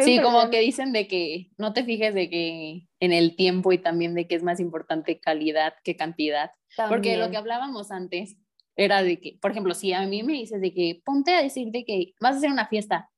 sí, 0.00 0.20
como 0.22 0.50
que 0.50 0.60
dicen 0.60 0.92
de 0.92 1.08
que 1.08 1.50
no 1.58 1.72
te 1.72 1.84
fijes 1.84 2.14
de 2.14 2.30
que 2.30 2.88
en 3.00 3.12
el 3.12 3.36
tiempo 3.36 3.72
y 3.72 3.78
también 3.78 4.14
de 4.14 4.26
que 4.26 4.36
es 4.36 4.42
más 4.42 4.60
importante 4.60 5.20
calidad 5.20 5.74
que 5.84 5.96
cantidad. 5.96 6.52
Porque 6.88 7.16
lo 7.16 7.30
que 7.30 7.36
hablábamos 7.36 7.90
antes, 7.90 8.36
era 8.76 9.02
de 9.02 9.18
que, 9.18 9.38
por 9.40 9.50
ejemplo, 9.50 9.74
si 9.74 9.92
a 9.92 10.06
mí 10.06 10.22
me 10.22 10.34
dices 10.34 10.60
de 10.60 10.72
que 10.72 11.00
ponte 11.04 11.34
a 11.34 11.42
decir 11.42 11.70
de 11.70 11.84
que 11.84 12.12
vas 12.20 12.34
a 12.34 12.38
hacer 12.38 12.50
una 12.50 12.68
fiesta, 12.68 13.10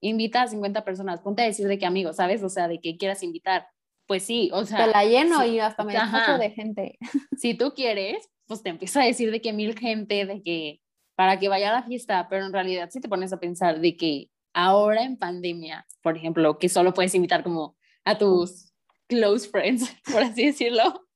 invita 0.00 0.42
a 0.42 0.48
50 0.48 0.84
personas, 0.84 1.20
ponte 1.20 1.42
a 1.42 1.46
decir 1.46 1.66
de 1.68 1.78
que 1.78 1.86
amigos, 1.86 2.16
¿sabes? 2.16 2.42
O 2.42 2.48
sea, 2.48 2.68
de 2.68 2.80
que 2.80 2.96
quieras 2.96 3.22
invitar. 3.22 3.66
Pues 4.06 4.24
sí, 4.24 4.50
o 4.52 4.64
sea. 4.64 4.86
Te 4.86 4.90
la 4.90 5.04
lleno 5.04 5.44
y 5.46 5.60
hasta 5.60 5.84
me 5.84 5.92
despacho 5.92 6.38
de 6.38 6.50
gente. 6.50 6.98
Si 7.38 7.54
tú 7.54 7.72
quieres, 7.74 8.28
pues 8.46 8.62
te 8.62 8.68
empiezo 8.68 9.00
a 9.00 9.04
decir 9.04 9.30
de 9.30 9.40
que 9.40 9.52
mil 9.52 9.78
gente, 9.78 10.26
de 10.26 10.42
que 10.42 10.80
para 11.14 11.38
que 11.38 11.48
vaya 11.48 11.70
a 11.70 11.80
la 11.80 11.82
fiesta, 11.84 12.28
pero 12.28 12.44
en 12.44 12.52
realidad 12.52 12.90
si 12.90 13.00
te 13.00 13.08
pones 13.08 13.32
a 13.32 13.40
pensar 13.40 13.80
de 13.80 13.96
que 13.96 14.30
ahora 14.52 15.04
en 15.04 15.16
pandemia, 15.16 15.86
por 16.02 16.16
ejemplo, 16.16 16.58
que 16.58 16.68
solo 16.68 16.92
puedes 16.92 17.14
invitar 17.14 17.42
como 17.42 17.76
a 18.04 18.18
tus 18.18 18.72
close 19.06 19.48
friends, 19.48 19.94
por 20.12 20.22
así 20.22 20.46
decirlo, 20.46 21.06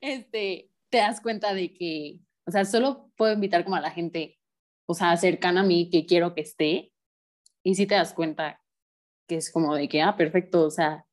este, 0.00 0.70
te 0.90 0.98
das 0.98 1.20
cuenta 1.20 1.54
de 1.54 1.74
que 1.74 2.20
o 2.48 2.50
sea, 2.50 2.64
solo 2.64 3.10
puedo 3.14 3.34
invitar 3.34 3.62
como 3.62 3.76
a 3.76 3.80
la 3.80 3.90
gente, 3.90 4.38
o 4.86 4.94
sea, 4.94 5.14
cercana 5.18 5.60
a 5.60 5.64
mí 5.64 5.90
que 5.90 6.06
quiero 6.06 6.34
que 6.34 6.40
esté. 6.40 6.92
Y 7.62 7.74
si 7.74 7.86
te 7.86 7.94
das 7.94 8.14
cuenta 8.14 8.62
que 9.28 9.36
es 9.36 9.52
como 9.52 9.74
de 9.74 9.86
que, 9.86 10.00
ah, 10.00 10.16
perfecto, 10.16 10.64
o 10.64 10.70
sea, 10.70 11.04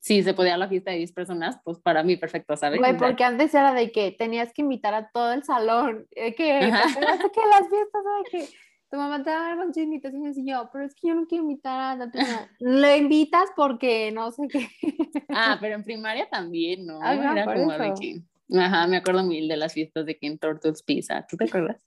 si 0.00 0.24
se 0.24 0.34
podía 0.34 0.56
la 0.56 0.68
fiesta 0.68 0.90
de 0.90 0.98
10 0.98 1.12
personas, 1.12 1.60
pues 1.64 1.78
para 1.78 2.02
mí 2.02 2.16
perfecto, 2.16 2.56
¿sabes? 2.56 2.80
Güey, 2.80 2.96
porque 2.96 3.22
antes 3.22 3.54
era 3.54 3.72
de 3.72 3.92
que 3.92 4.10
tenías 4.10 4.52
que 4.52 4.62
invitar 4.62 4.94
a 4.94 5.08
todo 5.10 5.32
el 5.32 5.44
salón, 5.44 6.08
que, 6.10 6.34
que 6.34 6.48
las 6.68 6.92
fiestas, 6.92 8.02
de 8.24 8.30
que 8.30 8.48
tu 8.90 8.96
mamá 8.96 9.22
te 9.22 9.30
da 9.30 9.54
muchas 9.54 9.84
invitaciones 9.84 10.36
y 10.36 10.50
yo, 10.50 10.68
pero 10.72 10.84
es 10.84 10.94
que 10.96 11.06
yo 11.06 11.14
no 11.14 11.26
quiero 11.26 11.44
invitar 11.44 11.80
a 11.80 11.96
la. 11.96 12.10
Le 12.58 12.96
invitas 12.96 13.48
porque 13.54 14.10
no 14.10 14.32
sé 14.32 14.48
qué. 14.48 14.68
Ah, 15.28 15.56
pero 15.60 15.76
en 15.76 15.84
primaria 15.84 16.28
también, 16.28 16.84
¿no? 16.84 17.00
era 17.00 17.44
como 17.44 17.70
de 17.70 17.94
que 17.94 18.22
Ajá, 18.52 18.86
me 18.86 18.98
acuerdo 18.98 19.22
mil 19.22 19.48
de 19.48 19.56
las 19.56 19.72
fiestas 19.72 20.06
de 20.06 20.18
Ken 20.18 20.38
Turtles 20.38 20.82
Pizza. 20.82 21.26
¿Tú 21.28 21.36
te 21.36 21.44
acuerdas? 21.44 21.82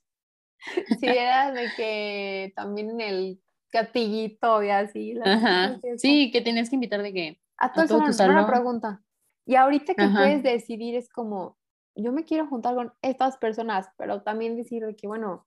Sí, 1.00 1.06
era 1.06 1.52
de 1.52 1.68
que 1.76 2.52
también 2.56 2.90
en 2.90 3.00
el 3.00 3.40
catillito 3.70 4.62
y 4.62 4.70
así. 4.70 5.14
Ajá. 5.24 5.80
Sí, 5.96 6.30
que 6.32 6.40
tenías 6.40 6.68
que 6.68 6.74
invitar 6.76 7.02
de 7.02 7.12
que. 7.12 7.40
A, 7.58 7.72
todo, 7.72 7.98
Una 7.98 8.46
pregunta. 8.46 9.02
Y 9.46 9.54
ahorita 9.54 9.94
que 9.94 10.08
puedes 10.08 10.42
decidir 10.42 10.94
es 10.94 11.08
como, 11.08 11.58
yo 11.94 12.12
me 12.12 12.24
quiero 12.24 12.46
juntar 12.46 12.74
con 12.74 12.92
estas 13.02 13.36
personas, 13.38 13.88
pero 13.96 14.22
también 14.22 14.56
decir 14.56 14.84
de 14.84 14.94
que, 14.94 15.08
bueno, 15.08 15.46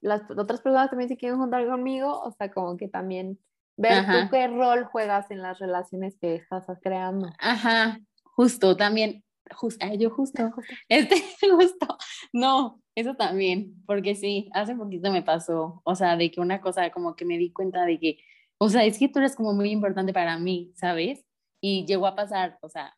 las 0.00 0.22
otras 0.30 0.60
personas 0.60 0.88
también 0.88 1.08
se 1.08 1.16
quieren 1.16 1.38
juntar 1.38 1.66
conmigo, 1.66 2.20
o 2.20 2.30
sea, 2.32 2.50
como 2.50 2.76
que 2.76 2.88
también 2.88 3.38
ver 3.76 4.06
tú 4.06 4.30
qué 4.30 4.46
rol 4.46 4.84
juegas 4.84 5.30
en 5.30 5.42
las 5.42 5.58
relaciones 5.58 6.16
que 6.18 6.36
estás 6.36 6.66
creando. 6.80 7.30
Ajá, 7.38 8.00
justo, 8.22 8.76
también 8.76 9.24
justo, 9.54 9.86
yo 9.98 10.10
justo, 10.10 10.50
este, 10.88 11.16
justo, 11.50 11.98
no, 12.32 12.82
eso 12.94 13.14
también, 13.14 13.74
porque 13.86 14.14
sí, 14.14 14.48
hace 14.52 14.74
poquito 14.74 15.10
me 15.12 15.22
pasó, 15.22 15.82
o 15.84 15.94
sea, 15.94 16.16
de 16.16 16.30
que 16.30 16.40
una 16.40 16.60
cosa 16.60 16.90
como 16.90 17.16
que 17.16 17.24
me 17.24 17.38
di 17.38 17.52
cuenta 17.52 17.84
de 17.84 17.98
que, 17.98 18.18
o 18.58 18.68
sea, 18.68 18.84
es 18.84 18.98
que 18.98 19.08
tú 19.08 19.18
eres 19.20 19.36
como 19.36 19.52
muy 19.54 19.70
importante 19.70 20.12
para 20.12 20.38
mí, 20.38 20.72
¿sabes? 20.76 21.24
Y 21.60 21.86
llegó 21.86 22.06
a 22.06 22.16
pasar, 22.16 22.58
o 22.62 22.68
sea, 22.68 22.96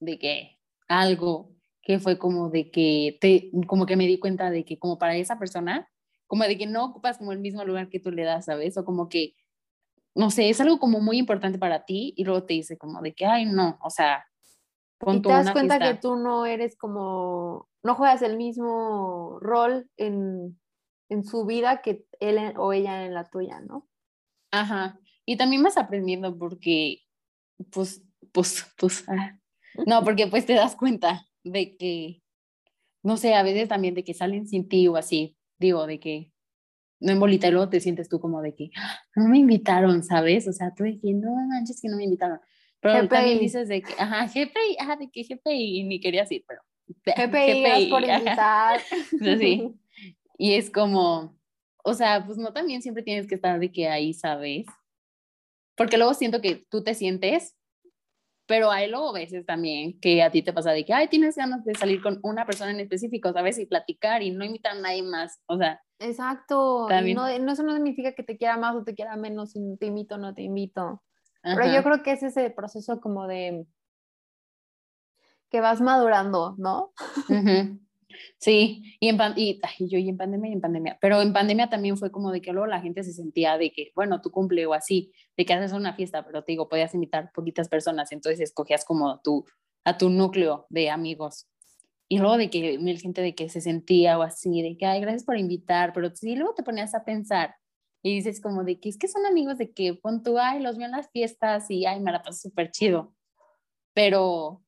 de 0.00 0.18
que 0.18 0.58
algo 0.88 1.52
que 1.82 1.98
fue 1.98 2.18
como 2.18 2.50
de 2.50 2.70
que 2.70 3.18
te, 3.20 3.50
como 3.66 3.86
que 3.86 3.96
me 3.96 4.06
di 4.06 4.18
cuenta 4.18 4.50
de 4.50 4.64
que 4.64 4.78
como 4.78 4.98
para 4.98 5.16
esa 5.16 5.38
persona, 5.38 5.88
como 6.26 6.44
de 6.44 6.56
que 6.56 6.66
no 6.66 6.84
ocupas 6.84 7.18
como 7.18 7.32
el 7.32 7.40
mismo 7.40 7.64
lugar 7.64 7.88
que 7.90 8.00
tú 8.00 8.10
le 8.10 8.24
das, 8.24 8.46
¿sabes? 8.46 8.76
O 8.78 8.84
como 8.84 9.08
que, 9.08 9.34
no 10.14 10.30
sé, 10.30 10.50
es 10.50 10.60
algo 10.60 10.78
como 10.78 11.00
muy 11.00 11.18
importante 11.18 11.58
para 11.58 11.84
ti 11.84 12.14
y 12.16 12.24
luego 12.24 12.44
te 12.44 12.54
dice 12.54 12.78
como 12.78 13.02
de 13.02 13.14
que, 13.14 13.26
ay, 13.26 13.46
no, 13.46 13.78
o 13.82 13.90
sea, 13.90 14.24
y 15.06 15.22
te 15.22 15.28
das 15.28 15.50
cuenta 15.50 15.78
que 15.78 15.94
tú 15.94 16.16
no 16.16 16.46
eres 16.46 16.76
como, 16.76 17.68
no 17.82 17.94
juegas 17.94 18.22
el 18.22 18.36
mismo 18.36 19.38
rol 19.40 19.88
en, 19.96 20.60
en 21.08 21.24
su 21.24 21.44
vida 21.44 21.82
que 21.82 22.06
él 22.20 22.54
o 22.56 22.72
ella 22.72 23.04
en 23.04 23.14
la 23.14 23.28
tuya, 23.28 23.60
¿no? 23.60 23.88
Ajá. 24.50 24.98
Y 25.24 25.36
también 25.36 25.62
vas 25.62 25.76
aprendiendo 25.76 26.36
porque, 26.38 27.00
pues, 27.70 28.02
pues, 28.32 28.66
pues, 28.78 29.04
ah, 29.08 29.38
no, 29.86 30.02
porque 30.04 30.26
pues 30.26 30.46
te 30.46 30.54
das 30.54 30.76
cuenta 30.76 31.26
de 31.44 31.76
que, 31.76 32.22
no 33.02 33.16
sé, 33.16 33.34
a 33.34 33.42
veces 33.42 33.68
también 33.68 33.94
de 33.94 34.04
que 34.04 34.14
salen 34.14 34.46
sin 34.46 34.68
ti 34.68 34.86
o 34.88 34.96
así, 34.96 35.36
digo, 35.58 35.86
de 35.86 35.98
que 35.98 36.32
no 37.00 37.12
en 37.12 37.18
bolita 37.18 37.48
y 37.48 37.50
luego 37.50 37.68
te 37.68 37.80
sientes 37.80 38.08
tú 38.08 38.20
como 38.20 38.42
de 38.42 38.54
que 38.54 38.70
ah, 38.76 39.00
no 39.16 39.28
me 39.28 39.38
invitaron, 39.38 40.04
¿sabes? 40.04 40.46
O 40.46 40.52
sea, 40.52 40.72
tú 40.74 40.84
de 40.84 41.00
que 41.00 41.12
no 41.12 41.34
manches 41.48 41.80
que 41.80 41.88
no 41.88 41.96
me 41.96 42.04
invitaron. 42.04 42.38
Pero 42.82 43.08
también 43.08 43.38
dices 43.38 43.68
de 43.68 43.80
que, 43.80 43.92
ajá, 43.96 44.26
GPI, 44.26 44.76
ajá, 44.80 44.96
de 44.96 45.08
que 45.08 45.22
GPI, 45.22 45.78
y 45.78 45.84
ni 45.84 46.00
querías 46.00 46.30
ir, 46.32 46.44
pero. 46.46 46.60
GPI, 47.06 47.62
GPI 47.62 47.90
por 47.90 48.02
invitar. 48.02 48.80
sí. 49.40 49.74
Y 50.38 50.54
es 50.54 50.70
como, 50.70 51.38
o 51.84 51.94
sea, 51.94 52.26
pues 52.26 52.36
no 52.36 52.52
también 52.52 52.82
siempre 52.82 53.04
tienes 53.04 53.28
que 53.28 53.36
estar 53.36 53.60
de 53.60 53.70
que 53.70 53.86
ahí, 53.86 54.12
¿sabes? 54.12 54.66
Porque 55.76 55.98
luego 55.98 56.14
siento 56.14 56.40
que 56.40 56.66
tú 56.68 56.82
te 56.82 56.94
sientes, 56.94 57.56
pero 58.46 58.72
hay 58.72 58.90
luego 58.90 59.12
veces 59.12 59.46
también 59.46 60.00
que 60.00 60.20
a 60.20 60.32
ti 60.32 60.42
te 60.42 60.52
pasa 60.52 60.72
de 60.72 60.84
que, 60.84 60.92
ay, 60.92 61.06
tienes 61.06 61.36
ganas 61.36 61.64
de 61.64 61.76
salir 61.76 62.02
con 62.02 62.18
una 62.24 62.44
persona 62.44 62.72
en 62.72 62.80
específico, 62.80 63.32
¿sabes? 63.32 63.56
Y 63.58 63.66
platicar 63.66 64.22
y 64.22 64.32
no 64.32 64.44
invitar 64.44 64.76
a 64.76 64.80
nadie 64.80 65.04
más, 65.04 65.40
o 65.46 65.56
sea. 65.56 65.80
Exacto, 66.00 66.88
no, 66.88 67.28
eso 67.28 67.62
no 67.62 67.74
significa 67.74 68.12
que 68.12 68.24
te 68.24 68.36
quiera 68.36 68.56
más 68.56 68.74
o 68.74 68.82
te 68.82 68.94
quiera 68.94 69.14
menos, 69.16 69.52
si 69.52 69.60
te 69.78 69.86
invito 69.86 70.16
o 70.16 70.18
no 70.18 70.34
te 70.34 70.42
invito. 70.42 71.00
Pero 71.42 71.72
yo 71.72 71.82
creo 71.82 72.02
que 72.02 72.12
es 72.12 72.22
ese 72.22 72.50
proceso 72.50 73.00
como 73.00 73.26
de 73.26 73.66
que 75.50 75.60
vas 75.60 75.80
madurando, 75.80 76.54
¿no? 76.58 76.92
Sí, 78.38 78.96
y, 79.00 79.08
en 79.08 79.18
y, 79.36 79.60
yo 79.78 79.98
y 79.98 80.08
en 80.08 80.16
pandemia 80.16 80.50
y 80.50 80.52
en 80.54 80.60
pandemia, 80.60 80.98
pero 81.00 81.22
en 81.22 81.32
pandemia 81.32 81.68
también 81.68 81.96
fue 81.96 82.10
como 82.10 82.30
de 82.30 82.40
que 82.40 82.52
luego 82.52 82.66
la 82.66 82.80
gente 82.80 83.02
se 83.04 83.12
sentía 83.12 83.56
de 83.56 83.72
que, 83.72 83.92
bueno, 83.94 84.20
tú 84.20 84.30
cumple 84.30 84.66
o 84.66 84.74
así, 84.74 85.12
de 85.36 85.44
que 85.44 85.54
haces 85.54 85.72
una 85.72 85.94
fiesta, 85.94 86.24
pero 86.24 86.42
te 86.42 86.52
digo, 86.52 86.68
podías 86.68 86.94
invitar 86.94 87.30
poquitas 87.32 87.68
personas, 87.68 88.12
entonces 88.12 88.40
escogías 88.40 88.84
como 88.84 89.20
tu, 89.20 89.46
a 89.84 89.96
tu 89.98 90.10
núcleo 90.10 90.66
de 90.68 90.90
amigos. 90.90 91.48
Y 92.08 92.18
luego 92.18 92.36
de 92.36 92.50
que 92.50 92.78
mil 92.78 93.00
gente 93.00 93.22
de 93.22 93.34
que 93.34 93.48
se 93.48 93.60
sentía 93.60 94.18
o 94.18 94.22
así, 94.22 94.60
de 94.60 94.76
que, 94.76 94.84
ay, 94.84 95.00
gracias 95.00 95.24
por 95.24 95.38
invitar, 95.38 95.92
pero 95.94 96.14
sí, 96.14 96.36
luego 96.36 96.54
te 96.54 96.62
ponías 96.62 96.94
a 96.94 97.04
pensar 97.04 97.54
y 98.02 98.14
dices 98.14 98.40
como 98.40 98.64
de 98.64 98.80
que 98.80 98.88
es 98.88 98.98
que 98.98 99.08
son 99.08 99.24
amigos 99.26 99.58
de 99.58 99.72
que 99.72 99.94
pon 99.94 100.22
tú, 100.22 100.38
ay, 100.38 100.60
los 100.60 100.76
veo 100.76 100.86
en 100.86 100.92
las 100.92 101.10
fiestas 101.10 101.70
y, 101.70 101.86
ay, 101.86 102.00
me 102.00 102.12
la 102.12 102.22
paso 102.22 102.48
súper 102.48 102.70
chido. 102.70 103.14
Pero 103.94 104.62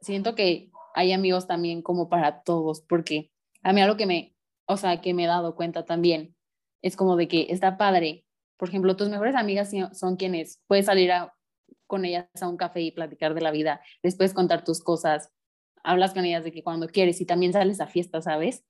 siento 0.00 0.34
que 0.34 0.70
hay 0.94 1.12
amigos 1.12 1.46
también 1.46 1.82
como 1.82 2.08
para 2.08 2.42
todos, 2.42 2.82
porque 2.82 3.32
a 3.62 3.72
mí 3.72 3.80
algo 3.80 3.96
que 3.96 4.06
me, 4.06 4.36
o 4.66 4.76
sea, 4.76 5.00
que 5.00 5.14
me 5.14 5.24
he 5.24 5.26
dado 5.26 5.56
cuenta 5.56 5.84
también 5.84 6.36
es 6.82 6.96
como 6.96 7.16
de 7.16 7.28
que 7.28 7.46
está 7.50 7.76
padre. 7.76 8.24
Por 8.56 8.68
ejemplo, 8.68 8.96
tus 8.96 9.08
mejores 9.08 9.34
amigas 9.34 9.70
son 9.92 10.16
quienes 10.16 10.62
puedes 10.66 10.86
salir 10.86 11.10
con 11.86 12.04
ellas 12.04 12.26
a 12.40 12.48
un 12.48 12.56
café 12.56 12.80
y 12.82 12.92
platicar 12.92 13.34
de 13.34 13.40
la 13.40 13.50
vida, 13.50 13.80
después 14.02 14.32
contar 14.32 14.64
tus 14.64 14.82
cosas, 14.82 15.32
hablas 15.82 16.14
con 16.14 16.24
ellas 16.24 16.44
de 16.44 16.52
que 16.52 16.62
cuando 16.62 16.86
quieres 16.86 17.20
y 17.20 17.26
también 17.26 17.52
sales 17.52 17.80
a 17.80 17.86
fiesta, 17.86 18.22
¿sabes? 18.22 18.64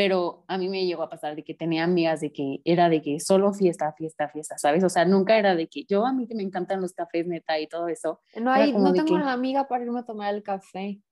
Pero 0.00 0.44
a 0.48 0.56
mí 0.56 0.70
me 0.70 0.86
llegó 0.86 1.02
a 1.02 1.10
pasar 1.10 1.36
de 1.36 1.44
que 1.44 1.52
tenía 1.52 1.84
amigas 1.84 2.22
de 2.22 2.32
que 2.32 2.62
era 2.64 2.88
de 2.88 3.02
que 3.02 3.20
solo 3.20 3.52
fiesta, 3.52 3.92
fiesta, 3.92 4.30
fiesta, 4.30 4.56
¿sabes? 4.56 4.82
O 4.82 4.88
sea, 4.88 5.04
nunca 5.04 5.36
era 5.36 5.54
de 5.54 5.68
que 5.68 5.84
yo 5.84 6.06
a 6.06 6.12
mí 6.14 6.26
que 6.26 6.34
me 6.34 6.42
encantan 6.42 6.80
los 6.80 6.94
cafés 6.94 7.26
neta 7.26 7.60
y 7.60 7.66
todo 7.66 7.86
eso. 7.86 8.22
No, 8.34 8.50
hay, 8.50 8.72
no 8.72 8.94
tengo 8.94 9.14
una 9.14 9.30
amiga 9.30 9.68
para 9.68 9.84
irme 9.84 10.00
a 10.00 10.04
tomar 10.04 10.34
el 10.34 10.42
café. 10.42 11.02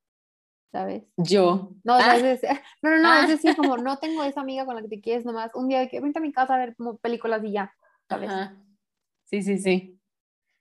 ¿sabes? 0.73 1.03
Yo. 1.19 1.73
No, 1.85 1.99
ah. 1.99 2.17
no, 2.83 2.91
no, 2.91 3.03
no, 3.03 3.23
es 3.25 3.29
decir, 3.29 3.55
como 3.57 3.77
no 3.77 3.99
tengo 3.99 4.25
esa 4.25 4.41
amiga 4.41 4.65
con 4.65 4.75
la 4.75 4.81
que 4.81 4.89
te 4.89 5.01
quieres 5.03 5.27
nomás 5.27 5.55
un 5.55 5.69
día 5.69 5.81
de 5.81 5.91
que 5.91 6.01
vente 6.01 6.19
a 6.19 6.23
mi 6.23 6.33
casa 6.33 6.55
a 6.55 6.59
ver 6.59 6.75
como 6.75 6.97
películas 6.97 7.45
y 7.45 7.53
ya, 7.53 7.71
¿sabes? 8.09 8.31
Sí, 9.25 9.43
sí, 9.43 9.59
sí. 9.59 9.98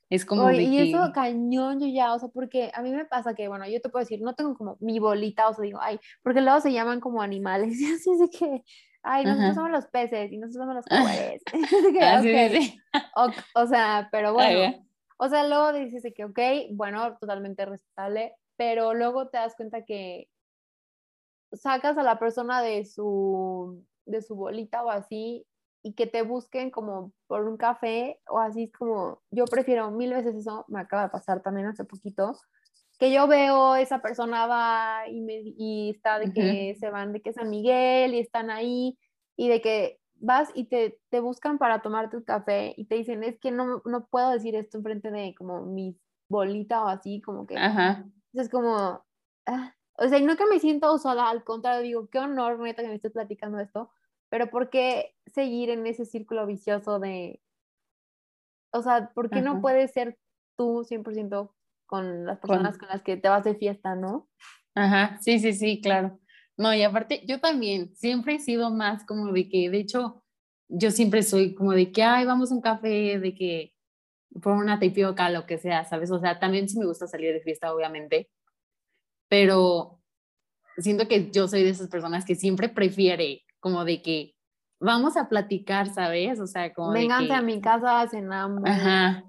Es 0.09 0.25
como. 0.25 0.49
y 0.51 0.79
eso 0.79 1.11
cañón 1.13 1.79
yo 1.79 1.87
ya, 1.87 2.13
o 2.13 2.19
sea, 2.19 2.29
porque 2.29 2.71
a 2.73 2.81
mí 2.81 2.91
me 2.91 3.05
pasa 3.05 3.33
que, 3.33 3.47
bueno, 3.47 3.67
yo 3.67 3.81
te 3.81 3.89
puedo 3.89 4.03
decir, 4.03 4.21
no 4.21 4.35
tengo 4.35 4.55
como 4.55 4.77
mi 4.79 4.99
bolita, 4.99 5.49
o 5.49 5.53
sea, 5.53 5.63
digo, 5.63 5.79
ay, 5.81 5.99
porque 6.23 6.41
luego 6.41 6.61
se 6.61 6.71
llaman 6.71 6.99
como 7.01 7.21
animales, 7.21 7.77
y 7.79 7.93
así 7.93 8.11
es 8.11 8.19
de 8.19 8.29
que, 8.29 8.63
ay, 9.03 9.25
nosotros 9.25 9.55
somos 9.55 9.71
los 9.71 9.87
peces 9.87 10.31
y 10.31 10.37
nosotros 10.37 10.63
somos 10.63 10.75
los 10.75 10.85
jaguares. 10.85 11.41
Ah, 12.01 12.21
sí, 12.21 12.81
O, 13.15 13.61
o, 13.61 13.67
sea, 13.67 14.07
pero 14.11 14.33
bueno. 14.33 14.83
O 15.19 15.29
sea, 15.29 15.47
luego 15.47 15.73
dices 15.73 16.03
de 16.03 16.13
que, 16.13 16.25
ok, 16.25 16.39
bueno, 16.71 17.17
totalmente 17.17 17.65
respetable, 17.65 18.35
pero 18.55 18.93
luego 18.93 19.29
te 19.29 19.37
das 19.39 19.55
cuenta 19.55 19.83
que 19.83 20.29
sacas 21.51 21.97
a 21.97 22.03
la 22.03 22.19
persona 22.19 22.61
de 22.61 22.85
su, 22.85 23.83
de 24.05 24.21
su 24.21 24.35
bolita 24.35 24.83
o 24.83 24.91
así 24.91 25.46
y 25.83 25.93
que 25.93 26.07
te 26.07 26.21
busquen 26.21 26.71
como 26.71 27.13
por 27.27 27.47
un 27.47 27.57
café 27.57 28.19
o 28.27 28.39
así 28.39 28.63
es 28.63 28.71
como, 28.73 29.21
yo 29.31 29.45
prefiero 29.45 29.91
mil 29.91 30.13
veces 30.13 30.35
eso, 30.35 30.65
me 30.67 30.79
acaba 30.79 31.03
de 31.03 31.09
pasar 31.09 31.41
también 31.41 31.67
hace 31.67 31.85
poquito, 31.85 32.37
que 32.99 33.11
yo 33.11 33.27
veo 33.27 33.75
esa 33.75 34.01
persona 34.01 34.47
va 34.47 35.07
y, 35.07 35.21
me, 35.21 35.41
y 35.57 35.91
está 35.95 36.19
de 36.19 36.33
que 36.33 36.75
se 36.79 36.89
van 36.89 37.13
de 37.13 37.21
que 37.21 37.33
San 37.33 37.49
Miguel 37.49 38.15
y 38.15 38.19
están 38.19 38.49
ahí 38.49 38.97
y 39.35 39.49
de 39.49 39.61
que 39.61 39.99
vas 40.15 40.49
y 40.55 40.65
te, 40.65 40.99
te 41.09 41.19
buscan 41.19 41.59
para 41.59 41.81
tomarte 41.81 42.17
un 42.17 42.23
café 42.23 42.73
y 42.75 42.85
te 42.85 42.95
dicen, 42.95 43.23
es 43.23 43.39
que 43.39 43.51
no, 43.51 43.81
no 43.85 44.07
puedo 44.07 44.31
decir 44.31 44.55
esto 44.55 44.79
enfrente 44.79 45.11
de 45.11 45.35
como 45.35 45.61
mi 45.61 45.95
bolita 46.27 46.83
o 46.83 46.87
así, 46.87 47.21
como 47.21 47.45
que... 47.45 47.55
Ajá. 47.55 48.05
es 48.33 48.49
como, 48.49 49.05
ah, 49.45 49.75
o 49.97 50.07
sea, 50.07 50.19
no 50.19 50.35
que 50.35 50.45
me 50.45 50.59
siento 50.59 50.93
usada, 50.93 51.29
al 51.29 51.43
contrario, 51.43 51.81
digo, 51.81 52.09
qué 52.09 52.19
honor, 52.19 52.59
neta, 52.59 52.81
que 52.81 52.89
me 52.89 52.95
estés 52.95 53.11
platicando 53.11 53.59
esto, 53.59 53.91
pero 54.29 54.49
¿por 54.49 54.69
qué 54.69 55.15
seguir 55.25 55.69
en 55.69 55.85
ese 55.87 56.05
círculo 56.05 56.45
vicioso 56.45 56.99
de, 56.99 57.41
o 58.71 58.81
sea, 58.81 59.11
¿por 59.13 59.29
qué 59.29 59.41
no 59.41 59.61
puedes 59.61 59.91
ser 59.91 60.17
tú 60.57 60.83
100% 60.83 61.53
con 61.85 62.25
las 62.25 62.39
personas 62.39 62.77
con... 62.77 62.89
las 62.89 63.01
que 63.01 63.17
te 63.17 63.29
vas 63.29 63.43
de 63.43 63.55
fiesta, 63.55 63.95
no? 63.95 64.29
Ajá, 64.75 65.17
sí, 65.21 65.39
sí, 65.39 65.53
sí, 65.53 65.81
claro. 65.81 66.19
No, 66.57 66.73
y 66.73 66.83
aparte, 66.83 67.23
yo 67.25 67.39
también 67.39 67.95
siempre 67.95 68.35
he 68.35 68.39
sido 68.39 68.71
más 68.71 69.05
como 69.05 69.31
de 69.31 69.47
que, 69.47 69.69
de 69.69 69.79
hecho, 69.79 70.23
yo 70.67 70.91
siempre 70.91 71.23
soy 71.23 71.55
como 71.55 71.71
de 71.71 71.91
que, 71.91 72.03
ay, 72.03 72.25
vamos 72.25 72.51
a 72.51 72.55
un 72.55 72.61
café, 72.61 73.19
de 73.19 73.33
que 73.33 73.73
por 74.41 74.53
una 74.53 74.79
tapioca, 74.79 75.29
lo 75.29 75.45
que 75.45 75.57
sea, 75.57 75.85
¿sabes? 75.85 76.11
O 76.11 76.19
sea, 76.19 76.39
también 76.39 76.67
sí 76.67 76.77
me 76.77 76.85
gusta 76.85 77.07
salir 77.07 77.33
de 77.33 77.41
fiesta, 77.41 77.73
obviamente, 77.73 78.29
pero 79.29 80.01
siento 80.77 81.07
que 81.07 81.31
yo 81.31 81.47
soy 81.47 81.63
de 81.63 81.69
esas 81.69 81.89
personas 81.89 82.25
que 82.25 82.35
siempre 82.35 82.69
prefiere 82.69 83.43
como 83.67 83.83
de 83.83 84.01
que 84.01 84.33
vamos 84.79 85.17
a 85.17 85.27
platicar, 85.27 85.93
¿sabes? 85.93 86.39
O 86.39 86.47
sea, 86.47 86.73
como 86.73 86.93
Vénganse 86.93 87.27
de 87.27 87.33
a 87.33 87.41
mi 87.41 87.59
casa, 87.59 88.07
cenamos. 88.09 88.63
Ajá. 88.65 89.25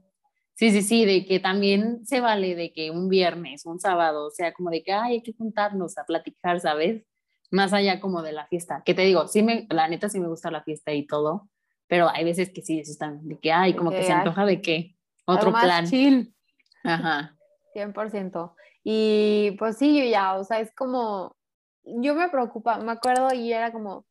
Sí, 0.55 0.71
sí, 0.71 0.83
sí, 0.83 1.05
de 1.05 1.27
que 1.27 1.41
también 1.41 2.07
se 2.07 2.21
vale 2.21 2.55
de 2.55 2.73
que 2.73 2.93
un 2.93 3.09
viernes, 3.09 3.67
un 3.67 3.81
sábado, 3.81 4.29
o 4.29 4.31
sea, 4.31 4.53
como 4.53 4.71
de 4.71 4.85
que 4.85 4.93
Ay, 4.93 5.15
hay 5.15 5.23
que 5.23 5.33
juntarnos 5.33 5.99
a 5.99 6.05
platicar, 6.05 6.61
¿sabes? 6.61 7.05
Más 7.51 7.73
allá 7.73 7.99
como 7.99 8.23
de 8.23 8.33
la 8.33 8.47
fiesta. 8.47 8.83
Que 8.85 8.95
te 8.95 9.03
digo, 9.03 9.27
sí 9.27 9.43
me, 9.43 9.67
la 9.71 9.89
neta 9.89 10.09
sí 10.09 10.21
me 10.21 10.29
gusta 10.29 10.53
la 10.53 10.63
fiesta 10.63 10.93
y 10.93 11.05
todo, 11.05 11.49
pero 11.89 12.09
hay 12.09 12.25
veces 12.25 12.51
que 12.53 12.63
sí, 12.63 12.79
están 12.79 13.27
de 13.27 13.41
que, 13.41 13.51
ay, 13.51 13.75
como 13.75 13.91
que, 13.91 14.05
se 14.05 14.13
antoja 14.13 14.47
de 14.47 14.63
que 14.63 14.97
otro 15.27 15.51
plan. 15.51 15.85
Chill. 15.85 16.33
Ajá. 16.85 17.37
100%. 17.75 18.55
Y 18.85 19.57
pues 19.59 19.79
sí, 19.79 19.99
yo 19.99 20.09
ya, 20.09 20.37
o 20.39 20.45
sea, 20.45 20.61
es 20.61 20.73
como, 20.77 21.37
yo 21.85 22.15
me 22.15 22.29
preocupa, 22.29 22.79
me 22.79 22.93
acuerdo 22.93 23.35
y 23.35 23.53
era 23.53 23.73
como, 23.73 24.07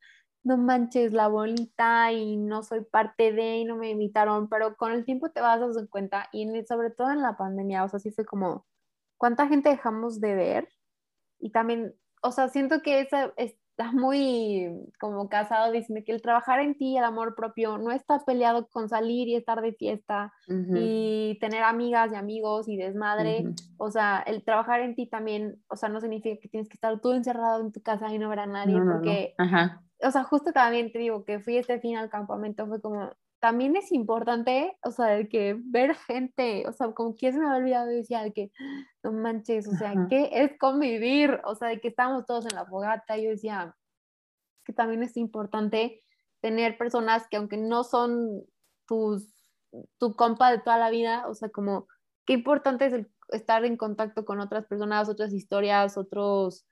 no 0.47 0.57
manches 0.57 1.11
la 1.13 1.27
bolita 1.27 2.11
y 2.13 2.37
no 2.37 2.63
soy 2.63 2.81
parte 2.85 3.33
de 3.33 3.57
y 3.57 3.65
no 3.65 3.75
me 3.75 3.89
invitaron, 3.91 4.49
pero 4.49 4.77
con 4.77 4.93
el 4.93 5.05
tiempo 5.05 5.29
te 5.29 5.41
vas 5.41 5.61
a 5.61 5.67
dar 5.67 5.89
cuenta 5.89 6.29
y 6.31 6.47
sobre 6.65 6.89
todo 6.89 7.11
en 7.11 7.21
la 7.21 7.37
pandemia, 7.37 7.83
o 7.83 7.89
sea, 7.89 7.99
sí 7.99 8.11
fue 8.11 8.25
como, 8.25 8.65
¿cuánta 9.17 9.47
gente 9.47 9.69
dejamos 9.69 10.21
de 10.21 10.35
ver? 10.35 10.69
Y 11.39 11.51
también, 11.51 11.95
o 12.21 12.31
sea, 12.31 12.47
siento 12.49 12.81
que 12.81 13.01
esa, 13.01 13.33
es, 13.37 13.55
está 13.77 13.91
muy 13.91 14.89
como 14.99 15.29
casado 15.29 15.71
diciendo 15.71 16.03
que 16.03 16.11
el 16.11 16.23
trabajar 16.23 16.59
en 16.61 16.75
ti, 16.75 16.97
el 16.97 17.03
amor 17.03 17.35
propio, 17.35 17.77
no 17.77 17.91
está 17.91 18.17
peleado 18.25 18.67
con 18.69 18.89
salir 18.89 19.27
y 19.27 19.35
estar 19.35 19.61
de 19.61 19.73
fiesta 19.73 20.33
y 20.47 21.37
tener 21.39 21.61
amigas 21.61 22.11
y 22.11 22.15
amigos 22.15 22.67
y 22.67 22.75
desmadre. 22.75 23.45
O 23.77 23.91
sea, 23.91 24.23
el 24.25 24.43
trabajar 24.43 24.81
en 24.81 24.95
ti 24.95 25.05
también, 25.05 25.61
o 25.69 25.75
sea, 25.75 25.89
no 25.89 26.01
significa 26.01 26.39
que 26.41 26.49
tienes 26.49 26.67
que 26.67 26.73
estar 26.73 26.99
tú 26.99 27.11
encerrado 27.11 27.61
en 27.61 27.71
tu 27.71 27.83
casa 27.83 28.11
y 28.11 28.17
no 28.17 28.29
ver 28.29 28.39
a 28.39 28.47
nadie, 28.47 28.81
porque, 28.81 29.35
o 30.03 30.11
sea, 30.11 30.23
justo 30.23 30.51
también 30.51 30.91
te 30.91 30.97
digo 30.97 31.23
que 31.23 31.39
fui 31.39 31.57
este 31.57 31.79
fin 31.79 31.97
al 31.97 32.09
campamento, 32.09 32.65
fue 32.65 32.81
como, 32.81 33.11
también 33.39 33.75
es 33.75 33.91
importante, 33.91 34.77
o 34.83 34.91
sea, 34.91 35.15
el 35.15 35.29
que 35.29 35.55
ver 35.59 35.95
gente, 35.95 36.65
o 36.67 36.73
sea, 36.73 36.91
como 36.93 37.15
que 37.15 37.31
se 37.31 37.39
me 37.39 37.45
había 37.45 37.57
olvidado 37.59 37.91
y 37.91 37.95
decía, 37.97 38.29
que 38.31 38.51
no 39.03 39.11
manches, 39.11 39.67
o 39.67 39.75
sea, 39.75 39.93
¿qué 40.09 40.29
es 40.31 40.57
convivir? 40.59 41.39
O 41.45 41.55
sea, 41.55 41.69
de 41.69 41.79
que 41.79 41.89
estamos 41.89 42.25
todos 42.25 42.45
en 42.45 42.55
la 42.55 42.65
fogata, 42.65 43.17
y 43.17 43.25
yo 43.25 43.29
decía, 43.29 43.75
que 44.65 44.73
también 44.73 45.03
es 45.03 45.17
importante 45.17 46.03
tener 46.41 46.77
personas 46.77 47.27
que 47.29 47.37
aunque 47.37 47.57
no 47.57 47.83
son 47.83 48.43
tus, 48.87 49.27
tu 49.97 50.15
compa 50.15 50.51
de 50.51 50.59
toda 50.59 50.77
la 50.77 50.89
vida, 50.89 51.27
o 51.27 51.35
sea, 51.35 51.49
como, 51.49 51.87
qué 52.25 52.33
importante 52.33 52.87
es 52.87 53.07
estar 53.29 53.65
en 53.65 53.77
contacto 53.77 54.25
con 54.25 54.39
otras 54.39 54.65
personas, 54.65 55.09
otras 55.09 55.31
historias, 55.31 55.97
otros, 55.97 56.65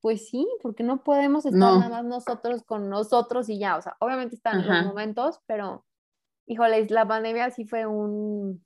pues 0.00 0.28
sí, 0.28 0.46
porque 0.62 0.82
no 0.82 1.02
podemos 1.04 1.46
estar 1.46 1.60
nada 1.60 1.88
más 1.88 2.04
nosotros 2.04 2.64
con 2.64 2.90
nosotros 2.90 3.48
y 3.48 3.58
ya, 3.58 3.76
o 3.76 3.82
sea, 3.82 3.96
obviamente 3.98 4.36
están 4.36 4.66
los 4.66 4.84
momentos, 4.84 5.40
pero 5.46 5.86
híjoles, 6.46 6.90
la 6.90 7.06
pandemia 7.06 7.50
sí 7.50 7.64
fue 7.64 7.86
un, 7.86 8.64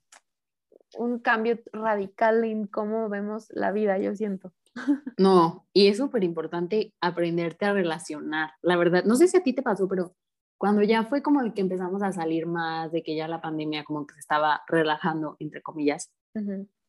un 0.97 1.19
cambio 1.19 1.59
radical 1.73 2.43
en 2.43 2.67
cómo 2.67 3.09
vemos 3.09 3.47
la 3.51 3.71
vida, 3.71 3.97
yo 3.97 4.15
siento. 4.15 4.53
No, 5.17 5.67
y 5.73 5.87
es 5.87 5.97
súper 5.97 6.23
importante 6.23 6.93
aprenderte 7.01 7.65
a 7.65 7.73
relacionar, 7.73 8.51
la 8.61 8.77
verdad. 8.77 9.03
No 9.05 9.15
sé 9.15 9.27
si 9.27 9.37
a 9.37 9.43
ti 9.43 9.53
te 9.53 9.63
pasó, 9.63 9.87
pero 9.87 10.15
cuando 10.57 10.83
ya 10.83 11.03
fue 11.03 11.21
como 11.21 11.41
el 11.41 11.53
que 11.53 11.61
empezamos 11.61 12.01
a 12.03 12.11
salir 12.11 12.45
más, 12.45 12.91
de 12.91 13.03
que 13.03 13.15
ya 13.15 13.27
la 13.27 13.41
pandemia 13.41 13.83
como 13.83 14.05
que 14.05 14.13
se 14.13 14.19
estaba 14.19 14.61
relajando, 14.67 15.35
entre 15.39 15.61
comillas, 15.61 16.11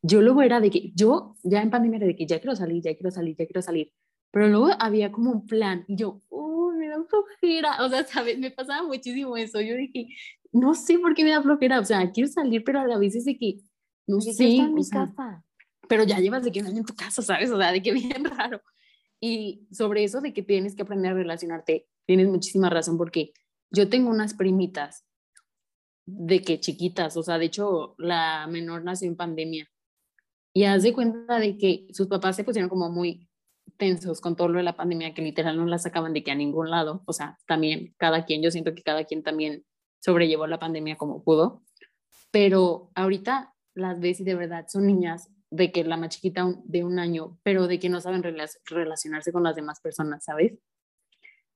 yo 0.02 0.20
luego 0.20 0.42
era 0.42 0.60
de 0.60 0.70
que, 0.70 0.92
yo 0.94 1.34
ya 1.42 1.62
en 1.62 1.70
pandemia 1.70 1.98
era 1.98 2.06
de 2.06 2.16
que 2.16 2.26
ya 2.26 2.38
quiero 2.38 2.54
salir, 2.54 2.82
ya 2.82 2.94
quiero 2.94 3.10
salir, 3.10 3.36
ya 3.36 3.46
quiero 3.46 3.62
salir, 3.62 3.92
pero 4.30 4.48
luego 4.48 4.68
había 4.78 5.10
como 5.10 5.30
un 5.30 5.46
plan 5.46 5.84
y 5.86 5.96
yo, 5.96 6.22
uy, 6.28 6.76
me 6.76 6.88
da 6.88 7.02
flojera, 7.04 7.82
o 7.84 7.88
sea, 7.88 8.04
¿sabes? 8.04 8.38
Me 8.38 8.50
pasaba 8.50 8.86
muchísimo 8.86 9.36
eso, 9.36 9.60
yo 9.60 9.74
dije, 9.74 10.08
no 10.52 10.74
sé 10.74 10.98
por 10.98 11.14
qué 11.14 11.24
me 11.24 11.30
da 11.30 11.42
flojera, 11.42 11.80
o 11.80 11.84
sea, 11.84 12.10
quiero 12.10 12.28
salir, 12.28 12.64
pero 12.64 12.80
a 12.80 12.86
la 12.86 12.98
vez 12.98 13.14
es 13.14 13.24
de 13.24 13.36
que, 13.36 13.60
no 14.06 14.20
sé, 14.20 14.32
en 14.44 14.74
mi 14.74 14.88
casa. 14.88 15.44
pero 15.88 16.04
ya 16.04 16.18
llevas 16.18 16.44
de 16.44 16.52
que 16.52 16.60
un 16.60 16.66
año 16.66 16.78
en 16.78 16.84
tu 16.84 16.94
casa, 16.94 17.22
¿sabes? 17.22 17.50
O 17.50 17.58
sea, 17.58 17.72
de 17.72 17.82
que 17.82 17.92
bien 17.92 18.24
raro. 18.24 18.60
Y 19.20 19.66
sobre 19.72 20.04
eso 20.04 20.20
de 20.20 20.32
que 20.32 20.42
tienes 20.42 20.74
que 20.74 20.82
aprender 20.82 21.12
a 21.12 21.14
relacionarte, 21.14 21.88
tienes 22.06 22.28
muchísima 22.28 22.70
razón 22.70 22.96
porque 22.96 23.32
yo 23.70 23.88
tengo 23.88 24.10
unas 24.10 24.34
primitas 24.34 25.04
de 26.06 26.40
que 26.40 26.60
chiquitas, 26.60 27.16
o 27.16 27.22
sea, 27.22 27.38
de 27.38 27.46
hecho 27.46 27.94
la 27.98 28.46
menor 28.46 28.82
nació 28.82 29.08
en 29.08 29.16
pandemia 29.16 29.68
y 30.54 30.64
haz 30.64 30.82
de 30.82 30.94
cuenta 30.94 31.38
de 31.38 31.58
que 31.58 31.86
sus 31.92 32.06
papás 32.06 32.36
se 32.36 32.44
pusieron 32.44 32.70
como 32.70 32.90
muy 32.90 33.28
tensos 33.76 34.20
con 34.20 34.34
todo 34.34 34.48
lo 34.48 34.58
de 34.58 34.64
la 34.64 34.76
pandemia, 34.76 35.12
que 35.12 35.20
literal 35.20 35.56
no 35.56 35.66
la 35.66 35.78
sacaban 35.78 36.14
de 36.14 36.24
que 36.24 36.30
a 36.30 36.34
ningún 36.34 36.70
lado, 36.70 37.02
o 37.06 37.12
sea, 37.12 37.38
también 37.46 37.94
cada 37.98 38.24
quien, 38.24 38.42
yo 38.42 38.50
siento 38.50 38.74
que 38.74 38.82
cada 38.82 39.04
quien 39.04 39.22
también 39.22 39.64
sobrellevó 40.00 40.46
la 40.46 40.58
pandemia 40.58 40.96
como 40.96 41.22
pudo, 41.22 41.62
pero 42.30 42.90
ahorita 42.94 43.54
las 43.74 44.00
ves 44.00 44.20
y 44.20 44.24
de 44.24 44.34
verdad 44.34 44.66
son 44.68 44.86
niñas 44.86 45.30
de 45.50 45.72
que 45.72 45.84
la 45.84 45.96
más 45.96 46.10
chiquita 46.10 46.46
de 46.64 46.84
un 46.84 46.98
año, 46.98 47.38
pero 47.42 47.66
de 47.66 47.78
que 47.78 47.88
no 47.88 48.00
saben 48.00 48.22
relacionarse 48.22 49.32
con 49.32 49.42
las 49.42 49.56
demás 49.56 49.80
personas, 49.80 50.24
¿sabes? 50.24 50.58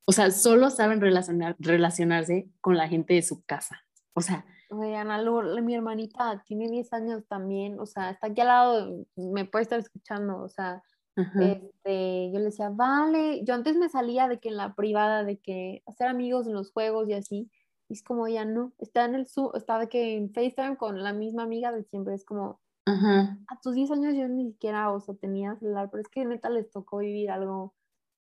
O 0.07 0.13
sea, 0.13 0.31
solo 0.31 0.71
saben 0.71 1.01
relacionar, 1.01 1.57
relacionarse 1.59 2.49
con 2.61 2.77
la 2.77 2.89
gente 2.89 3.15
de 3.15 3.23
su 3.23 3.45
casa. 3.45 3.83
O 4.15 4.21
sea... 4.21 4.45
Oye, 4.71 4.97
Ana, 4.97 5.23
mi 5.61 5.75
hermanita 5.75 6.43
tiene 6.47 6.69
10 6.71 6.93
años 6.95 7.27
también, 7.29 7.79
o 7.79 7.85
sea, 7.85 8.11
está 8.11 8.29
aquí 8.29 8.41
al 8.41 8.47
lado, 8.47 9.07
me 9.17 9.45
puede 9.45 9.65
estar 9.65 9.79
escuchando, 9.79 10.43
o 10.43 10.49
sea, 10.49 10.83
este, 11.15 12.31
yo 12.33 12.39
le 12.39 12.47
decía, 12.47 12.71
vale, 12.71 13.45
yo 13.45 13.53
antes 13.53 13.77
me 13.77 13.91
salía 13.91 14.29
de 14.29 14.41
que 14.41 14.49
en 14.49 14.57
la 14.57 14.75
privada, 14.75 15.25
de 15.25 15.39
que 15.39 15.83
hacer 15.85 16.09
amigos 16.09 16.47
en 16.47 16.55
los 16.55 16.73
juegos 16.73 17.07
y 17.11 17.13
así, 17.13 17.51
y 17.93 17.95
es 17.95 18.03
como 18.03 18.27
ya 18.27 18.47
no, 18.47 18.73
está 18.79 19.05
en 19.05 19.15
el 19.15 19.27
su, 19.27 19.51
está 19.53 19.79
de 19.79 19.91
que 19.91 20.17
en 20.17 20.33
FaceTime 20.33 20.79
con 20.79 21.03
la 21.03 21.13
misma 21.13 21.43
amiga 21.43 21.71
de 21.73 21.85
siempre, 21.85 22.15
es 22.15 22.25
como, 22.25 22.59
a 22.87 23.61
tus 23.63 23.75
10 23.75 23.91
años 23.91 24.15
yo 24.15 24.27
ni 24.29 24.47
siquiera, 24.47 24.91
o 24.91 24.99
sea, 24.99 25.15
tenía 25.15 25.57
celular, 25.57 25.91
pero 25.91 26.01
es 26.01 26.09
que 26.09 26.25
neta 26.25 26.49
les 26.49 26.71
tocó 26.71 26.99
vivir 26.99 27.31
algo. 27.31 27.75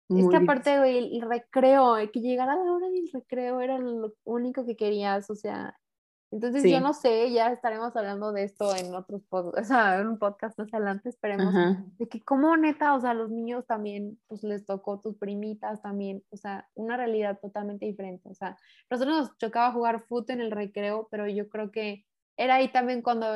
es 0.08 0.28
que 0.28 0.36
aparte, 0.36 0.78
güey, 0.78 1.16
el, 1.16 1.22
recreo, 1.22 1.94
que 2.12 2.20
llegara 2.20 2.56
la 2.56 2.72
hora 2.72 2.88
del 2.88 3.08
recreo 3.12 3.60
era 3.60 3.78
lo 3.78 4.12
único 4.24 4.66
que 4.66 4.74
querías, 4.74 5.30
o 5.30 5.36
sea, 5.36 5.78
entonces 6.33 6.70
yo 6.70 6.80
no 6.80 6.95
sé, 6.95 7.30
ya 7.30 7.53
estaremos 7.53 7.95
hablando 7.95 8.33
de 8.33 8.45
esto 8.45 8.74
en 8.74 8.95
otros 8.95 9.22
podcasts, 9.28 9.70
o 9.70 9.74
sea, 9.74 10.01
en 10.01 10.09
un 10.09 10.18
podcast 10.18 10.59
más 10.59 10.72
adelante, 10.72 11.11
esperemos, 11.11 11.55
de 11.99 12.09
que 12.09 12.22
como 12.22 12.57
neta, 12.57 12.95
o 12.95 13.01
sea, 13.01 13.14
los 13.14 13.30
niños 13.30 13.66
también, 13.66 14.18
pues 14.26 14.43
les 14.43 14.64
tocó, 14.64 14.99
tus 15.01 15.16
primitas 15.18 15.83
también, 15.83 16.24
o 16.30 16.37
sea, 16.37 16.68
una 16.74 16.97
realidad 16.97 17.39
totalmente 17.41 17.87
diferente, 17.87 18.28
o 18.30 18.35
sea, 18.35 18.57
nosotros 18.91 19.16
nos 19.16 19.39
chocaba 19.39 19.72
jugar 19.72 20.05
fútbol 20.09 20.24
en 20.28 20.41
el 20.41 20.51
recreo, 20.51 21.07
pero 21.11 21.28
yo 21.28 21.49
creo 21.49 21.70
que 21.70 22.07
era 22.37 22.57
ahí 22.57 22.72
también 22.72 23.03
cuando 23.03 23.26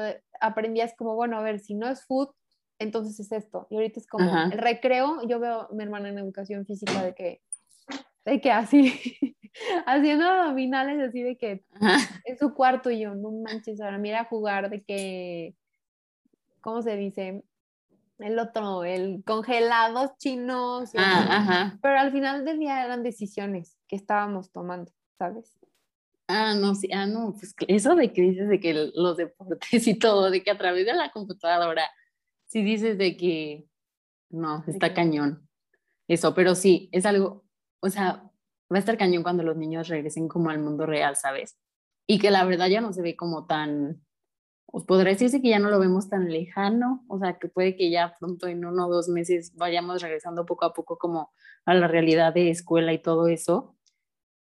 aprendías 0.40 0.94
como, 0.96 1.14
bueno, 1.14 1.38
a 1.38 1.42
ver, 1.42 1.60
si 1.60 1.74
no 1.74 1.88
es 1.88 2.04
food, 2.04 2.30
entonces 2.78 3.18
es 3.20 3.32
esto. 3.32 3.66
Y 3.70 3.76
ahorita 3.76 4.00
es 4.00 4.06
como 4.06 4.30
el 4.30 4.52
recreo, 4.52 5.26
yo 5.26 5.40
veo 5.40 5.62
a 5.62 5.68
mi 5.72 5.82
hermana 5.82 6.08
en 6.08 6.18
educación 6.18 6.66
física 6.66 7.02
de 7.02 7.14
que, 7.14 7.40
de 8.24 8.40
que 8.40 8.50
así, 8.50 9.35
haciendo 9.86 10.26
abdominales 10.26 11.08
así 11.08 11.22
de 11.22 11.36
que 11.36 11.64
en 12.24 12.38
su 12.38 12.54
cuarto 12.54 12.90
y 12.90 13.00
yo, 13.00 13.14
no 13.14 13.30
manches, 13.30 13.80
ahora 13.80 13.98
mira 13.98 14.24
jugar 14.24 14.70
de 14.70 14.82
que, 14.82 15.54
¿cómo 16.60 16.82
se 16.82 16.96
dice? 16.96 17.44
El 18.18 18.38
otro, 18.38 18.84
el 18.84 19.22
congelados 19.24 20.16
chinos. 20.16 20.90
Ah, 20.96 21.76
Pero 21.82 21.98
al 21.98 22.12
final 22.12 22.44
del 22.44 22.58
día 22.58 22.84
eran 22.84 23.02
decisiones 23.02 23.76
que 23.88 23.96
estábamos 23.96 24.50
tomando, 24.50 24.90
¿sabes? 25.18 25.58
Ah, 26.28 26.54
no, 26.54 26.74
sí, 26.74 26.88
ah, 26.92 27.06
no, 27.06 27.34
pues 27.34 27.54
eso 27.68 27.94
de 27.94 28.12
que 28.12 28.22
dices 28.22 28.48
de 28.48 28.58
que 28.58 28.90
los 28.94 29.16
deportes 29.16 29.86
y 29.86 29.94
todo, 29.98 30.30
de 30.30 30.42
que 30.42 30.50
a 30.50 30.58
través 30.58 30.86
de 30.86 30.94
la 30.94 31.12
computadora, 31.12 31.88
sí 32.46 32.62
dices 32.62 32.98
de 32.98 33.16
que 33.16 33.66
no, 34.30 34.64
está 34.66 34.92
cañón. 34.92 35.48
Eso, 36.08 36.34
pero 36.34 36.54
sí, 36.54 36.88
es 36.92 37.06
algo, 37.06 37.44
o 37.80 37.90
sea, 37.90 38.30
va 38.72 38.76
a 38.76 38.80
estar 38.80 38.96
cañón 38.96 39.22
cuando 39.22 39.42
los 39.42 39.56
niños 39.56 39.88
regresen 39.88 40.28
como 40.28 40.50
al 40.50 40.58
mundo 40.58 40.86
real, 40.86 41.16
¿sabes? 41.16 41.56
Y 42.06 42.18
que 42.18 42.30
la 42.30 42.44
verdad 42.44 42.68
ya 42.68 42.80
no 42.80 42.92
se 42.92 43.02
ve 43.02 43.16
como 43.16 43.46
tan, 43.46 44.04
os 44.66 44.84
podría 44.84 45.12
decirse 45.12 45.40
que 45.40 45.48
ya 45.48 45.58
no 45.58 45.70
lo 45.70 45.78
vemos 45.78 46.08
tan 46.08 46.30
lejano, 46.30 47.04
o 47.08 47.18
sea, 47.18 47.38
que 47.38 47.48
puede 47.48 47.76
que 47.76 47.90
ya 47.90 48.14
pronto 48.18 48.46
en 48.46 48.64
uno 48.64 48.86
o 48.86 48.92
dos 48.92 49.08
meses 49.08 49.54
vayamos 49.56 50.02
regresando 50.02 50.46
poco 50.46 50.64
a 50.64 50.72
poco 50.72 50.98
como 50.98 51.30
a 51.64 51.74
la 51.74 51.88
realidad 51.88 52.34
de 52.34 52.50
escuela 52.50 52.92
y 52.92 52.98
todo 53.02 53.28
eso. 53.28 53.76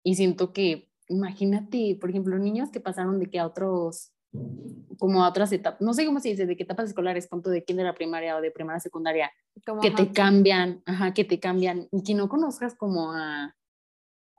Y 0.04 0.16
siento 0.16 0.54
que 0.54 0.90
imagínate, 1.08 1.98
por 2.00 2.10
ejemplo, 2.10 2.38
niños 2.38 2.72
que 2.72 2.80
pasaron 2.80 3.20
de 3.20 3.30
que 3.30 3.40
a 3.40 3.46
otros, 3.46 4.12
como 4.98 5.24
a 5.24 5.30
otras 5.30 5.52
etapas, 5.52 5.82
no 5.82 5.94
sé 5.94 6.06
cómo 6.06 6.20
se 6.20 6.30
dice, 6.30 6.46
de 6.46 6.58
qué 6.58 6.64
etapas 6.64 6.90
escolares, 6.90 7.28
punto 7.28 7.50
de 7.50 7.64
quién 7.64 7.78
de 7.78 7.84
la 7.84 7.94
primaria 7.94 8.38
o 8.38 8.42
de 8.42 8.52
primaria 8.52 8.80
secundaria, 8.80 9.32
que 9.82 9.92
te 9.92 10.12
cambian, 10.12 10.82
ajá, 10.86 11.14
que 11.14 11.24
te 11.24 11.40
cambian 11.40 11.88
y 11.92 12.04
que 12.04 12.16
no 12.16 12.28
conozcas 12.30 12.76
como 12.76 13.12
a, 13.14 13.56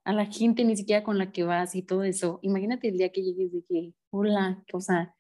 a 0.07 0.13
la 0.13 0.27
gente 0.27 0.65
ni 0.65 0.77
siquiera 0.77 1.03
con 1.03 1.19
la 1.19 1.33
que 1.33 1.43
vas 1.43 1.75
y 1.75 1.83
todo 1.83 2.05
eso. 2.05 2.39
Imagínate 2.43 2.89
el 2.89 2.97
día 2.97 3.11
que 3.11 3.25
llegues 3.25 3.53
de 3.53 3.65
que, 3.69 3.93
hola, 4.11 4.63
o 4.73 4.81
sea, 4.81 5.13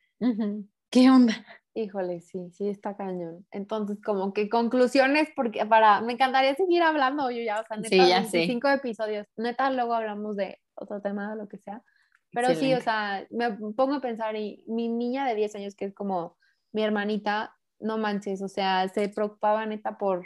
¿qué 0.90 1.10
onda? 1.10 1.34
Híjole, 1.74 2.20
sí, 2.20 2.50
sí 2.52 2.68
está 2.68 2.96
cañón. 2.96 3.44
Entonces, 3.50 3.98
como 4.00 4.32
que 4.32 4.48
conclusiones, 4.48 5.28
porque 5.34 5.66
para, 5.66 6.00
me 6.02 6.12
encantaría 6.12 6.54
seguir 6.54 6.82
hablando, 6.82 7.28
yo 7.32 7.42
ya, 7.42 7.60
o 7.60 7.64
sea, 7.64 7.76
neta, 7.78 7.88
sí, 7.88 7.96
ya 7.96 8.24
cinco 8.46 8.68
episodios, 8.68 9.26
neta, 9.36 9.70
luego 9.72 9.92
hablamos 9.92 10.36
de 10.36 10.60
otro 10.76 11.02
tema, 11.02 11.34
lo 11.34 11.48
que 11.48 11.58
sea. 11.58 11.82
Pero 12.30 12.54
sí, 12.54 12.72
o 12.72 12.80
sea, 12.80 13.26
me 13.30 13.50
pongo 13.50 13.94
a 13.94 14.00
pensar 14.00 14.36
y 14.36 14.62
mi 14.68 14.88
niña 14.88 15.26
de 15.26 15.34
10 15.34 15.56
años, 15.56 15.74
que 15.74 15.86
es 15.86 15.94
como 15.94 16.36
mi 16.72 16.82
hermanita, 16.82 17.56
no 17.80 17.98
manches, 17.98 18.40
o 18.40 18.48
sea, 18.48 18.88
se 18.88 19.08
preocupaba 19.08 19.66
neta 19.66 19.98
por, 19.98 20.24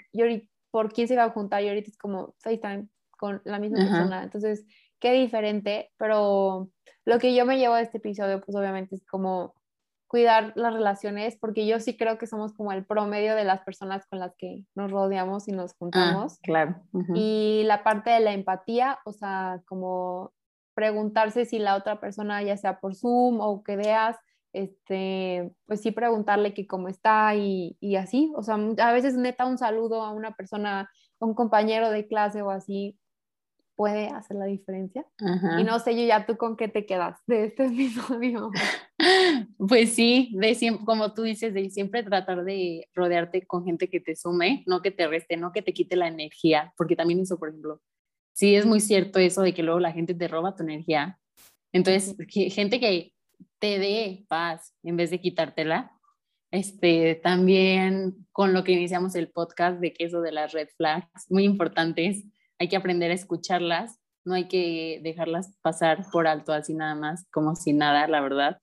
por 0.71 0.93
quién 0.93 1.09
se 1.09 1.15
iba 1.15 1.25
a 1.25 1.31
juntar 1.31 1.63
y 1.63 1.69
ahorita 1.69 1.89
es 1.89 1.97
como 1.97 2.35
FaceTime 2.41 2.89
con 3.21 3.43
la 3.45 3.59
misma 3.59 3.81
persona. 3.81 4.23
Entonces, 4.23 4.65
qué 4.99 5.13
diferente, 5.13 5.93
pero 5.99 6.71
lo 7.05 7.19
que 7.19 7.35
yo 7.35 7.45
me 7.45 7.59
llevo 7.59 7.75
de 7.75 7.83
este 7.83 7.99
episodio, 7.99 8.41
pues 8.41 8.57
obviamente 8.57 8.95
es 8.95 9.05
como 9.05 9.55
cuidar 10.07 10.55
las 10.57 10.73
relaciones, 10.73 11.37
porque 11.39 11.67
yo 11.67 11.79
sí 11.79 11.97
creo 11.97 12.19
que 12.19 12.27
somos 12.27 12.55
como 12.55 12.73
el 12.73 12.85
promedio 12.85 13.37
de 13.37 13.45
las 13.45 13.61
personas 13.61 14.07
con 14.07 14.19
las 14.19 14.35
que 14.37 14.65
nos 14.75 14.91
rodeamos 14.91 15.47
y 15.47 15.53
nos 15.53 15.73
ah, 15.73 15.77
juntamos. 15.79 16.39
claro. 16.39 16.83
Y 17.15 17.63
la 17.67 17.85
parte 17.85 18.11
de 18.11 18.21
la 18.21 18.33
empatía, 18.33 18.99
o 19.05 19.13
sea, 19.13 19.61
como 19.67 20.33
preguntarse 20.75 21.45
si 21.45 21.59
la 21.59 21.77
otra 21.77 22.01
persona, 22.01 22.43
ya 22.43 22.57
sea 22.57 22.81
por 22.81 22.97
Zoom 22.97 23.41
o 23.41 23.63
que 23.63 23.77
veas, 23.77 24.17
este, 24.53 25.53
pues 25.67 25.81
sí 25.81 25.91
preguntarle 25.93 26.55
que 26.55 26.67
cómo 26.67 26.89
está 26.89 27.37
y, 27.37 27.77
y, 27.81 27.97
así, 27.97 28.33
o 28.35 28.43
sea, 28.43 28.57
a 28.79 28.93
veces 28.93 29.17
neta 29.17 29.47
un 29.47 29.59
saludo 29.59 30.03
a 30.03 30.11
una 30.11 30.33
persona, 30.33 30.91
a 31.21 31.25
un 31.25 31.35
compañero 31.35 31.91
de 31.91 32.09
clase 32.09 32.43
o 32.43 32.51
así, 32.51 32.99
puede 33.81 34.09
hacer 34.09 34.37
la 34.37 34.45
diferencia. 34.45 35.07
Y 35.59 35.65
no 35.65 35.79
sé, 35.79 35.99
yo 35.99 36.07
ya 36.07 36.27
tú 36.27 36.37
con 36.37 36.55
qué 36.59 36.69
te 36.69 36.85
quedas 36.85 37.19
de 37.27 37.47
este 37.47 37.65
episodio. 37.67 38.51
Pues 39.57 39.95
sí, 39.95 40.35
de 40.35 40.55
siempre, 40.55 40.85
como 40.85 41.15
tú 41.15 41.23
dices, 41.23 41.55
de 41.55 41.71
siempre 41.71 42.03
tratar 42.03 42.45
de 42.45 42.87
rodearte 42.95 43.47
con 43.47 43.65
gente 43.65 43.89
que 43.89 43.99
te 43.99 44.15
sume, 44.15 44.63
no 44.67 44.83
que 44.83 44.91
te 44.91 45.07
reste, 45.07 45.39
no 45.39 45.53
que 45.53 45.63
te 45.63 45.73
quite 45.73 45.97
la 45.97 46.09
energía, 46.09 46.75
porque 46.77 46.97
también 46.97 47.21
eso, 47.21 47.39
por 47.39 47.49
ejemplo, 47.49 47.81
sí 48.35 48.55
es 48.55 48.67
muy 48.67 48.81
cierto 48.81 49.19
eso 49.19 49.41
de 49.41 49.55
que 49.55 49.63
luego 49.63 49.81
la 49.81 49.93
gente 49.93 50.13
te 50.13 50.29
roba 50.29 50.55
tu 50.55 50.65
energía. 50.65 51.19
Entonces, 51.73 52.15
gente 52.53 52.79
que 52.79 53.15
te 53.59 53.79
dé 53.79 54.27
paz 54.29 54.75
en 54.83 54.99
vez 54.99 55.11
de 55.11 55.21
quitártela. 55.23 55.93
Este, 56.51 57.15
también 57.15 58.27
con 58.33 58.53
lo 58.53 58.63
que 58.65 58.73
iniciamos 58.73 59.15
el 59.15 59.31
podcast 59.31 59.81
de 59.81 59.95
que 59.95 60.05
eso 60.05 60.21
de 60.21 60.33
las 60.33 60.53
red 60.53 60.69
flags, 60.77 61.31
muy 61.31 61.45
importantes, 61.45 62.27
hay 62.61 62.69
que 62.69 62.77
aprender 62.77 63.11
a 63.11 63.15
escucharlas, 63.15 63.99
no 64.25 64.35
hay 64.35 64.47
que 64.47 65.01
dejarlas 65.03 65.57
pasar 65.63 66.05
por 66.13 66.27
alto 66.29 66.53
así 66.53 66.75
nada 66.75 66.95
más, 66.95 67.27
como 67.31 67.57
si 67.57 67.73
nada, 67.73 68.07
la 68.07 68.21
verdad. 68.21 68.61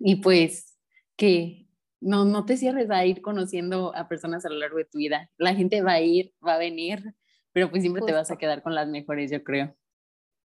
Y 0.00 0.16
pues 0.16 0.76
que 1.16 1.68
no, 2.00 2.24
no 2.24 2.44
te 2.44 2.56
cierres 2.56 2.90
a 2.90 3.06
ir 3.06 3.22
conociendo 3.22 3.94
a 3.94 4.08
personas 4.08 4.44
a 4.44 4.50
lo 4.50 4.56
largo 4.56 4.78
de 4.78 4.86
tu 4.86 4.98
vida. 4.98 5.30
La 5.38 5.54
gente 5.54 5.82
va 5.82 5.92
a 5.92 6.00
ir, 6.00 6.34
va 6.46 6.54
a 6.54 6.58
venir, 6.58 7.14
pero 7.52 7.70
pues 7.70 7.82
siempre 7.82 8.02
te 8.04 8.12
vas 8.12 8.30
a 8.32 8.36
quedar 8.36 8.62
con 8.62 8.74
las 8.74 8.88
mejores, 8.88 9.30
yo 9.30 9.42
creo. 9.44 9.74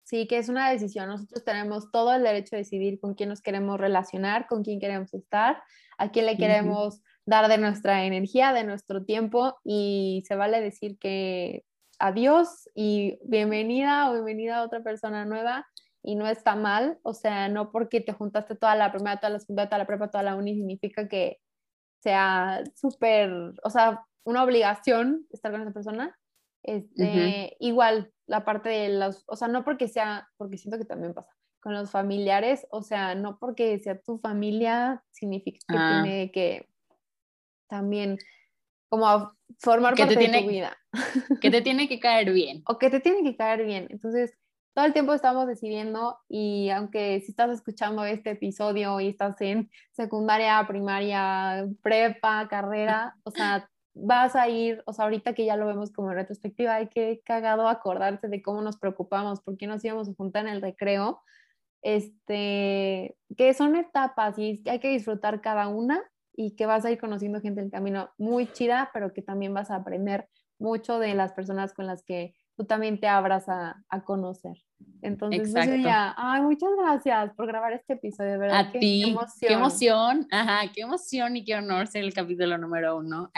Sí, 0.03 0.27
que 0.27 0.37
es 0.37 0.49
una 0.49 0.69
decisión. 0.69 1.07
Nosotros 1.07 1.45
tenemos 1.45 1.91
todo 1.91 2.13
el 2.13 2.23
derecho 2.23 2.57
de 2.57 2.63
decidir 2.63 2.99
con 2.99 3.13
quién 3.13 3.29
nos 3.29 3.41
queremos 3.41 3.79
relacionar, 3.79 4.47
con 4.47 4.63
quién 4.63 4.81
queremos 4.81 5.13
estar, 5.13 5.63
a 5.97 6.11
quién 6.11 6.25
le 6.25 6.35
queremos 6.35 7.01
dar 7.25 7.47
de 7.47 7.57
nuestra 7.57 8.03
energía, 8.03 8.51
de 8.51 8.65
nuestro 8.65 9.05
tiempo 9.05 9.55
y 9.63 10.23
se 10.27 10.35
vale 10.35 10.59
decir 10.61 10.97
que 10.99 11.63
adiós 11.99 12.69
y 12.73 13.19
bienvenida 13.23 14.09
o 14.09 14.13
bienvenida 14.13 14.57
a 14.57 14.63
otra 14.63 14.81
persona 14.81 15.25
nueva 15.25 15.67
y 16.01 16.15
no 16.15 16.27
está 16.27 16.55
mal, 16.55 16.97
o 17.03 17.13
sea, 17.13 17.49
no 17.49 17.71
porque 17.71 17.99
te 18.01 18.13
juntaste 18.13 18.55
toda 18.55 18.75
la 18.75 18.91
primera, 18.91 19.17
toda 19.17 19.31
la 19.31 19.39
segunda, 19.39 19.67
toda 19.67 19.79
la 19.79 19.85
prepa, 19.85 20.09
toda 20.09 20.23
la 20.23 20.35
uni, 20.35 20.55
significa 20.55 21.07
que 21.09 21.39
sea 22.01 22.63
súper, 22.75 23.31
o 23.63 23.69
sea, 23.69 24.05
una 24.23 24.43
obligación 24.43 25.27
estar 25.31 25.51
con 25.51 25.61
esa 25.61 25.71
persona. 25.71 26.17
Este, 26.63 27.55
Igual, 27.59 28.11
la 28.27 28.45
parte 28.45 28.69
de 28.69 28.89
los, 28.89 29.23
o 29.27 29.35
sea, 29.35 29.47
no 29.47 29.65
porque 29.65 29.87
sea, 29.87 30.29
porque 30.37 30.57
siento 30.57 30.77
que 30.77 30.85
también 30.85 31.13
pasa 31.13 31.31
con 31.61 31.73
los 31.73 31.91
familiares, 31.91 32.65
o 32.71 32.81
sea, 32.81 33.15
no 33.15 33.37
porque 33.37 33.77
sea 33.79 33.99
tu 33.99 34.17
familia, 34.19 35.03
significa 35.11 35.59
que 35.67 35.77
ah. 35.77 36.01
tiene 36.03 36.31
que 36.31 36.69
también 37.67 38.17
como 38.89 39.33
formar 39.59 39.95
parte 39.95 40.15
de 40.15 40.41
tu 40.41 40.47
vida. 40.47 40.77
Que 41.41 41.51
te 41.51 41.61
tiene 41.61 41.87
que 41.87 41.99
caer 41.99 42.31
bien. 42.31 42.63
o 42.67 42.77
que 42.77 42.89
te 42.89 42.99
tiene 42.99 43.23
que 43.23 43.35
caer 43.35 43.65
bien. 43.65 43.87
Entonces, 43.89 44.33
todo 44.73 44.85
el 44.85 44.93
tiempo 44.93 45.13
estamos 45.13 45.47
decidiendo 45.47 46.17
y 46.29 46.69
aunque 46.69 47.19
si 47.21 47.31
estás 47.31 47.51
escuchando 47.51 48.05
este 48.05 48.31
episodio 48.31 48.99
y 48.99 49.09
estás 49.09 49.39
en 49.41 49.69
secundaria, 49.91 50.63
primaria, 50.67 51.67
prepa, 51.81 52.47
carrera, 52.47 53.15
o 53.23 53.31
sea, 53.31 53.69
vas 53.93 54.35
a 54.35 54.47
ir, 54.47 54.81
o 54.85 54.93
sea, 54.93 55.05
ahorita 55.05 55.33
que 55.33 55.45
ya 55.45 55.57
lo 55.57 55.67
vemos 55.67 55.91
como 55.91 56.11
en 56.11 56.17
retrospectiva, 56.17 56.75
hay 56.75 56.87
que 56.87 57.21
cagado 57.25 57.67
acordarse 57.67 58.27
de 58.27 58.41
cómo 58.41 58.61
nos 58.61 58.77
preocupamos, 58.77 59.41
por 59.41 59.57
qué 59.57 59.67
nos 59.67 59.83
íbamos 59.83 60.07
a 60.07 60.13
juntar 60.13 60.47
en 60.47 60.53
el 60.53 60.61
recreo, 60.61 61.21
este, 61.81 63.17
que 63.37 63.53
son 63.53 63.75
etapas 63.75 64.37
y 64.37 64.63
hay 64.65 64.79
que 64.79 64.89
disfrutar 64.89 65.41
cada 65.41 65.67
una 65.67 66.01
y 66.33 66.55
que 66.55 66.65
vas 66.65 66.85
a 66.85 66.91
ir 66.91 66.99
conociendo 66.99 67.41
gente 67.41 67.59
en 67.59 67.65
el 67.65 67.71
camino 67.71 68.11
muy 68.17 68.47
chida, 68.51 68.91
pero 68.93 69.13
que 69.13 69.21
también 69.21 69.53
vas 69.53 69.71
a 69.71 69.75
aprender 69.75 70.29
mucho 70.59 70.99
de 70.99 71.15
las 71.15 71.33
personas 71.33 71.73
con 71.73 71.87
las 71.87 72.03
que 72.03 72.35
tú 72.55 72.65
también 72.65 72.99
te 72.99 73.07
abras 73.07 73.47
a, 73.47 73.83
a 73.89 74.03
conocer. 74.03 74.57
Entonces, 75.01 75.51
pues, 75.51 75.81
ya, 75.81 76.13
ay, 76.17 76.41
muchas 76.41 76.69
gracias 76.77 77.33
por 77.33 77.47
grabar 77.47 77.73
este 77.73 77.93
episodio, 77.93 78.31
de 78.31 78.37
verdad. 78.37 78.59
A 78.59 78.71
ti, 78.71 79.01
qué 79.03 79.11
emoción. 79.11 79.39
qué 79.39 79.53
emoción, 79.53 80.27
ajá, 80.29 80.71
qué 80.73 80.81
emoción 80.81 81.37
y 81.37 81.45
qué 81.45 81.55
honor 81.55 81.87
ser 81.87 82.03
el 82.03 82.13
capítulo 82.13 82.57
número 82.57 82.97
uno. 82.97 83.31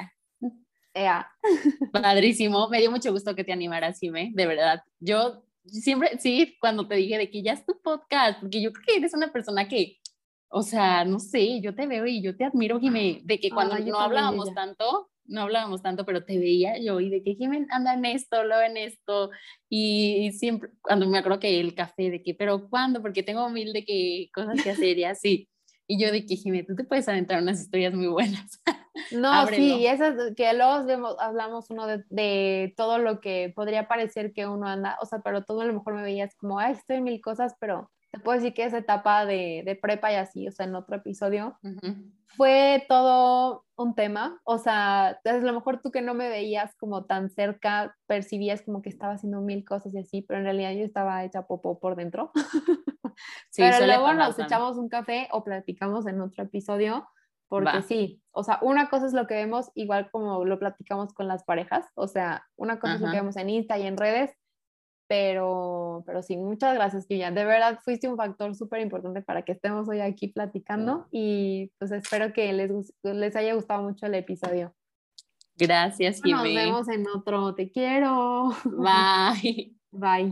Yeah. 0.94 1.30
Padrísimo, 1.94 2.68
me 2.70 2.80
dio 2.80 2.92
mucho 2.92 3.12
gusto 3.12 3.36
que 3.36 3.44
te 3.44 3.54
animaras, 3.54 4.00
Jimé, 4.00 4.32
de 4.34 4.46
verdad. 4.48 4.84
Yo 5.00 5.44
siempre, 5.66 6.18
sí, 6.20 6.58
cuando 6.60 6.88
te 6.88 6.96
dije 6.96 7.18
de 7.18 7.30
que 7.30 7.44
ya 7.44 7.54
es 7.54 7.66
tu 7.66 7.80
podcast, 7.82 8.40
porque 8.40 8.62
yo 8.62 8.74
creo 8.74 8.86
que 8.88 8.98
eres 8.98 9.14
una 9.14 9.32
persona 9.32 9.68
que, 9.68 10.00
o 10.50 10.64
sea, 10.64 11.06
no 11.06 11.20
sé, 11.20 11.62
yo 11.62 11.76
te 11.76 11.86
veo 11.86 12.08
y 12.08 12.22
yo 12.22 12.36
te 12.36 12.44
admiro, 12.44 12.80
Jimé, 12.80 13.22
de 13.24 13.40
que 13.40 13.52
cuando 13.52 13.78
no 13.80 14.00
hablábamos 14.00 14.52
tanto, 14.54 15.11
no 15.32 15.42
hablábamos 15.42 15.82
tanto, 15.82 16.06
pero 16.06 16.24
te 16.24 16.38
veía 16.38 16.78
yo 16.78 17.00
y 17.00 17.10
de 17.10 17.24
que 17.24 17.36
Jiménez 17.36 17.70
anda 17.72 17.94
en 17.94 18.06
esto, 18.06 18.44
lo 18.44 18.62
en 18.62 18.78
esto, 18.78 19.32
y, 19.70 20.32
siempre, 20.34 20.70
cuando 20.82 21.08
me 21.08 21.18
acuerdo 21.18 21.40
que 21.40 21.60
el 21.60 21.74
café, 21.74 22.12
de 22.12 22.22
que, 22.22 22.36
pero 22.36 22.70
¿cuándo? 22.70 23.02
Porque 23.02 23.24
tengo 23.24 23.50
mil 23.50 23.74
de 23.74 23.84
que 23.86 24.30
cosas 24.34 24.62
que 24.62 24.72
hacer 24.72 24.98
y 24.98 25.06
así. 25.06 25.50
Y 25.88 26.02
yo 26.02 26.12
de 26.12 26.26
que, 26.26 26.36
Jiménez, 26.36 26.68
tú 26.68 26.76
te 26.76 26.84
puedes 26.84 27.08
aventar 27.10 27.42
unas 27.42 27.60
historias 27.62 27.94
muy 27.94 28.08
buenas. 28.08 28.62
No, 29.12 29.48
sí, 29.48 29.86
esas 29.88 30.36
que 30.36 30.54
luego 30.54 30.86
vemos, 30.86 31.16
hablamos 31.20 31.70
uno 31.70 31.88
de, 31.88 32.04
de, 32.10 32.74
todo 32.76 32.98
lo 32.98 33.22
que 33.22 33.52
podría 33.56 33.88
parecer 33.88 34.34
que 34.34 34.46
uno 34.46 34.68
anda, 34.68 34.98
o 35.02 35.06
sea, 35.06 35.20
pero 35.20 35.46
todo 35.46 35.62
a 35.62 35.66
lo 35.66 35.74
mejor 35.74 35.96
me 35.96 36.04
veías 36.04 36.36
como, 36.36 36.60
ay, 36.60 36.74
estoy 36.74 36.98
en 36.98 37.06
mil 37.06 37.22
cosas, 37.22 37.56
pero 37.58 37.90
te 38.12 38.20
puedo 38.20 38.38
decir 38.38 38.54
que 38.54 38.66
esa 38.66 38.80
etapa 38.80 39.26
de, 39.26 39.64
de 39.66 39.76
prepa 39.76 40.12
y 40.12 40.16
así, 40.16 40.48
o 40.48 40.52
sea, 40.52 40.66
en 40.66 40.76
otro 40.76 40.98
episodio, 40.98 41.58
fue 42.36 42.86
todo 42.90 43.66
un 43.78 43.96
tema, 43.96 44.40
o 44.44 44.58
sea, 44.58 45.20
a 45.24 45.34
lo 45.34 45.54
mejor 45.54 45.82
tú 45.82 45.92
que 45.92 46.02
no 46.02 46.14
me 46.14 46.30
veías 46.30 46.76
como 46.76 47.06
tan 47.06 47.30
cerca, 47.30 47.96
percibías 48.08 48.62
como 48.62 48.82
que 48.82 48.90
estaba 48.90 49.14
haciendo 49.14 49.42
mil 49.42 49.64
cosas 49.66 49.94
y 49.94 50.00
así, 50.00 50.22
pero 50.22 50.40
en 50.40 50.46
realidad 50.46 50.72
yo 50.74 50.84
estaba 50.84 51.24
hecha 51.24 51.48
popó 51.48 51.80
por 51.80 51.96
dentro. 51.96 52.32
Sí, 53.52 53.62
pero 53.62 53.86
luego 53.86 54.14
nos 54.14 54.40
echamos 54.40 54.78
un 54.78 54.90
café 54.90 55.28
o 55.32 55.44
platicamos 55.44 56.08
en 56.08 56.22
otro 56.22 56.44
episodio, 56.44 57.08
porque 57.50 57.84
sí, 57.84 58.24
o 58.32 58.44
sea, 58.44 58.58
una 58.62 58.90
cosa 58.90 59.06
es 59.06 59.14
lo 59.14 59.28
que 59.28 59.36
vemos, 59.36 59.70
igual 59.76 60.10
como 60.10 60.46
lo 60.46 60.58
platicamos 60.58 61.14
con 61.14 61.28
las 61.28 61.44
parejas, 61.44 61.86
o 61.96 62.08
sea, 62.08 62.48
una 62.56 62.80
cosa 62.80 62.96
es 62.96 63.02
lo 63.02 63.12
que 63.12 63.18
vemos 63.18 63.36
en 63.36 63.50
Insta 63.50 63.78
y 63.78 63.86
en 63.86 63.98
redes, 63.98 64.32
pero, 65.12 66.04
pero 66.06 66.24
sí, 66.24 66.38
muchas 66.38 66.74
gracias, 66.74 67.06
Kilian. 67.06 67.36
De 67.36 67.44
verdad, 67.44 67.78
fuiste 67.84 68.08
un 68.08 68.16
factor 68.16 68.56
súper 68.56 68.80
importante 68.80 69.22
para 69.22 69.42
que 69.42 69.52
estemos 69.52 69.90
hoy 69.90 70.00
aquí 70.00 70.30
platicando 70.30 71.10
y 71.12 71.70
pues 71.80 71.92
espero 71.92 72.32
que 72.32 72.54
les, 72.54 72.94
les 73.04 73.36
haya 73.36 73.54
gustado 73.54 73.84
mucho 73.84 74.06
el 74.06 74.16
episodio. 74.16 74.74
Gracias, 75.58 76.22
Jimé. 76.24 76.38
Nos 76.38 76.54
vemos 76.56 76.88
en 76.88 77.06
otro. 77.14 77.54
Te 77.56 77.70
quiero. 77.70 78.52
Bye. 78.64 79.76
Bye. 79.92 80.30